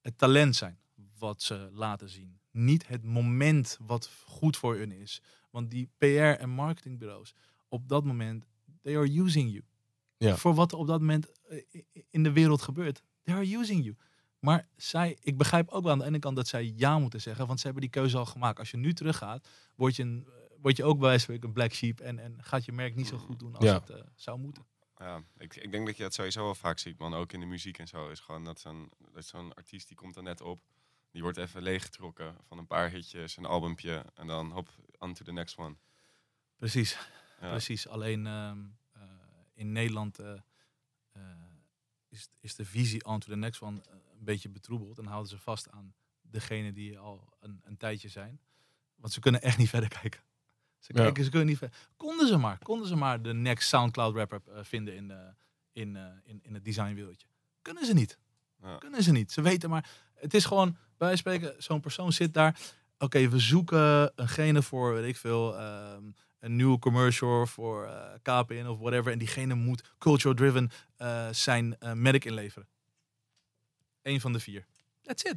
het 0.01 0.19
talent 0.19 0.57
zijn 0.57 0.79
wat 1.19 1.43
ze 1.43 1.69
laten 1.73 2.09
zien. 2.09 2.41
Niet 2.51 2.87
het 2.87 3.05
moment 3.05 3.79
wat 3.81 4.11
goed 4.27 4.57
voor 4.57 4.77
hun 4.77 4.93
is. 4.93 5.23
Want 5.51 5.71
die 5.71 5.91
PR 5.99 6.07
en 6.41 6.51
marketingbureaus 6.51 7.35
op 7.69 7.89
dat 7.89 8.05
moment, 8.05 8.45
they 8.83 8.97
are 8.97 9.21
using 9.21 9.51
you. 9.51 9.63
Ja. 10.17 10.37
Voor 10.37 10.55
wat 10.55 10.73
er 10.73 10.79
op 10.79 10.87
dat 10.87 11.01
moment 11.01 11.43
eh, 11.43 11.83
in 12.11 12.23
de 12.23 12.33
wereld 12.33 12.63
gebeurt. 12.63 13.03
They 13.23 13.35
are 13.35 13.57
using 13.59 13.85
you. 13.85 13.97
Maar 14.39 14.69
zij, 14.77 15.17
ik 15.21 15.37
begrijp 15.39 15.69
ook 15.69 15.83
wel 15.83 15.93
aan 15.93 15.99
de 15.99 16.05
ene 16.05 16.19
kant 16.19 16.37
dat 16.37 16.49
zij 16.49 16.73
ja 16.77 16.99
moeten 16.99 17.21
zeggen, 17.21 17.47
want 17.47 17.59
ze 17.59 17.65
hebben 17.65 17.83
die 17.83 17.93
keuze 17.93 18.17
al 18.19 18.27
gemaakt. 18.27 18.59
Als 18.59 18.71
je 18.71 18.77
nu 18.77 18.93
teruggaat, 18.95 19.49
word 19.75 19.97
je, 19.97 20.03
een, 20.03 20.25
eh, 20.27 20.33
word 20.61 20.77
je 20.77 20.85
ook 20.85 20.99
bij 20.99 21.09
wijze 21.09 21.27
van 21.27 21.37
een 21.41 21.53
black 21.53 21.73
sheep 21.73 22.01
en, 22.01 22.19
en 22.19 22.45
gaat 22.45 22.65
je 22.65 22.73
merk 22.73 22.95
niet 22.95 23.07
zo 23.07 23.19
goed 23.19 23.39
doen 23.39 23.55
als 23.55 23.65
Ja. 23.65 23.75
het 23.75 23.91
eh, 23.91 24.01
zou 24.15 24.39
moeten. 24.39 24.65
Ja, 25.01 25.23
ik, 25.37 25.57
ik 25.57 25.71
denk 25.71 25.87
dat 25.87 25.97
je 25.97 26.03
dat 26.03 26.15
sowieso 26.15 26.43
wel 26.45 26.55
vaak 26.55 26.79
ziet, 26.79 26.99
man. 26.99 27.15
Ook 27.15 27.33
in 27.33 27.41
de 27.41 27.47
muziek 27.47 27.79
en 27.79 27.89
zo. 27.89 28.09
Is 28.09 28.21
gewoon 28.21 28.45
dat 28.45 28.61
zo'n 28.61 28.91
dat 29.13 29.25
zo'n 29.25 29.55
artiest 29.55 29.89
die 29.89 29.97
komt 29.97 30.17
er 30.17 30.23
net 30.23 30.41
op. 30.41 30.61
Die 31.11 31.23
wordt 31.23 31.37
even 31.37 31.63
leeggetrokken 31.63 32.37
van 32.47 32.59
een 32.59 32.67
paar 32.67 32.91
hitjes, 32.91 33.37
een 33.37 33.45
albumpje. 33.45 34.05
En 34.15 34.27
dan 34.27 34.51
hop, 34.53 34.69
on 34.99 35.15
to 35.15 35.25
the 35.25 35.33
next 35.33 35.57
one. 35.57 35.77
Precies, 36.57 36.99
Ja. 37.41 37.49
precies. 37.51 37.89
Alleen 37.89 38.27
ehm, 38.27 38.65
eh, 38.93 39.03
in 39.55 39.73
Nederland 39.73 40.19
eh, 40.19 40.33
eh, 41.13 41.23
is, 42.09 42.29
is 42.41 42.55
de 42.55 42.65
visie 42.65 43.05
on 43.05 43.19
to 43.21 43.29
the 43.31 43.37
next 43.37 43.61
one 43.63 43.81
een 43.91 44.25
beetje 44.25 44.49
betroebeld. 44.49 44.99
En 44.99 45.07
houden 45.07 45.31
ze 45.31 45.39
vast 45.39 45.71
aan 45.71 45.95
degene 46.21 46.73
die 46.73 46.99
al 46.99 47.37
een, 47.41 47.61
een 47.65 47.77
tijdje 47.77 48.09
zijn. 48.09 48.41
Want 48.97 49.13
ze 49.13 49.21
kunnen 49.21 49.43
echt 49.43 49.59
niet 49.59 49.69
verder 49.69 49.89
kijken. 50.01 50.21
Ze, 50.81 50.93
Ja. 50.95 51.03
kijken, 51.03 51.25
ze 51.25 51.31
kunnen 51.31 51.49
niet. 51.49 51.61
Konden 51.97 52.27
ze 52.27 52.37
maar, 52.37 52.59
konden 52.63 52.89
ze 52.89 52.97
maar 52.97 53.23
de 53.23 53.33
next 53.35 53.69
Soundcloud 53.69 54.15
rapper 54.15 54.41
eh, 54.47 54.59
vinden 54.63 54.95
in, 54.97 55.11
eh, 55.11 55.17
in, 55.73 55.97
eh, 55.97 56.03
in, 56.25 56.39
in 56.43 56.55
het 56.55 56.65
designwereldje. 56.65 57.27
Kunnen 57.63 57.85
ze 57.85 57.93
niet. 57.95 58.19
Ja. 58.63 58.77
Kunnen 58.79 59.03
ze 59.03 59.13
niet. 59.13 59.33
Ze 59.33 59.43
weten 59.43 59.71
maar. 59.71 59.91
Het 60.15 60.35
is 60.35 60.45
gewoon, 60.45 60.77
van 60.97 61.17
spreken, 61.17 61.55
zo'n 61.59 61.81
persoon 61.81 62.13
zit 62.13 62.35
daar. 62.35 62.59
Oké, 62.99 63.29
we 63.29 63.39
zoeken 63.39 64.13
eengene 64.17 64.63
voor, 64.63 64.95
weet 64.95 65.09
ik 65.09 65.17
veel, 65.17 65.59
ehm, 65.59 66.03
een 66.39 66.57
nieuwe 66.57 66.79
commercial 66.79 67.47
voor 67.47 67.91
KPN 68.23 68.67
of 68.67 68.79
whatever. 68.79 69.13
En 69.13 69.19
diegene 69.19 69.55
moet 69.55 69.95
cultural-driven 69.99 70.71
eh, 70.97 71.29
zijn 71.31 71.77
merk 71.95 72.25
inleveren. 72.25 72.69
Eén 74.03 74.21
van 74.21 74.33
de 74.33 74.41
vier. 74.41 74.67
That's 75.03 75.23
it. 75.23 75.37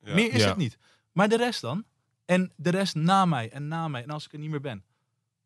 Ja. 0.00 0.14
Meer 0.14 0.32
is 0.32 0.44
het 0.44 0.56
niet. 0.56 0.78
Maar 1.12 1.28
de 1.28 1.36
rest 1.36 1.60
dan? 1.60 1.84
En 2.28 2.52
de 2.56 2.70
rest 2.70 2.94
na 2.94 3.24
mij 3.24 3.50
en 3.50 3.68
na 3.68 3.88
mij. 3.88 4.02
En 4.02 4.10
als 4.10 4.24
ik 4.24 4.32
er 4.32 4.38
niet 4.38 4.50
meer 4.50 4.60
ben. 4.60 4.84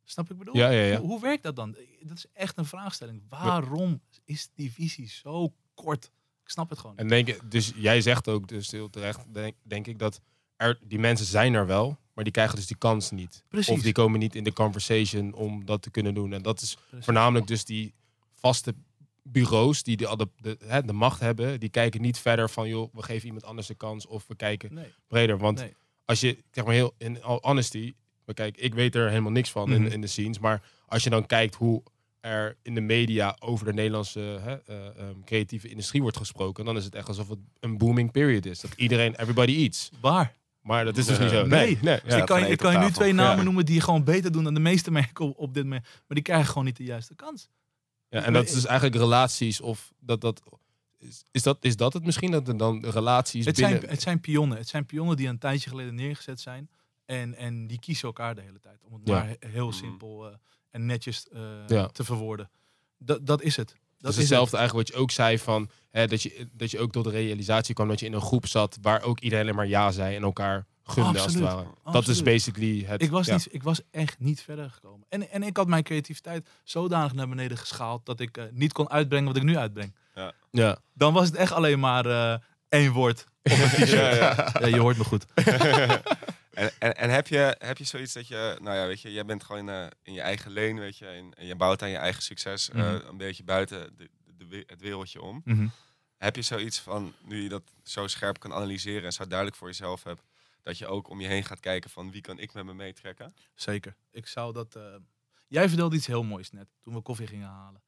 Snap 0.04 0.30
ik 0.30 0.38
bedoel? 0.38 0.56
Ja, 0.56 0.70
ja, 0.70 0.82
ja. 0.82 0.98
Hoe, 0.98 1.08
hoe 1.08 1.20
werkt 1.20 1.42
dat 1.42 1.56
dan? 1.56 1.76
Dat 2.00 2.16
is 2.16 2.26
echt 2.32 2.58
een 2.58 2.64
vraagstelling. 2.64 3.22
Waarom 3.28 4.00
is 4.24 4.50
die 4.54 4.72
visie 4.72 5.08
zo 5.08 5.52
kort? 5.74 6.04
Ik 6.42 6.50
snap 6.50 6.70
het 6.70 6.78
gewoon. 6.78 6.96
En 6.96 7.08
denk, 7.08 7.50
dus 7.50 7.72
jij 7.76 8.00
zegt 8.00 8.28
ook 8.28 8.48
dus 8.48 8.70
heel 8.70 8.90
terecht, 8.90 9.34
denk, 9.34 9.56
denk 9.62 9.86
ik, 9.86 9.98
dat 9.98 10.20
er, 10.56 10.78
die 10.82 10.98
mensen 10.98 11.26
zijn 11.26 11.54
er 11.54 11.66
wel, 11.66 11.98
maar 12.14 12.24
die 12.24 12.32
krijgen 12.32 12.56
dus 12.56 12.66
die 12.66 12.76
kans 12.76 13.10
niet. 13.10 13.44
Precies. 13.48 13.74
Of 13.74 13.82
die 13.82 13.92
komen 13.92 14.18
niet 14.18 14.34
in 14.34 14.44
de 14.44 14.52
conversation 14.52 15.32
om 15.32 15.64
dat 15.64 15.82
te 15.82 15.90
kunnen 15.90 16.14
doen. 16.14 16.32
En 16.32 16.42
dat 16.42 16.60
is 16.60 16.74
Precies. 16.74 17.04
voornamelijk 17.04 17.46
dus 17.46 17.64
die 17.64 17.94
vaste 18.32 18.74
bureaus 19.22 19.82
die 19.82 19.96
de, 19.96 20.16
de, 20.16 20.28
de, 20.36 20.56
hè, 20.66 20.82
de 20.82 20.92
macht 20.92 21.20
hebben, 21.20 21.60
die 21.60 21.68
kijken 21.68 22.00
niet 22.00 22.18
verder 22.18 22.50
van, 22.50 22.68
joh, 22.68 22.94
we 22.94 23.02
geven 23.02 23.26
iemand 23.26 23.44
anders 23.44 23.66
de 23.66 23.74
kans 23.74 24.06
of 24.06 24.26
we 24.26 24.34
kijken 24.36 24.74
Nee, 24.74 24.92
breder. 25.08 25.38
Want 25.38 25.58
nee. 25.58 25.74
Als 26.05 26.20
je, 26.20 26.38
zeg 26.50 26.64
maar 26.64 26.74
heel, 26.74 26.94
in 26.98 27.22
all 27.22 27.38
honesty, 27.40 27.94
maar 28.24 28.34
kijk, 28.34 28.57
ik 28.57 28.74
weet 28.74 28.94
er 28.94 29.09
helemaal 29.09 29.30
niks 29.32 29.50
van 29.50 29.68
Mhm. 29.70 29.84
in, 29.84 29.92
in 29.92 30.00
de 30.00 30.07
scenes, 30.07 30.38
maar 30.38 30.62
als 30.86 31.05
je 31.05 31.11
dan 31.11 31.26
kijkt 31.26 31.55
hoe 31.55 31.82
er 32.20 32.57
in 32.62 32.74
de 32.74 32.80
media 32.80 33.36
over 33.38 33.66
de 33.66 33.72
Nederlandse 33.72 34.20
hè, 34.20 34.55
eh, 34.66 34.86
ehm, 34.86 35.20
creatieve 35.24 35.68
industrie 35.68 36.03
wordt 36.03 36.16
gesproken, 36.16 36.64
dan 36.64 36.76
is 36.76 36.84
het 36.84 36.94
echt 36.94 37.09
alsof 37.09 37.28
het 37.28 37.38
een 37.61 37.78
booming 37.78 38.11
period 38.11 38.46
is. 38.46 38.61
Dat 38.61 38.72
iedereen, 38.76 39.14
everybody 39.14 39.53
eats. 39.53 39.90
Waar? 40.00 40.34
Maar 40.61 40.84
dat 40.84 40.96
is 40.96 41.07
dus 41.07 41.18
niet 41.18 41.30
zo. 41.30 41.46
Nee. 41.46 41.66
Nee, 41.66 41.78
nee. 41.82 42.00
Dus 42.05 42.12
ja. 42.12 42.18
ik 42.20 42.26
kan, 42.26 42.44
ik 42.46 42.59
kan 42.59 42.72
je 42.72 42.78
nu 42.78 42.90
twee 42.90 43.12
namen 43.12 43.36
Ja. 43.36 43.42
noemen 43.42 43.64
die 43.66 43.80
gewoon 43.80 44.05
beter 44.05 44.32
doen 44.32 44.44
dan 44.44 44.55
de 44.55 44.61
meeste 44.61 44.90
merken 44.90 45.24
op, 45.24 45.38
op 45.38 45.55
dit 45.55 45.62
moment. 45.62 45.82
Maar 45.82 46.03
die 46.09 46.22
krijgen 46.22 46.46
gewoon 46.48 46.64
niet 46.64 46.76
de 46.76 46.84
juiste 46.84 47.14
kans. 47.14 47.48
Ja, 48.09 48.22
en 48.22 48.32
dat 48.32 48.44
is 48.44 48.53
dus 48.53 48.64
eigenlijk 48.66 48.96
relaties 48.96 49.61
of 49.61 49.92
dat 50.00 50.20
dat. 50.20 50.42
Is, 51.03 51.24
is, 51.30 51.42
dat, 51.42 51.59
is 51.61 51.76
dat 51.76 51.92
het 51.92 52.05
misschien? 52.05 52.30
Dat 52.30 52.48
er 52.48 52.57
dan 52.57 52.84
relaties 52.86 53.44
Het 53.44 53.57
binnen... 53.57 53.78
zijn, 53.78 53.90
het 53.90 54.03
zijn 54.03 54.20
pionnen. 54.20 54.59
Het 54.59 54.68
zijn 54.68 54.86
pionnen 54.86 55.16
die 55.16 55.28
een 55.28 55.38
tijdje 55.38 55.70
geleden 55.70 55.94
neergezet 55.94 56.40
zijn. 56.40 56.70
En, 57.05 57.34
en 57.34 57.66
die 57.66 57.78
kiezen 57.78 58.07
elkaar 58.07 58.34
de 58.34 58.40
hele 58.40 58.61
tijd. 58.61 58.78
Om 58.84 58.92
het 58.92 59.03
Ja. 59.09 59.14
maar 59.14 59.26
he- 59.28 59.48
heel 59.48 59.68
Mhm. 59.68 59.76
simpel 59.76 60.28
eh, 60.28 60.34
en 60.70 60.86
netjes 60.86 61.28
eh, 61.28 61.40
Ja. 61.66 61.86
te 61.86 62.05
verwoorden. 62.05 62.50
Dat, 62.98 63.26
dat 63.26 63.42
is 63.42 63.57
het. 63.57 63.68
Dat 63.68 63.76
Dat 63.98 64.11
is 64.12 64.16
hetzelfde 64.16 64.57
eigenlijk 64.57 64.88
wat 64.88 64.96
je 64.96 65.03
ook 65.03 65.11
zei 65.11 65.38
van 65.38 65.70
hè, 65.90 66.07
dat, 66.07 66.22
je, 66.22 66.48
dat 66.53 66.70
je 66.70 66.78
ook 66.78 66.92
tot 66.92 67.05
de 67.05 67.11
realisatie 67.11 67.74
kwam 67.74 67.88
dat 67.88 68.00
je 68.00 68.07
in 68.07 68.12
een 68.12 68.20
groep 68.20 68.46
zat 68.46 68.78
waar 68.80 69.03
ook 69.03 69.20
iedereen 69.20 69.44
alleen 69.44 69.57
maar 69.57 69.66
ja 69.68 69.90
zei 69.90 70.16
en 70.16 70.22
elkaar 70.22 70.66
gunde 70.84 71.09
als 71.09 71.34
het 71.34 71.42
Absoluut. 71.42 71.66
ware. 71.82 71.92
Dat 71.92 72.09
is 72.09 72.22
basically 72.22 72.84
het. 72.84 73.03
Ik 73.03 73.11
was, 73.11 73.26
ja. 73.26 73.32
niet, 73.34 73.48
ik 73.50 73.62
was 73.62 73.80
echt 73.90 74.18
niet 74.18 74.40
verder 74.42 74.70
gekomen. 74.70 75.07
En, 75.09 75.30
en 75.30 75.42
ik 75.42 75.57
had 75.57 75.66
mijn 75.66 75.82
creativiteit 75.82 76.48
zodanig 76.64 77.12
naar 77.14 77.28
beneden 77.28 77.57
geschaald 77.59 78.07
dat 78.07 78.20
ik 78.20 78.36
eh, 78.36 78.44
niet 78.53 78.72
kon 78.72 78.90
uitbrengen 78.90 79.26
wat 79.26 79.36
ik 79.36 79.42
nu 79.42 79.57
uitbreng. 79.57 79.94
Ja. 80.53 80.78
Dan 80.92 81.12
was 81.12 81.26
het 81.26 81.36
echt 81.36 81.53
alleen 81.53 81.80
maar 81.80 82.07
eh, 82.07 82.38
één 82.68 82.92
woord 82.92 83.24
op 83.42 83.50
een 83.53 83.68
t-shirt. 83.84 83.88
Ja, 84.16 84.50
ja, 84.61 84.66
je 84.66 84.80
hoort 84.80 84.96
me 84.96 85.05
goed. 85.05 85.24
En, 86.53 86.70
en, 86.78 86.96
en 86.96 87.11
heb, 87.11 87.26
je, 87.28 87.57
heb 87.59 87.78
je 87.78 87.84
zoiets 87.84 88.12
dat 88.12 88.28
je, 88.28 88.59
nou 88.61 88.76
ja, 88.76 88.86
weet 88.86 89.00
je, 89.00 89.12
jij 89.12 89.24
bent 89.24 89.44
gewoon 89.44 89.68
eh, 89.68 89.86
in 90.03 90.12
je 90.12 90.20
eigen 90.20 90.53
lane, 90.53 90.80
weet 90.80 90.98
je, 90.98 91.07
en, 91.07 91.34
en 91.34 91.46
je 91.46 91.55
bouwt 91.57 91.82
aan 91.82 91.88
je 91.88 91.96
eigen 91.96 92.22
succes 92.22 92.70
eh, 92.70 92.76
Mhm. 92.76 93.07
een 93.07 93.16
beetje 93.16 93.44
buiten 93.44 93.96
de, 93.96 94.11
de, 94.48 94.64
het 94.66 94.80
wereldje 94.80 95.22
om. 95.22 95.40
Mhm. 95.44 95.66
Heb 96.16 96.36
je 96.36 96.42
zoiets 96.42 96.78
van, 96.80 97.14
nu 97.24 97.42
je 97.42 97.48
dat 97.48 97.62
zo 97.82 98.07
scherp 98.07 98.38
kan 98.38 98.53
analyseren 98.53 99.05
en 99.05 99.12
zo 99.12 99.26
duidelijk 99.26 99.57
voor 99.59 99.68
jezelf 99.68 100.03
hebt, 100.03 100.22
dat 100.62 100.78
je 100.78 100.86
ook 100.86 101.09
om 101.09 101.20
je 101.20 101.26
heen 101.28 101.44
gaat 101.44 101.61
kijken 101.61 101.90
van 101.90 102.11
wie 102.11 102.20
kan 102.20 102.38
ik 102.38 102.53
met 102.55 102.64
me 102.64 102.74
meetrekken? 102.74 103.34
Zeker. 103.55 103.96
Ik 104.11 104.26
zou 104.26 104.53
dat. 104.53 104.76
eh, 104.76 104.82
Jij 105.48 105.68
vertelde 105.68 105.96
iets 105.96 106.07
heel 106.07 106.22
moois 106.22 106.50
net 106.50 106.68
toen 106.82 106.94
we 106.94 107.00
koffie 107.00 107.26
gingen 107.26 107.48
halen 107.48 107.82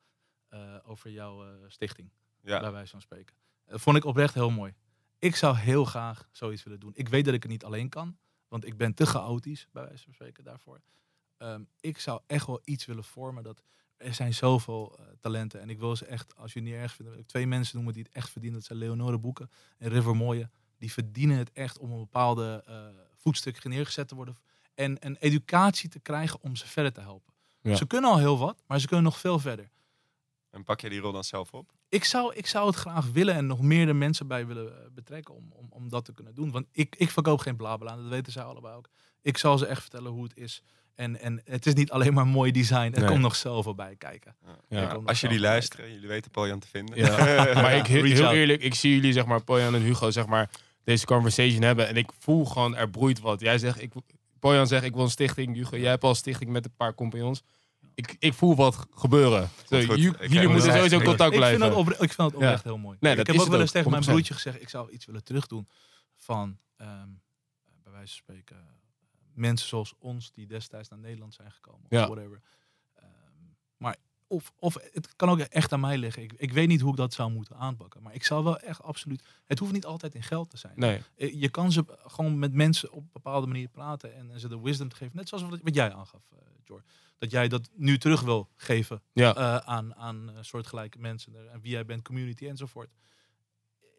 eh, 0.48 0.60
over 0.84 1.10
jouw 1.10 1.44
eh, 1.44 1.50
stichting, 1.68 2.10
bij 2.44 2.60
Ja, 2.60 2.72
wijze 2.72 2.90
van 2.90 3.00
spreken. 3.00 3.36
Dat 3.66 3.80
vond 3.80 3.96
ik 3.96 4.04
oprecht 4.04 4.34
heel 4.34 4.50
mooi. 4.50 4.74
Ik 5.18 5.36
zou 5.36 5.56
heel 5.56 5.84
graag 5.84 6.28
zoiets 6.32 6.62
willen 6.62 6.80
doen. 6.80 6.92
Ik 6.94 7.08
weet 7.08 7.24
dat 7.24 7.34
ik 7.34 7.42
het 7.42 7.52
niet 7.52 7.64
alleen 7.64 7.88
kan, 7.88 8.16
want 8.48 8.66
ik 8.66 8.76
ben 8.76 8.94
te 8.94 9.06
chaotisch, 9.06 9.68
bij 9.72 9.84
wijze 9.84 10.04
van 10.04 10.12
spreken, 10.12 10.44
daarvoor. 10.44 10.80
Ehm, 11.36 11.62
ik 11.80 11.98
zou 11.98 12.20
echt 12.26 12.46
wel 12.46 12.60
iets 12.64 12.84
willen 12.84 13.04
vormen 13.04 13.42
dat 13.42 13.62
er 13.96 14.14
zijn 14.14 14.34
zoveel 14.34 14.98
eh, 14.98 15.04
talenten 15.20 15.60
en 15.60 15.70
ik 15.70 15.78
wil 15.78 15.96
ze 15.96 16.06
echt, 16.06 16.36
als 16.36 16.52
je 16.52 16.58
het 16.58 16.68
niet 16.68 16.78
erg 16.78 16.92
vindt, 16.94 17.12
wil 17.12 17.20
ik 17.20 17.26
twee 17.26 17.46
mensen 17.46 17.74
noemen 17.76 17.94
die 17.94 18.02
het 18.02 18.12
echt 18.12 18.30
verdienen. 18.30 18.58
Dat 18.58 18.68
zijn 18.68 18.78
Leonore 18.78 19.18
Boeken 19.18 19.50
en 19.78 19.88
River 19.88 20.16
Mooie. 20.16 20.50
Die 20.78 20.92
verdienen 20.92 21.38
het 21.38 21.52
echt 21.52 21.78
om 21.78 21.90
een 21.92 21.98
bepaalde 21.98 22.62
eh, 22.66 22.86
voetstuk 23.16 23.64
neergezet 23.64 24.08
te 24.08 24.14
worden 24.14 24.36
en 24.74 25.06
een 25.06 25.16
educatie 25.16 25.88
te 25.88 26.00
krijgen 26.00 26.42
om 26.42 26.56
ze 26.56 26.66
verder 26.66 26.92
te 26.92 27.00
helpen. 27.00 27.32
Ja. 27.60 27.74
Ze 27.74 27.86
kunnen 27.86 28.10
al 28.10 28.18
heel 28.18 28.38
wat, 28.38 28.62
maar 28.66 28.80
ze 28.80 28.86
kunnen 28.86 29.04
nog 29.04 29.18
veel 29.18 29.38
verder. 29.38 29.70
en 30.50 30.64
pak 30.64 30.80
je 30.80 30.88
die 30.88 31.00
rol 31.00 31.12
dan 31.12 31.24
zelf 31.24 31.52
op? 31.52 31.72
Ik 31.94 32.04
zou, 32.04 32.34
ik 32.34 32.46
zou 32.46 32.66
het 32.66 32.76
graag 32.76 33.06
willen 33.12 33.34
en 33.34 33.46
nog 33.46 33.60
meer 33.60 33.86
de 33.86 33.92
mensen 33.92 34.26
bij 34.26 34.46
willen 34.46 34.72
eh, 34.72 34.86
betrekken 34.94 35.34
om, 35.34 35.52
om, 35.52 35.66
om 35.70 35.88
dat 35.88 36.04
te 36.04 36.12
kunnen 36.12 36.34
doen. 36.34 36.50
Want 36.50 36.66
ik, 36.72 36.96
ik 36.98 37.10
verkoop 37.10 37.38
geen 37.38 37.56
blabla, 37.56 37.96
dat 37.96 38.08
weten 38.08 38.32
zij 38.32 38.42
allebei 38.42 38.76
ook. 38.76 38.88
Ik 39.22 39.38
zal 39.38 39.58
ze 39.58 39.66
echt 39.66 39.80
vertellen 39.80 40.10
hoe 40.10 40.22
het 40.22 40.36
is. 40.36 40.62
En, 40.94 41.20
en 41.20 41.40
het 41.44 41.66
is 41.66 41.74
niet 41.74 41.90
alleen 41.90 42.14
maar 42.14 42.26
mooi 42.26 42.52
design, 42.52 42.92
er 42.92 43.00
Nee. 43.00 43.08
komt 43.08 43.20
nog 43.20 43.36
zoveel 43.36 43.74
bij 43.74 43.96
kijken. 43.96 44.36
Ja. 44.68 45.00
Als 45.04 45.20
jullie 45.20 45.40
luisteren, 45.40 45.92
jullie 45.92 46.08
weten 46.08 46.30
Poljan 46.30 46.58
te 46.58 46.68
vinden. 46.68 46.96
Ja. 46.96 47.16
maar 47.62 47.74
ik, 47.76 47.86
heel, 47.86 48.30
eerlijk, 48.32 48.62
ik 48.62 48.74
zie 48.74 48.94
jullie, 48.94 49.12
zeg 49.12 49.26
maar, 49.26 49.44
Pojan 49.44 49.74
en 49.74 49.80
Hugo, 49.82 50.10
zeg 50.10 50.26
maar, 50.26 50.50
deze 50.84 51.06
conversation 51.06 51.62
hebben. 51.62 51.88
En 51.88 51.96
ik 51.96 52.10
voel 52.18 52.44
gewoon, 52.44 52.76
er 52.76 52.90
broeit 52.90 53.20
wat. 53.20 53.40
Jij 53.40 53.58
zegt, 53.58 53.82
ik, 53.82 53.92
Pojan 54.38 54.66
zegt, 54.66 54.84
ik 54.84 54.94
wil 54.94 55.02
een 55.02 55.10
stichting. 55.10 55.54
Hugo, 55.54 55.76
jij 55.76 55.90
hebt 55.90 56.02
al 56.02 56.10
een 56.10 56.16
stichting 56.16 56.50
met 56.50 56.64
een 56.64 56.74
paar 56.76 56.94
compagnons. 56.94 57.42
Ik, 57.94 58.16
ik 58.18 58.34
voel 58.34 58.56
wat 58.56 58.86
gebeuren. 58.94 59.48
Zo, 59.68 59.80
Goed, 59.82 59.98
jullie 59.98 60.48
moeten 60.48 60.72
sowieso 60.72 60.96
contact 61.00 61.12
ik 61.12 61.18
vind, 61.20 61.34
blijven. 61.36 61.60
dat 61.60 61.74
opre- 61.74 61.92
ik 61.92 61.98
vind 61.98 62.16
dat 62.16 62.34
oprecht 62.34 62.64
heel 62.64 62.78
mooi. 62.78 62.96
Nee, 63.00 63.16
ik 63.16 63.26
heb 63.26 63.38
ook 63.38 63.46
wel 63.48 63.60
eens 63.60 63.70
tegen 63.70 63.90
mijn 63.90 64.02
100%. 64.02 64.06
broertje 64.06 64.34
gezegd, 64.34 64.60
ik 64.62 64.68
zou 64.68 64.90
iets 64.90 65.04
willen 65.04 65.24
terugdoen 65.24 65.68
van, 66.16 66.58
ehm, 66.76 67.08
bij 67.82 67.92
wijze 67.92 68.06
van 68.22 68.34
spreken, 68.36 68.66
mensen 69.34 69.68
zoals 69.68 69.94
ons 69.98 70.32
die 70.32 70.46
destijds 70.46 70.88
naar 70.88 70.98
Nederland 70.98 71.34
zijn 71.34 71.52
gekomen. 71.52 71.80
Of 71.84 71.90
Ja. 71.90 72.06
whatever. 72.08 72.40
Ehm, 72.94 73.06
maar 73.76 73.96
of, 74.26 74.52
of 74.58 74.76
het 74.92 75.16
kan 75.16 75.28
ook 75.28 75.38
echt 75.38 75.72
aan 75.72 75.80
mij 75.80 75.98
liggen. 75.98 76.22
Ik, 76.22 76.32
ik 76.36 76.52
weet 76.52 76.68
niet 76.68 76.80
hoe 76.80 76.90
ik 76.90 76.96
dat 76.96 77.12
zou 77.14 77.30
moeten 77.30 77.56
aanpakken. 77.56 78.02
Maar 78.02 78.14
ik 78.14 78.24
zou 78.24 78.44
wel 78.44 78.58
echt 78.58 78.82
absoluut... 78.82 79.22
Het 79.44 79.58
hoeft 79.58 79.72
niet 79.72 79.86
altijd 79.86 80.14
in 80.14 80.22
geld 80.22 80.50
te 80.50 80.56
zijn. 80.56 80.72
Nee, 80.76 81.00
Eh, 81.16 81.40
Je 81.40 81.48
kan 81.48 81.72
ze 81.72 81.84
gewoon 82.06 82.38
met 82.38 82.52
mensen 82.52 82.90
op 82.92 83.02
een 83.02 83.10
bepaalde 83.12 83.46
manier 83.46 83.68
praten 83.68 84.14
en, 84.14 84.30
en 84.30 84.40
ze 84.40 84.48
de 84.48 84.60
wisdom 84.60 84.88
te 84.88 84.96
geven. 84.96 85.16
Net 85.16 85.28
zoals 85.28 85.44
wat, 85.44 85.60
wat 85.62 85.74
jij 85.74 85.92
aangaf, 85.94 86.22
eh 86.32 86.38
Jor. 86.64 86.82
Dat 87.18 87.30
jij 87.30 87.48
dat 87.48 87.70
nu 87.74 87.98
terug 87.98 88.20
wil 88.20 88.48
geven 88.56 89.02
ja. 89.12 89.34
eh, 89.36 89.56
aan, 89.56 89.94
aan 89.94 90.30
soortgelijke 90.40 90.98
mensen. 90.98 91.52
En 91.52 91.60
wie 91.60 91.70
jij 91.70 91.84
bent, 91.84 92.02
community 92.02 92.48
enzovoort. 92.48 92.90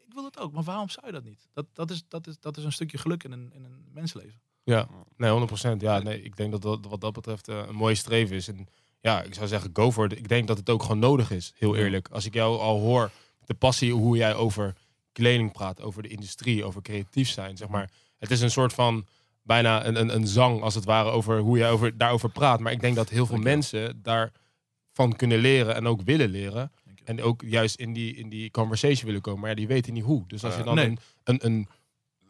Ik 0.08 0.14
wil 0.14 0.24
het 0.26 0.40
ook, 0.40 0.52
maar 0.54 0.64
waarom 0.64 0.90
zou 0.90 1.06
je 1.06 1.12
dat 1.12 1.24
niet? 1.24 1.48
Dat, 1.54 1.66
dat, 1.74 1.92
is, 1.92 2.04
dat, 2.08 2.28
is, 2.28 2.40
dat 2.40 2.58
is 2.58 2.64
een 2.64 2.72
stukje 2.72 2.98
geluk 2.98 3.24
in 3.24 3.32
een, 3.32 3.52
in 3.54 3.64
een 3.64 3.86
mensenleven. 3.94 4.42
Ja, 4.64 4.88
nee, 5.18 5.48
100%. 5.48 5.78
Ja, 5.78 6.00
nee, 6.00 6.22
ik 6.22 6.36
denk 6.38 6.52
dat 6.52 6.62
dat 6.62 6.86
wat 6.86 7.02
dat 7.02 7.14
betreft 7.14 7.48
een 7.48 7.76
mooie 7.76 7.96
streven 7.96 8.36
is. 8.36 8.48
En 8.48 8.68
ja, 9.06 9.22
ik 9.22 9.34
zou 9.34 9.48
zeggen, 9.48 9.70
go 9.74 9.92
for 9.92 10.06
it. 10.06 10.18
Ik 10.18 10.28
denk 10.28 10.48
dat 10.48 10.58
het 10.58 10.70
ook 10.70 10.82
gewoon 10.82 11.00
nodig 11.00 11.32
is, 11.32 11.54
heel 11.58 11.76
eerlijk. 11.76 12.08
Als 12.12 12.26
ik 12.26 12.34
jou 12.34 12.60
al 12.60 12.80
hoor, 12.80 13.12
de 13.46 13.54
passie 13.54 13.94
hoe 13.94 14.18
jij 14.18 14.36
over 14.36 14.74
kleding 15.12 15.52
praat, 15.52 15.82
over 15.82 16.02
de 16.04 16.10
industrie, 16.10 16.64
over 16.64 16.82
creatief 16.82 17.30
zijn, 17.30 17.58
zeg 17.58 17.68
maar. 17.68 17.90
Het 18.18 18.32
is 18.32 18.42
een 18.42 18.52
soort 18.52 18.74
van 18.74 19.06
bijna 19.44 19.86
een, 19.86 20.00
een, 20.00 20.16
een 20.16 20.28
zang, 20.28 20.62
als 20.62 20.76
het 20.76 20.86
ware, 20.86 21.10
over 21.10 21.40
hoe 21.40 21.58
jij 21.58 21.70
over, 21.72 21.98
daarover 21.98 22.30
praat. 22.30 22.60
Maar 22.60 22.72
ik 22.72 22.82
denk 22.82 22.96
dat 22.96 23.10
heel 23.10 23.26
veel 23.26 23.38
mensen 23.38 24.00
daarvan 24.02 25.16
kunnen 25.16 25.38
leren 25.38 25.76
en 25.76 25.88
ook 25.88 26.02
willen 26.02 26.30
leren. 26.30 26.72
En 27.04 27.22
ook 27.22 27.42
juist 27.46 27.76
in 27.80 27.94
die, 27.94 28.16
in 28.16 28.30
die 28.30 28.52
conversation 28.52 29.06
willen 29.06 29.22
komen. 29.22 29.40
Maar 29.40 29.50
ja, 29.50 29.56
die 29.56 29.68
weten 29.68 29.94
niet 29.94 30.04
hoe. 30.04 30.24
Dus 30.28 30.44
als 30.44 30.54
je 30.54 30.60
Ja. 30.60 30.66
dan 30.66 30.76
Nee. 30.76 30.86
een, 30.88 30.98
een, 31.24 31.46
een 31.46 31.68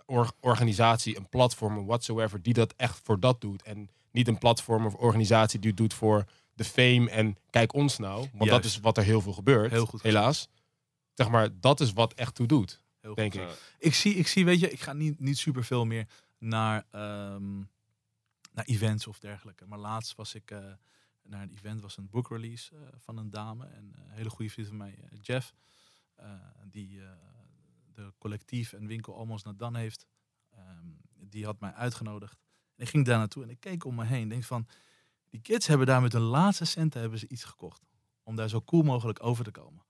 or- 0.05 0.31
organisatie, 0.39 1.17
een 1.17 1.29
platform, 1.29 1.77
een 1.77 1.85
whatsoever, 1.85 2.41
die 2.41 2.53
dat 2.53 2.73
echt 2.77 2.99
voor 3.03 3.19
dat 3.19 3.41
doet. 3.41 3.63
En 3.63 3.89
niet 4.11 4.27
een 4.27 4.37
platform 4.37 4.85
of 4.85 4.93
organisatie 4.93 5.59
die 5.59 5.69
het 5.69 5.77
doet 5.79 5.93
voor 5.93 6.25
de 6.55 6.63
fame 6.63 7.09
en 7.09 7.37
kijk 7.49 7.73
ons 7.73 7.97
nou. 7.97 8.29
Want 8.33 8.49
dat 8.49 8.63
is 8.65 8.79
wat 8.79 8.97
er 8.97 9.03
heel 9.03 9.21
veel 9.21 9.33
gebeurt. 9.33 9.71
Heel 9.71 9.85
goed 9.85 10.01
helaas. 10.01 10.49
Zeg 11.13 11.29
maar, 11.29 11.59
dat 11.59 11.79
is 11.79 11.93
wat 11.93 12.13
echt 12.13 12.35
toe 12.35 12.47
doet, 12.47 12.81
Heel 12.99 13.09
goed. 13.09 13.17
denk 13.19 13.33
Ja. 13.33 13.47
ik. 13.49 13.75
Ik 13.79 13.93
zie, 13.93 14.13
ik 14.15 14.27
zie, 14.27 14.45
weet 14.45 14.59
je, 14.59 14.69
ik 14.71 14.79
ga 14.79 14.93
niet, 14.93 15.19
niet 15.19 15.37
super 15.37 15.63
veel 15.63 15.85
meer 15.85 16.07
naar, 16.37 16.85
ehm, 16.91 17.57
naar 18.53 18.65
events 18.65 19.07
of 19.07 19.19
dergelijke. 19.19 19.65
Maar 19.65 19.79
laatst 19.79 20.15
was 20.15 20.35
ik 20.35 20.51
eh, 20.51 20.59
naar 21.23 21.41
een 21.41 21.51
event, 21.51 21.81
was 21.81 21.97
een 21.97 22.09
book 22.09 22.29
release 22.29 22.75
eh, 22.75 22.81
van 22.97 23.17
een 23.17 23.29
dame. 23.29 23.65
En 23.65 23.91
eh, 23.95 24.01
een 24.05 24.11
hele 24.11 24.29
goede 24.29 24.51
vriend 24.51 24.67
van 24.67 24.77
mij, 24.77 24.99
Jeff, 25.21 25.53
die 26.69 26.99
de 27.93 28.13
collectief 28.17 28.73
en 28.73 28.87
winkel 28.87 29.15
Almost 29.15 29.45
naar 29.45 29.55
Dan 29.57 29.75
heeft. 29.75 30.05
ehm, 30.51 30.87
die 31.29 31.45
had 31.45 31.59
mij 31.59 31.73
uitgenodigd. 31.73 32.39
En 32.75 32.83
ik 32.83 32.89
ging 32.89 33.05
daar 33.05 33.17
naartoe 33.17 33.43
en 33.43 33.49
ik 33.49 33.59
keek 33.59 33.85
om 33.85 33.95
me 33.95 34.05
heen. 34.05 34.27
Denk 34.29 34.43
van, 34.43 34.67
die 35.35 35.43
kids 35.43 35.67
hebben 35.67 35.87
daar 35.87 36.01
met 36.01 36.13
hun 36.13 36.21
laatste 36.21 36.65
centen 36.65 37.01
hebben 37.01 37.19
ze 37.19 37.27
iets 37.27 37.43
gekocht. 37.43 37.81
Om 38.23 38.35
daar 38.35 38.49
zo 38.49 38.61
cool 38.61 38.83
mogelijk 38.83 39.23
over 39.23 39.43
te 39.43 39.51
komen. 39.51 39.83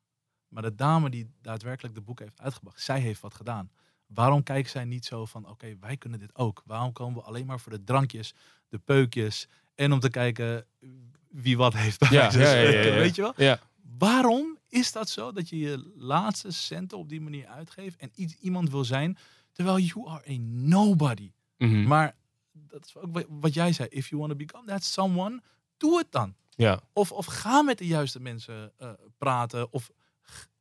Maar 0.48 0.64
de 0.64 0.76
dame 0.76 1.10
die 1.10 1.32
daadwerkelijk 1.42 1.96
de 1.96 2.02
boek 2.02 2.20
heeft 2.20 2.40
uitgebracht, 2.40 2.82
zij 2.82 3.00
heeft 3.00 3.22
wat 3.22 3.34
gedaan. 3.34 3.72
Waarom 4.06 4.44
kijken 4.44 4.72
zij 4.72 4.86
niet 4.86 5.06
zo 5.06 5.26
van, 5.26 5.50
oké, 5.50 5.78
wij 5.80 5.98
kunnen 5.98 6.20
dit 6.20 6.36
ook. 6.36 6.62
Waarom 6.66 6.92
komen 6.92 7.16
we 7.16 7.28
alleen 7.28 7.46
maar 7.46 7.60
voor 7.60 7.72
de 7.72 7.84
drankjes, 7.84 8.34
de 8.70 8.78
peukjes 8.78 9.48
en 9.76 9.92
om 9.92 10.00
te 10.00 10.10
kijken 10.10 10.66
wie 11.30 11.58
wat 11.58 11.74
heeft. 11.74 12.00
bij 12.00 12.10
Ja, 12.12 12.32
van 12.32 12.40
ja, 12.42 12.54
ja, 12.54 12.70
ja, 12.70 12.82
ja. 12.82 12.94
Weet 12.94 13.16
je 13.16 13.22
wel? 13.22 13.34
Ja, 13.36 13.60
Waarom 13.98 14.58
is 14.68 14.92
dat 14.92 15.10
zo 15.10 15.32
dat 15.32 15.50
je 15.50 15.58
je 15.58 15.92
laatste 15.96 16.52
centen 16.52 16.98
op 16.98 17.10
die 17.10 17.22
manier 17.22 17.48
uitgeeft 17.48 17.98
en 17.98 18.12
iets, 18.16 18.36
iemand 18.36 18.70
wil 18.70 18.86
zijn, 18.86 19.18
terwijl 19.52 19.80
you 19.80 20.08
are 20.08 20.34
a 20.34 20.38
nobody. 20.40 21.32
Mhm. 21.58 21.88
Maar 21.88 22.16
dat 22.68 22.86
is 22.86 22.96
ook 22.98 23.14
wa- 23.14 23.24
wat 23.30 23.54
jij 23.54 23.72
zei. 23.74 23.88
If 23.92 24.08
you 24.10 24.22
want 24.22 24.32
to 24.34 24.38
become 24.46 24.66
that 24.68 24.84
someone, 24.84 25.42
doe 25.78 25.98
het 25.98 26.08
dan. 26.10 26.36
ja. 26.50 26.80
Of, 26.94 27.12
of 27.12 27.26
ga 27.26 27.62
met 27.62 27.78
de 27.78 27.88
juiste 27.88 28.20
mensen 28.20 28.72
eh, 28.78 28.90
praten. 29.18 29.72
Of 29.74 29.92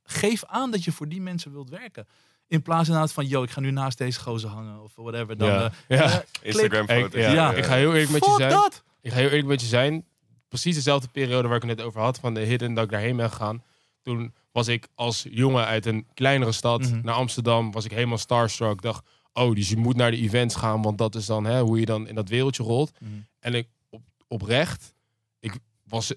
geef 0.02 0.44
aan 0.44 0.70
dat 0.70 0.84
je 0.84 0.92
voor 0.92 1.08
die 1.08 1.20
mensen 1.20 1.52
wilt 1.52 1.70
werken. 1.70 2.06
In 2.46 2.62
plaats 2.62 2.86
inderdaad 2.88 3.12
van, 3.12 3.26
yo, 3.26 3.42
ik 3.42 3.50
ga 3.50 3.60
nu 3.60 3.70
naast 3.70 3.98
deze 3.98 4.20
gozer 4.20 4.50
hangen. 4.50 4.82
Of 4.82 4.92
whatever. 4.94 5.36
Dan, 5.36 5.48
Ja. 5.48 5.72
eh, 5.88 5.98
Ja. 5.98 6.04
eh, 6.12 6.18
Instagram 6.42 6.82
Ik, 6.88 7.02
foto's. 7.02 7.20
ja, 7.20 7.32
Ja. 7.32 7.52
ik 7.52 7.64
ga 7.64 7.74
heel 7.74 7.92
eerlijk 7.92 8.10
met 8.10 8.24
je 8.24 8.30
fuck 8.30 8.38
zijn. 8.40 8.50
dat! 8.50 8.82
Ik 9.00 9.10
ga 9.10 9.16
heel 9.16 9.28
eerlijk 9.28 9.46
met 9.48 9.60
je 9.60 9.66
zijn. 9.66 10.04
Precies 10.48 10.74
dezelfde 10.74 11.08
periode 11.08 11.48
waar 11.48 11.56
ik 11.62 11.62
het 11.62 11.76
net 11.76 11.86
over 11.86 12.00
had, 12.00 12.18
van 12.18 12.34
de 12.34 12.40
hidden, 12.40 12.74
dat 12.74 12.84
ik 12.84 12.90
daarheen 12.90 13.16
ben 13.16 13.30
gegaan. 13.30 13.62
Toen 14.02 14.34
was 14.52 14.68
ik 14.68 14.88
als 14.94 15.26
jongen 15.30 15.64
uit 15.66 15.86
een 15.86 16.06
kleinere 16.14 16.52
stad 16.52 16.80
Mhm. 16.80 17.00
naar 17.04 17.14
Amsterdam, 17.14 17.72
was 17.72 17.84
ik 17.84 17.90
helemaal 17.90 18.18
starstruck. 18.18 18.82
Dacht, 18.82 19.06
oh, 19.34 19.54
dus 19.54 19.68
je 19.68 19.76
moet 19.76 19.96
naar 19.96 20.10
de 20.10 20.16
events 20.16 20.54
gaan, 20.54 20.82
want 20.82 20.98
dat 20.98 21.14
is 21.14 21.26
dan 21.26 21.44
hè, 21.44 21.60
hoe 21.60 21.80
je 21.80 21.86
dan 21.86 22.08
in 22.08 22.14
dat 22.14 22.28
wereldje 22.28 22.62
rolt. 22.62 22.92
En 23.38 23.54
ik 23.54 23.68
op, 23.88 24.02
oprecht, 24.28 24.94
ik 25.40 25.58
was 25.84 26.14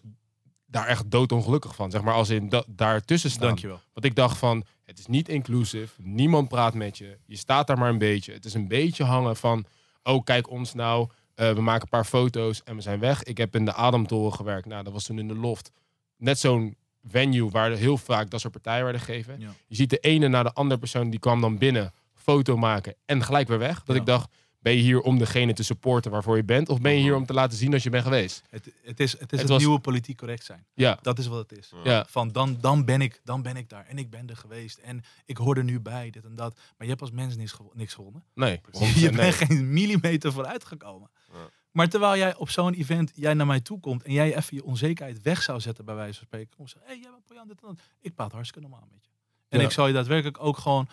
daar 0.66 0.88
echt 0.88 1.12
doodongelukkig 1.12 1.76
van. 1.76 1.92
Zeg 1.92 2.02
maar 2.02 2.14
als 2.14 2.30
in 2.30 2.50
da, 2.50 2.64
daartussen 2.68 3.30
staan. 3.30 3.48
Dankjewel. 3.48 3.80
Want 3.94 4.06
ik 4.06 4.16
dacht 4.16 4.38
van, 4.38 4.66
het 4.86 5.00
is 5.00 5.06
niet 5.06 5.30
inclusief. 5.30 5.96
Niemand 5.98 6.48
praat 6.48 6.74
met 6.74 6.98
je. 6.98 7.18
Je 7.26 7.36
staat 7.36 7.68
daar 7.68 7.78
maar 7.78 7.90
een 7.90 7.98
beetje. 7.98 8.34
Het 8.34 8.46
is 8.46 8.54
een 8.54 8.68
beetje 8.68 9.04
hangen 9.04 9.36
van, 9.36 9.66
oh 10.04 10.24
kijk 10.24 10.50
ons 10.50 10.74
nou. 10.74 11.10
Eh, 11.36 11.54
we 11.54 11.62
maken 11.62 11.82
een 11.82 11.90
paar 11.90 12.06
foto's 12.06 12.64
en 12.64 12.76
we 12.76 12.82
zijn 12.82 13.00
weg. 13.00 13.24
Ik 13.24 13.38
heb 13.38 13.56
in 13.56 13.66
de 13.66 13.74
Ademtoren 13.74 14.34
gewerkt. 14.34 14.68
Nou, 14.68 14.84
dat 14.84 14.94
was 14.94 15.04
toen 15.04 15.20
in 15.20 15.28
de 15.28 15.36
loft. 15.36 15.72
Net 16.18 16.40
zo'n 16.40 16.76
venue 17.04 17.50
waar 17.50 17.72
heel 17.72 17.98
vaak 17.98 18.30
dat 18.30 18.40
soort 18.40 18.54
partijen 18.54 18.84
werden 18.84 19.02
gegeven. 19.02 19.40
Ja. 19.40 19.54
Je 19.68 19.76
ziet 19.76 19.90
de 19.90 19.98
ene 19.98 20.28
na 20.28 20.44
de 20.44 20.54
andere 20.54 20.80
persoon 20.80 21.10
die 21.10 21.20
kwam 21.20 21.42
dan 21.42 21.58
binnen, 21.58 21.94
foto 22.32 22.58
maken 22.58 22.96
en 23.06 23.24
gelijk 23.24 23.48
weer 23.48 23.60
weg. 23.60 23.84
Dat 23.84 23.96
Ja. 23.96 24.02
ik 24.02 24.08
dacht, 24.08 24.32
ben 24.60 24.74
je 24.76 24.82
hier 24.82 25.02
om 25.02 25.18
degene 25.18 25.54
te 25.54 25.64
supporten 25.64 26.12
waarvoor 26.12 26.36
je 26.36 26.44
bent? 26.44 26.70
Of 26.70 26.82
ben 26.82 26.94
je 26.94 27.00
hier 27.02 27.16
om 27.16 27.26
te 27.26 27.34
laten 27.34 27.58
zien 27.58 27.72
dat 27.72 27.84
je 27.84 27.90
bent 27.90 28.04
geweest? 28.04 28.44
Het, 28.50 28.72
het 28.84 29.00
is 29.00 29.20
het, 29.20 29.34
is 29.34 29.40
het, 29.40 29.50
was- 29.50 29.60
nieuwe 29.60 29.80
politiek 29.80 30.18
correct 30.18 30.44
zijn. 30.46 30.66
Ja, 30.74 31.00
Dat 31.02 31.20
is 31.20 31.28
wat 31.28 31.50
het 31.50 31.60
is. 31.60 31.72
ja, 31.84 32.06
Van 32.10 32.32
dan, 32.32 32.58
dan, 32.62 32.86
ben 32.86 33.02
ik, 33.02 33.22
dan 33.24 33.42
ben 33.42 33.56
ik 33.58 33.70
daar. 33.70 33.86
En 33.86 33.98
ik 33.98 34.10
ben 34.10 34.30
er 34.30 34.38
geweest. 34.38 34.78
En 34.78 35.04
ik 35.26 35.38
hoor 35.38 35.58
er 35.58 35.64
nu 35.64 35.80
bij, 35.80 36.10
dit 36.10 36.26
en 36.26 36.36
dat. 36.36 36.56
Maar 36.56 36.74
je 36.78 36.88
hebt 36.88 37.02
als 37.02 37.12
mens 37.12 37.36
niks, 37.36 37.56
niks 37.74 37.94
gewonnen. 37.94 38.24
nee. 38.34 38.62
Je 38.96 39.10
100% 39.12 39.16
bent 39.16 39.34
geen 39.36 39.74
millimeter 39.74 40.32
vooruit 40.32 40.66
gekomen. 40.66 41.10
Ja. 41.34 41.50
Maar 41.72 41.90
terwijl 41.90 42.18
jij 42.18 42.36
op 42.36 42.50
zo'n 42.50 42.74
event 42.74 43.12
jij 43.16 43.34
naar 43.34 43.46
mij 43.46 43.60
toe 43.60 43.80
komt 43.80 44.04
en 44.04 44.14
jij 44.14 44.36
even 44.36 44.56
je 44.58 44.64
onzekerheid 44.64 45.22
weg 45.22 45.42
zou 45.42 45.60
zetten 45.60 45.86
bij 45.86 45.96
wijze 45.96 46.14
van 46.18 46.26
spreken. 46.26 46.58
Om 46.58 46.66
te 46.66 46.72
zeggen, 46.72 46.90
hey, 46.92 47.00
jij 47.02 47.12
bent 47.12 47.26
Pojan, 47.26 47.48
dit 47.48 47.62
en 47.62 47.68
dat. 47.68 47.80
Ik 48.00 48.16
praat 48.16 48.32
hartstikke 48.32 48.68
normaal 48.68 48.88
met 48.92 49.06
je. 49.06 49.12
En 49.50 49.60
Ja. 49.60 49.66
ik 49.66 49.72
zal 49.72 49.88
je 49.88 49.94
daadwerkelijk 49.94 50.40
ook 50.44 50.58
gewoon 50.58 50.88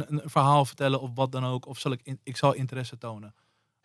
een, 0.00 0.22
een 0.22 0.30
verhaal 0.30 0.64
vertellen 0.64 1.00
of 1.00 1.10
wat 1.14 1.32
dan 1.32 1.44
ook. 1.44 1.66
Of 1.66 1.78
zal 1.78 1.92
ik, 1.92 2.00
in, 2.02 2.20
ik 2.22 2.36
zal 2.36 2.52
interesse 2.52 2.98
tonen. 2.98 3.34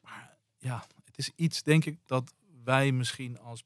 Maar 0.01 0.37
ja, 0.57 0.83
het 1.05 1.17
is 1.17 1.31
iets 1.35 1.63
denk 1.63 1.85
ik 1.85 1.97
dat 2.05 2.33
wij 2.63 2.91
misschien 2.91 3.39
als 3.39 3.63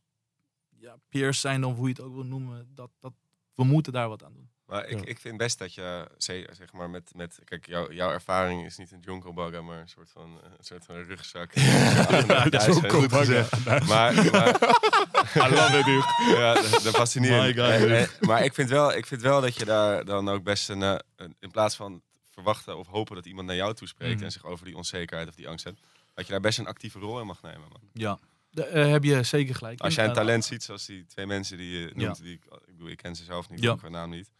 ja, 0.77 0.95
peers 1.09 1.39
zijn 1.39 1.63
of 1.63 1.75
hoe 1.75 1.87
je 1.87 1.93
het 1.93 2.01
ook 2.01 2.13
wil 2.13 2.25
noemen. 2.25 2.67
Dat, 2.73 2.89
dat 2.99 3.13
we 3.55 3.63
moeten 3.63 3.93
daar 3.93 4.09
wat 4.09 4.23
aan 4.23 4.33
doen. 4.33 4.49
Maar 4.65 4.87
ik, 4.87 4.99
Ja. 4.99 5.05
ik 5.05 5.19
vind 5.19 5.37
best 5.37 5.57
dat 5.59 5.73
je, 5.73 6.11
ze- 6.17 6.49
zeg 6.51 6.73
maar, 6.73 6.89
met, 6.89 7.11
met 7.15 7.39
kijk, 7.43 7.65
jou, 7.67 7.93
jouw 7.93 8.09
ervaring 8.09 8.65
is 8.65 8.77
niet 8.77 8.91
een 8.91 8.99
jonkelbagger, 9.01 9.63
maar 9.63 9.79
een 9.79 9.87
soort 9.89 10.09
van, 10.11 10.29
een 10.57 10.63
soort 10.63 10.85
van 10.85 10.95
rugzak. 10.95 11.51
Jonkelbagger. 12.65 13.49
Maar, 13.65 13.85
maar 13.85 14.13
I 15.45 15.49
love 15.55 15.77
it, 15.79 15.85
dude. 15.85 16.03
ja, 16.39 16.53
dat. 16.53 16.95
God, 16.95 17.15
Eh, 17.15 18.01
eh, 18.01 18.09
maar 18.19 18.43
ik 18.43 18.53
vind, 18.53 18.69
wel, 18.69 18.93
ik 18.93 19.05
vind 19.05 19.21
wel 19.21 19.41
dat 19.41 19.55
je 19.55 19.65
daar 19.65 20.05
dan 20.05 20.29
ook 20.29 20.43
best 20.43 20.69
een, 20.69 20.83
eh, 20.83 20.95
een- 21.15 21.35
in 21.39 21.51
plaats 21.51 21.75
van 21.75 22.01
verwachten 22.35 22.77
of 22.77 22.87
hopen 22.87 23.15
dat 23.15 23.25
iemand 23.25 23.47
naar 23.47 23.55
jou 23.55 23.73
toespreekt 23.73 24.15
Mhm. 24.15 24.23
en 24.23 24.31
zich 24.31 24.43
over 24.45 24.65
die 24.65 24.75
onzekerheid 24.75 25.27
of 25.29 25.35
die 25.35 25.47
angst 25.47 25.65
hebt, 25.65 25.79
dat 26.13 26.25
je 26.25 26.31
daar 26.31 26.41
best 26.41 26.59
een 26.59 26.67
actieve 26.67 26.99
rol 26.99 27.19
in 27.19 27.25
mag 27.25 27.41
nemen. 27.41 27.59
Man. 27.71 27.81
Ja, 27.93 28.19
daar 28.51 28.67
eh, 28.67 28.89
heb 28.91 29.03
je 29.03 29.23
zeker 29.23 29.55
gelijk. 29.55 29.81
Als 29.81 29.95
jij 29.95 30.03
een 30.03 30.09
Eh, 30.09 30.15
talent 30.15 30.45
ziet, 30.45 30.63
zoals 30.63 30.85
die 30.85 31.05
twee 31.05 31.25
mensen 31.25 31.57
die 31.57 31.79
je 31.79 31.85
noemt, 31.93 32.17
Ja. 32.17 32.23
die 32.23 32.33
ik, 32.33 32.43
ik 32.45 32.65
bedoel, 32.65 32.87
ik 32.89 32.97
ken 32.97 33.15
ze 33.15 33.23
zelf 33.23 33.49
niet, 33.49 33.59
Ja. 33.61 33.73
ik 33.73 33.89
naam 33.89 34.09
niet. 34.09 34.31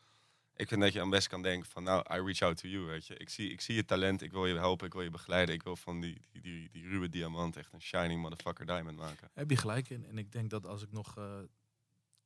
Ik 0.58 0.68
vind 0.68 0.82
dat 0.82 0.94
je 0.94 1.00
dan 1.00 1.10
best 1.10 1.28
kan 1.28 1.42
denken 1.42 1.70
van, 1.70 1.84
nou, 1.84 2.00
I 2.14 2.22
reach 2.26 2.42
out 2.42 2.58
to 2.58 2.68
you, 2.68 2.86
weet 2.86 3.08
je. 3.08 3.18
Ik 3.18 3.30
zie, 3.30 3.52
ik 3.52 3.62
zie 3.62 3.76
je 3.76 3.86
talent, 3.86 4.22
ik 4.22 4.32
wil 4.32 4.46
je 4.46 4.56
helpen, 4.56 4.88
ik 4.88 4.94
wil 4.94 5.02
je 5.02 5.10
begeleiden. 5.10 5.56
Ik 5.56 5.64
wil 5.64 5.76
van 5.76 6.00
die, 6.02 6.22
die, 6.32 6.42
die, 6.42 6.70
die 6.72 6.88
ruwe 6.88 7.10
diamant 7.10 7.58
echt 7.58 7.74
een 7.74 7.82
shiny 7.82 8.16
motherfucker 8.16 8.66
diamond 8.66 8.98
maken. 8.98 9.30
Heb 9.34 9.50
je 9.50 9.58
gelijk 9.58 9.90
in. 9.90 10.06
En 10.06 10.18
ik 10.18 10.32
denk 10.32 10.50
dat 10.50 10.66
als 10.66 10.82
ik 10.84 10.92
nog 10.92 11.18
eh, 11.18 11.24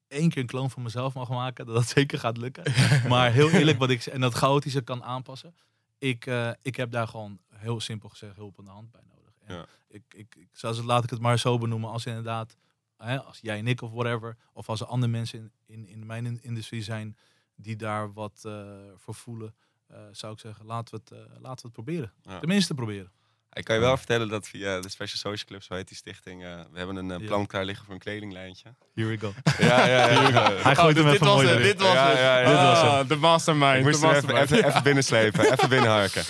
één 0.09 0.29
keer 0.29 0.41
een 0.41 0.47
kloon 0.47 0.69
van 0.69 0.83
mezelf 0.83 1.13
mag 1.13 1.29
maken, 1.29 1.65
dat 1.65 1.75
dat 1.75 1.87
zeker 1.97 2.19
gaat 2.19 2.37
lukken. 2.37 2.63
maar 3.09 3.31
heel 3.31 3.49
eerlijk, 3.49 3.77
wat 3.77 3.89
ik 3.89 4.05
en 4.05 4.21
dat 4.21 4.33
chaotische 4.33 4.81
kan 4.81 5.03
aanpassen. 5.03 5.55
Ik, 5.97 6.25
eh, 6.25 6.51
ik 6.61 6.75
heb 6.75 6.91
daar 6.91 7.07
gewoon 7.07 7.39
heel 7.49 7.79
simpel 7.79 8.09
gezegd 8.09 8.35
hulp 8.35 8.59
aan 8.59 8.65
de 8.65 8.71
hand 8.71 8.91
bij 8.91 9.01
nodig. 9.15 9.33
En 9.45 9.55
Ja. 9.55 9.65
ik, 9.87 10.03
ik, 10.15 10.35
ik, 10.35 10.47
zoals 10.51 10.77
het, 10.77 10.85
laat 10.85 11.03
ik 11.03 11.09
het 11.09 11.19
maar 11.19 11.39
zo 11.39 11.57
benoemen, 11.57 11.89
als 11.89 12.05
inderdaad, 12.05 12.57
hè, 12.97 13.23
als 13.23 13.39
jij 13.41 13.57
en 13.57 13.67
ik 13.67 13.81
of 13.81 13.91
whatever, 13.91 14.37
of 14.53 14.69
als 14.69 14.79
er 14.81 14.87
andere 14.87 15.11
mensen 15.11 15.39
in, 15.39 15.51
in, 15.65 15.87
in 15.87 16.05
mijn 16.05 16.25
in- 16.25 16.39
industrie 16.41 16.81
zijn 16.83 17.17
die 17.55 17.75
daar 17.75 18.13
wat 18.13 18.41
eh, 18.45 18.67
voor 18.95 19.13
voelen, 19.15 19.55
eh, 19.87 19.97
zou 20.11 20.33
ik 20.33 20.39
zeggen, 20.39 20.65
laten 20.65 20.95
we 20.95 21.15
het, 21.15 21.27
laten 21.41 21.41
we 21.41 21.61
het 21.61 21.71
proberen. 21.71 22.13
Ja. 22.21 22.39
Tenminste 22.39 22.73
proberen. 22.73 23.11
Ik 23.53 23.63
kan 23.65 23.75
je 23.75 23.81
wel 23.81 23.97
vertellen 23.97 24.27
dat 24.27 24.47
via 24.47 24.79
de 24.79 24.89
Special 24.89 25.17
Social 25.17 25.45
Club, 25.47 25.63
zo 25.63 25.73
heet 25.73 25.87
die 25.87 25.97
stichting, 25.97 26.43
eh, 26.43 26.49
we 26.71 26.77
hebben 26.77 26.95
een 26.95 27.11
eh, 27.11 27.27
plan 27.27 27.45
klaar 27.45 27.65
liggen 27.65 27.85
voor 27.85 27.93
een 27.93 27.99
kledinglijntje. 27.99 28.73
Here 28.95 29.07
we 29.09 29.17
go. 29.17 29.33
Ja, 29.65 29.87
ja, 29.87 30.09
ja. 30.29 30.51
Hij 30.53 30.75
gooit 30.75 30.95
hem 30.95 31.05
dit 31.05 31.13
even 31.13 31.25
was 31.27 31.41
het, 31.43 31.61
dit 31.61 31.79
was 31.81 31.93
Ja, 31.93 32.07
het. 32.09 32.17
ja, 32.17 32.39
ja. 32.39 32.45
Dit 32.47 32.55
was 32.55 32.77
Ah, 32.79 32.97
het. 32.97 33.09
De 33.09 33.15
mastermind. 33.15 33.75
Ik 33.77 33.83
moest 33.83 34.01
de 34.01 34.07
even, 34.15 34.37
even, 34.37 34.65
even 34.67 34.83
binnenslepen, 34.83 35.51
even 35.51 35.69
binnenharken. 35.75 36.23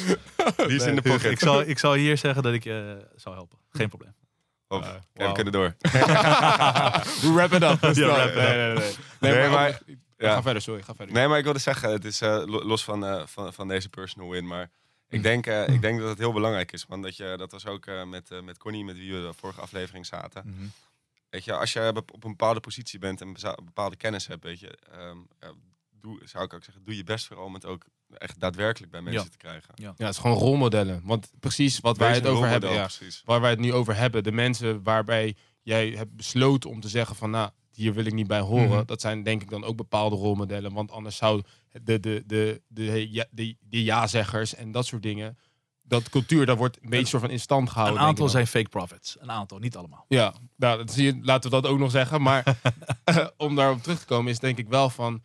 Die 0.56 0.68
is 0.76 0.84
in 0.86 0.96
de 0.96 1.02
pocket. 1.02 1.32
Ik 1.32 1.40
zal, 1.40 1.62
ik 1.62 1.80
zal 1.80 1.94
hier 1.94 2.18
zeggen 2.18 2.44
dat 2.44 2.54
ik 2.54 2.64
je 2.64 3.08
zou 3.16 3.36
helpen. 3.36 3.58
Geen 3.70 3.90
probleem. 3.90 4.14
Ja, 4.70 4.76
oké, 4.78 5.02
wauw. 5.14 5.28
we 5.28 5.34
kunnen 5.34 5.54
door. 5.54 5.76
We 7.22 7.32
wrap 7.36 7.52
it 7.54 7.64
up. 7.64 7.96
Ja, 7.96 8.06
wrap 8.06 8.28
it 8.30 8.36
up. 8.36 8.36
Nee, 8.36 8.58
nee, 8.58 8.74
nee. 8.74 8.94
Nee, 9.20 9.32
Nee, 9.32 9.42
maar, 9.42 9.50
maar- 9.50 9.80
ja. 10.18 10.34
Ga 10.34 10.42
verder, 10.42 10.62
sorry. 10.62 10.82
Ga 10.82 10.94
verder. 10.96 11.16
Nee, 11.16 11.28
maar 11.28 11.38
ik 11.38 11.44
wilde 11.44 11.60
zeggen, 11.60 11.92
het 11.92 12.06
is 12.06 12.22
eh, 12.22 12.30
lo- 12.46 12.64
los 12.64 12.84
van, 12.84 13.06
eh, 13.06 13.22
van, 13.26 13.54
van 13.54 13.68
deze 13.68 13.90
personal 13.90 14.30
win, 14.30 14.48
maar 14.48 14.70
ik 15.10 15.24
denk, 15.24 15.48
eh, 15.48 15.68
ik 15.68 15.82
denk 15.82 16.00
dat 16.00 16.10
het 16.10 16.18
heel 16.18 16.34
belangrijk 16.34 16.72
is. 16.72 16.86
Want 16.88 17.04
dat, 17.04 17.18
je, 17.18 17.34
dat 17.38 17.52
was 17.52 17.66
ook 17.66 17.86
eh, 17.86 18.04
met, 18.04 18.32
eh, 18.32 18.42
met 18.42 18.58
Connie, 18.58 18.84
met 18.84 18.98
wie 18.98 19.14
we 19.14 19.22
de 19.22 19.34
vorige 19.34 19.62
aflevering 19.62 20.06
zaten. 20.06 20.44
Mhm. 20.46 20.66
Weet 21.30 21.44
je, 21.44 21.54
als 21.54 21.74
je 21.74 21.92
op 21.96 22.24
een 22.24 22.30
bepaalde 22.30 22.60
positie 22.60 23.00
bent 23.00 23.22
en 23.22 23.34
bepaalde 23.64 23.96
kennis 23.96 24.28
hebt, 24.28 24.44
weet 24.44 24.60
je, 24.60 24.78
ehm, 24.92 25.18
ja, 25.40 25.52
doe, 26.02 26.20
zou 26.24 26.44
ik 26.44 26.54
ook 26.54 26.64
zeggen, 26.64 26.84
doe 26.84 26.96
je 26.96 27.04
best 27.04 27.28
vooral 27.28 27.46
om 27.46 27.54
het 27.54 27.66
ook 27.66 27.86
echt 28.18 28.40
daadwerkelijk 28.40 28.92
bij 28.92 29.02
mensen 29.02 29.24
Ja. 29.24 29.30
te 29.30 29.38
krijgen. 29.38 29.74
Ja, 29.76 29.94
het 29.98 30.10
is 30.10 30.18
gewoon 30.18 30.38
rolmodellen. 30.38 31.02
Want 31.04 31.32
precies 31.40 31.80
wat 31.80 31.98
wij 31.98 32.14
het 32.14 32.28
over 32.28 32.48
hebben. 32.48 32.72
Ja, 32.72 32.82
Precies. 32.86 33.22
waar 33.26 33.42
wij 33.42 33.50
het 33.50 33.60
nu 33.60 33.74
over 33.74 33.96
hebben. 33.96 34.24
De 34.24 34.32
mensen 34.32 34.84
waarbij 34.84 35.36
jij 35.62 35.90
hebt 35.90 36.16
besloten 36.16 36.70
om 36.70 36.80
te 36.80 36.90
zeggen 36.90 37.16
van... 37.16 37.30
nou, 37.30 37.50
hier 37.72 37.94
wil 37.94 38.06
ik 38.06 38.14
niet 38.14 38.28
bij 38.28 38.40
horen. 38.40 38.70
Mhm. 38.70 38.86
Dat 38.86 39.02
zijn 39.02 39.24
denk 39.24 39.42
ik 39.42 39.50
dan 39.50 39.64
ook 39.64 39.76
bepaalde 39.76 40.16
rolmodellen. 40.16 40.74
Want 40.74 40.92
anders 40.92 41.18
zou 41.18 41.42
de, 41.72 42.00
de, 42.00 42.24
de, 42.26 42.62
de, 42.68 43.12
ja, 43.12 43.26
de, 43.32 43.56
de 43.60 43.84
ja-zeggers 43.84 44.56
en 44.56 44.72
dat 44.72 44.86
soort 44.86 45.04
dingen... 45.04 45.38
Dat 45.84 46.10
cultuur, 46.10 46.46
dat 46.46 46.58
wordt 46.58 46.78
een 46.82 46.90
beetje 46.90 47.06
soort 47.06 47.22
van 47.22 47.32
in 47.32 47.40
stand 47.40 47.62
Een 47.68 47.74
gehouden. 47.74 47.98
denk 47.98 48.10
aantal 48.10 48.30
zijn 48.30 48.48
fake 48.48 48.70
profits. 48.70 49.18
Een 49.20 49.32
aantal, 49.32 49.58
niet 49.60 49.76
allemaal. 49.76 50.06
Ja, 50.08 50.34
nou, 50.56 50.78
dat 50.78 50.92
zie 50.92 51.06
je, 51.06 51.20
laten 51.22 51.50
we 51.50 51.62
dat 51.62 51.72
ook 51.72 51.80
nog 51.80 51.92
zeggen. 51.92 52.22
Maar 52.22 52.60
om 53.38 53.56
daarop 53.56 53.84
terug 53.84 54.00
te 54.00 54.06
komen 54.06 54.32
is 54.32 54.40
denk 54.40 54.58
ik 54.58 54.68
wel 54.68 54.90
van... 54.90 55.24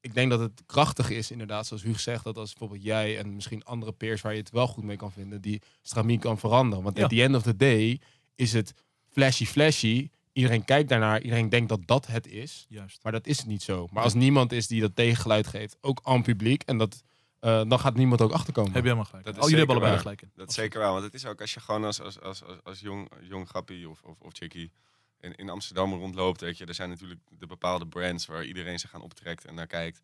Ik 0.00 0.14
denk 0.14 0.30
dat 0.30 0.40
het 0.40 0.62
krachtig 0.66 1.10
is, 1.10 1.30
inderdaad, 1.30 1.66
zoals 1.66 1.82
Hugo 1.82 1.98
zegt... 1.98 2.24
dat 2.24 2.36
als 2.36 2.50
bijvoorbeeld 2.50 2.82
jij 2.82 3.18
en 3.18 3.34
misschien 3.34 3.64
andere 3.64 3.92
peers 3.92 4.20
waar 4.20 4.32
je 4.32 4.38
het 4.38 4.50
wel 4.50 4.66
goed 4.66 4.84
mee 4.84 4.96
kan 4.96 5.12
vinden... 5.12 5.40
die 5.40 5.62
stramien 5.82 6.18
kan 6.18 6.38
veranderen. 6.38 6.84
Want 6.84 6.96
Ja. 6.96 7.04
at 7.04 7.10
the 7.10 7.22
end 7.22 7.34
of 7.34 7.42
the 7.42 7.56
day 7.56 8.00
is 8.34 8.52
het 8.52 8.74
flashy 9.08 9.46
flashy. 9.46 10.08
Iedereen 10.36 10.64
kijkt 10.64 10.88
daarnaar, 10.88 11.20
iedereen 11.20 11.48
denkt 11.48 11.68
dat 11.68 11.80
dat 11.86 12.06
het 12.06 12.26
is. 12.26 12.66
Juist. 12.68 13.02
Maar 13.02 13.12
dat 13.12 13.26
is 13.26 13.44
niet 13.44 13.62
zo. 13.62 13.88
Maar 13.90 14.02
als 14.02 14.14
niemand 14.14 14.52
is 14.52 14.66
die 14.66 14.80
dat 14.80 14.96
tegengeluid 14.96 15.46
geeft, 15.46 15.76
ook 15.80 16.00
aan 16.02 16.14
het 16.14 16.22
publiek... 16.22 16.62
en 16.62 16.78
dat, 16.78 17.02
eh, 17.40 17.62
dan 17.68 17.78
gaat 17.78 17.94
niemand 17.94 18.20
ook 18.20 18.32
achterkomen. 18.32 18.72
Heb 18.72 18.82
je 18.82 18.88
helemaal 18.88 19.08
gelijk. 19.10 19.24
Dat 19.24 19.36
is 19.36 19.42
oh, 19.42 19.48
jullie 19.48 19.64
hebben 19.66 19.76
zeker 19.76 19.92
allebei 19.92 20.16
gelijk 20.16 20.22
in. 20.36 20.40
Dat 20.44 20.52
zeker 20.52 20.80
wel, 20.80 20.92
want 20.92 21.04
het 21.04 21.14
is 21.14 21.26
ook 21.26 21.40
als 21.40 21.54
je 21.54 21.60
gewoon 21.60 21.84
als, 21.84 22.00
als, 22.00 22.20
als, 22.20 22.44
als, 22.44 22.56
als 22.62 22.80
jong, 22.80 23.08
jong 23.20 23.48
grappie 23.48 23.88
of, 23.88 24.02
of, 24.02 24.20
of 24.20 24.32
chickie 24.32 24.72
in, 25.20 25.34
in 25.34 25.50
Amsterdam 25.50 25.92
rondloopt, 25.92 26.40
weet 26.40 26.58
je, 26.58 26.66
er 26.66 26.74
zijn 26.74 26.88
natuurlijk 26.88 27.20
de 27.38 27.46
bepaalde 27.46 27.86
brands 27.86 28.26
waar 28.26 28.44
iedereen 28.44 28.78
zich 28.78 28.94
aan 28.94 29.02
optrekt 29.02 29.44
en 29.44 29.54
naar 29.54 29.66
kijkt. 29.66 30.02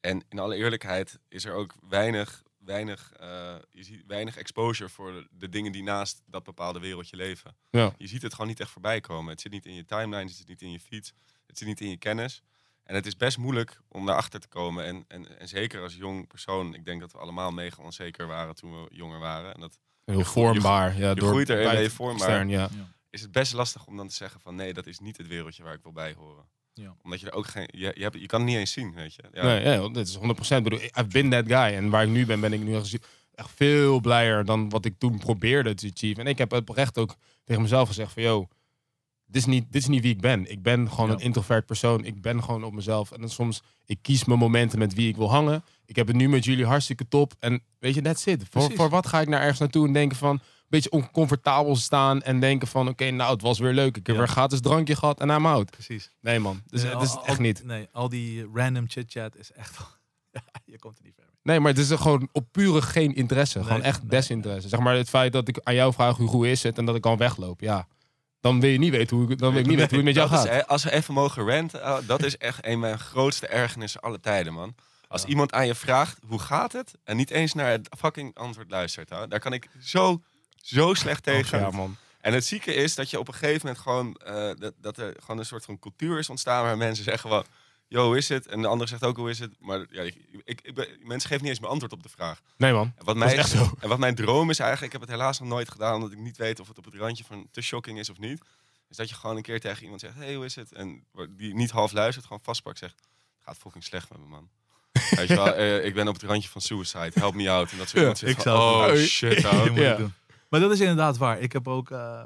En 0.00 0.24
in 0.28 0.38
alle 0.38 0.56
eerlijkheid 0.56 1.18
is 1.28 1.44
er 1.44 1.54
ook 1.54 1.74
weinig, 1.88 2.42
weinig, 2.68 3.12
eh, 3.12 3.56
je 3.70 3.82
ziet 3.82 4.02
weinig 4.06 4.36
exposure 4.36 4.88
voor 4.88 5.26
de 5.30 5.48
dingen 5.48 5.72
die 5.72 5.82
naast 5.82 6.22
dat 6.26 6.44
bepaalde 6.44 6.78
wereldje 6.80 7.16
leven. 7.16 7.56
Ja. 7.70 7.92
Je 7.96 8.06
ziet 8.06 8.22
het 8.22 8.32
gewoon 8.32 8.48
niet 8.48 8.60
echt 8.60 8.70
voorbij 8.70 9.00
komen. 9.00 9.30
Het 9.30 9.40
zit 9.40 9.52
niet 9.52 9.66
in 9.66 9.74
je 9.74 9.84
timeline, 9.84 10.28
het 10.28 10.36
zit 10.36 10.48
niet 10.48 10.62
in 10.62 10.70
je 10.70 10.80
feed, 10.80 11.14
het 11.46 11.58
zit 11.58 11.68
niet 11.68 11.80
in 11.80 11.90
je 11.90 11.96
kennis. 11.96 12.42
En 12.82 12.94
het 12.94 13.06
is 13.06 13.16
best 13.16 13.38
moeilijk 13.38 13.80
om 13.88 14.06
daarachter 14.06 14.40
te 14.40 14.48
komen. 14.48 14.84
En, 14.84 15.04
en, 15.08 15.38
en 15.38 15.48
zeker 15.48 15.82
als 15.82 15.94
jong 15.94 16.26
persoon, 16.26 16.74
ik 16.74 16.84
denk 16.84 17.00
dat 17.00 17.12
we 17.12 17.18
allemaal 17.18 17.50
mega 17.50 17.82
onzeker 17.82 18.26
waren 18.26 18.54
toen 18.54 18.82
we 18.82 18.94
jonger 18.94 19.18
waren. 19.18 19.54
En 19.54 19.60
dat 19.60 19.78
Heel 20.04 20.24
vormbaar. 20.24 20.98
Ja, 20.98 21.08
je 21.08 21.14
door 21.14 21.28
groeit 21.28 21.48
je 21.48 21.54
buiten- 21.54 21.90
vormbaar. 21.90 22.28
extern, 22.28 22.48
ja. 22.48 22.70
is 23.10 23.20
het 23.20 23.32
best 23.32 23.52
lastig 23.52 23.86
om 23.86 23.96
dan 23.96 24.08
te 24.08 24.14
zeggen 24.14 24.40
van 24.40 24.54
nee, 24.54 24.72
dat 24.72 24.86
is 24.86 24.98
niet 24.98 25.16
het 25.16 25.26
wereldje 25.26 25.62
waar 25.62 25.74
ik 25.74 25.82
wil 25.82 25.92
bij 25.92 26.12
horen. 26.12 26.44
Ja. 26.80 26.94
Omdat 27.02 27.20
je 27.20 27.26
er 27.26 27.32
ook 27.32 27.46
geen, 27.46 27.68
je, 27.72 27.92
je, 27.96 28.02
hebt, 28.02 28.20
je 28.20 28.26
kan 28.26 28.40
het 28.40 28.48
niet 28.48 28.58
eens 28.58 28.72
zien, 28.72 28.94
weet 28.94 29.14
je. 29.14 29.22
Ja, 29.32 29.42
Nee, 29.42 29.64
ja, 29.64 29.88
dit 29.88 30.08
is 30.08 30.16
100%. 30.16 30.20
Ik 30.56 30.62
bedoel, 30.62 30.78
I've 30.80 31.06
been 31.08 31.30
that 31.30 31.44
guy. 31.46 31.76
En 31.76 31.90
waar 31.90 32.02
ik 32.02 32.08
nu 32.08 32.26
ben, 32.26 32.40
ben 32.40 32.52
ik 32.52 32.60
nu 32.62 32.74
echt 32.74 33.50
veel 33.54 34.00
blijer 34.00 34.44
dan 34.44 34.68
wat 34.68 34.84
ik 34.84 34.94
toen 34.98 35.18
probeerde 35.18 35.74
te 35.74 35.90
achieve. 35.94 36.20
En 36.20 36.26
ik 36.26 36.38
heb 36.38 36.52
oprecht 36.52 36.98
ook 36.98 37.14
tegen 37.44 37.62
mezelf 37.62 37.88
gezegd 37.88 38.12
van, 38.12 38.22
yo, 38.22 38.48
dit 39.26 39.36
is 39.36 39.46
niet, 39.46 39.64
dit 39.72 39.82
is 39.82 39.88
niet 39.88 40.02
wie 40.02 40.12
ik 40.12 40.20
ben. 40.20 40.50
Ik 40.50 40.62
ben 40.62 40.90
gewoon 40.90 41.08
Ja. 41.08 41.12
een 41.14 41.20
introvert 41.20 41.66
persoon. 41.66 42.04
Ik 42.04 42.22
ben 42.22 42.42
gewoon 42.44 42.64
op 42.64 42.72
mezelf. 42.72 43.12
En 43.12 43.20
dan 43.20 43.30
soms, 43.30 43.62
ik 43.86 43.98
kies 44.02 44.24
mijn 44.24 44.38
momenten 44.38 44.78
met 44.78 44.94
wie 44.94 45.08
ik 45.08 45.16
wil 45.16 45.30
hangen. 45.30 45.64
Ik 45.84 45.96
heb 45.96 46.06
het 46.06 46.16
nu 46.16 46.28
met 46.28 46.44
jullie 46.44 46.66
hartstikke 46.66 47.08
top. 47.08 47.32
En 47.38 47.62
weet 47.78 47.94
je, 47.94 48.02
that's 48.02 48.26
it. 48.26 48.44
Voor, 48.50 48.72
voor 48.74 48.88
wat 48.90 49.06
ga 49.06 49.20
ik 49.20 49.28
naar 49.28 49.40
ergens 49.40 49.58
naartoe 49.58 49.86
en 49.86 49.92
denken 49.92 50.16
van, 50.16 50.40
beetje 50.68 50.90
oncomfortabel 50.90 51.76
staan 51.76 52.22
en 52.22 52.40
denken 52.40 52.68
van, 52.68 52.88
oké, 52.88 53.10
nou, 53.10 53.32
het 53.32 53.42
was 53.42 53.58
weer 53.58 53.72
leuk. 53.72 53.96
Ik 53.96 54.06
heb 54.06 54.14
Ja. 54.16 54.20
weer 54.22 54.30
gratis 54.30 54.60
drankje 54.60 54.96
gehad 54.96 55.20
en 55.20 55.28
I'm 55.28 55.46
out. 55.46 55.70
Precies. 55.70 56.10
Nee 56.20 56.38
man, 56.38 56.62
dus, 56.66 56.82
Nee, 56.82 56.92
het 56.92 57.02
is 57.02 57.08
al- 57.08 57.14
het 57.14 57.22
al- 57.24 57.28
echt 57.28 57.38
niet. 57.38 57.64
Nee, 57.64 57.88
al 57.92 58.08
die 58.08 58.46
random 58.54 58.84
chit-chat 58.88 59.36
is 59.36 59.52
echt... 59.52 59.76
je 60.64 60.78
komt 60.78 60.98
er 60.98 61.04
niet 61.04 61.14
ver 61.14 61.24
mee. 61.24 61.36
Nee, 61.42 61.60
maar 61.60 61.70
het 61.70 61.80
is 61.80 61.90
er 61.90 61.98
gewoon 61.98 62.28
op 62.32 62.46
pure 62.52 62.82
geen 62.82 63.14
interesse. 63.14 63.62
gewoon 63.64 63.82
echt 63.82 64.00
nee, 64.00 64.10
desinteresse. 64.10 64.68
Zeg 64.68 64.80
maar 64.80 64.94
het 64.96 65.08
feit 65.08 65.32
dat 65.32 65.48
ik 65.48 65.60
aan 65.62 65.74
jou 65.74 65.92
vraag 65.92 66.16
hoe 66.16 66.50
is 66.50 66.62
het 66.62 66.78
en 66.78 66.84
dat 66.84 66.94
ik 66.96 67.06
al 67.06 67.16
wegloop. 67.16 67.60
Ja, 67.60 67.86
dan 68.40 68.60
wil 68.60 68.70
je 68.70 68.78
niet 68.78 68.90
weten 68.90 69.16
hoe, 69.16 69.30
ik- 69.30 69.38
dan 69.38 69.50
wil 69.52 69.60
ik 69.60 69.66
niet 69.66 69.76
weten 69.78 69.96
hoe 69.96 70.06
het 70.06 70.14
met 70.16 70.28
jou 70.28 70.30
Dat 70.42 70.48
gaat. 70.48 70.60
is, 70.62 70.66
als 70.66 70.84
we 70.84 70.90
even 70.92 71.14
mogen 71.14 71.46
ranten, 71.46 71.80
oh, 71.82 71.98
dat 72.06 72.22
is 72.24 72.36
echt 72.36 72.64
een 72.64 72.70
van 72.70 72.80
mijn 72.80 72.98
grootste 72.98 73.46
ergernissen 73.46 74.00
alle 74.00 74.20
tijden, 74.20 74.52
man. 74.52 74.74
Als 75.08 75.22
Ja. 75.22 75.28
iemand 75.28 75.52
aan 75.52 75.66
je 75.66 75.74
vraagt, 75.74 76.18
hoe 76.26 76.38
gaat 76.38 76.72
het? 76.72 76.94
En 77.04 77.16
niet 77.16 77.30
eens 77.30 77.54
naar 77.54 77.70
het 77.70 77.88
fucking 77.98 78.34
antwoord 78.36 78.70
luistert. 78.70 79.10
Hè? 79.10 79.28
Daar 79.28 79.40
kan 79.40 79.52
ik 79.52 79.68
zo, 79.80 80.22
zo 80.68 80.94
slecht 80.94 81.22
tegen. 81.22 81.58
Ja, 81.58 81.70
man. 81.70 81.96
En 82.20 82.32
het 82.34 82.44
zieke 82.44 82.74
is 82.74 82.94
dat 82.94 83.10
je 83.10 83.18
op 83.18 83.28
een 83.28 83.34
gegeven 83.34 83.60
moment 83.66 83.78
gewoon... 83.78 84.14
eh, 84.14 84.50
dat, 84.58 84.72
dat 84.80 84.96
er 84.98 85.14
gewoon 85.20 85.38
een 85.38 85.46
soort 85.46 85.64
van 85.64 85.78
cultuur 85.78 86.18
is 86.18 86.28
ontstaan 86.30 86.62
waar 86.64 86.76
mensen 86.76 87.04
zeggen 87.04 87.30
van... 87.30 87.44
Yo, 87.90 88.04
hoe 88.06 88.16
is 88.16 88.28
het? 88.28 88.46
En 88.46 88.62
de 88.62 88.68
andere 88.68 88.88
zegt 88.90 89.04
ook, 89.04 89.16
hoe 89.16 89.30
is 89.30 89.38
het? 89.38 89.54
Maar 89.60 89.86
ja, 89.90 90.02
ik, 90.02 90.14
ik, 90.44 90.60
ik 90.60 90.74
ben- 90.74 90.88
mensen 91.02 91.28
geven 91.28 91.40
niet 91.42 91.50
eens 91.50 91.58
mijn 91.60 91.72
antwoord 91.72 91.92
op 91.92 92.02
de 92.02 92.08
vraag. 92.08 92.40
Nee, 92.56 92.72
man. 92.72 92.92
En 92.96 93.04
wat, 93.04 93.06
Dat 93.06 93.16
is 93.16 93.22
mij, 93.22 93.36
echt 93.36 93.50
zo. 93.50 93.70
en 93.80 93.88
wat 93.88 93.98
mijn 93.98 94.14
droom 94.14 94.50
is 94.50 94.58
eigenlijk, 94.58 94.92
ik 94.94 95.00
heb 95.00 95.08
het 95.08 95.18
helaas 95.18 95.38
nog 95.38 95.48
nooit 95.48 95.70
gedaan, 95.70 95.94
omdat 95.94 96.12
ik 96.12 96.18
niet 96.18 96.36
weet 96.36 96.60
of 96.60 96.68
het 96.68 96.78
op 96.78 96.84
het 96.84 96.94
randje 96.94 97.24
van 97.24 97.48
te 97.50 97.60
shocking 97.60 97.98
is 97.98 98.10
of 98.10 98.18
niet. 98.18 98.40
Is 98.88 98.96
dat 98.96 99.08
je 99.08 99.14
gewoon 99.14 99.36
een 99.36 99.42
keer 99.42 99.60
tegen 99.60 99.82
iemand 99.82 100.00
zegt, 100.00 100.14
hey, 100.14 100.34
hoe 100.34 100.44
is 100.44 100.54
het? 100.54 100.72
En 100.72 101.04
die 101.30 101.54
niet 101.54 101.70
half 101.70 101.92
luistert, 101.92 102.26
gewoon 102.26 102.42
vastpakt, 102.42 102.78
zegt, 102.78 102.94
het 102.94 103.44
gaat 103.44 103.56
fucking 103.58 103.84
slecht 103.84 104.10
met 104.10 104.18
me, 104.18 104.26
man. 104.26 104.48
Weet 105.16 105.28
je 105.28 105.34
wel, 105.34 105.54
eh, 105.54 105.84
ik 105.84 105.94
ben 105.94 106.08
op 106.08 106.14
het 106.14 106.22
randje 106.22 106.48
van 106.48 106.60
suicide, 106.60 107.10
help 107.14 107.34
me 107.34 107.50
out. 107.50 107.70
En 107.70 107.78
dat 107.78 107.88
soort 107.88 108.20
Ja, 108.20 108.28
ik 108.28 108.40
van, 108.40 108.52
oh 108.52 108.86
doen. 108.86 108.96
shit, 108.96 109.40
Ja. 109.74 109.98
Maar 110.48 110.60
dat 110.60 110.70
is 110.72 110.80
inderdaad 110.80 111.16
waar. 111.16 111.38
Ik 111.38 111.52
heb 111.52 111.68
ook 111.68 111.90
eh, 111.90 112.20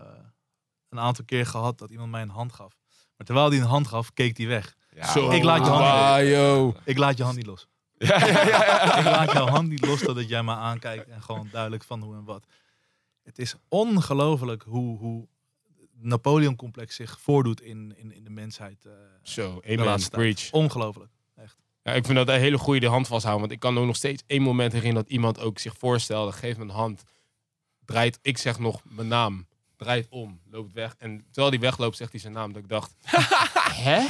een 0.88 0.98
aantal 0.98 1.24
keer 1.24 1.46
gehad 1.46 1.78
dat 1.78 1.90
iemand 1.90 2.10
mij 2.10 2.22
een 2.22 2.28
hand 2.28 2.52
gaf. 2.52 2.72
Maar 3.16 3.26
terwijl 3.26 3.48
hij 3.50 3.58
een 3.58 3.64
hand 3.66 3.86
gaf, 3.86 4.12
keek 4.12 4.36
hij 4.36 4.46
weg. 4.46 4.76
Ja, 4.94 5.12
Zo. 5.12 5.26
man. 5.26 5.34
Ik 5.34 5.42
laat 5.42 5.64
je 5.64 5.70
hand- 5.70 6.28
yo. 6.28 6.74
Ik 6.84 6.98
laat 6.98 7.16
je 7.16 7.22
hand 7.22 7.36
niet 7.36 7.46
los. 7.46 7.66
Ja, 7.98 8.26
ja, 8.26 8.26
ja, 8.46 8.64
ja. 8.64 8.96
ik 8.98 9.04
laat 9.04 9.32
jouw 9.32 9.46
hand 9.46 9.68
niet 9.68 9.86
los 9.86 10.00
totdat 10.00 10.28
jij 10.28 10.42
me 10.42 10.52
aankijkt 10.52 11.08
en 11.08 11.22
gewoon 11.22 11.48
duidelijk 11.52 11.84
van 11.84 12.02
hoe 12.02 12.14
en 12.14 12.24
wat. 12.24 12.46
Het 13.22 13.38
is 13.38 13.54
ongelooflijk 13.68 14.62
hoe, 14.62 14.98
hoe 14.98 15.28
Napoleon-complex 15.94 16.94
zich 16.94 17.20
voordoet 17.20 17.60
in, 17.60 17.94
in, 17.96 18.12
in 18.12 18.24
de 18.24 18.30
mensheid. 18.30 18.84
eh. 18.84 18.92
Zo, 19.22 19.60
amen, 19.68 20.08
preach. 20.10 20.50
ongelooflijk. 20.52 21.10
Ja, 21.82 21.92
ik 21.92 22.04
vind 22.04 22.16
dat 22.18 22.28
een 22.28 22.38
hele 22.40 22.58
goede 22.58 22.80
de 22.80 22.86
hand 22.86 23.06
vasthouden. 23.06 23.40
Want 23.42 23.52
ik 23.52 23.60
kan 23.60 23.78
ook 23.78 23.86
nog 23.86 23.96
steeds 23.96 24.22
één 24.26 24.42
moment 24.42 24.72
herinneren 24.72 25.02
dat 25.02 25.12
iemand 25.12 25.40
ook 25.40 25.58
zich 25.58 25.76
voorstelde. 25.78 26.32
Geef 26.32 26.56
me 26.56 26.62
een 26.62 26.70
hand. 26.70 27.02
Draait, 27.84 28.18
ik 28.22 28.38
zeg 28.38 28.58
nog 28.58 28.82
mijn 28.84 29.08
naam. 29.08 29.46
Draait 29.82 30.06
om, 30.10 30.40
loopt 30.50 30.72
weg. 30.72 30.94
En 30.98 31.24
terwijl 31.30 31.48
hij 31.52 31.60
wegloopt, 31.60 31.96
zegt 31.96 32.10
hij 32.10 32.20
zijn 32.20 32.32
naam. 32.32 32.52
Dat 32.52 32.62
ik 32.62 32.68
dacht, 32.68 32.94
hè? 33.86 34.00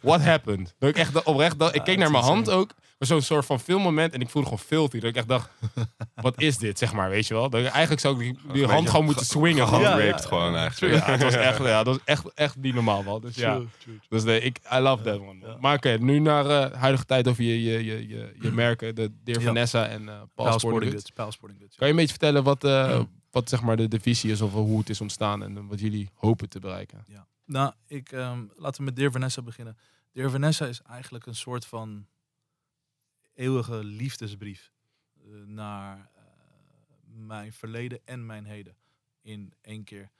What 0.00 0.20
happened? 0.20 0.74
Dat 0.78 0.88
ik 0.88 0.96
echt 0.96 1.24
oprecht, 1.24 1.58
dacht, 1.58 1.74
ik 1.74 1.84
keek 1.84 1.96
naar 1.96 2.06
is 2.06 2.12
mijn 2.12 2.24
hand 2.24 2.50
ook. 2.50 2.74
Maar 2.98 3.08
zo'n 3.08 3.22
soort 3.22 3.46
van 3.46 3.60
filmmoment. 3.60 4.12
En 4.12 4.20
ik 4.20 4.28
voelde 4.28 4.48
gewoon 4.48 4.64
filthy. 4.64 4.98
Dat 5.00 5.10
ik 5.10 5.16
echt 5.16 5.28
dacht, 5.28 5.48
wat 6.14 6.40
is 6.40 6.58
dit? 6.58 6.78
Zeg 6.78 6.92
maar, 6.92 7.10
weet 7.10 7.26
je 7.26 7.34
wel. 7.34 7.50
Dat 7.50 7.60
ik, 7.60 7.66
eigenlijk 7.66 8.00
zou 8.00 8.14
ik 8.14 8.20
die, 8.20 8.38
hand 8.66 8.72
beetje 8.72 8.90
gewoon 8.90 9.04
moeten 9.04 9.24
ge- 9.24 9.30
swingen. 9.30 9.66
Gewoon. 9.68 9.80
Ja, 9.80 9.90
raped 9.98 10.22
ja, 10.22 10.28
gewoon 10.28 10.56
eigenlijk. 10.56 10.94
Ja, 10.94 11.10
het 11.10 11.22
was 11.22 11.34
echt, 11.50 11.58
ja, 11.58 11.82
dat 11.82 11.86
was 11.86 11.98
echt, 12.04 12.32
echt 12.34 12.56
niet 12.56 12.74
normaal, 12.74 13.02
man. 13.02 13.20
Dus 13.20 13.34
ja. 13.34 13.60
Dus 14.08 14.24
nee, 14.24 14.40
ik, 14.40 14.58
I 14.74 14.78
love 14.78 15.02
that 15.02 15.18
one. 15.18 15.46
Ja. 15.46 15.56
Maar 15.60 15.74
oké, 15.76 15.96
nu 16.00 16.18
naar 16.18 16.46
eh 16.46 16.72
huidige 16.80 17.04
tijd 17.04 17.28
over 17.28 17.42
je, 17.44 17.62
je, 17.62 17.84
je, 17.84 18.08
je, 18.08 18.34
je 18.40 18.50
merken, 18.50 18.94
de 18.94 19.12
Dear 19.24 19.38
Ja. 19.40 19.46
Vanessa 19.46 19.86
en 19.86 20.00
eh 20.08 20.14
Paul 20.14 20.26
Paul 20.34 20.58
Sporting 20.58 20.60
Sporting 20.60 20.90
Goods. 20.92 21.02
Goods. 21.04 21.10
Paul 21.16 21.32
Sporting 21.32 21.60
Goods. 21.60 21.76
Kan 21.76 21.86
je 21.86 21.92
een 21.92 21.98
beetje 22.00 22.16
vertellen 22.18 22.42
wat, 22.44 22.64
eh, 22.64 23.00
wat 23.36 23.48
zeg 23.48 23.62
maar 23.62 23.76
de, 23.76 23.88
de 23.88 24.00
visie 24.00 24.30
is 24.30 24.40
of 24.40 24.52
hoe 24.52 24.78
het 24.78 24.88
is 24.88 25.00
ontstaan 25.00 25.42
en 25.42 25.66
wat 25.66 25.80
jullie 25.80 26.10
hopen 26.14 26.48
te 26.48 26.58
bereiken? 26.58 27.04
Nou, 27.44 27.72
ik, 27.86 28.12
ehm, 28.12 28.46
laten 28.54 28.78
we 28.78 28.84
met 28.84 28.96
Dear 28.96 29.10
Vanessa 29.10 29.42
beginnen. 29.42 29.76
Dear 30.12 30.30
Vanessa 30.30 30.66
is 30.66 30.82
eigenlijk 30.82 31.26
een 31.26 31.34
soort 31.34 31.66
van 31.66 32.06
eeuwige 33.34 33.84
liefdesbrief 33.84 34.72
eh, 35.14 35.22
naar 35.46 36.10
eh, 36.14 36.22
mijn 37.04 37.52
verleden 37.52 38.00
en 38.04 38.26
mijn 38.26 38.44
heden 38.44 38.76
in 39.20 39.52
één 39.60 39.84
keer. 39.84 40.10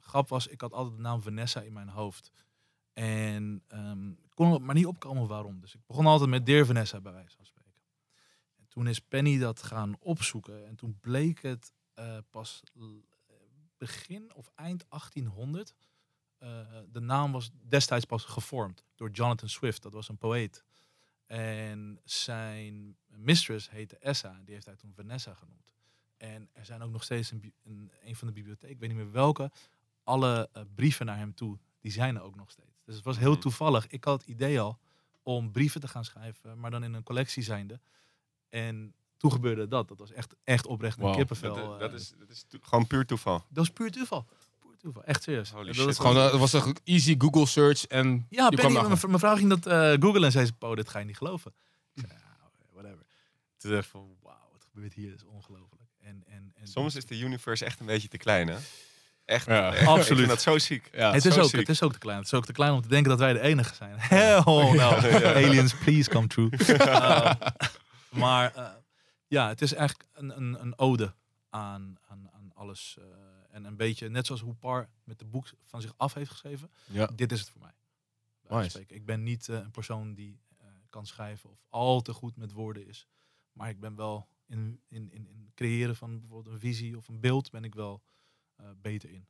Grap 0.00 0.28
was, 0.28 0.46
ik 0.46 0.60
had 0.60 0.72
altijd 0.72 0.96
de 0.96 1.02
naam 1.02 1.22
Vanessa 1.22 1.60
in 1.60 1.72
mijn 1.72 1.88
hoofd. 1.88 2.32
En 2.92 3.62
ik 4.22 4.34
kon 4.34 4.64
maar 4.64 4.74
niet 4.74 4.86
opkomen 4.86 5.26
waarom. 5.26 5.60
Dus 5.60 5.74
ik 5.74 5.80
begon 5.86 6.06
altijd 6.06 6.30
met 6.30 6.46
Dear 6.46 6.66
Vanessa 6.66 7.00
bij 7.00 7.12
wijze 7.12 7.36
van 7.36 7.46
spreken. 7.46 7.72
En 8.56 8.66
toen 8.68 8.86
is 8.86 9.00
Penny 9.00 9.38
dat 9.38 9.62
gaan 9.62 9.96
opzoeken. 9.98 10.66
En 10.66 10.74
toen 10.74 10.98
bleek 11.00 11.42
het 11.42 11.72
eh, 11.94 12.18
pas 12.30 12.62
l- 12.74 12.98
begin 13.76 14.34
of 14.34 14.50
eind 14.54 14.84
1800. 14.88 15.74
eh, 16.38 16.48
de 16.88 17.00
naam 17.00 17.32
was 17.32 17.50
destijds 17.68 18.04
pas 18.04 18.24
gevormd 18.24 18.84
door 18.94 19.10
Jonathan 19.10 19.48
Swift. 19.48 19.82
Dat 19.82 19.92
was 19.92 20.08
een 20.08 20.16
poëet. 20.18 20.64
En 21.24 22.00
zijn 22.04 22.96
mistress 23.06 23.70
heette 23.70 23.98
Essa. 23.98 24.40
Die 24.44 24.54
heeft 24.54 24.66
hij 24.66 24.76
toen 24.76 24.92
Vanessa 24.94 25.34
genoemd. 25.34 25.72
En 26.16 26.48
er 26.52 26.64
zijn 26.64 26.82
ook 26.82 26.90
nog 26.90 27.02
steeds 27.04 27.30
een, 27.30 27.54
een, 27.62 27.92
een 28.02 28.16
van 28.16 28.26
de 28.28 28.32
bibliotheek, 28.34 28.70
ik 28.70 28.78
weet 28.78 28.88
niet 28.88 28.98
meer 28.98 29.10
welke, 29.12 29.50
alle 30.02 30.48
eh, 30.52 30.62
brieven 30.74 31.06
naar 31.06 31.16
hem 31.16 31.34
toe, 31.34 31.58
die 31.80 31.92
zijn 31.92 32.16
er 32.16 32.22
ook 32.22 32.34
nog 32.36 32.50
steeds. 32.50 32.80
Dus 32.84 32.94
het 32.94 33.04
was 33.04 33.18
heel 33.18 33.32
Mhm. 33.32 33.40
toevallig. 33.40 33.86
Ik 33.86 34.04
had 34.04 34.20
het 34.20 34.30
idee 34.30 34.60
al 34.60 34.78
om 35.22 35.52
brieven 35.52 35.80
te 35.80 35.88
gaan 35.88 36.04
schrijven, 36.04 36.58
maar 36.60 36.70
dan 36.70 36.84
in 36.84 36.92
een 36.94 37.02
collectie 37.02 37.42
zijnde. 37.42 37.80
En 38.48 38.94
toen 39.24 39.32
gebeurde 39.32 39.68
dat. 39.68 39.88
Dat 39.88 39.98
was 39.98 40.12
echt, 40.12 40.34
echt 40.44 40.66
oprecht 40.66 41.00
een 41.00 41.14
kippenvel. 41.14 41.54
Dat, 41.54 41.72
eh, 41.72 41.78
dat, 41.78 41.92
is, 41.92 42.12
dat 42.18 42.28
is 42.28 42.44
gewoon 42.60 42.86
puur 42.86 43.06
toeval. 43.06 43.34
dat 43.34 43.46
was 43.66 43.70
puur 43.70 43.90
toeval. 43.90 44.26
Puur 44.60 44.76
toeval. 44.78 45.04
Echt 45.04 45.22
serieus. 45.22 45.50
Holy 45.50 45.66
dat 45.66 45.74
shit. 45.74 45.84
was 45.84 45.98
Gewoon, 45.98 46.16
eh, 46.16 46.30
het 46.30 46.40
was 46.40 46.52
een 46.52 46.76
easy 46.84 47.14
Google 47.18 47.46
search 47.46 47.86
en 47.86 48.26
ja, 48.30 48.46
je 48.50 48.56
Penny, 48.56 48.80
mijn, 48.80 49.18
vrouw 49.18 49.36
ging 49.36 49.48
dat 49.48 49.66
eh 49.66 49.92
googlen 50.00 50.24
en 50.24 50.32
zei 50.32 50.46
ze, 50.46 50.52
po, 50.52 50.74
dit 50.74 50.88
ga 50.88 50.98
je 50.98 51.04
niet 51.04 51.16
geloven. 51.16 51.52
Ik 51.94 52.04
zei, 52.06 52.12
ja, 52.12 52.50
whatever. 52.72 53.06
Toen 53.56 53.70
dacht 53.70 53.84
ik 53.84 53.90
van, 53.90 54.16
wauw, 54.22 54.48
wat 54.52 54.64
gebeurt 54.72 54.94
hier? 54.94 55.10
Dat 55.10 55.18
is 55.18 55.24
ongelooflijk. 55.24 55.82
En, 56.00 56.24
en, 56.26 56.52
en 56.54 56.66
Soms 56.66 56.94
is 56.94 57.04
de 57.04 57.18
universe 57.18 57.64
echt 57.64 57.80
een 57.80 57.86
beetje 57.86 58.08
te 58.08 58.16
klein, 58.16 58.48
hè? 58.48 58.56
Echt, 59.24 59.46
Ja. 59.46 59.72
echt. 59.72 59.80
Ik 59.82 59.88
Absoluut. 59.88 60.18
vind 60.18 60.28
dat 60.28 60.42
zo 60.42 60.58
ziek. 60.58 60.88
Ja, 60.92 61.12
het, 61.12 61.24
is 61.24 61.34
zo 61.34 61.40
ook, 61.40 61.48
ziek. 61.48 61.60
het 61.60 61.68
is 61.68 61.82
ook 61.82 61.92
te 61.92 61.98
klein. 61.98 62.18
Het 62.18 62.26
is 62.26 62.34
ook 62.34 62.46
te 62.46 62.52
klein 62.52 62.72
om 62.72 62.82
te 62.82 62.88
denken 62.88 63.10
dat 63.10 63.18
wij 63.18 63.32
de 63.32 63.40
enige 63.40 63.74
zijn. 63.74 63.94
Hell 63.98 64.42
no. 64.44 64.90
Aliens, 65.34 65.74
please 65.74 66.10
come 66.10 66.26
true. 66.26 66.50
Uh, 66.68 67.32
maar 68.22 68.52
uh, 68.56 68.68
ja, 69.34 69.48
het 69.48 69.62
is 69.62 69.72
eigenlijk 69.72 70.08
een, 70.12 70.36
een, 70.36 70.60
een 70.60 70.78
ode 70.78 71.14
aan, 71.50 71.96
aan, 72.08 72.30
aan 72.32 72.52
alles. 72.54 72.96
Uh, 72.98 73.04
en 73.50 73.64
een 73.64 73.76
beetje, 73.76 74.08
net 74.08 74.26
zoals 74.26 74.40
hoe 74.40 74.54
Par 74.54 74.88
met 75.04 75.18
de 75.18 75.24
boek 75.24 75.46
van 75.62 75.80
zich 75.80 75.94
af 75.96 76.14
heeft 76.14 76.30
geschreven. 76.30 76.70
Ja. 76.84 77.06
Dit 77.06 77.32
is 77.32 77.40
het 77.40 77.48
voor 77.48 77.60
mij. 77.60 77.74
Nice. 78.48 78.84
Ik 78.86 79.04
ben 79.04 79.22
niet 79.22 79.48
uh, 79.48 79.56
een 79.56 79.70
persoon 79.70 80.14
die 80.14 80.40
uh, 80.60 80.66
kan 80.90 81.06
schrijven 81.06 81.50
of 81.50 81.64
al 81.68 82.02
te 82.02 82.12
goed 82.12 82.36
met 82.36 82.52
woorden 82.52 82.86
is. 82.86 83.06
Maar 83.52 83.68
ik 83.68 83.80
ben 83.80 83.96
wel 83.96 84.28
in, 84.46 84.80
in, 84.88 85.12
in, 85.12 85.28
in 85.28 85.50
creëren 85.54 85.96
van 85.96 86.20
bijvoorbeeld 86.20 86.54
een 86.54 86.60
visie 86.60 86.96
of 86.96 87.08
een 87.08 87.20
beeld 87.20 87.50
ben 87.50 87.64
ik 87.64 87.74
wel 87.74 88.02
beter 88.76 89.10
in. 89.10 89.26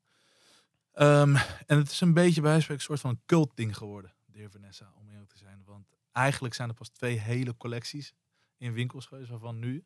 Um, 0.95 1.37
en 1.67 1.79
het 1.79 1.91
is 1.91 2.01
een 2.01 2.15
beetje 2.15 2.41
bij 2.41 2.55
een 2.55 2.81
soort 2.81 3.01
van 3.01 3.11
een 3.11 3.23
cult 3.27 3.57
ding 3.57 3.77
geworden, 3.77 4.15
de 4.27 4.39
heer 4.39 4.51
Vanessa, 4.51 4.93
om 4.95 5.09
eerlijk 5.09 5.31
te 5.31 5.39
zijn. 5.39 5.63
Want 5.65 5.97
eigenlijk 6.13 6.55
zijn 6.55 6.69
er 6.69 6.75
pas 6.75 6.89
twee 6.89 7.19
hele 7.19 7.57
collecties 7.57 8.15
in 8.57 8.73
winkels 8.73 9.07
geweest, 9.07 9.31
waarvan 9.31 9.59
nu. 9.59 9.85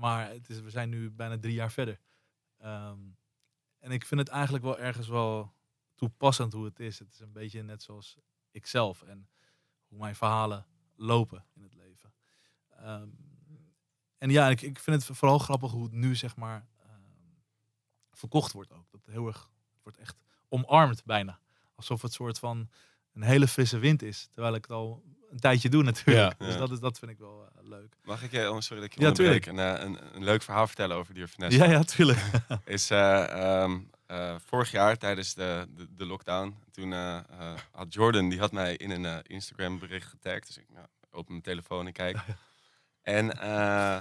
Maar 0.00 0.30
het 0.30 0.48
is, 0.48 0.60
we 0.60 0.70
zijn 0.70 0.88
nu 0.88 1.10
bijna 1.10 1.38
drie 1.38 1.54
jaar 1.54 1.72
verder. 1.72 2.00
Um, 2.64 3.16
en 3.78 3.90
ik 3.90 4.06
vind 4.06 4.20
het 4.20 4.28
eigenlijk 4.28 4.64
wel 4.64 4.78
ergens 4.78 5.08
wel 5.08 5.54
toepassend 5.94 6.52
hoe 6.52 6.64
het 6.64 6.80
is. 6.80 6.98
Het 6.98 7.12
is 7.12 7.20
een 7.20 7.32
beetje 7.32 7.62
net 7.62 7.82
zoals 7.82 8.18
ikzelf 8.50 9.02
en 9.02 9.28
hoe 9.86 9.98
mijn 9.98 10.14
verhalen 10.14 10.66
lopen 10.96 11.44
in 11.54 11.62
het 11.62 11.74
leven. 11.74 12.12
Um, 12.84 13.18
en 14.18 14.30
ja, 14.30 14.48
ik, 14.48 14.60
ik 14.60 14.78
vind 14.78 15.06
het 15.06 15.16
vooral 15.16 15.38
grappig 15.38 15.70
hoe 15.70 15.82
het 15.82 15.92
nu 15.92 16.16
zeg 16.16 16.36
maar 16.36 16.68
um, 16.82 17.42
verkocht 18.12 18.52
wordt 18.52 18.72
ook. 18.72 18.90
Dat 18.90 19.06
heel 19.06 19.26
erg 19.26 19.50
wordt 19.82 19.98
echt 19.98 20.20
omarmd 20.48 21.04
bijna. 21.04 21.40
Alsof 21.74 22.02
het 22.02 22.12
soort 22.12 22.38
van 22.38 22.70
een 23.12 23.22
hele 23.22 23.48
frisse 23.48 23.78
wind 23.78 24.02
is. 24.02 24.28
Terwijl 24.30 24.54
ik 24.54 24.62
het 24.62 24.72
al 24.72 25.04
een 25.30 25.40
tijdje 25.40 25.68
doe 25.68 25.82
natuurlijk. 25.82 26.34
Ja, 26.38 26.46
dus. 26.46 26.56
Dat, 26.56 26.70
is, 26.70 26.80
dat 26.80 26.98
vind 26.98 27.10
ik 27.10 27.18
wel 27.18 27.48
uh, 27.62 27.68
leuk. 27.68 27.94
Mag 28.04 28.22
ik 28.22 28.30
je, 28.30 28.50
oh, 28.50 28.60
sorry 28.60 28.82
dat 28.82 28.92
ik 28.92 28.98
je 28.98 29.00
Ja, 29.00 29.08
onderbreek, 29.08 29.46
een, 29.46 29.58
een, 29.58 29.98
een, 30.14 30.24
leuk 30.24 30.42
verhaal 30.42 30.66
vertellen 30.66 30.96
over 30.96 31.14
die 31.14 31.26
Vanessa? 31.26 31.64
Ja, 31.64 31.70
ja, 31.70 31.82
tuurlijk. 31.82 32.18
is 32.64 32.90
uh, 32.90 33.62
um, 33.62 33.90
vorig 34.46 34.70
jaar 34.70 34.96
tijdens 34.96 35.34
de, 35.34 35.66
de, 35.76 35.86
de 35.96 36.06
lockdown, 36.06 36.54
toen 36.70 36.92
uh, 36.92 37.18
had 37.70 37.94
Jordan, 37.94 38.28
die 38.28 38.38
had 38.38 38.52
mij 38.52 38.76
in 38.76 38.90
een 38.90 39.04
uh, 39.04 39.16
Instagram 39.22 39.78
bericht 39.78 40.08
getagd. 40.08 40.46
Dus 40.46 40.58
ik 40.58 40.66
nou, 40.74 40.86
open 41.10 41.30
mijn 41.30 41.42
telefoon 41.42 41.86
en 41.86 41.92
kijk. 41.92 42.16
en 43.02 43.36
uh, 43.42 43.96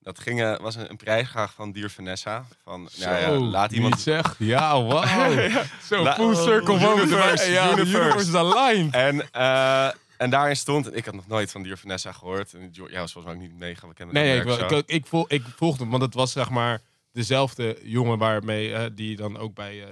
dat 0.00 0.18
ging, 0.20 0.58
was 0.58 0.74
een, 0.76 0.90
een 0.90 0.96
prijsvraag 0.96 1.52
van 1.54 1.72
Dier 1.72 1.90
Vanessa. 1.90 2.44
Van, 2.62 2.88
Zo, 2.92 3.04
nou 3.04 3.20
ja, 3.20 3.30
laat 3.30 3.72
iemand... 3.72 3.94
Niet 3.94 4.02
zeg. 4.02 4.34
Ja, 4.38 4.82
wauw. 4.82 5.30
ja. 5.30 5.64
Zo, 5.82 6.04
full 6.04 6.34
circle 6.34 6.74
Oh, 6.74 6.80
moment. 6.80 7.10
universe, 7.10 7.50
Ja, 7.50 7.74
de 7.74 7.80
universe. 7.80 8.00
universe 8.04 8.28
is 8.28 8.34
aligned. 8.34 8.94
En, 8.94 9.16
uh, 9.36 9.88
en 10.18 10.30
daarin 10.30 10.56
stond, 10.56 10.86
en 10.90 10.96
ik 10.96 11.04
had 11.04 11.14
nog 11.14 11.26
nooit 11.26 11.50
van 11.50 11.62
Dier 11.62 11.76
Vanessa 11.78 12.12
gehoord. 12.12 12.54
En 12.54 12.68
Jo- 12.72 12.88
ja, 12.90 13.00
was 13.00 13.12
volgens 13.12 13.34
mij 13.34 13.42
ook 13.44 13.48
niet 13.50 13.58
mega 13.58 13.86
bekend. 13.86 14.12
Nee, 14.12 14.36
het 14.38 14.44
nee 14.46 14.56
ik, 14.58 14.70
ik, 14.70 14.86
ik, 14.86 15.06
volg, 15.06 15.28
ik 15.28 15.42
volgde 15.56 15.82
hem, 15.82 15.90
want 15.90 16.02
het 16.02 16.14
was 16.14 16.32
zeg 16.32 16.50
maar 16.50 16.80
dezelfde 17.12 17.78
jongen 17.82 18.18
waarmee 18.18 18.68
uh, 18.70 18.84
die 18.92 19.16
dan 19.16 19.36
ook 19.38 19.54
bij 19.54 19.76
uh, 19.76 19.84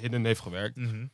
Hidden 0.00 0.24
heeft 0.24 0.40
gewerkt. 0.40 0.76
Mm 0.76 0.88
-hmm. 0.88 1.10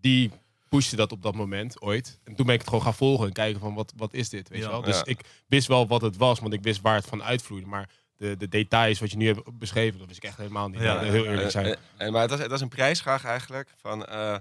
Die 0.00 0.30
pushte 0.68 0.96
dat 0.96 1.12
op 1.12 1.22
dat 1.22 1.34
moment 1.34 1.80
ooit. 1.80 2.20
En 2.24 2.34
toen 2.34 2.44
ben 2.46 2.54
ik 2.54 2.60
het 2.60 2.68
gewoon 2.68 2.84
gaan 2.84 2.94
volgen 2.94 3.26
en 3.26 3.32
kijken 3.32 3.60
van 3.60 3.74
wat, 3.74 3.92
wat 3.96 4.14
is 4.14 4.28
dit, 4.28 4.48
weet 4.48 4.58
Ja. 4.58 4.64
je 4.64 4.70
wel. 4.70 4.82
Dus 4.82 4.96
Ja. 4.96 5.04
ik 5.04 5.20
wist 5.46 5.66
wel 5.68 5.86
wat 5.86 6.02
het 6.02 6.16
was, 6.16 6.40
want 6.40 6.52
ik 6.52 6.62
wist 6.62 6.80
waar 6.80 6.94
het 6.94 7.06
van 7.06 7.22
uitvloeide. 7.22 7.66
Maar 7.66 7.88
de, 8.16 8.36
de 8.36 8.48
details 8.48 9.00
wat 9.00 9.10
je 9.10 9.16
nu 9.16 9.26
hebt 9.26 9.58
beschreven, 9.58 9.98
dat 9.98 10.06
wist 10.06 10.18
ik 10.18 10.24
echt 10.28 10.36
helemaal 10.36 10.68
niet. 10.68 10.80
Ja, 10.80 11.02
Ja, 11.02 11.10
heel 11.10 11.24
eerlijk 11.24 11.42
Eh, 11.42 11.48
zijn. 11.48 11.66
eh, 11.66 12.06
eh, 12.06 12.12
maar 12.12 12.20
het 12.20 12.30
was, 12.30 12.40
het 12.40 12.50
was 12.50 12.60
een 12.60 12.68
prijsvraag 12.68 13.24
eigenlijk. 13.24 13.68
Van, 13.76 14.04
eh, 14.06 14.36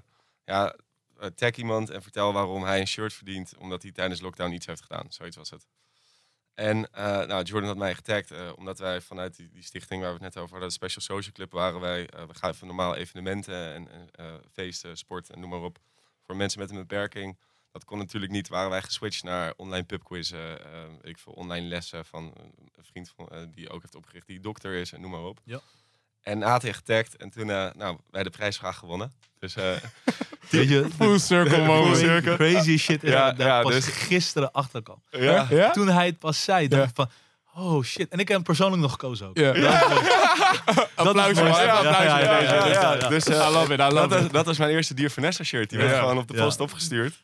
ja, 0.45 0.67
eh, 0.71 0.79
tag 1.27 1.55
iemand 1.55 1.89
en 1.89 2.01
vertel 2.01 2.33
waarom 2.33 2.63
hij 2.63 2.79
een 2.79 2.87
shirt 2.87 3.13
verdient. 3.13 3.53
Omdat 3.57 3.81
hij 3.81 3.91
tijdens 3.91 4.21
lockdown 4.21 4.51
iets 4.53 4.65
heeft 4.65 4.81
gedaan. 4.81 5.05
Zoiets 5.11 5.35
was 5.37 5.49
het. 5.49 5.67
En 6.53 6.91
eh, 6.93 7.03
nou, 7.25 7.43
Jordan 7.43 7.69
had 7.69 7.77
mij 7.77 7.95
getagd. 7.95 8.31
eh, 8.31 8.51
omdat 8.55 8.79
wij 8.79 9.01
vanuit 9.01 9.35
die, 9.35 9.49
die 9.49 9.63
stichting 9.63 10.01
waar 10.01 10.09
we 10.17 10.23
het 10.23 10.33
net 10.33 10.37
over 10.43 10.49
hadden. 10.51 10.67
De 10.69 10.75
Special 10.75 11.01
Social 11.01 11.33
Club 11.33 11.51
waren 11.51 11.79
wij. 11.79 12.07
eh, 12.09 12.25
we 12.27 12.33
gaven 12.33 12.67
normaal 12.67 12.95
evenementen 12.95 13.73
en 13.73 14.09
eh, 14.11 14.33
feesten, 14.51 14.97
sport 14.97 15.29
en 15.29 15.39
noem 15.39 15.49
maar 15.49 15.61
op. 15.61 15.79
Voor 16.21 16.35
mensen 16.35 16.59
met 16.59 16.69
een 16.69 16.75
beperking. 16.77 17.37
Dat 17.71 17.85
kon 17.85 17.97
natuurlijk 17.97 18.31
niet. 18.31 18.47
Waren 18.47 18.69
wij 18.69 18.81
geswitcht 18.81 19.23
naar 19.23 19.53
online 19.57 19.85
pubquizzen. 19.85 20.63
eh, 20.73 20.83
ik 21.01 21.17
veel, 21.17 21.33
online 21.33 21.67
lessen 21.67 22.05
van 22.05 22.33
een 22.75 22.83
vriend 22.83 23.09
van, 23.09 23.27
eh, 23.27 23.43
die 23.51 23.69
ook 23.69 23.81
heeft 23.81 23.95
opgericht. 23.95 24.27
Die 24.27 24.39
dokter 24.39 24.73
is 24.73 24.91
en 24.91 25.01
noem 25.01 25.11
maar 25.11 25.23
op. 25.23 25.39
Ja. 25.43 25.61
En 26.21 26.41
hij 26.61 26.73
getagd. 26.73 27.15
En 27.17 27.29
toen, 27.29 27.49
eh 27.49 27.67
nou, 27.77 27.97
wij 28.11 28.23
de 28.23 28.29
prijsvraag 28.29 28.77
gewonnen. 28.77 29.11
Dus 29.39 29.55
eh, 29.55 29.63
Weet 30.49 30.69
je, 30.69 30.87
Full 30.97 31.19
circle 31.19 31.65
moment. 31.73 32.23
crazy 32.23 32.77
shit 32.77 33.01
Ja, 33.01 33.31
daar 33.31 33.47
ja, 33.47 33.61
pas 33.61 33.73
dus- 33.73 33.85
gisteren 33.87 34.51
achter 34.51 34.83
kwam. 34.83 35.01
ja. 35.09 35.47
Ja? 35.49 35.71
Toen 35.71 35.87
hij 35.87 36.05
het 36.05 36.19
pas 36.19 36.43
zei, 36.43 36.67
dacht 36.67 36.89
ik 36.89 36.95
van, 36.95 37.09
oh 37.55 37.83
shit. 37.83 38.09
En 38.09 38.19
ik 38.19 38.27
heb 38.27 38.37
hem 38.37 38.45
persoonlijk 38.45 38.81
nog 38.81 38.91
gekozen 38.91 39.27
ook. 39.27 39.37
Ja. 39.37 39.51
Dat 39.53 39.61
Ja, 39.63 39.79
applaus. 40.95 41.37
Dus, 43.09 43.25
I 43.47 43.51
love 43.51 43.63
it, 43.65 43.71
I 43.71 43.75
dat, 43.77 43.91
love 43.91 44.07
was, 44.07 44.23
it. 44.23 44.31
dat 44.33 44.45
was 44.45 44.57
mijn 44.57 44.71
eerste 44.71 44.93
Dier 44.93 45.11
Vanessa 45.11 45.43
shirt. 45.43 45.69
Die 45.69 45.79
werd 45.79 45.99
gewoon 45.99 46.17
op 46.17 46.27
de 46.27 46.33
post 46.33 46.59
opgestuurd. 46.59 47.21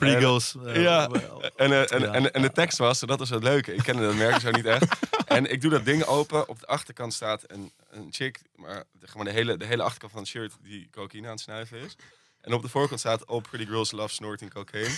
Free 0.00 0.14
En- 0.14 0.20
girls. 0.20 0.54
eh, 0.66 0.82
Ja. 0.82 1.08
En, 1.56 1.72
eh, 1.72 1.92
en, 1.92 2.00
Ja. 2.00 2.12
en, 2.12 2.32
en 2.32 2.42
de 2.42 2.52
tekst 2.52 2.78
was, 2.78 3.00
dat 3.00 3.18
was 3.18 3.30
het 3.30 3.42
leuke. 3.42 3.74
Ik 3.74 3.82
kende 3.82 4.02
dat 4.02 4.14
merk 4.14 4.40
zo 4.40 4.50
niet 4.50 4.64
echt. 4.66 4.84
En 5.26 5.50
ik 5.52 5.60
doe 5.60 5.70
dat 5.70 5.84
ding 5.84 6.04
open. 6.04 6.48
Op 6.48 6.60
de 6.60 6.66
achterkant 6.66 7.14
staat 7.14 7.42
een, 7.46 7.72
een 7.90 8.08
chick. 8.10 8.40
Maar 8.56 8.84
de, 8.92 9.08
gewoon 9.08 9.24
de 9.26 9.32
hele, 9.32 9.56
de 9.56 9.64
hele 9.64 9.82
achterkant 9.82 10.12
van 10.12 10.20
het 10.20 10.30
shirt 10.30 10.52
die 10.62 10.88
cocaïne 10.90 11.26
aan 11.26 11.32
het 11.32 11.40
snuiven 11.40 11.78
is. 11.78 11.96
En 12.40 12.52
op 12.52 12.62
de 12.62 12.68
voorkant 12.68 13.00
staat 13.00 13.26
All 13.26 13.40
Pretty 13.40 13.66
Girls 13.66 13.90
Love 13.90 14.14
Snorting 14.14 14.52
Cocaine. 14.52 14.94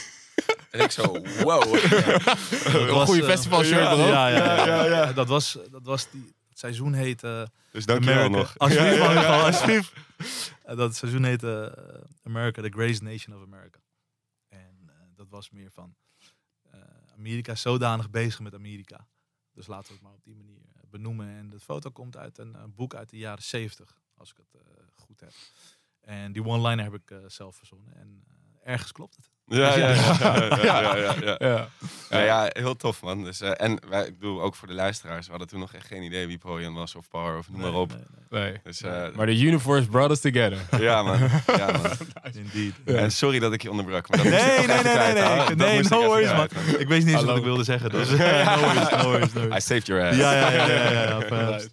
En 0.70 0.80
ik 0.80 0.90
zo, 0.90 1.02
wow. 1.42 1.62
Een 2.64 3.06
goede 3.06 3.22
eh, 3.22 3.28
festival 3.28 3.62
shirt 3.62 3.80
ja, 3.80 3.92
erop. 3.92 4.06
ja, 4.08 4.28
ja, 4.28 4.36
ja, 4.54 4.66
Ja, 4.66 4.84
ja. 4.84 5.12
Dat 5.12 5.28
was, 5.28 5.58
dat 5.70 5.80
was 5.84 6.10
die, 6.10 6.32
het 6.48 6.58
seizoen 6.58 6.92
heette 6.94 7.50
Dus 7.72 7.86
dankjewel 7.86 8.28
nog. 8.28 8.54
Alsjeblieft, 8.56 8.96
Ja, 8.96 9.02
ja, 9.02 9.06
man, 9.06 9.14
ja. 9.14 9.22
gewoon, 9.32 9.44
alsjeblieft. 9.44 9.92
Dat 10.76 10.96
seizoen 10.96 11.24
heette 11.24 11.72
eh, 11.76 12.00
America, 12.24 12.62
the 12.62 12.68
Greatest 12.70 13.02
Nation 13.02 13.36
of 13.36 13.42
America. 13.42 13.78
Was 15.32 15.50
meer 15.50 15.70
van 15.70 15.96
eh, 16.62 16.80
Amerika 17.12 17.54
zodanig 17.54 18.10
bezig 18.10 18.40
met 18.40 18.54
Amerika. 18.54 19.08
Dus 19.52 19.66
laten 19.66 19.86
we 19.86 19.92
het 19.92 20.02
maar 20.02 20.12
op 20.12 20.24
die 20.24 20.34
manier 20.34 20.62
eh, 20.74 20.82
benoemen. 20.90 21.28
En 21.28 21.50
de 21.50 21.60
foto 21.60 21.90
komt 21.90 22.16
uit 22.16 22.38
een, 22.38 22.54
eh, 22.54 22.64
boek 22.64 22.94
uit 22.94 23.10
de 23.10 23.18
jaren 23.18 23.42
70, 23.42 24.00
als 24.14 24.30
ik 24.30 24.36
het 24.36 24.62
goed 24.94 25.20
heb. 25.20 25.32
En 26.00 26.32
die 26.32 26.44
one-liner 26.44 26.84
heb 26.84 26.94
ik 26.94 27.30
zelf 27.30 27.56
verzonnen. 27.56 27.94
En 27.94 28.24
ergens 28.62 28.92
klopt 28.92 29.16
het. 29.16 29.31
Ja, 29.46 29.76
ja, 29.76 29.88
ja. 29.88 30.16
ja, 30.62 30.80
ja, 30.80 30.96
ja, 30.96 31.14
ja. 31.20 31.36
Ja. 31.38 31.68
Ja, 32.10 32.20
ja, 32.20 32.48
heel 32.52 32.76
tof 32.76 33.02
man. 33.02 33.24
Dus, 33.24 33.40
eh, 33.40 33.50
en 33.56 33.78
wij, 33.88 34.06
ik 34.06 34.18
bedoel, 34.18 34.42
ook 34.42 34.54
voor 34.54 34.68
de 34.68 34.74
luisteraars, 34.74 35.24
we 35.24 35.30
hadden 35.30 35.48
toen 35.48 35.60
nog 35.60 35.72
echt 35.72 35.86
geen 35.86 36.02
idee 36.02 36.26
wie 36.26 36.38
Pojan 36.38 36.74
was 36.74 36.94
of 36.94 37.08
Power 37.08 37.38
of 37.38 37.50
noem 37.50 37.60
maar 37.60 37.72
op. 37.74 37.92
nee. 38.30 38.60
Dus 38.64 38.82
eh, 38.82 39.04
Maar 39.14 39.26
de 39.26 39.40
universe 39.40 39.88
brought 39.88 40.10
us 40.10 40.20
together. 40.20 40.58
ja 40.88 41.02
man, 41.02 41.18
ja 41.46 41.66
man. 41.66 41.90
Indeed. 42.44 42.74
En 42.84 43.10
sorry 43.12 43.38
dat 43.38 43.52
ik 43.52 43.62
je 43.62 43.70
onderbrak, 43.70 44.08
maar 44.08 44.18
dat 44.22 44.26
Nee, 44.32 44.66
nee, 44.66 44.66
nee, 44.66 44.94
nee, 44.94 45.12
nee. 45.12 45.54
Nee, 45.56 45.82
no 45.82 46.04
worries, 46.06 46.32
man. 46.32 46.48
Ik 46.78 46.88
weet 46.88 47.04
niet 47.04 47.14
eens 47.14 47.24
wat 47.24 47.36
ik 47.36 47.44
wilde 47.44 47.64
zeggen. 47.64 47.90
Dus, 47.90 48.08
no 48.10 48.16
worries, 48.16 48.90
no 48.90 49.02
worries, 49.10 49.32
no 49.32 49.56
I 49.56 49.60
saved 49.60 49.86
your 49.86 50.08
ass. 50.08 50.16
Ja, 50.18 50.32
ja, 50.32 50.50
ja, 50.66 50.90
ja, 51.02 51.18
perhaps. 51.18 51.66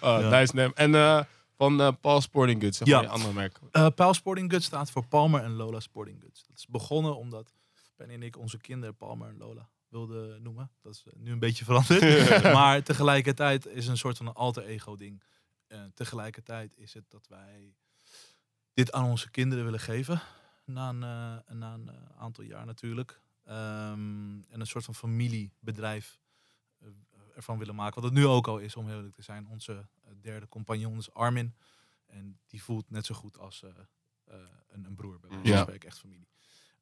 Oh. 0.00 0.30
Nice 0.30 0.54
name. 0.54 0.70
En 0.74 0.94
eh, 0.94 1.18
van 1.58 1.80
eh, 1.80 1.92
Paul 2.00 2.20
Sporting 2.20 2.62
Goods, 2.62 2.78
zeg 2.78 2.88
maar 2.88 3.06
andere 3.06 3.32
merk. 3.32 3.58
Eh 3.70 3.86
Paul 3.94 4.14
Sporting 4.14 4.50
Goods 4.50 4.66
staat 4.66 4.90
voor 4.90 5.06
Palmer 5.06 5.42
en 5.42 5.52
Lola 5.52 5.80
Sporting 5.80 6.20
Goods. 6.20 6.46
Dat 6.46 6.56
is 6.56 6.66
begonnen 6.66 7.16
omdat 7.16 7.54
Penny 7.96 8.14
en 8.14 8.22
ik 8.22 8.38
onze 8.38 8.58
kinderen 8.58 8.96
Palmer 8.96 9.28
en 9.28 9.36
Lola 9.38 9.68
wilden 9.88 10.42
noemen. 10.42 10.70
Dat 10.82 10.94
is 10.94 11.04
eh, 11.06 11.12
nu 11.16 11.32
een 11.32 11.38
beetje 11.38 11.64
veranderd. 11.64 12.42
maar 12.58 12.82
tegelijkertijd 12.82 13.66
is 13.66 13.86
een 13.86 13.96
soort 13.96 14.16
van 14.16 14.26
een 14.26 14.34
alter 14.34 14.64
ego 14.64 14.96
ding. 14.96 15.22
Tegelijkertijd 15.94 16.76
is 16.76 16.94
het 16.94 17.04
dat 17.08 17.26
wij 17.28 17.74
dit 18.74 18.92
aan 18.92 19.04
onze 19.04 19.30
kinderen 19.30 19.64
willen 19.64 19.80
geven. 19.80 20.20
Na 20.64 20.88
een, 20.88 20.98
na 21.58 21.74
een 21.74 21.90
aantal 22.18 22.44
jaar 22.44 22.66
natuurlijk. 22.66 23.20
Ehm, 23.44 24.40
en 24.48 24.60
een 24.60 24.66
soort 24.66 24.84
van 24.84 24.94
familiebedrijf 24.94 26.18
ervan 27.34 27.58
willen 27.58 27.74
maken. 27.74 27.94
Wat 27.94 28.10
het 28.10 28.20
nu 28.20 28.26
ook 28.26 28.46
al 28.46 28.58
is, 28.58 28.76
om 28.76 28.86
heel 28.86 28.96
eerlijk 28.96 29.14
te 29.14 29.22
zijn. 29.22 29.46
Onze 29.46 29.86
eh, 30.18 30.30
derde 30.30 30.48
compagnon 30.48 30.98
is 30.98 31.12
Armin. 31.14 31.54
En 32.06 32.38
die 32.46 32.62
voelt 32.62 32.90
net 32.90 33.06
zo 33.06 33.14
goed 33.14 33.38
als 33.38 33.62
eh, 33.62 33.70
eh, 34.24 34.34
een, 34.68 34.84
een 34.84 34.94
broer 34.94 35.18
bij 35.20 35.30
wijze 35.30 35.44
van 35.44 35.54
Ja. 35.56 35.62
spreken, 35.62 35.88
echt 35.88 35.98
familie. 35.98 36.28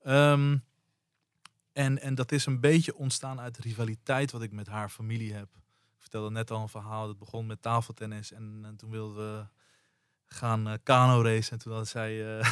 Ehm, 0.03 0.57
en, 1.73 2.01
en 2.01 2.15
dat 2.15 2.33
is 2.33 2.47
een 2.47 2.61
beetje 2.61 2.95
ontstaan 2.97 3.41
uit 3.41 3.59
rivaliteit 3.59 4.31
wat 4.31 4.43
ik 4.43 4.53
met 4.53 4.67
haar 4.67 4.89
familie 4.89 5.33
heb. 5.33 5.49
Ik 5.97 6.03
vertelde 6.03 6.31
net 6.31 6.51
al 6.51 6.63
een 6.63 6.69
verhaal, 6.69 7.07
dat 7.07 7.19
begon 7.19 7.47
met 7.47 7.63
tafeltennis. 7.63 8.33
En, 8.33 8.61
en 8.65 8.77
toen 8.77 8.91
wilden 8.91 9.17
we 9.17 9.47
gaan 10.25 10.69
eh 10.69 10.75
kano 10.83 11.23
racen. 11.23 11.53
En 11.53 11.59
toen 11.59 11.73
had 11.73 11.89
zij 11.89 12.39
eh, 12.39 12.51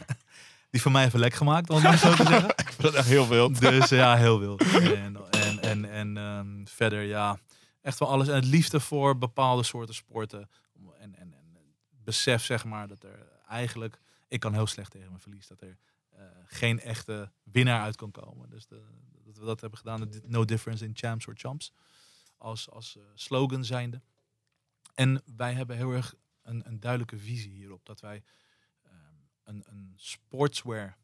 die 0.70 0.82
van 0.82 0.92
mij 0.92 1.04
even 1.04 1.20
lek 1.20 1.34
gemaakt, 1.34 1.70
om 1.70 1.82
het 1.82 1.98
zo 1.98 2.14
te 2.14 2.26
zeggen. 2.26 2.48
Ik 2.78 2.84
dat 2.84 2.94
echt 2.94 3.08
heel 3.08 3.26
veel. 3.26 3.52
Dus 3.52 3.88
ja, 3.88 4.16
heel 4.16 4.38
wild. 4.40 4.62
En, 4.62 5.16
en, 5.30 5.60
en, 5.60 5.84
en 5.90 6.16
ehm, 6.16 6.64
verder, 6.64 7.02
ja, 7.02 7.38
echt 7.80 7.98
wel 7.98 8.08
alles. 8.08 8.28
En 8.28 8.34
het 8.34 8.44
liefde 8.44 8.80
voor 8.80 9.18
bepaalde 9.18 9.62
soorten 9.62 9.94
sporten. 9.94 10.50
En, 10.98 11.14
en, 11.14 11.34
en 11.34 11.56
besef, 12.04 12.44
zeg 12.44 12.64
maar, 12.64 12.88
dat 12.88 13.02
er 13.02 13.28
eigenlijk... 13.48 14.00
Ik 14.28 14.40
kan 14.40 14.52
heel 14.52 14.66
slecht 14.66 14.90
tegen 14.90 15.08
mijn 15.08 15.20
verlies. 15.20 15.46
Dat 15.46 15.60
er 15.60 15.78
eh, 16.08 16.24
geen 16.46 16.80
echte 16.80 17.30
winnaar 17.42 17.80
uit 17.80 17.96
kan 17.96 18.10
komen. 18.10 18.50
Dus 18.50 18.66
dat 18.66 18.80
we 19.38 19.44
dat 19.44 19.60
hebben 19.60 19.78
gedaan. 19.78 20.10
No 20.26 20.44
difference 20.44 20.84
in 20.84 20.96
champs 20.96 21.26
or 21.26 21.34
champs. 21.36 21.72
Als, 22.36 22.70
als 22.70 22.96
eh, 22.96 23.02
slogan 23.14 23.64
zijnde. 23.64 24.00
En 24.94 25.22
wij 25.36 25.52
hebben 25.52 25.76
heel 25.76 25.92
erg 25.92 26.14
een, 26.42 26.66
een 26.66 26.80
duidelijke 26.80 27.18
visie 27.18 27.52
hierop. 27.52 27.86
Dat 27.86 28.00
wij 28.00 28.22
ehm, 28.82 28.94
een, 29.44 29.64
een 29.66 29.92
sportswear 29.96 30.96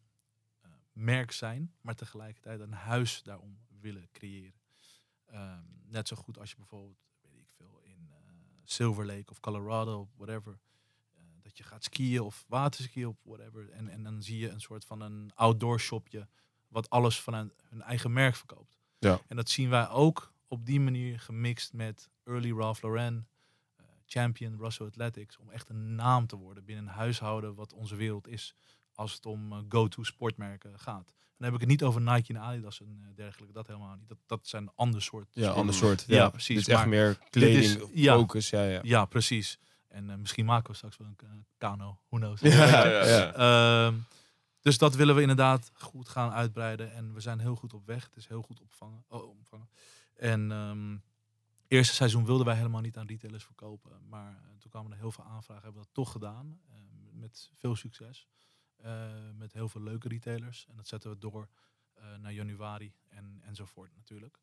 eh, 0.61 0.71
merk 0.93 1.33
zijn, 1.33 1.75
maar 1.81 1.95
tegelijkertijd 1.95 2.61
een 2.61 2.73
huis 2.73 3.23
daarom 3.23 3.59
willen 3.81 4.09
creëren. 4.13 4.63
Ehm, 5.35 5.63
net 5.87 6.09
zo 6.09 6.17
goed 6.17 6.39
als 6.39 6.51
je 6.51 6.57
bijvoorbeeld, 6.57 6.99
weet 7.21 7.41
ik 7.41 7.49
veel, 7.57 7.81
in 7.83 8.09
eh, 8.11 8.17
Silver 8.65 9.07
Lake 9.07 9.31
of 9.31 9.41
Colorado 9.41 10.01
of 10.01 10.09
whatever, 10.17 10.59
eh, 11.15 11.23
dat 11.43 11.59
je 11.59 11.65
gaat 11.65 11.85
skiën 11.85 12.21
of 12.21 12.45
waterskiën 12.49 13.07
of 13.07 13.17
whatever. 13.23 13.71
En, 13.71 13.89
en 13.89 14.03
dan 14.03 14.23
zie 14.23 14.39
je 14.39 14.49
een 14.49 14.61
soort 14.61 14.85
van 14.85 15.01
een 15.01 15.31
outdoor 15.35 15.81
shopje, 15.81 16.29
wat 16.69 16.91
alles 16.91 17.21
vanuit 17.21 17.53
hun 17.69 17.83
eigen 17.83 18.13
merk 18.13 18.35
verkoopt. 18.35 18.79
Ja. 18.99 19.21
En 19.27 19.37
dat 19.37 19.49
zien 19.49 19.69
wij 19.69 19.89
ook 19.89 20.33
op 20.49 20.67
die 20.67 20.81
manier 20.81 21.21
gemixt 21.21 21.73
met 21.73 22.11
Early 22.25 22.53
Ralph 22.53 22.83
Lauren, 22.83 23.29
eh, 23.77 23.85
Champion, 24.07 24.57
Russell 24.59 24.87
Athletics, 24.87 25.39
om 25.39 25.51
echt 25.51 25.69
een 25.69 25.95
naam 25.95 26.27
te 26.27 26.37
worden 26.37 26.65
binnen 26.65 26.87
een 26.87 26.95
huishouden 26.95 27.55
wat 27.55 27.73
onze 27.73 27.97
wereld 27.97 28.29
is 28.29 28.55
als 28.95 29.13
het 29.15 29.27
om 29.27 29.53
eh, 29.53 29.59
go-to 29.69 30.03
sportmerken 30.03 30.79
gaat. 30.79 31.09
En 31.09 31.41
dan 31.41 31.47
heb 31.47 31.55
ik 31.55 31.61
het 31.61 31.69
niet 31.69 31.83
over 31.83 32.01
Nike 32.01 32.35
en 32.35 32.41
Adidas 32.41 32.81
en 32.81 32.99
eh, 33.03 33.09
dergelijke, 33.17 33.53
dat 33.55 33.67
helemaal 33.67 33.97
niet. 33.97 34.09
Dat, 34.09 34.19
dat 34.27 34.47
zijn 34.47 34.71
ander 34.75 35.03
soort 35.03 35.29
Ja, 35.33 35.51
ander 35.51 35.75
soort. 35.75 36.05
Ja, 36.07 36.17
Ja, 36.17 36.29
precies, 36.31 36.57
Dit 36.57 36.69
is 36.69 36.75
echt 36.75 36.87
meer 36.87 37.19
kleding, 37.31 37.65
is- 37.65 37.89
ja. 37.93 38.15
focus. 38.15 38.51
Ja, 38.51 38.63
ja. 38.65 38.81
Ja, 38.83 39.05
precies. 39.05 39.59
En 39.89 40.11
eh, 40.11 40.17
misschien 40.17 40.45
maken 40.45 40.71
we 40.71 40.77
straks 40.77 40.97
wel 40.97 41.07
een 41.09 41.47
kano, 41.59 41.99
who 42.09 42.19
knows. 42.19 42.41
Ja. 42.51 43.33
Ehm, 43.87 43.95
dus 44.61 44.79
dat 44.79 44.95
willen 44.95 45.15
we 45.15 45.21
inderdaad 45.21 45.71
goed 45.75 46.09
gaan 46.09 46.31
uitbreiden. 46.31 46.93
En 46.93 47.15
we 47.15 47.21
zijn 47.21 47.39
heel 47.41 47.55
goed 47.57 47.75
op 47.75 47.87
weg. 47.87 48.05
Het 48.05 48.17
is 48.17 48.27
heel 48.27 48.43
goed 48.43 48.61
opvangen, 48.61 49.05
oh, 49.09 49.29
omvangen. 49.29 49.69
En 50.15 50.53
ehm 50.53 50.97
eerste 51.69 51.95
seizoen 51.95 52.25
wilden 52.25 52.47
wij 52.47 52.57
helemaal 52.57 52.81
niet 52.81 52.97
aan 52.97 53.07
retailers 53.07 53.45
verkopen. 53.45 53.91
Maar 54.09 54.41
toen 54.59 54.71
kwamen 54.71 54.93
er 54.93 54.99
heel 54.99 55.11
veel 55.13 55.25
aanvragen. 55.25 55.63
Hebben 55.65 55.81
we 55.81 55.87
dat 55.87 55.95
toch 56.05 56.13
gedaan. 56.13 56.61
met 57.13 57.51
veel 57.55 57.77
succes. 57.77 58.29
Eh, 58.85 59.31
met 59.35 59.53
heel 59.53 59.69
veel 59.69 59.81
leuke 59.81 60.09
retailers. 60.09 60.67
En 60.69 60.77
dat 60.77 60.89
zetten 60.89 61.11
we 61.11 61.19
door 61.19 61.49
eh, 61.93 62.17
naar 62.17 62.33
januari 62.33 62.95
en, 63.09 63.41
enzovoort 63.43 63.95
natuurlijk. 63.97 64.39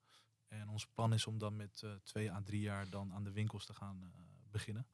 En 0.47 0.69
ons 0.69 0.87
plan 0.87 1.13
is 1.13 1.27
om 1.27 1.37
dan 1.37 1.55
met 1.55 1.81
eh, 1.83 1.91
twee 2.03 2.31
à 2.31 2.41
drie 2.43 2.61
jaar 2.61 2.89
dan 2.89 3.13
aan 3.13 3.23
de 3.23 3.31
winkels 3.31 3.65
te 3.65 3.73
gaan 3.73 4.01
eh, 4.03 4.09
beginnen. 4.51 4.87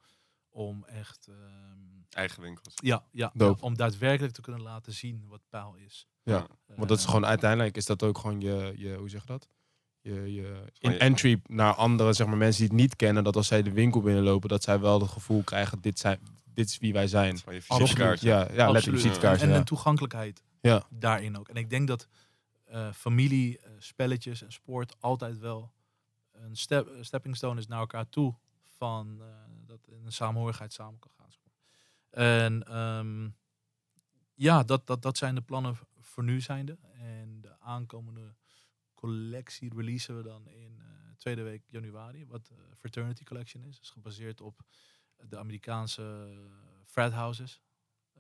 Om 0.50 0.84
echt... 0.84 1.28
ehm, 1.28 2.02
Eigen 2.10 2.42
winkels. 2.42 2.74
ja, 2.76 3.06
ja, 3.12 3.34
om 3.60 3.76
daadwerkelijk 3.78 4.34
te 4.34 4.42
kunnen 4.42 4.62
laten 4.62 4.94
zien 4.94 5.28
wat 5.28 5.42
pijl 5.50 5.76
is. 5.76 6.08
Ja, 6.24 6.48
Want 6.66 6.90
dat 6.90 6.98
is 6.98 7.06
gewoon 7.06 7.26
uiteindelijk 7.26 7.78
is 7.78 7.86
dat 7.86 8.04
ook 8.04 8.18
gewoon 8.18 8.42
je, 8.42 8.74
je 8.76 8.96
hoe 8.96 9.10
zeg 9.10 9.22
je 9.22 9.28
dat? 9.28 9.50
Je, 10.14 10.34
je 10.34 10.64
in 10.80 11.00
entry 11.00 11.42
naar 11.48 11.74
andere 11.74 12.14
zeg 12.14 12.28
maar 12.28 12.38
mensen 12.38 12.62
die 12.62 12.70
het 12.70 12.80
niet 12.82 12.96
kennen, 12.96 13.24
dat 13.24 13.36
als 13.36 13.48
zij 13.48 13.62
de 13.64 13.72
winkel 13.72 14.02
binnenlopen, 14.02 14.50
dat 14.50 14.64
zij 14.64 14.80
wel 14.80 15.00
het 15.02 15.10
gevoel 15.10 15.44
krijgen 15.44 15.82
dit 15.82 16.00
zijn 16.00 16.20
dit 16.58 16.70
is 16.70 16.78
wie 16.78 16.94
wij 16.94 17.08
zijn. 17.08 17.38
Van 17.38 17.54
je 17.54 17.62
visitekaart. 17.62 18.22
Ja, 18.22 18.38
ja, 18.38 18.44
letterlijk 18.46 18.76
Absoluut. 18.76 19.02
visitekaartje. 19.02 19.46
En, 19.46 19.52
Ja. 19.52 19.58
en 19.58 19.64
toegankelijkheid 19.66 20.44
Ja. 20.62 20.84
daarin 20.90 21.38
ook. 21.38 21.48
En 21.50 21.56
ik 21.56 21.70
denk 21.70 21.88
dat 21.88 22.08
eh, 22.66 22.92
familie, 22.92 23.60
eh, 23.60 23.72
spelletjes 23.78 24.44
en 24.44 24.52
sport 24.52 24.96
altijd 25.00 25.40
wel 25.40 25.72
een 26.32 26.56
step, 26.56 26.88
een 26.88 27.06
stepping 27.06 27.36
stone 27.36 27.60
is 27.60 27.68
naar 27.68 27.80
elkaar 27.80 28.10
toe. 28.10 28.36
Van 28.78 29.18
eh, 29.22 29.28
dat 29.66 29.80
in 29.88 30.06
een 30.06 30.12
samenhorigheid 30.12 30.74
samen 30.74 31.00
kan 31.00 31.12
gaan. 31.18 31.30
En 32.10 32.64
ehm, 32.68 33.30
ja, 34.34 34.64
dat, 34.64 34.88
dat, 34.88 35.02
dat 35.02 35.18
zijn 35.18 35.36
de 35.36 35.42
plannen 35.42 35.78
voor 36.00 36.24
nu 36.24 36.42
zijnde. 36.42 36.78
En 36.94 37.42
de 37.42 37.60
aankomende 37.60 38.34
collectie 38.98 39.74
releasen 39.76 40.18
we 40.18 40.24
dan 40.24 40.48
in 40.48 40.80
eh, 40.80 40.86
tweede 41.18 41.44
week 41.44 41.64
januari. 41.68 42.26
Wat 42.26 42.50
eh, 42.50 42.58
Fraternity 42.76 43.24
Collection 43.24 43.64
is. 43.64 43.80
is 43.80 43.90
gebaseerd 43.90 44.42
op 44.42 44.62
de 45.30 45.38
Amerikaanse 45.38 46.38
frat 46.86 47.12
houses. 47.12 47.62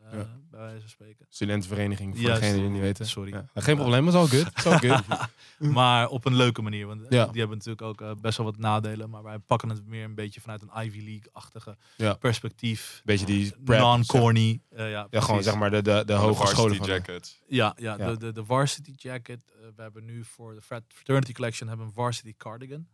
Eh, 0.03 0.17
Ja. 0.19 0.27
Bij 0.51 0.59
wijze 0.59 0.79
van 0.79 0.89
spreken. 0.89 1.25
Studentenvereniging, 1.29 2.13
voor 2.15 2.23
Juist. 2.25 2.41
degenen 2.41 2.59
die 2.59 2.65
het 2.69 2.73
niet 2.77 2.85
weten. 2.87 3.05
Sorry. 3.07 3.31
Ja. 3.33 3.45
Geen 3.61 3.75
probleem, 3.75 4.05
dat 4.05 4.13
is 4.13 4.19
all 4.19 4.39
good. 4.41 4.65
All 4.65 4.89
good. 4.89 5.27
maar 5.75 6.07
op 6.07 6.25
een 6.25 6.35
leuke 6.35 6.61
manier. 6.61 6.87
Want 6.87 7.01
eh, 7.01 7.09
Ja. 7.09 7.25
die 7.25 7.39
hebben 7.39 7.57
natuurlijk 7.57 7.81
ook 7.87 8.01
eh, 8.01 8.11
best 8.21 8.37
wel 8.37 8.45
wat 8.45 8.57
nadelen. 8.57 9.09
Maar 9.09 9.23
wij 9.23 9.39
pakken 9.39 9.69
het 9.69 9.85
meer 9.85 10.03
een 10.03 10.15
beetje 10.15 10.41
vanuit 10.41 10.61
een 10.61 10.83
Ivy 10.85 10.97
League-achtige 11.03 11.77
Ja. 11.97 12.13
perspectief. 12.13 13.01
Beetje 13.05 13.25
die 13.25 13.53
Non-corny. 13.65 14.61
eh, 14.69 14.91
ja, 14.91 15.07
Ja, 15.09 15.21
gewoon 15.21 15.43
zeg 15.43 15.55
maar 15.55 15.71
de, 15.71 15.81
de, 15.81 16.03
de 16.05 16.13
hogescholen 16.13 16.75
varsity 16.75 16.91
jacket. 16.91 17.41
Ja, 17.47 17.73
ja, 17.79 17.97
Ja. 17.97 18.09
De, 18.11 18.17
de, 18.17 18.31
de 18.31 18.45
varsity 18.45 18.93
jacket. 18.95 19.43
we 19.75 19.81
hebben 19.81 20.05
nu 20.05 20.23
voor 20.23 20.53
de 20.55 20.61
Frat- 20.61 20.83
Fraternity 20.87 21.31
Collection 21.33 21.67
hebben 21.67 21.85
een 21.85 21.93
varsity 21.93 22.33
cardigan. 22.37 22.87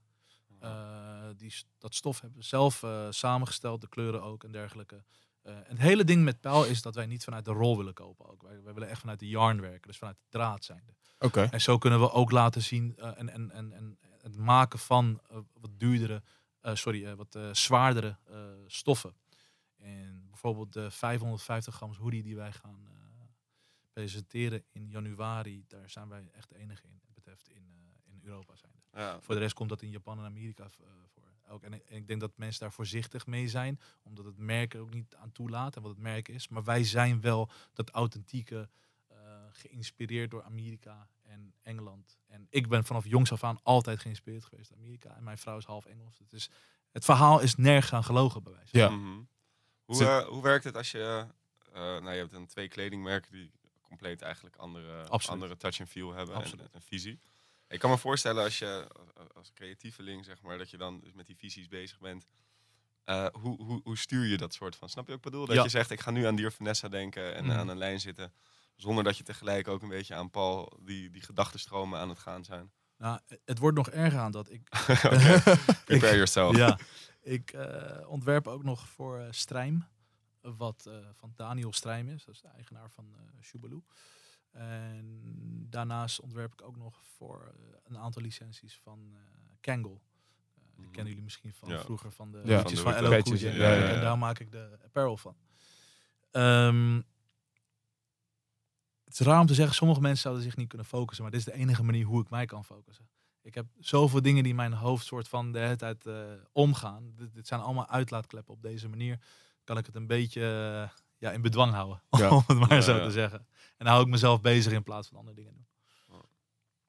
Eh, 0.59 0.69
die, 1.37 1.53
dat 1.79 1.95
stof 1.95 2.19
hebben 2.21 2.39
we 2.39 2.45
zelf 2.45 2.83
eh, 2.83 3.07
samengesteld, 3.09 3.81
de 3.81 3.89
kleuren 3.89 4.21
ook 4.23 4.43
en 4.43 4.51
dergelijke. 4.51 5.03
Eh, 5.43 5.55
en 5.55 5.63
het 5.67 5.79
hele 5.79 6.03
ding 6.03 6.23
met 6.23 6.41
pijl 6.41 6.65
is 6.65 6.81
dat 6.81 6.95
wij 6.95 7.05
niet 7.05 7.23
vanuit 7.23 7.45
de 7.45 7.51
rol 7.51 7.77
willen 7.77 7.93
kopen. 7.93 8.29
Ook. 8.29 8.41
Wij, 8.41 8.61
wij 8.61 8.73
willen 8.73 8.89
echt 8.89 8.99
vanuit 8.99 9.19
de 9.19 9.27
yarn 9.27 9.61
werken, 9.61 9.87
dus 9.87 9.97
vanuit 9.97 10.17
de 10.17 10.25
draad 10.29 10.63
zijn. 10.65 10.83
Oké. 11.19 11.41
En 11.51 11.61
zo 11.61 11.77
kunnen 11.77 11.99
we 11.99 12.11
ook 12.11 12.31
laten 12.31 12.61
zien 12.61 12.95
eh, 12.97 13.19
en, 13.19 13.29
en, 13.29 13.51
en, 13.51 13.73
en 13.73 13.97
het 14.21 14.37
maken 14.37 14.79
van 14.79 15.19
eh, 15.29 15.37
wat 15.53 15.69
duurdere, 15.79 16.23
eh, 16.61 16.75
sorry, 16.75 17.05
eh, 17.05 17.13
wat 17.13 17.35
eh, 17.35 17.49
zwaardere 17.53 18.17
eh, 18.29 18.37
stoffen. 18.67 19.13
En 19.77 20.27
bijvoorbeeld 20.29 20.73
de 20.73 20.91
550 20.91 21.75
gram 21.75 21.93
hoodie 21.93 22.23
die 22.23 22.35
wij 22.35 22.51
gaan 22.51 22.87
eh, 22.87 22.93
presenteren 23.93 24.63
in 24.71 24.89
januari, 24.89 25.65
daar 25.67 25.89
zijn 25.89 26.09
wij 26.09 26.29
echt 26.31 26.49
de 26.49 26.57
enige 26.57 26.87
in. 26.87 26.99
wat 27.05 27.13
betreft 27.13 27.49
in, 27.49 27.63
eh, 27.69 28.11
in 28.13 28.19
Europa 28.23 28.55
zijn. 28.55 28.71
Ja. 28.93 29.21
Voor 29.21 29.35
de 29.35 29.41
rest 29.41 29.53
komt 29.53 29.69
dat 29.69 29.81
in 29.81 29.89
Japan 29.89 30.19
en 30.19 30.25
Amerika 30.25 30.69
voor. 30.69 30.87
Ook, 31.47 31.63
en, 31.63 31.73
ik- 31.73 31.83
en 31.89 31.95
ik 31.95 32.07
denk 32.07 32.19
dat 32.19 32.31
mensen 32.37 32.59
daar 32.59 32.71
voorzichtig 32.71 33.25
mee 33.25 33.47
zijn, 33.47 33.79
omdat 34.03 34.25
het 34.25 34.37
merk 34.37 34.73
er 34.73 34.79
ook 34.81 34.93
niet 34.93 35.15
aan 35.15 35.31
toelaat 35.31 35.75
en 35.75 35.81
wat 35.81 35.91
het 35.91 35.99
merk 35.99 36.27
is. 36.27 36.47
Maar 36.47 36.63
wij 36.63 36.83
zijn 36.83 37.21
wel 37.21 37.49
dat 37.73 37.89
authentieke, 37.89 38.69
eh, 39.07 39.17
geïnspireerd 39.51 40.31
door 40.31 40.43
Amerika 40.43 41.07
en 41.21 41.53
Engeland. 41.61 42.17
En 42.27 42.47
ik 42.49 42.67
ben 42.67 42.83
vanaf 42.83 43.05
jongs 43.05 43.31
af 43.31 43.43
aan 43.43 43.59
altijd 43.63 43.99
geïnspireerd 43.99 44.45
geweest 44.45 44.69
door 44.69 44.77
Amerika. 44.77 45.15
En 45.15 45.23
mijn 45.23 45.37
vrouw 45.37 45.57
is 45.57 45.65
half 45.65 45.85
Engels. 45.85 46.17
Het, 46.17 46.33
is, 46.33 46.49
het 46.91 47.05
verhaal 47.05 47.39
is 47.39 47.55
nergens 47.55 47.93
aan 47.93 48.03
gelogen, 48.03 48.43
bij 48.43 48.53
wijze 48.53 48.69
van. 48.71 48.79
Ja. 48.79 48.89
Mhm. 48.89 49.21
Hoe, 49.85 50.05
eh, 50.05 50.25
hoe 50.27 50.41
werkt 50.41 50.63
het 50.63 50.75
als 50.77 50.91
je... 50.91 51.27
eh, 51.71 51.73
nou, 51.81 52.09
je 52.11 52.17
hebt 52.19 52.31
dan 52.31 52.45
twee 52.45 52.67
kledingmerken 52.67 53.31
die 53.31 53.51
compleet 53.81 54.21
eigenlijk 54.21 54.55
andere, 54.55 55.07
Absoluut. 55.07 55.41
andere 55.41 55.57
touch 55.59 55.79
en 55.79 55.87
feel 55.87 56.13
hebben 56.13 56.35
en 56.35 56.59
een 56.71 56.81
visie. 56.81 57.19
Ik 57.73 57.79
kan 57.79 57.89
me 57.89 57.97
voorstellen 57.97 58.43
als 58.43 58.59
je 58.59 58.87
als- 59.33 59.51
creatieveling, 59.53 60.25
zeg 60.25 60.41
maar, 60.41 60.57
dat 60.57 60.69
je 60.69 60.77
dan 60.77 60.99
dus 60.99 61.13
met 61.13 61.25
die 61.25 61.35
visies 61.37 61.67
bezig 61.67 61.99
bent. 61.99 62.27
Eh, 63.03 63.27
hoe, 63.31 63.63
hoe, 63.63 63.81
hoe 63.83 63.97
stuur 63.97 64.25
je 64.25 64.37
dat 64.37 64.53
soort 64.53 64.75
van? 64.75 64.89
Snap 64.89 65.03
je 65.05 65.09
wat 65.09 65.25
ik 65.25 65.31
bedoel? 65.31 65.45
Dat 65.45 65.55
Ja. 65.55 65.63
je 65.63 65.69
zegt, 65.69 65.89
ik 65.91 65.99
ga 65.99 66.11
nu 66.11 66.25
aan 66.25 66.35
Dier 66.35 66.51
Vanessa 66.51 66.87
denken 66.89 67.35
en 67.35 67.45
Mhm. 67.45 67.57
aan 67.57 67.67
een 67.67 67.77
lijn 67.77 67.99
zitten. 67.99 68.33
Zonder 68.75 69.03
dat 69.03 69.17
je 69.17 69.23
tegelijk 69.23 69.67
ook 69.67 69.81
een 69.81 69.89
beetje 69.89 70.15
aan 70.15 70.29
Paul 70.29 70.79
die, 70.81 71.09
die 71.09 71.21
gedachtenstromen 71.21 71.99
aan 71.99 72.09
het 72.09 72.19
gaan 72.19 72.43
zijn. 72.43 72.71
Nou, 72.97 73.19
het 73.45 73.57
wordt 73.59 73.77
nog 73.77 73.89
erger 73.89 74.19
aan 74.19 74.31
dat 74.31 74.49
ik... 74.51 74.61
Oké, 74.89 75.41
Prepare 75.85 76.13
yourself. 76.15 76.55
ja, 76.55 76.79
ik 77.37 77.51
eh, 77.51 78.09
ontwerp 78.09 78.47
ook 78.47 78.63
nog 78.63 78.87
voor 78.87 79.19
eh 79.19 79.27
Strijm. 79.31 79.85
Wat 80.41 80.85
eh, 80.85 80.93
van 81.13 81.33
Daniel 81.35 81.73
Strijm 81.73 82.09
is. 82.09 82.25
Dat 82.25 82.35
is 82.35 82.41
de 82.41 82.47
eigenaar 82.47 82.89
van 82.91 83.13
eh 83.15 83.43
Shubaloo. 83.43 83.83
En 84.53 85.21
daarnaast 85.69 86.19
ontwerp 86.19 86.53
ik 86.53 86.61
ook 86.61 86.77
nog 86.77 87.01
voor 87.17 87.53
eh, 87.57 87.77
een 87.83 87.97
aantal 87.97 88.21
licenties 88.21 88.79
van 88.83 89.11
eh 89.15 89.21
Kangol. 89.61 90.01
Eh, 90.01 90.61
die 90.75 90.83
Mhm. 90.83 90.91
kennen 90.91 91.07
jullie 91.07 91.23
misschien 91.23 91.53
van 91.53 91.69
Ja. 91.69 91.79
vroeger 91.79 92.11
van 92.11 92.31
de 92.31 92.41
Ja. 92.45 92.57
liedjes 92.57 92.79
Van 92.79 92.93
van, 92.93 93.01
de 93.03 93.07
LL 93.09 93.15
patches, 93.15 93.41
Cool 93.41 93.53
J. 93.53 93.57
ja, 93.57 93.73
ja, 93.73 93.87
En 93.93 94.01
daar 94.01 94.17
maak 94.17 94.39
ik 94.39 94.51
de 94.51 94.77
apparel 94.83 95.17
van. 95.17 95.35
Ehm, 96.31 97.01
het 99.03 99.19
is 99.19 99.19
raar 99.19 99.39
om 99.39 99.45
te 99.45 99.53
zeggen, 99.53 99.75
sommige 99.75 100.01
mensen 100.01 100.21
zouden 100.21 100.43
zich 100.43 100.55
niet 100.55 100.67
kunnen 100.67 100.87
focussen. 100.87 101.23
Maar 101.23 101.31
dit 101.31 101.39
is 101.47 101.53
de 101.53 101.59
enige 101.59 101.83
manier 101.83 102.05
hoe 102.05 102.21
ik 102.21 102.29
mij 102.29 102.45
kan 102.45 102.65
focussen. 102.65 103.07
Ik 103.41 103.55
heb 103.55 103.65
zoveel 103.79 104.21
dingen 104.21 104.41
die 104.41 104.51
in 104.51 104.57
mijn 104.57 104.73
hoofd 104.73 105.05
soort 105.05 105.27
van 105.27 105.51
de 105.51 105.59
hele 105.59 105.75
tijd 105.75 106.05
eh, 106.05 106.31
omgaan. 106.51 107.11
Dit, 107.15 107.33
dit 107.33 107.47
zijn 107.47 107.61
allemaal 107.61 107.87
uitlaatkleppen. 107.89 108.53
Op 108.53 108.61
deze 108.61 108.89
manier 108.89 109.19
kan 109.63 109.77
ik 109.77 109.85
het 109.85 109.95
een 109.95 110.07
beetje 110.07 110.41
ja, 111.23 111.31
in 111.31 111.41
bedwang 111.41 111.73
houden. 111.73 112.01
Ja. 112.09 112.29
Om 112.29 112.43
het 112.47 112.57
maar 112.59 112.73
Ja, 112.73 112.81
zo 112.81 112.95
ja. 112.95 113.03
te 113.03 113.11
zeggen. 113.11 113.39
En 113.77 113.85
dan 113.85 113.87
hou 113.87 114.01
ik 114.03 114.07
mezelf 114.11 114.41
bezig 114.41 114.73
in 114.73 114.83
plaats 114.83 115.07
van 115.07 115.17
andere 115.17 115.35
dingen 115.35 115.53
doen. 115.53 115.65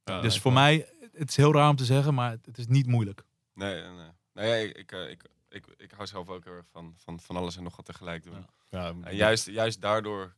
Ja, 0.05 0.20
dus 0.20 0.40
voor 0.40 0.52
wel. 0.52 0.62
mij, 0.62 0.89
het 1.12 1.28
is 1.28 1.36
heel 1.36 1.52
raar 1.52 1.69
om 1.69 1.77
te 1.77 1.85
zeggen, 1.85 2.15
maar 2.15 2.31
het, 2.43 2.59
is 2.59 2.66
niet 2.66 2.86
moeilijk. 2.86 3.24
Nee, 3.55 3.82
nee, 3.82 3.90
nee. 3.90 4.09
Nou 4.32 4.48
ja, 4.48 4.55
ik, 4.55 4.77
ik, 4.77 4.93
eh, 4.93 5.11
ik, 5.11 5.23
ik, 5.48 5.66
ik 5.77 5.90
hou 5.90 6.06
zelf 6.06 6.28
ook 6.28 6.44
heel 6.44 6.52
erg 6.52 6.66
van, 6.70 6.94
van, 6.97 7.20
van 7.20 7.36
alles 7.36 7.56
en 7.56 7.62
nog 7.62 7.77
wat 7.77 7.85
tegelijk 7.85 8.23
doen. 8.23 8.47
Ja. 8.70 8.81
Ja, 8.81 8.94
En 9.02 9.16
juist, 9.16 9.47
juist 9.47 9.81
daardoor, 9.81 10.35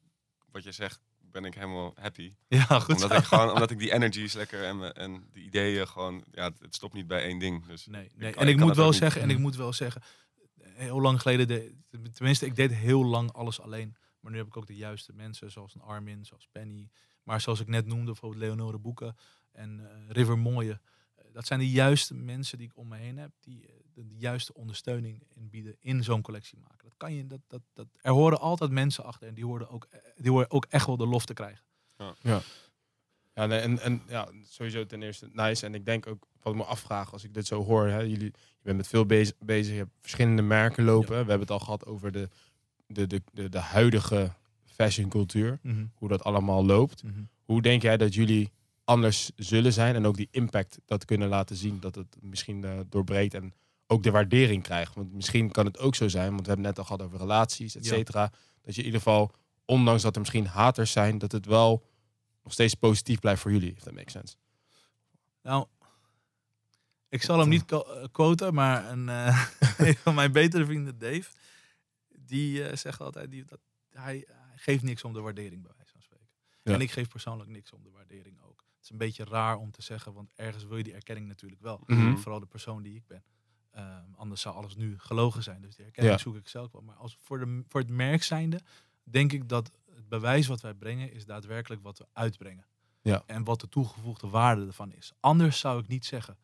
wat 0.51 0.62
je 0.64 0.73
zegt, 0.73 1.01
ben 1.20 1.44
ik 1.44 1.55
helemaal 1.55 1.93
happy. 2.01 2.35
Ja, 2.48 2.64
goed 2.81 2.94
Omdat 2.94 3.10
zo. 3.10 3.16
ik, 3.16 3.24
gewoon, 3.24 3.51
omdat 3.52 3.70
ik 3.70 3.78
die 3.78 3.93
energy 3.93 4.20
is 4.20 4.32
lekker 4.32 4.64
en, 4.64 4.78
me- 4.78 4.93
en 4.93 5.28
de 5.32 5.40
ideeën 5.40 5.89
gewoon, 5.89 6.24
ja, 6.32 6.44
het, 6.44 6.59
het 6.60 6.74
stopt 6.74 6.94
niet 6.94 7.06
bij 7.06 7.23
één 7.23 7.39
ding. 7.39 7.66
Dus 7.66 7.86
Nee, 7.86 8.10
nee. 8.14 8.35
en 8.35 8.48
ik 8.48 8.56
moet 8.59 8.77
wel 8.77 8.93
zeggen, 8.93 9.20
en 9.23 9.31
ik 9.31 9.39
moet 9.39 9.56
wel 9.56 9.73
zeggen, 9.73 10.02
heel 10.77 11.01
lang 11.01 11.20
geleden, 11.23 11.47
de, 11.47 11.74
tenminste, 12.12 12.47
ik 12.47 12.57
deed 12.57 12.74
heel 12.74 13.05
lang 13.05 13.32
alles 13.32 13.61
alleen. 13.61 13.97
Maar 14.20 14.32
nu 14.32 14.39
heb 14.39 14.47
ik 14.47 14.57
ook 14.57 14.66
de 14.66 14.77
juiste 14.77 15.12
mensen, 15.12 15.51
zoals 15.51 15.74
een 15.74 15.81
Armin, 15.81 16.24
zoals 16.24 16.48
Penny. 16.53 16.90
Maar 17.23 17.40
zoals 17.40 17.61
ik 17.61 17.66
net 17.66 17.86
noemde, 17.86 18.05
bijvoorbeeld 18.05 18.43
Leonore 18.43 18.78
Boeken 18.78 19.16
en 19.53 19.81
eh, 19.81 20.11
River 20.11 20.39
Mooie. 20.39 20.81
Eh, 21.15 21.24
dat 21.32 21.47
zijn 21.47 21.61
de 21.61 21.70
juiste 21.70 22.15
mensen 22.15 22.59
die 22.59 22.66
ik 22.66 22.77
om 22.77 22.89
me 22.89 22.97
heen 22.97 23.16
heb, 23.16 23.31
die 23.40 23.66
eh, 23.66 23.74
de, 23.93 24.07
de 24.07 24.16
juiste 24.16 24.55
ondersteuning 24.55 25.23
inbieden 25.35 25.77
in 25.81 26.05
zo'n 26.05 26.23
collectie 26.23 26.59
maken. 26.59 26.89
Dat 26.89 26.97
kan 26.97 27.15
je, 27.15 27.27
dat, 27.27 27.40
dat, 27.47 27.62
dat, 27.73 27.86
er 28.01 28.12
horen 28.12 28.40
altijd 28.40 28.70
mensen 28.70 29.05
achter 29.05 29.28
en 29.28 29.35
die 29.35 29.44
horen 29.44 29.69
ook, 29.69 29.89
die 30.15 30.31
horen 30.31 30.51
ook 30.51 30.66
echt 30.69 30.86
wel 30.86 30.97
de 30.97 31.07
lof 31.07 31.27
te 31.27 31.35
krijgen. 31.35 31.65
Ja, 33.35 33.47
nee, 33.47 33.61
en, 33.61 33.78
en 33.78 34.03
ja, 34.09 34.28
sowieso 34.43 34.86
ten 34.86 35.03
eerste 35.03 35.28
nice. 35.32 35.66
En 35.66 35.74
ik 35.74 35.85
denk 35.85 36.07
ook, 36.07 36.27
wat 36.47 36.55
ik 36.55 36.60
me 36.60 36.66
afvraag 36.74 37.12
als 37.12 37.24
ik 37.24 37.35
dit 37.35 37.47
zo 37.47 37.64
hoor, 37.64 37.86
hè, 37.89 37.98
jullie, 38.01 38.24
je 38.35 38.62
bent 38.62 38.77
met 38.77 38.86
veel 38.89 39.06
bezig, 39.06 39.35
bezig 39.39 39.73
je 39.73 39.78
hebt 39.78 39.90
verschillende 40.01 40.43
merken 40.43 40.85
lopen. 40.85 41.09
We 41.10 41.14
hebben 41.16 41.40
het 41.40 41.51
al 41.51 41.59
gehad 41.59 41.86
over 41.86 42.12
de, 42.12 42.28
de, 42.86 43.06
de, 43.06 43.23
de, 43.32 43.48
de 43.48 43.59
huidige 43.59 44.32
fashioncultuur, 44.64 45.59
hoe 45.94 46.09
dat 46.09 46.24
allemaal 46.24 46.64
loopt. 46.64 47.02
Hoe 47.44 47.62
denk 47.62 47.82
jij 47.82 47.97
dat 47.97 48.14
jullie 48.14 48.51
anders 48.85 49.31
zullen 49.36 49.73
zijn 49.73 49.94
en 49.94 50.06
ook 50.06 50.16
die 50.16 50.28
impact 50.31 50.78
dat 50.85 51.05
kunnen 51.05 51.28
laten 51.28 51.56
zien, 51.56 51.81
dat 51.81 51.94
het 51.94 52.16
misschien 52.20 52.64
eh, 52.64 52.78
doorbreekt 52.89 53.35
en 53.35 53.55
ook 53.86 54.02
de 54.02 54.10
waardering 54.10 54.62
krijgt? 54.62 54.94
Want 54.94 55.12
misschien 55.12 55.51
kan 55.51 55.66
het 55.66 55.78
ook 55.78 55.94
zo 55.94 56.09
zijn, 56.09 56.28
want 56.28 56.40
we 56.40 56.47
hebben 56.47 56.66
net 56.66 56.78
al 56.78 56.85
gehad 56.85 57.02
over 57.02 57.18
relaties, 57.18 57.77
et 57.77 57.85
Ja. 57.85 57.90
cetera, 57.94 58.32
dat 58.62 58.74
je 58.74 58.81
in 58.81 58.86
ieder 58.86 59.01
geval, 59.01 59.31
ondanks 59.64 60.02
dat 60.02 60.14
er 60.14 60.20
misschien 60.20 60.47
haters 60.47 60.93
zijn, 60.93 61.18
dat 61.18 61.32
het 61.32 61.47
wel 61.47 61.85
nog 62.44 62.52
steeds 62.52 62.74
positief 62.74 63.18
blijft 63.18 63.40
voor 63.43 63.52
jullie, 63.52 63.73
if 63.73 63.82
that 63.82 63.94
makes 63.94 64.12
sense. 64.12 64.35
Nou, 65.43 65.66
ik 67.17 67.23
zal 67.23 67.39
hem 67.39 67.49
niet 67.49 67.73
eh, 67.73 67.81
quoten, 68.13 68.55
maar 68.55 68.91
een, 68.91 69.09
eh, 69.09 69.47
een 69.79 69.97
van 69.97 70.15
mijn 70.15 70.33
betere 70.33 70.65
vrienden, 70.65 70.99
Dave, 70.99 71.31
die 72.09 72.65
eh, 72.65 72.77
zegt 72.77 73.01
altijd, 73.01 73.31
die, 73.31 73.45
dat, 73.45 73.61
hij, 73.91 74.25
hij 74.27 74.57
geeft 74.57 74.83
niks 74.83 75.05
om 75.05 75.13
de 75.13 75.21
waardering, 75.21 75.63
bij 75.63 75.73
wijze 75.77 75.93
van 75.93 76.03
spreken. 76.03 76.27
Ja. 76.63 76.75
En 76.75 76.81
ik 76.81 76.91
geef 76.91 77.09
persoonlijk 77.09 77.51
niks 77.51 77.73
om 77.73 77.83
de 77.83 77.91
waardering 77.91 78.41
ook. 78.43 78.65
Het 78.75 78.85
is 78.85 78.91
een 78.91 78.99
beetje 78.99 79.25
raar 79.25 79.57
om 79.57 79.71
te 79.71 79.83
zeggen, 79.83 80.13
want 80.13 80.31
ergens 80.35 80.65
wil 80.65 80.77
je 80.77 80.83
die 80.83 80.95
erkenning 80.95 81.27
natuurlijk 81.27 81.61
wel. 81.61 81.81
Mhm. 81.87 82.17
Vooral 82.17 82.41
de 82.41 82.47
persoon 82.47 82.83
die 82.83 82.95
ik 82.95 83.07
ben. 83.07 83.25
Ehm, 83.71 84.15
anders 84.17 84.41
zou 84.41 84.55
alles 84.55 84.77
nu 84.77 84.99
gelogen 84.99 85.43
zijn. 85.43 85.61
Dus 85.61 85.77
die 85.77 85.85
erkenning 85.85 86.15
Ja. 86.15 86.23
zoek 86.23 86.37
ik 86.37 86.49
zelf 86.49 86.73
wel. 86.73 86.83
Maar 86.83 86.95
als, 86.95 87.19
voor, 87.23 87.39
de, 87.39 87.63
voor 87.69 87.81
het 87.81 87.91
merk 87.91 88.23
zijnde, 88.23 88.61
denk 89.03 89.33
ik 89.33 89.49
dat 89.49 89.71
het 89.95 90.09
bewijs 90.09 90.47
wat 90.47 90.61
wij 90.61 90.75
brengen, 90.75 91.13
is 91.13 91.25
daadwerkelijk 91.25 91.83
wat 91.83 91.99
we 91.99 92.07
uitbrengen. 92.13 92.67
Ja. 93.03 93.23
En 93.27 93.45
wat 93.45 93.61
de 93.61 93.69
toegevoegde 93.69 94.29
waarde 94.29 94.67
ervan 94.67 94.93
is. 94.93 95.13
Anders 95.21 95.59
zou 95.59 95.81
ik 95.81 95.89
niet 95.89 96.07
zeggen. 96.07 96.39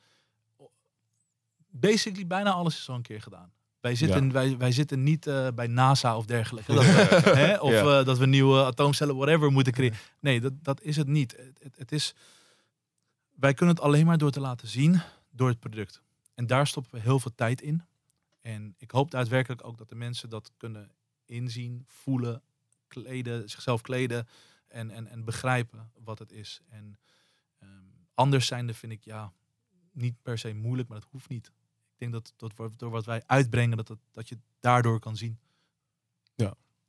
Basically, 1.73 2.27
bijna 2.27 2.51
alles 2.53 2.79
is 2.79 2.89
al 2.89 2.95
een 2.95 3.03
keer 3.03 3.23
gedaan. 3.23 3.53
Wij 3.81 3.95
zitten, 3.95 4.33
wij, 4.33 4.57
wij 4.57 4.73
zitten 4.73 5.03
niet 5.03 5.27
eh, 5.27 5.49
bij 5.55 5.67
NASA 5.67 6.17
of 6.17 6.27
dergelijke. 6.27 6.73
Dat 6.75 6.85
we, 6.85 6.91
hè, 7.45 7.61
of 7.61 7.71
Ja. 7.73 7.99
eh, 7.99 8.05
dat 8.05 8.19
we 8.19 8.27
nieuwe 8.27 8.65
atoomcellen, 8.65 9.17
whatever, 9.17 9.53
moeten 9.53 9.73
creëren. 9.73 9.97
Nee, 10.21 10.41
dat, 10.41 10.53
dat 10.65 10.83
is 10.83 10.97
het 10.97 11.07
niet. 11.07 11.37
Het, 11.61 11.77
het, 11.77 11.93
is, 11.93 12.15
wij 13.35 13.55
kunnen 13.55 13.75
het 13.75 13.85
alleen 13.85 14.07
maar 14.07 14.19
door 14.19 14.31
te 14.31 14.41
laten 14.41 14.69
zien 14.69 15.01
door 15.31 15.49
het 15.49 15.61
product. 15.61 16.03
En 16.35 16.47
daar 16.47 16.67
stoppen 16.67 16.95
we 16.95 17.01
heel 17.01 17.19
veel 17.21 17.35
tijd 17.35 17.61
in. 17.61 17.83
En 18.41 18.75
ik 18.79 18.91
hoop 18.91 19.11
daadwerkelijk 19.11 19.65
ook 19.67 19.79
dat 19.79 19.89
de 19.89 19.95
mensen 19.95 20.29
dat 20.31 20.51
kunnen 20.57 20.91
inzien, 21.25 21.85
voelen, 21.87 22.43
kleden, 22.89 23.51
zichzelf 23.51 23.81
kleden 23.81 24.29
en, 24.69 24.91
en, 24.91 25.07
en 25.07 25.25
begrijpen 25.25 25.91
wat 26.05 26.19
het 26.19 26.33
is. 26.33 26.61
En 26.69 26.99
ehm, 27.59 27.71
anders 28.15 28.47
zijnde 28.47 28.75
vind 28.75 28.93
ik 28.93 29.05
ja, 29.05 29.33
niet 29.93 30.15
per 30.23 30.39
se 30.39 30.55
moeilijk, 30.55 30.89
maar 30.89 31.01
dat 31.01 31.09
hoeft 31.11 31.29
niet. 31.29 31.51
Ik 32.03 32.11
denk 32.11 32.25
dat, 32.37 32.55
dat 32.57 32.73
door- 32.79 32.91
wat 32.91 33.05
wij 33.05 33.23
uitbrengen, 33.27 33.77
dat, 33.77 33.87
dat, 33.87 33.99
dat 34.13 34.29
je 34.29 34.39
daardoor 34.61 34.99
kan 35.01 35.17
zien. 35.17 35.39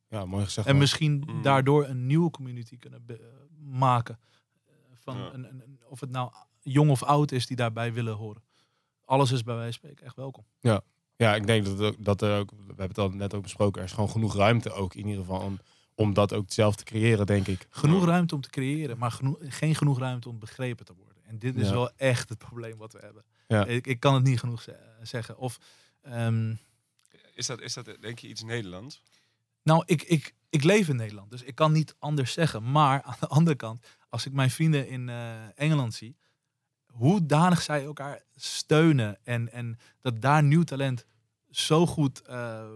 Ja, 0.10 0.26
mooi 0.26 0.44
gezegd. 0.46 0.68
En 0.68 0.78
misschien 0.78 1.18
Mhm. 1.20 1.42
daardoor 1.42 1.86
een 1.86 2.06
nieuwe 2.08 2.30
community 2.30 2.78
kunnen 2.78 3.04
eh, 3.08 3.16
maken. 3.60 4.20
Eh, 4.66 4.72
Van 5.00 5.18
Ja. 5.18 5.34
een, 5.34 5.44
een, 5.50 5.62
een- 5.62 5.80
of 5.90 6.00
het 6.00 6.10
nou 6.10 6.32
jong 6.62 6.90
of 6.90 7.04
oud 7.04 7.32
is 7.32 7.48
die 7.48 7.56
daarbij 7.58 7.94
willen 7.94 8.14
horen. 8.16 8.44
Alles 9.06 9.32
is 9.32 9.44
bij 9.44 9.56
wijze 9.56 9.80
van 9.80 9.80
spreken 9.90 10.06
echt 10.06 10.16
welkom. 10.16 10.46
Ja, 11.16 11.36
ik 11.36 11.48
denk 11.48 11.66
dat, 11.78 11.96
dat 12.00 12.22
er 12.22 12.40
ook, 12.40 12.52
we 12.52 12.58
hebben 12.68 12.88
het 12.88 12.98
al 12.98 13.10
net 13.10 13.34
ook 13.34 13.42
besproken, 13.44 13.82
er 13.82 13.88
is 13.88 13.94
gewoon 13.94 14.10
genoeg 14.10 14.36
ruimte 14.36 14.72
ook 14.72 14.94
in 14.96 15.06
ieder 15.08 15.22
geval 15.22 15.40
om, 15.42 15.60
om 15.96 16.14
dat 16.14 16.34
ook 16.34 16.52
zelf 16.52 16.76
te 16.76 16.84
creëren, 16.84 17.26
denk 17.26 17.48
ik. 17.48 17.68
Genoeg 17.70 18.02
Ja. 18.02 18.08
ruimte 18.08 18.36
om 18.36 18.42
te 18.42 18.50
creëren, 18.50 18.98
maar 18.98 19.12
genoeg, 19.12 19.38
geen 19.40 19.76
genoeg 19.76 20.00
ruimte 20.00 20.30
om 20.30 20.40
begrepen 20.40 20.86
te 20.86 20.94
worden. 20.94 21.24
En 21.26 21.40
dit 21.40 21.56
is 21.56 21.68
Ja. 21.68 21.74
wel 21.74 21.92
echt 21.96 22.30
het 22.30 22.38
probleem 22.38 22.78
wat 22.78 22.94
we 22.94 23.00
hebben. 23.00 23.24
Ja. 23.54 23.66
Ik, 23.66 23.88
ik 23.88 24.00
kan 24.00 24.14
het 24.14 24.24
niet 24.24 24.40
genoeg 24.40 24.62
ze- 24.62 24.98
zeggen. 25.02 25.38
Of, 25.38 25.58
ehm, 26.02 26.56
Is 27.34 27.46
dat, 27.46 27.62
is 27.62 27.74
dat 27.74 27.98
denk 28.02 28.20
je 28.20 28.28
iets 28.28 28.44
Nederlands? 28.44 29.02
nou, 29.64 29.84
ik, 29.86 30.02
ik, 30.02 30.36
ik 30.50 30.64
leef 30.64 30.88
in 30.90 30.96
Nederland, 30.96 31.32
dus 31.32 31.44
ik 31.44 31.56
kan 31.56 31.72
niet 31.72 31.96
anders 32.00 32.34
zeggen. 32.34 32.72
Maar 32.72 33.02
aan 33.02 33.16
de 33.20 33.28
andere 33.28 33.56
kant, 33.56 33.86
als 34.10 34.26
ik 34.26 34.34
mijn 34.34 34.52
vrienden 34.52 34.88
in 34.88 35.10
eh, 35.10 35.60
Engeland 35.60 35.94
zie, 35.94 36.18
hoe 36.88 37.26
danig 37.26 37.62
zij 37.62 37.84
elkaar 37.84 38.22
steunen 38.36 39.18
en, 39.24 39.52
en 39.52 39.78
dat 40.02 40.22
daar 40.22 40.44
nieuw 40.44 40.64
talent 40.64 41.06
zo 41.50 41.86
goed 41.86 42.22
eh, 42.22 42.60
eh, 42.62 42.70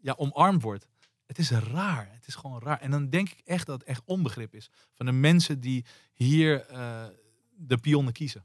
ja, 0.00 0.14
omarmd 0.16 0.62
wordt. 0.62 0.86
Het 1.26 1.38
is 1.38 1.50
raar. 1.50 2.08
Het 2.12 2.26
is 2.26 2.34
gewoon 2.34 2.60
raar. 2.62 2.80
En 2.80 2.90
dan 2.90 3.08
denk 3.10 3.28
ik 3.30 3.40
echt 3.44 3.66
dat 3.66 3.80
het 3.80 3.88
echt 3.88 4.02
onbegrip 4.04 4.54
is 4.54 4.70
van 4.94 5.06
de 5.06 5.12
mensen 5.12 5.60
die 5.60 5.84
hier 6.12 6.66
eh, 6.66 7.04
de 7.50 7.78
pionnen 7.78 8.12
kiezen. 8.12 8.44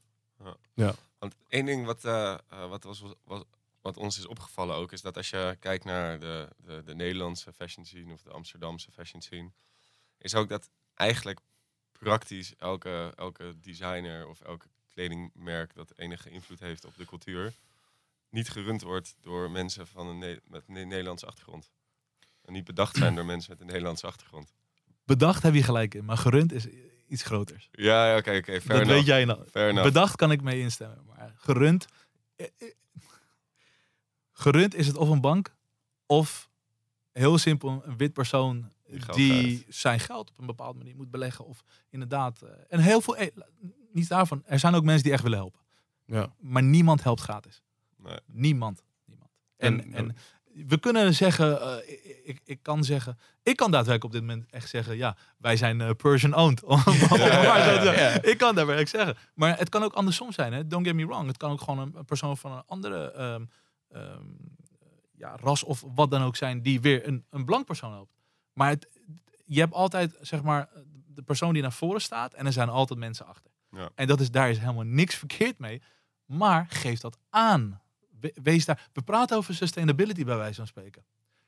Want 1.18 1.36
één 1.48 1.66
ding 1.66 1.86
wat, 1.86 2.06
eh, 2.06 2.38
eh, 2.50 2.70
wat, 2.70 2.84
was, 2.84 3.04
was, 3.24 3.44
wat 3.82 3.98
ons 3.98 4.18
is 4.18 4.26
opgevallen 4.26 4.76
ook, 4.76 4.92
is 4.92 5.02
dat 5.02 5.18
als 5.18 5.30
je 5.30 5.58
kijkt 5.60 5.84
naar 5.84 6.20
de, 6.20 6.50
de, 6.58 6.84
de 6.84 6.96
Nederlandse 6.96 7.54
fashion 7.54 7.86
scene 7.86 8.14
of 8.14 8.22
de 8.22 8.32
Amsterdamse 8.32 8.92
fashion 8.92 9.22
scene, 9.22 9.52
is 10.18 10.36
ook 10.36 10.50
dat 10.50 10.70
eigenlijk 10.94 11.40
praktisch 11.92 12.56
elke, 12.56 13.14
elke 13.16 13.56
designer 13.60 14.28
of 14.28 14.42
elke 14.42 14.68
kledingmerk 14.88 15.74
dat 15.74 15.94
enige 15.96 16.30
invloed 16.30 16.60
heeft 16.60 16.86
op 16.86 16.98
de 16.98 17.06
cultuur, 17.06 17.54
niet 18.30 18.50
gerund 18.50 18.82
wordt 18.82 19.16
door 19.22 19.52
mensen 19.52 19.88
van 19.88 20.08
een 20.08 20.18
Ne- 20.18 20.42
met 20.48 20.64
een 20.68 20.88
Nederlandse 20.88 21.26
achtergrond. 21.26 21.72
En 22.42 22.54
niet 22.54 22.64
bedacht 22.64 22.96
zijn 22.96 23.16
door 23.16 23.26
mensen 23.26 23.52
met 23.52 23.60
een 23.60 23.68
Nederlandse 23.68 24.08
achtergrond. 24.08 24.54
Bedacht 25.04 25.44
heb 25.44 25.54
je 25.54 25.64
gelijk 25.64 25.94
in, 25.94 26.06
maar 26.06 26.18
gerund 26.18 26.52
is 26.52 26.68
iets 27.08 27.24
groters. 27.24 27.70
Ja, 27.72 28.08
ja 28.12 28.18
oké, 28.18 28.36
oké, 28.36 28.52
dat 28.52 28.64
enough. 28.70 28.88
weet 28.88 29.06
jij 29.06 29.26
nou. 29.26 29.82
Bedacht 29.84 30.16
kan 30.16 30.32
ik 30.32 30.42
mee 30.42 30.60
instemmen, 30.60 31.06
maar 31.06 31.34
gerund. 31.38 31.86
eh, 32.36 32.46
eh, 32.58 32.70
Gerund 34.32 34.76
is 34.76 34.88
het 34.88 34.96
of 34.98 35.10
een 35.10 35.22
bank 35.22 35.56
of 36.06 36.50
heel 37.12 37.38
simpel 37.38 37.82
een 37.86 37.98
wit 37.98 38.14
persoon 38.14 38.72
Die 39.12 39.66
zijn 39.70 40.00
geld 40.00 40.30
op 40.30 40.40
een 40.40 40.46
bepaalde 40.46 40.78
manier 40.78 40.96
moet 40.96 41.12
beleggen. 41.12 41.46
Of 41.46 41.64
inderdaad. 41.90 42.42
eh, 42.42 42.50
en 42.70 42.80
heel 42.80 43.02
veel, 43.02 43.18
niet 43.92 44.08
daarvan. 44.10 44.44
Er 44.46 44.60
zijn 44.60 44.76
ook 44.76 44.84
mensen 44.84 45.04
die 45.04 45.12
echt 45.12 45.24
willen 45.24 45.38
helpen. 45.38 45.60
Ja. 46.06 46.34
Maar 46.40 46.64
niemand 46.64 47.04
helpt 47.04 47.22
gratis. 47.22 47.62
Nee. 47.98 48.20
Niemand. 48.26 48.84
niemand. 49.06 49.32
En, 49.58 49.82
En- 49.82 49.94
en, 49.94 50.16
we 50.56 50.78
kunnen 50.80 51.14
zeggen, 51.14 51.62
eh, 51.62 51.98
ik, 52.24 52.42
ik, 52.44 52.60
kan 52.62 52.84
zeggen, 52.84 53.18
ik 53.44 53.56
kan 53.56 53.72
daadwerkelijk 53.72 54.04
op 54.04 54.12
dit 54.12 54.22
moment 54.30 54.52
echt 54.52 54.70
zeggen, 54.70 54.98
ja, 54.98 55.16
wij 55.38 55.58
zijn 55.58 55.82
eh, 55.82 55.90
Persian 55.98 56.36
owned. 56.36 56.64
Om- 56.66 56.72
om 56.72 57.20
maar 57.20 57.64
zo 57.64 57.78
te 57.78 57.82
zeggen. 57.84 58.30
Ik 58.30 58.38
kan 58.38 58.56
daarbij 58.56 58.86
zeggen. 58.86 59.18
Maar 59.34 59.58
het 59.58 59.70
kan 59.70 59.84
ook 59.84 59.94
andersom 59.94 60.32
zijn. 60.32 60.54
Hè? 60.54 60.68
Don't 60.68 60.86
get 60.86 60.96
me 60.96 61.06
wrong. 61.06 61.28
Het 61.28 61.38
kan 61.38 61.52
ook 61.52 61.62
gewoon 61.62 61.80
een, 61.96 62.06
persoon 62.06 62.38
van 62.38 62.52
een 62.52 62.64
andere 62.66 63.12
ehm, 63.12 63.46
ehm, 63.90 64.24
ja, 65.18 65.36
ras 65.42 65.64
of 65.64 65.84
wat 65.96 66.12
dan 66.12 66.22
ook 66.22 66.36
zijn, 66.36 66.62
die 66.62 66.82
weer 66.82 67.08
een, 67.08 67.26
een 67.30 67.46
blank 67.46 67.66
persoon 67.66 67.92
helpt. 67.92 68.12
Maar 68.54 68.70
het, 68.70 68.88
je 69.46 69.60
hebt 69.60 69.74
altijd, 69.74 70.18
zeg 70.22 70.44
maar, 70.44 70.70
de 71.08 71.22
persoon 71.22 71.54
die 71.54 71.62
naar 71.62 71.72
voren 71.74 72.02
staat 72.02 72.34
en 72.34 72.46
er 72.46 72.54
zijn 72.54 72.70
altijd 72.70 73.00
mensen 73.00 73.26
achter. 73.28 73.52
Ja. 73.72 73.90
En 73.96 74.08
dat 74.08 74.20
is, 74.20 74.32
daar 74.32 74.50
is 74.50 74.58
helemaal 74.60 74.84
niks 74.84 75.16
verkeerd 75.16 75.60
mee. 75.60 75.82
Maar 76.26 76.66
geef 76.70 77.00
dat 77.00 77.18
aan. 77.30 77.82
We- 78.34 78.42
Wees 78.44 78.66
daar. 78.66 78.90
We 78.94 79.02
praten 79.02 79.38
over 79.38 79.56
sustainability 79.56 80.24
bij 80.24 80.38
wijze 80.38 80.56
van 80.56 80.68
spreken. 80.68 81.06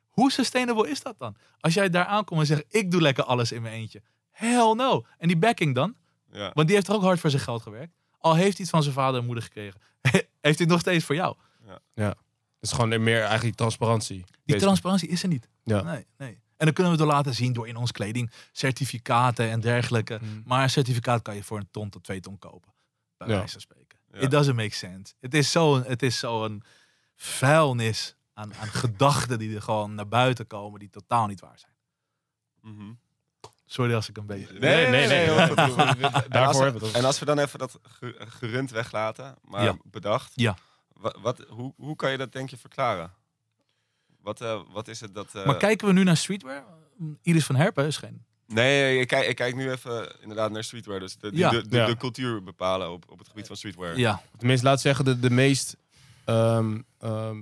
Hoe 0.09 0.31
sustainable 0.31 0.89
is 0.89 1.01
dat 1.01 1.19
dan? 1.19 1.35
Als 1.59 1.73
jij 1.73 1.89
daar 1.89 2.05
aankomt 2.05 2.39
en 2.39 2.45
zegt, 2.45 2.63
ik 2.69 2.91
doe 2.91 3.01
lekker 3.01 3.23
alles 3.23 3.51
in 3.51 3.61
mijn 3.61 3.73
eentje. 3.73 4.01
Hell 4.31 4.73
no. 4.73 5.05
En 5.17 5.27
die 5.27 5.37
backing 5.37 5.75
dan? 5.75 5.95
Ja. 6.31 6.51
Want 6.53 6.67
die 6.67 6.75
heeft 6.75 6.87
er 6.87 6.93
ook 6.93 7.01
hard 7.01 7.19
voor 7.19 7.29
zijn 7.29 7.41
geld 7.41 7.61
gewerkt. 7.61 7.93
Al 8.17 8.33
heeft 8.35 8.45
hij 8.57 8.61
het 8.61 8.69
van 8.69 8.83
zijn 8.83 8.93
vader 8.95 9.19
en 9.19 9.25
moeder 9.25 9.43
gekregen. 9.43 9.79
heeft 10.01 10.27
hij 10.41 10.51
het 10.57 10.67
nog 10.67 10.79
steeds 10.79 11.05
voor 11.05 11.15
jou. 11.15 11.35
Het 12.59 12.69
is 12.69 12.71
gewoon 12.71 13.03
meer 13.03 13.23
eigenlijk 13.23 13.57
transparantie. 13.57 14.23
Die 14.45 14.55
transparantie 14.55 15.07
is 15.09 15.23
er 15.23 15.29
niet. 15.29 15.49
Ja. 15.63 15.81
Nee, 15.81 16.05
nee. 16.17 16.39
En 16.57 16.65
dan 16.65 16.73
kunnen 16.73 16.93
we 16.93 16.99
het 17.03 17.07
laten 17.11 17.33
zien 17.33 17.53
door 17.53 17.67
in 17.67 17.75
ons 17.75 17.91
kleding 17.91 18.31
certificaten 18.51 19.49
en 19.49 19.59
dergelijke. 19.59 20.19
Mm. 20.21 20.41
Maar 20.45 20.63
een 20.63 20.69
certificaat 20.69 21.21
kan 21.21 21.35
je 21.35 21.43
voor 21.43 21.57
een 21.57 21.67
ton 21.71 21.89
tot 21.89 22.03
twee 22.03 22.19
ton 22.19 22.39
kopen. 22.39 22.73
Bij 23.17 23.27
Ja. 23.27 23.33
wijze 23.35 23.51
van 23.51 23.61
spreken. 23.61 23.86
Ja. 24.17 24.23
It 24.25 24.31
doesn't 24.31 24.55
make 24.55 24.75
sense. 24.75 25.13
Het 25.19 25.33
is 25.33 25.51
zo'n 25.51 25.83
het 25.83 26.03
is 26.03 26.19
zo'n 26.19 26.63
vuilnis 27.15 28.15
aan, 28.33 28.55
aan 28.55 28.67
gedachten 28.67 29.39
die 29.39 29.55
er 29.55 29.61
gewoon 29.61 29.95
naar 29.95 30.07
buiten 30.07 30.47
komen 30.47 30.79
die 30.79 30.89
totaal 30.89 31.27
niet 31.27 31.39
waar 31.39 31.59
zijn. 31.59 31.71
Mhm. 32.75 32.91
Sorry 33.65 33.93
als 33.93 34.09
ik 34.09 34.17
een 34.17 34.25
beetje... 34.25 34.59
Nee, 34.59 34.87
nee, 34.87 35.07
nee. 35.07 35.27
Daarvoor 36.29 36.57
we, 36.57 36.63
hebben 36.63 36.81
we 36.81 36.87
het. 36.87 36.95
en 36.95 37.05
als 37.05 37.19
we 37.19 37.25
dan 37.25 37.39
even 37.39 37.59
dat 37.59 37.79
ge- 37.83 38.15
gerund 38.19 38.71
weglaten, 38.71 39.35
maar 39.41 39.63
Ja. 39.63 39.77
bedacht. 39.83 40.31
Ja. 40.35 40.57
Wat, 40.93 41.17
wat, 41.21 41.45
hoe, 41.49 41.73
hoe 41.77 41.95
kan 41.95 42.11
je 42.11 42.17
dat 42.17 42.31
denk 42.31 42.49
je 42.49 42.57
verklaren? 42.57 43.13
Wat, 44.21 44.41
eh, 44.41 44.61
wat 44.69 44.87
is 44.87 44.99
het 44.99 45.13
dat... 45.15 45.35
eh, 45.35 45.45
Maar 45.45 45.57
kijken 45.57 45.87
we 45.87 45.93
nu 45.93 46.03
naar 46.03 46.17
streetwear? 46.17 46.63
Iris 47.21 47.45
van 47.45 47.55
Herpen 47.55 47.85
is 47.85 47.97
geen... 47.97 48.25
Nee, 48.47 48.99
ik 48.99 49.07
kijk, 49.07 49.27
ik 49.27 49.35
kijk 49.35 49.55
nu 49.55 49.71
even 49.71 50.11
inderdaad 50.21 50.51
naar 50.51 50.63
streetwear. 50.63 50.99
Dus 50.99 51.17
de, 51.17 51.29
die- 51.29 51.39
Ja. 51.39 51.49
de, 51.49 51.67
de, 51.67 51.75
Ja. 51.77 51.85
de 51.85 51.97
cultuur 51.97 52.43
bepalen 52.43 52.91
op, 52.91 53.05
op 53.09 53.17
het 53.19 53.27
gebied 53.27 53.47
van 53.47 53.55
streetwear. 53.55 53.97
Ja, 53.97 54.21
Tenminste, 54.37 54.65
laat 54.65 54.81
zeggen, 54.81 55.05
de, 55.05 55.19
de 55.19 55.29
meest... 55.29 55.77
ehm, 56.25 56.77
ehm, 56.99 57.37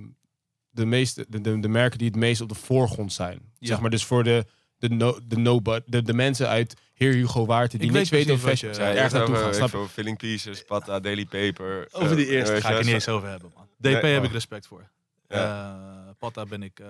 de, 0.70 0.86
meeste, 0.86 1.26
de, 1.28 1.40
de, 1.40 1.60
de 1.60 1.68
merken 1.68 1.98
die 1.98 2.06
het 2.08 2.16
meest 2.16 2.40
op 2.40 2.48
de 2.48 2.54
voorgrond 2.54 3.12
zijn. 3.12 3.38
Ja. 3.58 3.66
Zeg 3.66 3.80
maar 3.80 3.90
dus 3.90 4.04
voor 4.04 4.24
de, 4.24 4.44
de, 4.78 4.88
no, 4.88 5.18
de, 5.26 5.36
nobody, 5.36 5.82
de, 5.86 6.02
de 6.02 6.14
mensen 6.14 6.48
uit 6.48 6.74
Heer 6.94 7.12
Hugo 7.12 7.46
Waard 7.46 7.70
die 7.70 7.80
Ik 7.80 7.90
niks 7.90 8.10
weet 8.10 8.10
weten 8.10 8.32
over 8.32 8.44
precies 8.46 8.60
fashion. 8.68 8.84
wat 8.84 8.92
je- 8.94 8.98
Ja, 8.98 9.02
ergens 9.04 9.12
ergens 9.14 9.30
naartoe 9.30 9.44
gaan. 9.52 9.68
Snap 9.68 9.80
veel, 9.80 9.88
Filling 9.88 10.18
Pieces, 10.18 10.64
Patta, 10.64 11.00
Daily 11.00 11.24
Paper. 11.26 11.88
over 11.92 12.10
eh, 12.10 12.16
die 12.16 12.28
eerste 12.28 12.52
weet 12.52 12.62
ga 12.62 12.68
ik 12.68 12.74
je, 12.74 12.78
er 12.80 12.84
niet 12.84 12.94
eens 12.94 13.08
over 13.08 13.28
hebben, 13.28 13.50
man. 13.54 13.64
DP 13.78 13.82
Nee, 14.02 14.12
heb 14.12 14.18
oh. 14.20 14.24
ik 14.26 14.32
respect 14.32 14.66
voor. 14.66 14.88
Ja. 15.28 15.74
Eh, 16.06 16.12
Patta 16.18 16.44
ben 16.46 16.62
ik... 16.62 16.80
eh, 16.80 16.86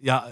ja, 0.00 0.28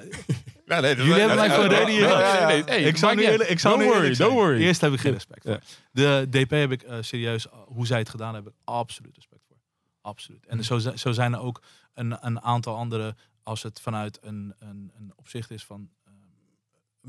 Ja, 0.67 0.81
nee, 0.81 0.95
dat- 0.97 1.07
Jullie 1.07 1.21
hebben 1.21 1.39
mij 1.39 1.55
voor 1.55 1.67
reden 1.67 1.89
hier. 1.89 2.87
ik 2.87 2.97
zou 2.97 3.15
nu 3.15 3.21
niet 3.21 3.31
eerlijk, 3.31 3.51
ik 3.51 3.59
zou 3.59 3.79
Don't 3.79 3.93
worry, 3.93 4.15
don't 4.15 4.33
worry. 4.33 4.61
Eerst 4.63 4.81
heb 4.81 4.93
ik 4.93 5.01
geen 5.01 5.13
respect 5.13 5.43
voor. 5.43 5.53
Ja. 5.53 5.61
De 5.93 6.27
DP 6.31 6.51
heb 6.51 6.71
ik 6.73 6.83
eh, 6.83 6.97
serieus, 7.01 7.47
hoe 7.67 7.87
zij 7.87 7.99
het 7.99 8.09
gedaan 8.09 8.35
hebben, 8.35 8.55
absoluut 8.65 9.15
respect 9.15 9.43
voor. 9.49 9.57
Absoluut. 10.01 10.47
En 10.47 10.65
zo, 10.65 10.79
zo 10.79 11.13
zijn 11.13 11.33
er 11.33 11.41
ook 11.41 11.63
een, 11.95 12.27
een 12.27 12.41
aantal 12.43 12.77
andere, 12.77 13.15
als 13.43 13.63
het 13.63 13.81
vanuit 13.81 14.19
een, 14.23 14.55
een, 14.59 14.93
een 14.97 15.13
opzicht 15.17 15.51
is 15.51 15.65
van 15.65 15.91
eh, 16.05 16.13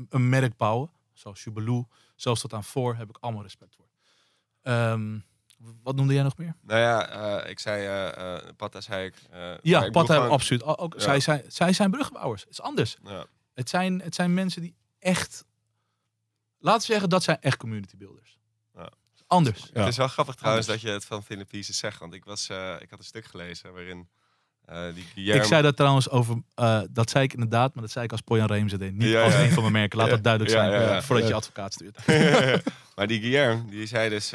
een- 0.08 0.28
merk 0.28 0.56
bouwen, 0.56 0.90
zoals 1.12 1.44
Jubilee, 1.44 1.86
zelfs 2.16 2.40
tot 2.40 2.52
aan 2.52 2.64
voor, 2.64 2.94
heb 2.96 3.08
ik 3.08 3.16
allemaal 3.20 3.42
respect 3.42 3.74
voor. 3.76 3.86
Ehm, 4.62 5.18
wat 5.82 5.96
noemde 5.96 6.14
jij 6.14 6.22
nog 6.22 6.36
meer? 6.36 6.56
Nou 6.62 6.80
ja, 6.80 7.08
eh, 7.42 7.50
ik 7.50 7.58
zei, 7.58 7.84
eh 7.86 8.36
eh 8.36 8.42
Patta 8.56 8.80
zei 8.80 9.06
ik. 9.06 9.14
eh, 9.30 9.52
Ja, 9.62 9.84
ik 9.84 9.92
Patta 9.92 10.14
gewoon- 10.14 10.30
absoluut. 10.30 10.62
Ook, 10.62 10.80
ook- 10.80 10.94
Ja. 10.94 11.00
zij, 11.00 11.20
zijn, 11.20 11.42
zij 11.48 11.72
zijn 11.72 11.90
bruggenbouwers. 11.90 12.40
Het 12.42 12.50
is 12.50 12.60
anders. 12.60 12.96
Ja. 13.04 13.24
Het 13.54 13.68
zijn, 13.68 14.00
het 14.00 14.14
zijn 14.14 14.34
mensen 14.34 14.62
die 14.62 14.74
echt, 14.98 15.44
laten 16.58 16.80
we 16.80 16.86
zeggen, 16.86 17.08
dat 17.08 17.22
zijn 17.22 17.40
echt 17.40 17.56
community 17.56 17.96
builders. 17.96 18.38
Ja. 18.74 18.90
Anders. 19.26 19.70
Ja. 19.72 19.80
Het 19.80 19.88
is 19.88 19.96
wel 19.96 20.08
grappig 20.08 20.34
trouwens 20.34 20.66
Anders. 20.66 20.82
dat 20.82 20.90
je 20.90 20.96
het 20.98 21.06
van 21.06 21.24
Philip 21.24 21.48
Pieces 21.48 21.78
zegt. 21.78 21.98
Want 21.98 22.14
ik, 22.14 22.24
was, 22.24 22.48
eh, 22.48 22.76
ik 22.80 22.90
had 22.90 22.98
een 22.98 23.04
stuk 23.04 23.24
gelezen 23.24 23.72
waarin 23.72 24.08
eh, 24.64 24.94
die 24.94 25.04
Guillermo... 25.04 25.40
Ik 25.42 25.46
zei 25.48 25.62
dat 25.62 25.76
trouwens 25.76 26.10
over, 26.10 26.42
eh, 26.54 26.82
dat 26.90 27.10
zei 27.10 27.24
ik 27.24 27.32
inderdaad, 27.32 27.74
maar 27.74 27.82
dat 27.82 27.92
zei 27.92 28.04
ik 28.04 28.12
als 28.12 28.20
Poyan 28.20 28.46
Reemse 28.46 28.78
deed. 28.78 28.94
Niet 28.94 29.08
Ja, 29.08 29.22
als 29.24 29.34
een 29.34 29.50
van 29.50 29.62
mijn 29.62 29.72
merken. 29.72 29.98
Laat 29.98 30.10
dat 30.10 30.22
duidelijk 30.22 30.52
zijn, 30.52 31.02
voordat 31.02 31.28
je 31.28 31.34
advocaat 31.34 31.72
stuurt. 31.72 32.06
maar 32.96 33.06
die 33.06 33.20
Guillermo, 33.20 33.64
die 33.70 33.86
zei 33.86 34.08
dus, 34.08 34.30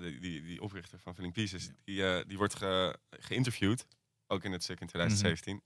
die, 0.00 0.18
die, 0.20 0.42
die 0.42 0.60
oprichter 0.62 0.98
van 0.98 1.14
Filling 1.14 1.32
Pieces, 1.32 1.70
die, 1.84 2.26
die 2.26 2.36
wordt 2.36 2.54
ge- 2.54 2.96
geïnterviewd, 3.10 3.86
ook 4.26 4.44
in 4.44 4.52
het 4.52 4.62
stuk 4.62 4.80
in 4.80 4.86
2017. 4.86 5.62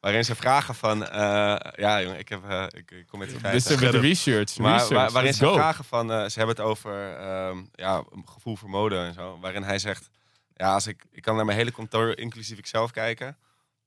Waarin 0.00 0.24
ze 0.24 0.34
vragen 0.34 0.74
van, 0.74 1.06
eh, 1.06 1.56
ja 1.76 2.02
jongen, 2.02 2.18
ik, 2.18 2.28
heb, 2.28 2.44
eh, 2.44 2.64
ik, 2.68 2.90
ik 2.90 3.06
kom 3.06 3.18
met 3.18 3.28
de 3.30 3.38
Dit 3.40 3.54
is 3.54 3.80
met 3.80 3.92
de 3.92 3.98
research. 4.00 4.58
Maar 4.58 4.72
research. 4.72 4.88
waar- 4.94 5.10
waarin 5.10 5.22
Let's 5.30 5.38
ze 5.38 5.44
go. 5.44 5.52
vragen 5.54 5.84
van, 5.84 6.12
eh, 6.12 6.28
ze 6.28 6.38
hebben 6.38 6.56
het 6.56 6.64
over 6.64 7.16
ehm, 7.16 7.64
ja, 7.74 8.02
een 8.10 8.28
gevoel 8.28 8.56
voor 8.56 8.68
mode 8.70 8.96
en 8.98 9.14
zo. 9.14 9.38
Waarin 9.40 9.62
hij 9.62 9.78
zegt, 9.78 10.10
ja, 10.54 10.72
als 10.74 10.86
ik, 10.86 11.04
ik 11.10 11.22
kan 11.22 11.36
naar 11.36 11.44
mijn 11.44 11.58
hele 11.58 11.70
kantoor, 11.72 12.16
inclusief 12.18 12.58
ikzelf 12.58 12.90
kijken. 12.90 13.36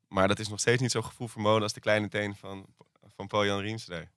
Maar 0.07 0.27
dat 0.27 0.39
is 0.39 0.47
nog 0.49 0.59
steeds 0.59 0.81
niet 0.81 0.91
zo'n 0.91 1.03
gevoel 1.05 1.27
voor 1.27 1.41
mode 1.41 1.63
als 1.63 1.73
de 1.73 1.79
kleine 1.79 2.07
teen 2.07 2.35
van, 2.35 2.65
van 3.15 3.27
Paul-Jan 3.27 3.59
Riemsdee. 3.59 4.07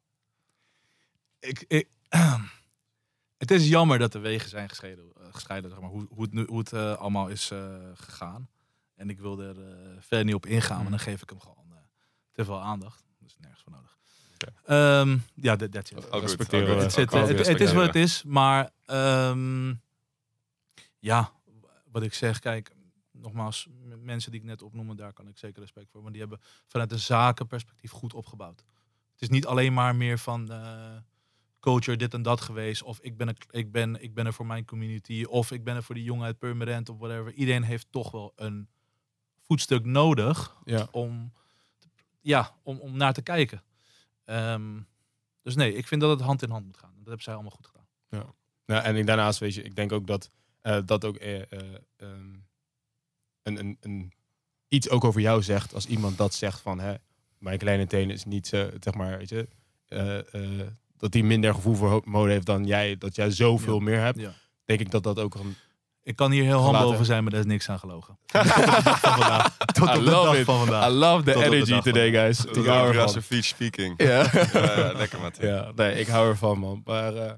ik, 1.41 1.65
ik, 1.69 1.89
het 3.43 3.51
is 3.51 3.69
jammer 3.69 3.99
dat 3.99 4.13
de 4.13 4.19
wegen 4.19 4.49
zijn 4.49 4.69
gescheiden, 4.69 5.13
gescheiden 5.31 5.71
zeg 5.71 5.81
maar, 5.81 5.91
hoe, 5.91 6.07
hoe 6.11 6.23
het, 6.23 6.33
nu, 6.33 6.45
hoe 6.49 6.59
het 6.59 6.73
allemaal 6.73 7.29
is 7.29 7.51
eh, 7.51 7.75
gegaan. 7.95 8.49
En 8.95 9.11
ik 9.11 9.19
wil 9.21 9.41
er 9.41 9.57
eh, 9.61 9.89
verder 10.01 10.25
niet 10.25 10.35
op 10.35 10.47
ingaan, 10.47 10.81
maar 10.83 10.91
dan 10.91 10.99
geef 11.01 11.23
ik 11.23 11.29
hem 11.31 11.41
gewoon 11.41 11.57
te 12.35 12.45
veel 12.45 12.61
aandacht. 12.61 13.05
Dat 13.21 13.29
is 13.29 13.37
nergens 13.39 13.63
voor 13.63 13.73
nodig. 13.73 13.99
Ehm, 14.65 15.19
ja, 15.35 15.57
that, 15.57 15.73
that's 15.73 15.91
it. 15.91 15.97
Ook 15.97 16.13
goed, 16.13 16.21
Respecteren. 16.21 16.79
Het, 16.79 17.61
is 17.61 17.73
wat 17.73 17.87
het 17.87 17.95
is, 17.95 18.23
maar 18.23 18.71
ehm, 18.85 19.75
ja, 20.99 21.33
wat 21.91 22.03
ik 22.03 22.15
zeg, 22.15 22.39
kijk, 22.39 22.75
nogmaals, 23.11 23.69
mensen 24.03 24.31
die 24.31 24.41
ik 24.41 24.47
net 24.47 24.63
opnoemde, 24.63 24.95
daar 24.95 25.13
kan 25.13 25.29
ik 25.29 25.39
zeker 25.39 25.61
respect 25.61 25.91
voor. 25.91 26.03
Maar 26.03 26.13
die 26.13 26.21
hebben 26.21 26.41
vanuit 26.67 26.93
een 26.93 26.99
zakenperspectief 26.99 27.91
goed 27.91 28.15
opgebouwd. 28.15 28.65
Het 29.13 29.23
is 29.23 29.29
niet 29.29 29.47
alleen 29.47 29.73
maar 29.73 29.97
meer 29.97 30.19
van 30.19 30.53
eh 30.53 30.97
coacher 31.65 31.97
dit 31.97 32.15
en 32.15 32.23
dat 32.23 32.41
geweest, 32.41 32.83
of 32.83 32.99
ik 33.01 33.17
ben, 33.17 33.29
er, 33.29 33.37
ik, 33.51 33.73
ben, 33.73 34.03
ik 34.03 34.15
ben 34.15 34.27
er 34.27 34.33
voor 34.33 34.47
mijn 34.47 34.65
community, 34.65 35.25
of 35.29 35.51
ik 35.51 35.65
ben 35.65 35.77
er 35.77 35.83
voor 35.83 35.95
die 35.95 36.05
jongen 36.05 36.25
uit 36.25 36.39
Purmerend 36.39 36.89
of 36.89 36.99
whatever. 36.99 37.33
Iedereen 37.33 37.63
heeft 37.63 37.87
toch 37.91 38.11
wel 38.11 38.33
een 38.37 38.69
voetstuk 39.41 39.85
nodig 39.85 40.57
Ja. 40.65 40.89
om, 40.91 41.33
ja, 42.25 42.55
om, 42.63 42.79
om 42.79 42.97
naar 42.97 43.13
te 43.13 43.23
kijken. 43.23 43.63
Ehm, 44.25 44.81
dus 45.43 45.55
nee, 45.55 45.75
ik 45.75 45.87
vind 45.87 46.01
dat 46.01 46.11
het 46.11 46.21
hand 46.21 46.43
in 46.43 46.51
hand 46.51 46.67
moet 46.67 46.79
gaan. 46.79 46.91
Dat 46.97 47.05
hebben 47.07 47.23
zij 47.23 47.35
allemaal 47.35 47.51
goed 47.53 47.67
gedaan. 47.67 47.83
Nou, 48.67 48.83
en 48.85 48.97
ik- 48.97 49.07
daarnaast, 49.07 49.39
weet 49.39 49.55
je, 49.55 49.63
ik 49.63 49.75
denk 49.77 49.93
ook 49.93 50.07
dat 50.07 50.31
eh, 50.61 50.79
dat 50.85 51.05
ook 51.05 51.17
eh, 51.17 51.41
eh, 51.53 51.75
ehm, 51.97 52.35
een, 53.43 53.59
een, 53.59 53.77
een, 53.81 54.13
iets 54.69 54.89
ook 54.89 55.05
over 55.05 55.21
jou 55.21 55.43
zegt 55.43 55.75
als 55.75 55.87
iemand 55.87 56.17
dat 56.19 56.35
zegt 56.35 56.61
van, 56.61 56.79
hè, 56.81 56.95
mijn 57.39 57.59
kleine 57.59 57.87
teen 57.87 58.11
is 58.11 58.25
niet, 58.25 58.47
zo, 58.47 58.71
zeg 58.81 58.95
maar, 58.95 59.19
weet 59.19 59.29
je, 59.29 59.49
dat 60.97 61.13
hij 61.13 61.23
minder 61.23 61.55
gevoel 61.55 61.75
voor 61.75 62.03
mode 62.05 62.33
heeft 62.33 62.47
dan 62.47 62.65
jij, 62.67 62.99
dat 62.99 63.15
jij 63.15 63.31
zoveel 63.31 63.77
Ja. 63.79 63.83
meer 63.83 64.01
hebt. 64.01 64.19
Ja. 64.21 64.33
Denk 64.65 64.81
ik 64.81 64.91
dat 64.91 65.03
dat 65.03 65.19
ook 65.19 65.35
een... 65.35 65.55
Ik 66.05 66.17
kan 66.17 66.31
hier 66.31 66.43
heel 66.43 66.53
humble 66.53 66.69
Gelaten. 66.71 66.93
over 66.93 67.05
zijn, 67.05 67.23
maar 67.23 67.33
daar 67.33 67.41
is 67.41 67.47
niks 67.47 67.69
aan 67.69 67.79
gelogen. 67.79 68.19
Tot 68.27 68.43
op 68.43 68.55
de 68.75 68.81
dag 68.85 69.01
van 69.01 69.11
vandaag. 69.19 69.57
Tot 69.79 69.89
I 69.89 69.91
op 69.91 69.95
de 70.05 70.11
love 70.11 70.25
dag 70.27 70.37
it. 70.37 70.45
van 70.45 70.59
vandaag. 70.59 70.89
I 70.89 70.93
love 70.93 71.25
the 71.25 71.33
Tot 71.33 71.43
energy 71.43 71.81
today, 71.81 72.11
guys. 72.11 72.45
Ik 72.45 72.65
hou 72.67 72.95
ervan. 72.97 73.23
Speaking. 73.43 73.95
Ja. 74.03 74.31
Lekker, 74.97 75.21
Mathieu. 75.21 75.49
Ja, 75.49 75.71
nee, 75.77 75.95
ik 76.01 76.07
hou 76.07 76.29
ervan, 76.29 76.59
man. 76.59 76.81
Maar 76.85 77.15
eh, 77.17 77.33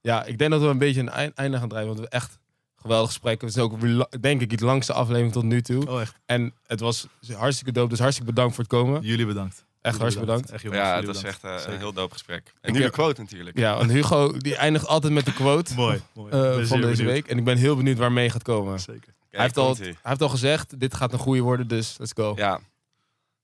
ja, 0.00 0.24
ik 0.24 0.38
denk 0.38 0.50
dat 0.50 0.60
we 0.60 0.66
een 0.66 0.78
beetje 0.78 1.00
een 1.00 1.08
eind- 1.10 1.34
einde 1.34 1.58
gaan 1.58 1.68
drijven. 1.68 1.88
Want 1.94 2.00
we 2.00 2.08
echt 2.08 2.38
geweldig 2.76 3.08
gesprekken. 3.08 3.46
Het 3.48 3.56
is 3.56 3.62
ook, 3.62 3.76
denk 4.22 4.40
ik, 4.40 4.58
de 4.58 4.64
langste 4.64 4.92
aflevering 4.92 5.32
tot 5.32 5.42
nu 5.44 5.62
toe. 5.62 5.88
Oh, 5.90 6.00
echt. 6.00 6.14
En 6.26 6.54
het 6.66 6.80
was 6.80 7.06
hartstikke 7.36 7.72
dope. 7.72 7.88
Dus 7.88 7.98
hartstikke 7.98 8.32
bedankt 8.32 8.54
voor 8.54 8.64
het 8.64 8.72
komen. 8.72 9.02
Jullie 9.02 9.26
bedankt. 9.26 9.64
Echt 9.82 9.98
hartstikke 9.98 10.32
bedankt. 10.32 10.62
Ja, 10.62 11.00
dat 11.00 11.16
is 11.16 11.22
echt 11.22 11.44
eh, 11.44 11.60
een 11.66 11.78
heel 11.78 11.92
doop 11.92 12.12
gesprek. 12.12 12.52
En 12.60 12.72
nu 12.72 12.80
de 12.82 12.90
quote 12.90 13.20
natuurlijk. 13.20 13.58
Ja, 13.58 13.78
en 13.78 13.88
Hugo 13.88 14.32
die 14.36 14.56
eindigt 14.56 14.86
altijd 14.86 15.12
met 15.12 15.24
de 15.24 15.32
quote 15.32 15.74
mooi, 15.84 16.02
mooi. 16.14 16.32
Eh, 16.32 16.64
van 16.64 16.80
deze 16.80 17.04
week. 17.04 17.26
En 17.26 17.38
ik 17.38 17.44
ben 17.44 17.56
heel 17.56 17.76
benieuwd 17.76 17.98
waarmee 17.98 18.30
gaat 18.30 18.42
komen. 18.42 18.80
Zeker. 18.80 19.14
Hij, 19.30 19.42
heeft 19.42 19.56
al, 19.56 19.76
hij 19.76 19.96
heeft 20.02 20.22
al 20.22 20.28
gezegd, 20.28 20.80
dit 20.80 20.94
gaat 20.94 21.12
een 21.12 21.18
goede 21.18 21.40
worden, 21.40 21.68
dus 21.68 21.98
let's 21.98 22.12
go. 22.14 22.32
Ja, 22.36 22.60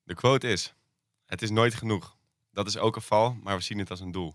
de 0.03 0.15
quote 0.15 0.49
is, 0.49 0.75
het 1.27 1.43
is 1.43 1.51
nooit 1.51 1.75
genoeg. 1.75 2.17
Dat 2.53 2.67
is 2.67 2.79
ook 2.79 2.97
een 2.97 3.03
val, 3.03 3.37
maar 3.43 3.57
we 3.57 3.63
zien 3.63 3.79
het 3.79 3.91
als 3.91 4.01
een 4.01 4.13
doel. 4.13 4.35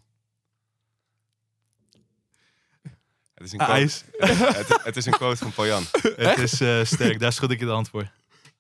Het 3.34 3.44
is 3.44 3.52
een 3.52 3.58
quote, 3.58 4.84
het, 4.84 4.98
is 4.98 5.06
een 5.06 5.14
quote 5.14 5.38
van 5.38 5.52
Pojan. 5.52 5.84
het 6.16 6.38
is 6.38 6.62
eh, 6.62 6.84
sterk, 6.84 7.20
daar 7.20 7.34
schud 7.34 7.52
ik 7.52 7.60
je 7.60 7.66
de 7.66 7.72
hand 7.72 7.90
voor. 7.90 8.12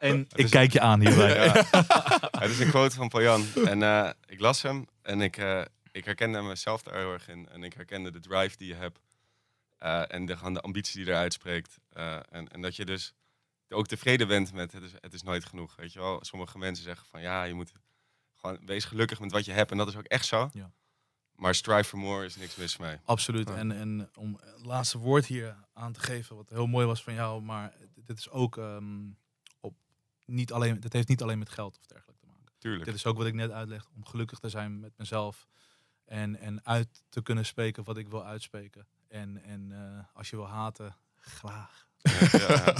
En 0.04 0.20
ik 0.20 0.38
is- 0.44 0.50
kijk 0.50 0.72
je 0.72 0.80
aan 0.80 1.00
hierbij. 1.00 1.36
Ja. 1.46 1.66
het 2.40 2.50
is 2.50 2.60
een 2.60 2.70
quote 2.70 2.96
van 2.96 3.08
Pojan. 3.10 3.46
En 3.66 3.84
eh, 3.84 4.10
ik 4.26 4.40
las 4.40 4.62
hem 4.62 4.86
en 5.02 5.22
ik, 5.22 5.38
eh, 5.38 5.62
ik 5.92 6.06
herkende 6.06 6.42
mezelf 6.42 6.82
daar 6.82 6.98
heel 6.98 7.14
erg 7.14 7.28
in. 7.30 7.50
En 7.50 7.64
ik 7.64 7.74
herkende 7.74 8.12
de 8.12 8.20
drive 8.20 8.58
die 8.58 8.68
je 8.68 8.74
hebt. 8.76 9.00
Eh, 9.78 10.14
en 10.14 10.26
de, 10.26 10.36
de 10.54 10.62
ambitie 10.62 11.04
die 11.04 11.14
eruit 11.14 11.34
spreekt. 11.34 11.78
Eh, 11.90 12.16
en, 12.30 12.48
en 12.48 12.62
dat 12.62 12.76
je 12.76 12.86
dus 12.86 13.14
ook 13.70 13.88
tevreden 13.88 14.28
bent 14.28 14.54
met 14.54 14.72
het 14.72 14.84
is, 14.84 14.92
het 15.00 15.14
is 15.14 15.24
nooit 15.24 15.46
genoeg. 15.46 15.76
Weet 15.76 15.94
je 15.94 16.00
wel, 16.00 16.20
sommige 16.22 16.58
mensen 16.58 16.84
zeggen 16.84 17.08
van 17.08 17.22
ja, 17.22 17.44
je 17.44 17.54
moet 17.54 17.72
gewoon 18.34 18.60
wees 18.66 18.86
gelukkig 18.86 19.20
met 19.20 19.32
wat 19.32 19.46
je 19.46 19.52
hebt. 19.52 19.72
En 19.72 19.78
dat 19.78 19.88
is 19.88 19.96
ook 19.96 20.06
echt 20.08 20.26
zo. 20.26 20.50
Ja. 20.54 20.72
Maar 21.36 21.56
strive 21.56 21.84
for 21.84 22.00
more 22.00 22.26
is 22.26 22.36
niks 22.36 22.56
mis 22.56 22.78
mee. 22.78 22.98
Absoluut. 23.06 23.48
Ja. 23.50 23.56
En, 23.56 23.72
en 23.72 24.10
om 24.16 24.40
het 24.42 24.66
laatste 24.66 24.98
woord 24.98 25.26
hier 25.26 25.56
aan 25.74 25.94
te 25.94 26.00
geven, 26.00 26.36
wat 26.36 26.50
heel 26.50 26.68
mooi 26.68 26.86
was 26.86 27.04
van 27.04 27.14
jou, 27.14 27.42
maar 27.42 27.74
dit 28.06 28.18
is 28.18 28.30
ook 28.30 28.58
ehm, 28.58 29.02
niet 30.26 30.52
alleen, 30.52 30.80
dit 30.80 30.94
heeft 30.94 31.08
niet 31.08 31.22
alleen 31.22 31.40
met 31.40 31.50
geld 31.50 31.78
of 31.78 31.86
dergelijke 31.86 32.22
te 32.22 32.28
maken. 32.28 32.54
Tuurlijk. 32.58 32.86
Dit 32.86 32.96
is 32.96 33.06
ook 33.06 33.18
wat 33.18 33.26
ik 33.26 33.34
net 33.34 33.52
uitleg, 33.52 33.88
om 33.96 34.06
gelukkig 34.06 34.40
te 34.40 34.50
zijn 34.50 34.80
met 34.80 34.92
mezelf 34.98 35.48
en, 36.06 36.40
en 36.40 36.60
uit 36.64 37.04
te 37.10 37.22
kunnen 37.22 37.46
spreken 37.46 37.84
wat 37.84 37.98
ik 37.98 38.08
wil 38.08 38.26
uitspreken. 38.26 38.88
En, 39.08 39.44
en 39.44 39.72
eh, 39.72 40.18
als 40.18 40.30
je 40.30 40.36
wil 40.36 40.48
haten, 40.48 40.96
graag. 41.20 41.88
Ja, 42.02 42.12
ja, 42.32 42.74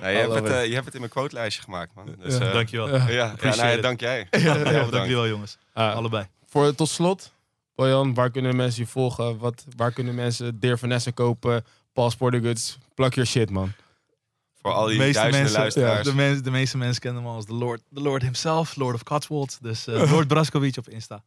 ja. 0.00 0.08
Je, 0.08 0.18
hebt 0.18 0.34
het, 0.34 0.48
eh, 0.48 0.66
je 0.66 0.72
hebt 0.72 0.84
het 0.84 0.94
in 0.94 1.00
mijn 1.00 1.12
quotelijstje 1.12 1.62
gemaakt, 1.62 1.94
man. 1.94 2.16
Dus, 2.18 2.38
eh, 2.38 2.52
Dankjewel. 2.52 2.88
Ja. 2.88 3.08
Ja, 3.08 3.30
Appreciate 3.30 3.68
nou, 3.68 3.80
dank 3.80 4.00
jij. 4.00 4.26
Ja, 4.30 4.84
dankjewel 4.84 5.28
jongens. 5.28 5.58
Allebei. 5.72 6.26
voor 6.44 6.74
tot 6.74 6.88
slot, 6.88 7.32
Bojan, 7.74 8.14
waar 8.14 8.30
kunnen 8.30 8.56
mensen 8.56 8.82
je 8.82 8.88
volgen? 8.88 9.38
Wat, 9.38 9.64
waar 9.76 9.92
kunnen 9.92 10.14
mensen 10.14 10.60
Dear 10.60 10.78
Vanessa 10.78 11.10
kopen? 11.10 11.64
Passport 11.92 12.34
goods, 12.34 12.78
plak 12.94 13.14
your 13.14 13.28
shit, 13.28 13.50
man. 13.50 13.72
Voor 14.62 14.72
al 14.72 14.86
die 14.86 14.98
De 14.98 15.02
meeste 15.04 15.20
duizenden 15.20 15.40
mensen- 15.42 15.60
luisteraars. 15.60 16.04
De, 16.06 16.14
mens- 16.14 16.42
de 16.42 16.50
meeste 16.50 16.76
mensen 16.78 17.00
kennen 17.02 17.22
hem 17.22 17.32
als 17.32 17.46
de 17.46 17.54
Lord, 17.54 17.82
de 17.88 18.00
Lord 18.00 18.22
himself, 18.22 18.76
Lord 18.76 18.94
of 18.94 19.02
Cotswold. 19.02 19.58
Dus 19.62 19.86
eh 19.86 20.10
Lord 20.12 20.28
Braskovic 20.28 20.76
op 20.76 20.88
Insta. 20.88 21.24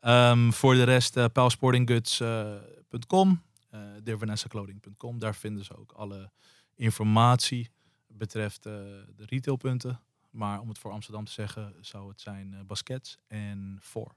Ehm, 0.00 0.50
voor 0.50 0.74
de 0.74 0.82
rest, 0.82 1.16
uh, 1.16 1.24
pijlsportinggoods.com, 1.32 3.42
uh, 3.74 3.80
dearvanessaclothing.com. 4.02 5.18
Daar 5.18 5.34
vinden 5.34 5.64
ze 5.64 5.76
ook 5.76 5.92
alle 5.92 6.30
informatie 6.74 7.70
betreft 8.08 8.66
eh, 8.66 8.72
de 9.16 9.24
retailpunten. 9.26 10.00
Maar 10.30 10.60
om 10.60 10.68
het 10.68 10.78
voor 10.78 10.90
Amsterdam 10.90 11.24
te 11.24 11.32
zeggen, 11.32 11.74
zou 11.80 12.08
het 12.08 12.20
zijn 12.20 12.54
eh 12.54 12.60
baskets 12.66 13.18
en 13.26 13.78
voor. 13.80 14.14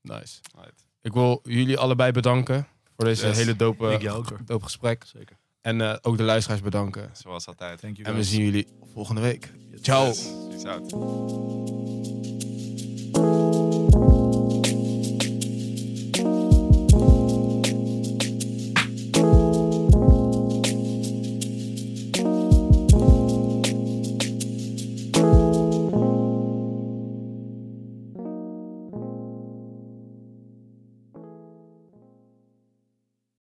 Nice. 0.00 0.40
Right. 0.54 0.86
Ik 1.02 1.12
wil 1.12 1.40
jullie 1.42 1.78
allebei 1.78 2.12
bedanken 2.12 2.66
voor 2.96 3.04
deze 3.04 3.26
Yes. 3.26 3.36
hele 3.36 3.56
dope, 3.56 3.92
Ik 3.92 4.02
jou 4.02 4.18
ook, 4.18 4.28
hoor. 4.28 4.40
dope 4.44 4.64
gesprek. 4.64 5.04
Zeker. 5.04 5.36
En 5.66 5.80
eh, 5.80 5.96
ook 6.02 6.16
de 6.16 6.22
luisteraars 6.22 6.60
bedanken. 6.62 7.10
Zoals 7.12 7.46
altijd. 7.46 7.80
Thank 7.80 7.96
you 7.96 8.08
En 8.08 8.14
we 8.14 8.24
zien 8.24 8.44
jullie 8.44 8.66
volgende 8.92 9.20
week. 9.20 9.52
Ciao. 9.80 10.06
Yes. 10.06 10.28
Peace 10.48 10.68
out. 10.68 12.05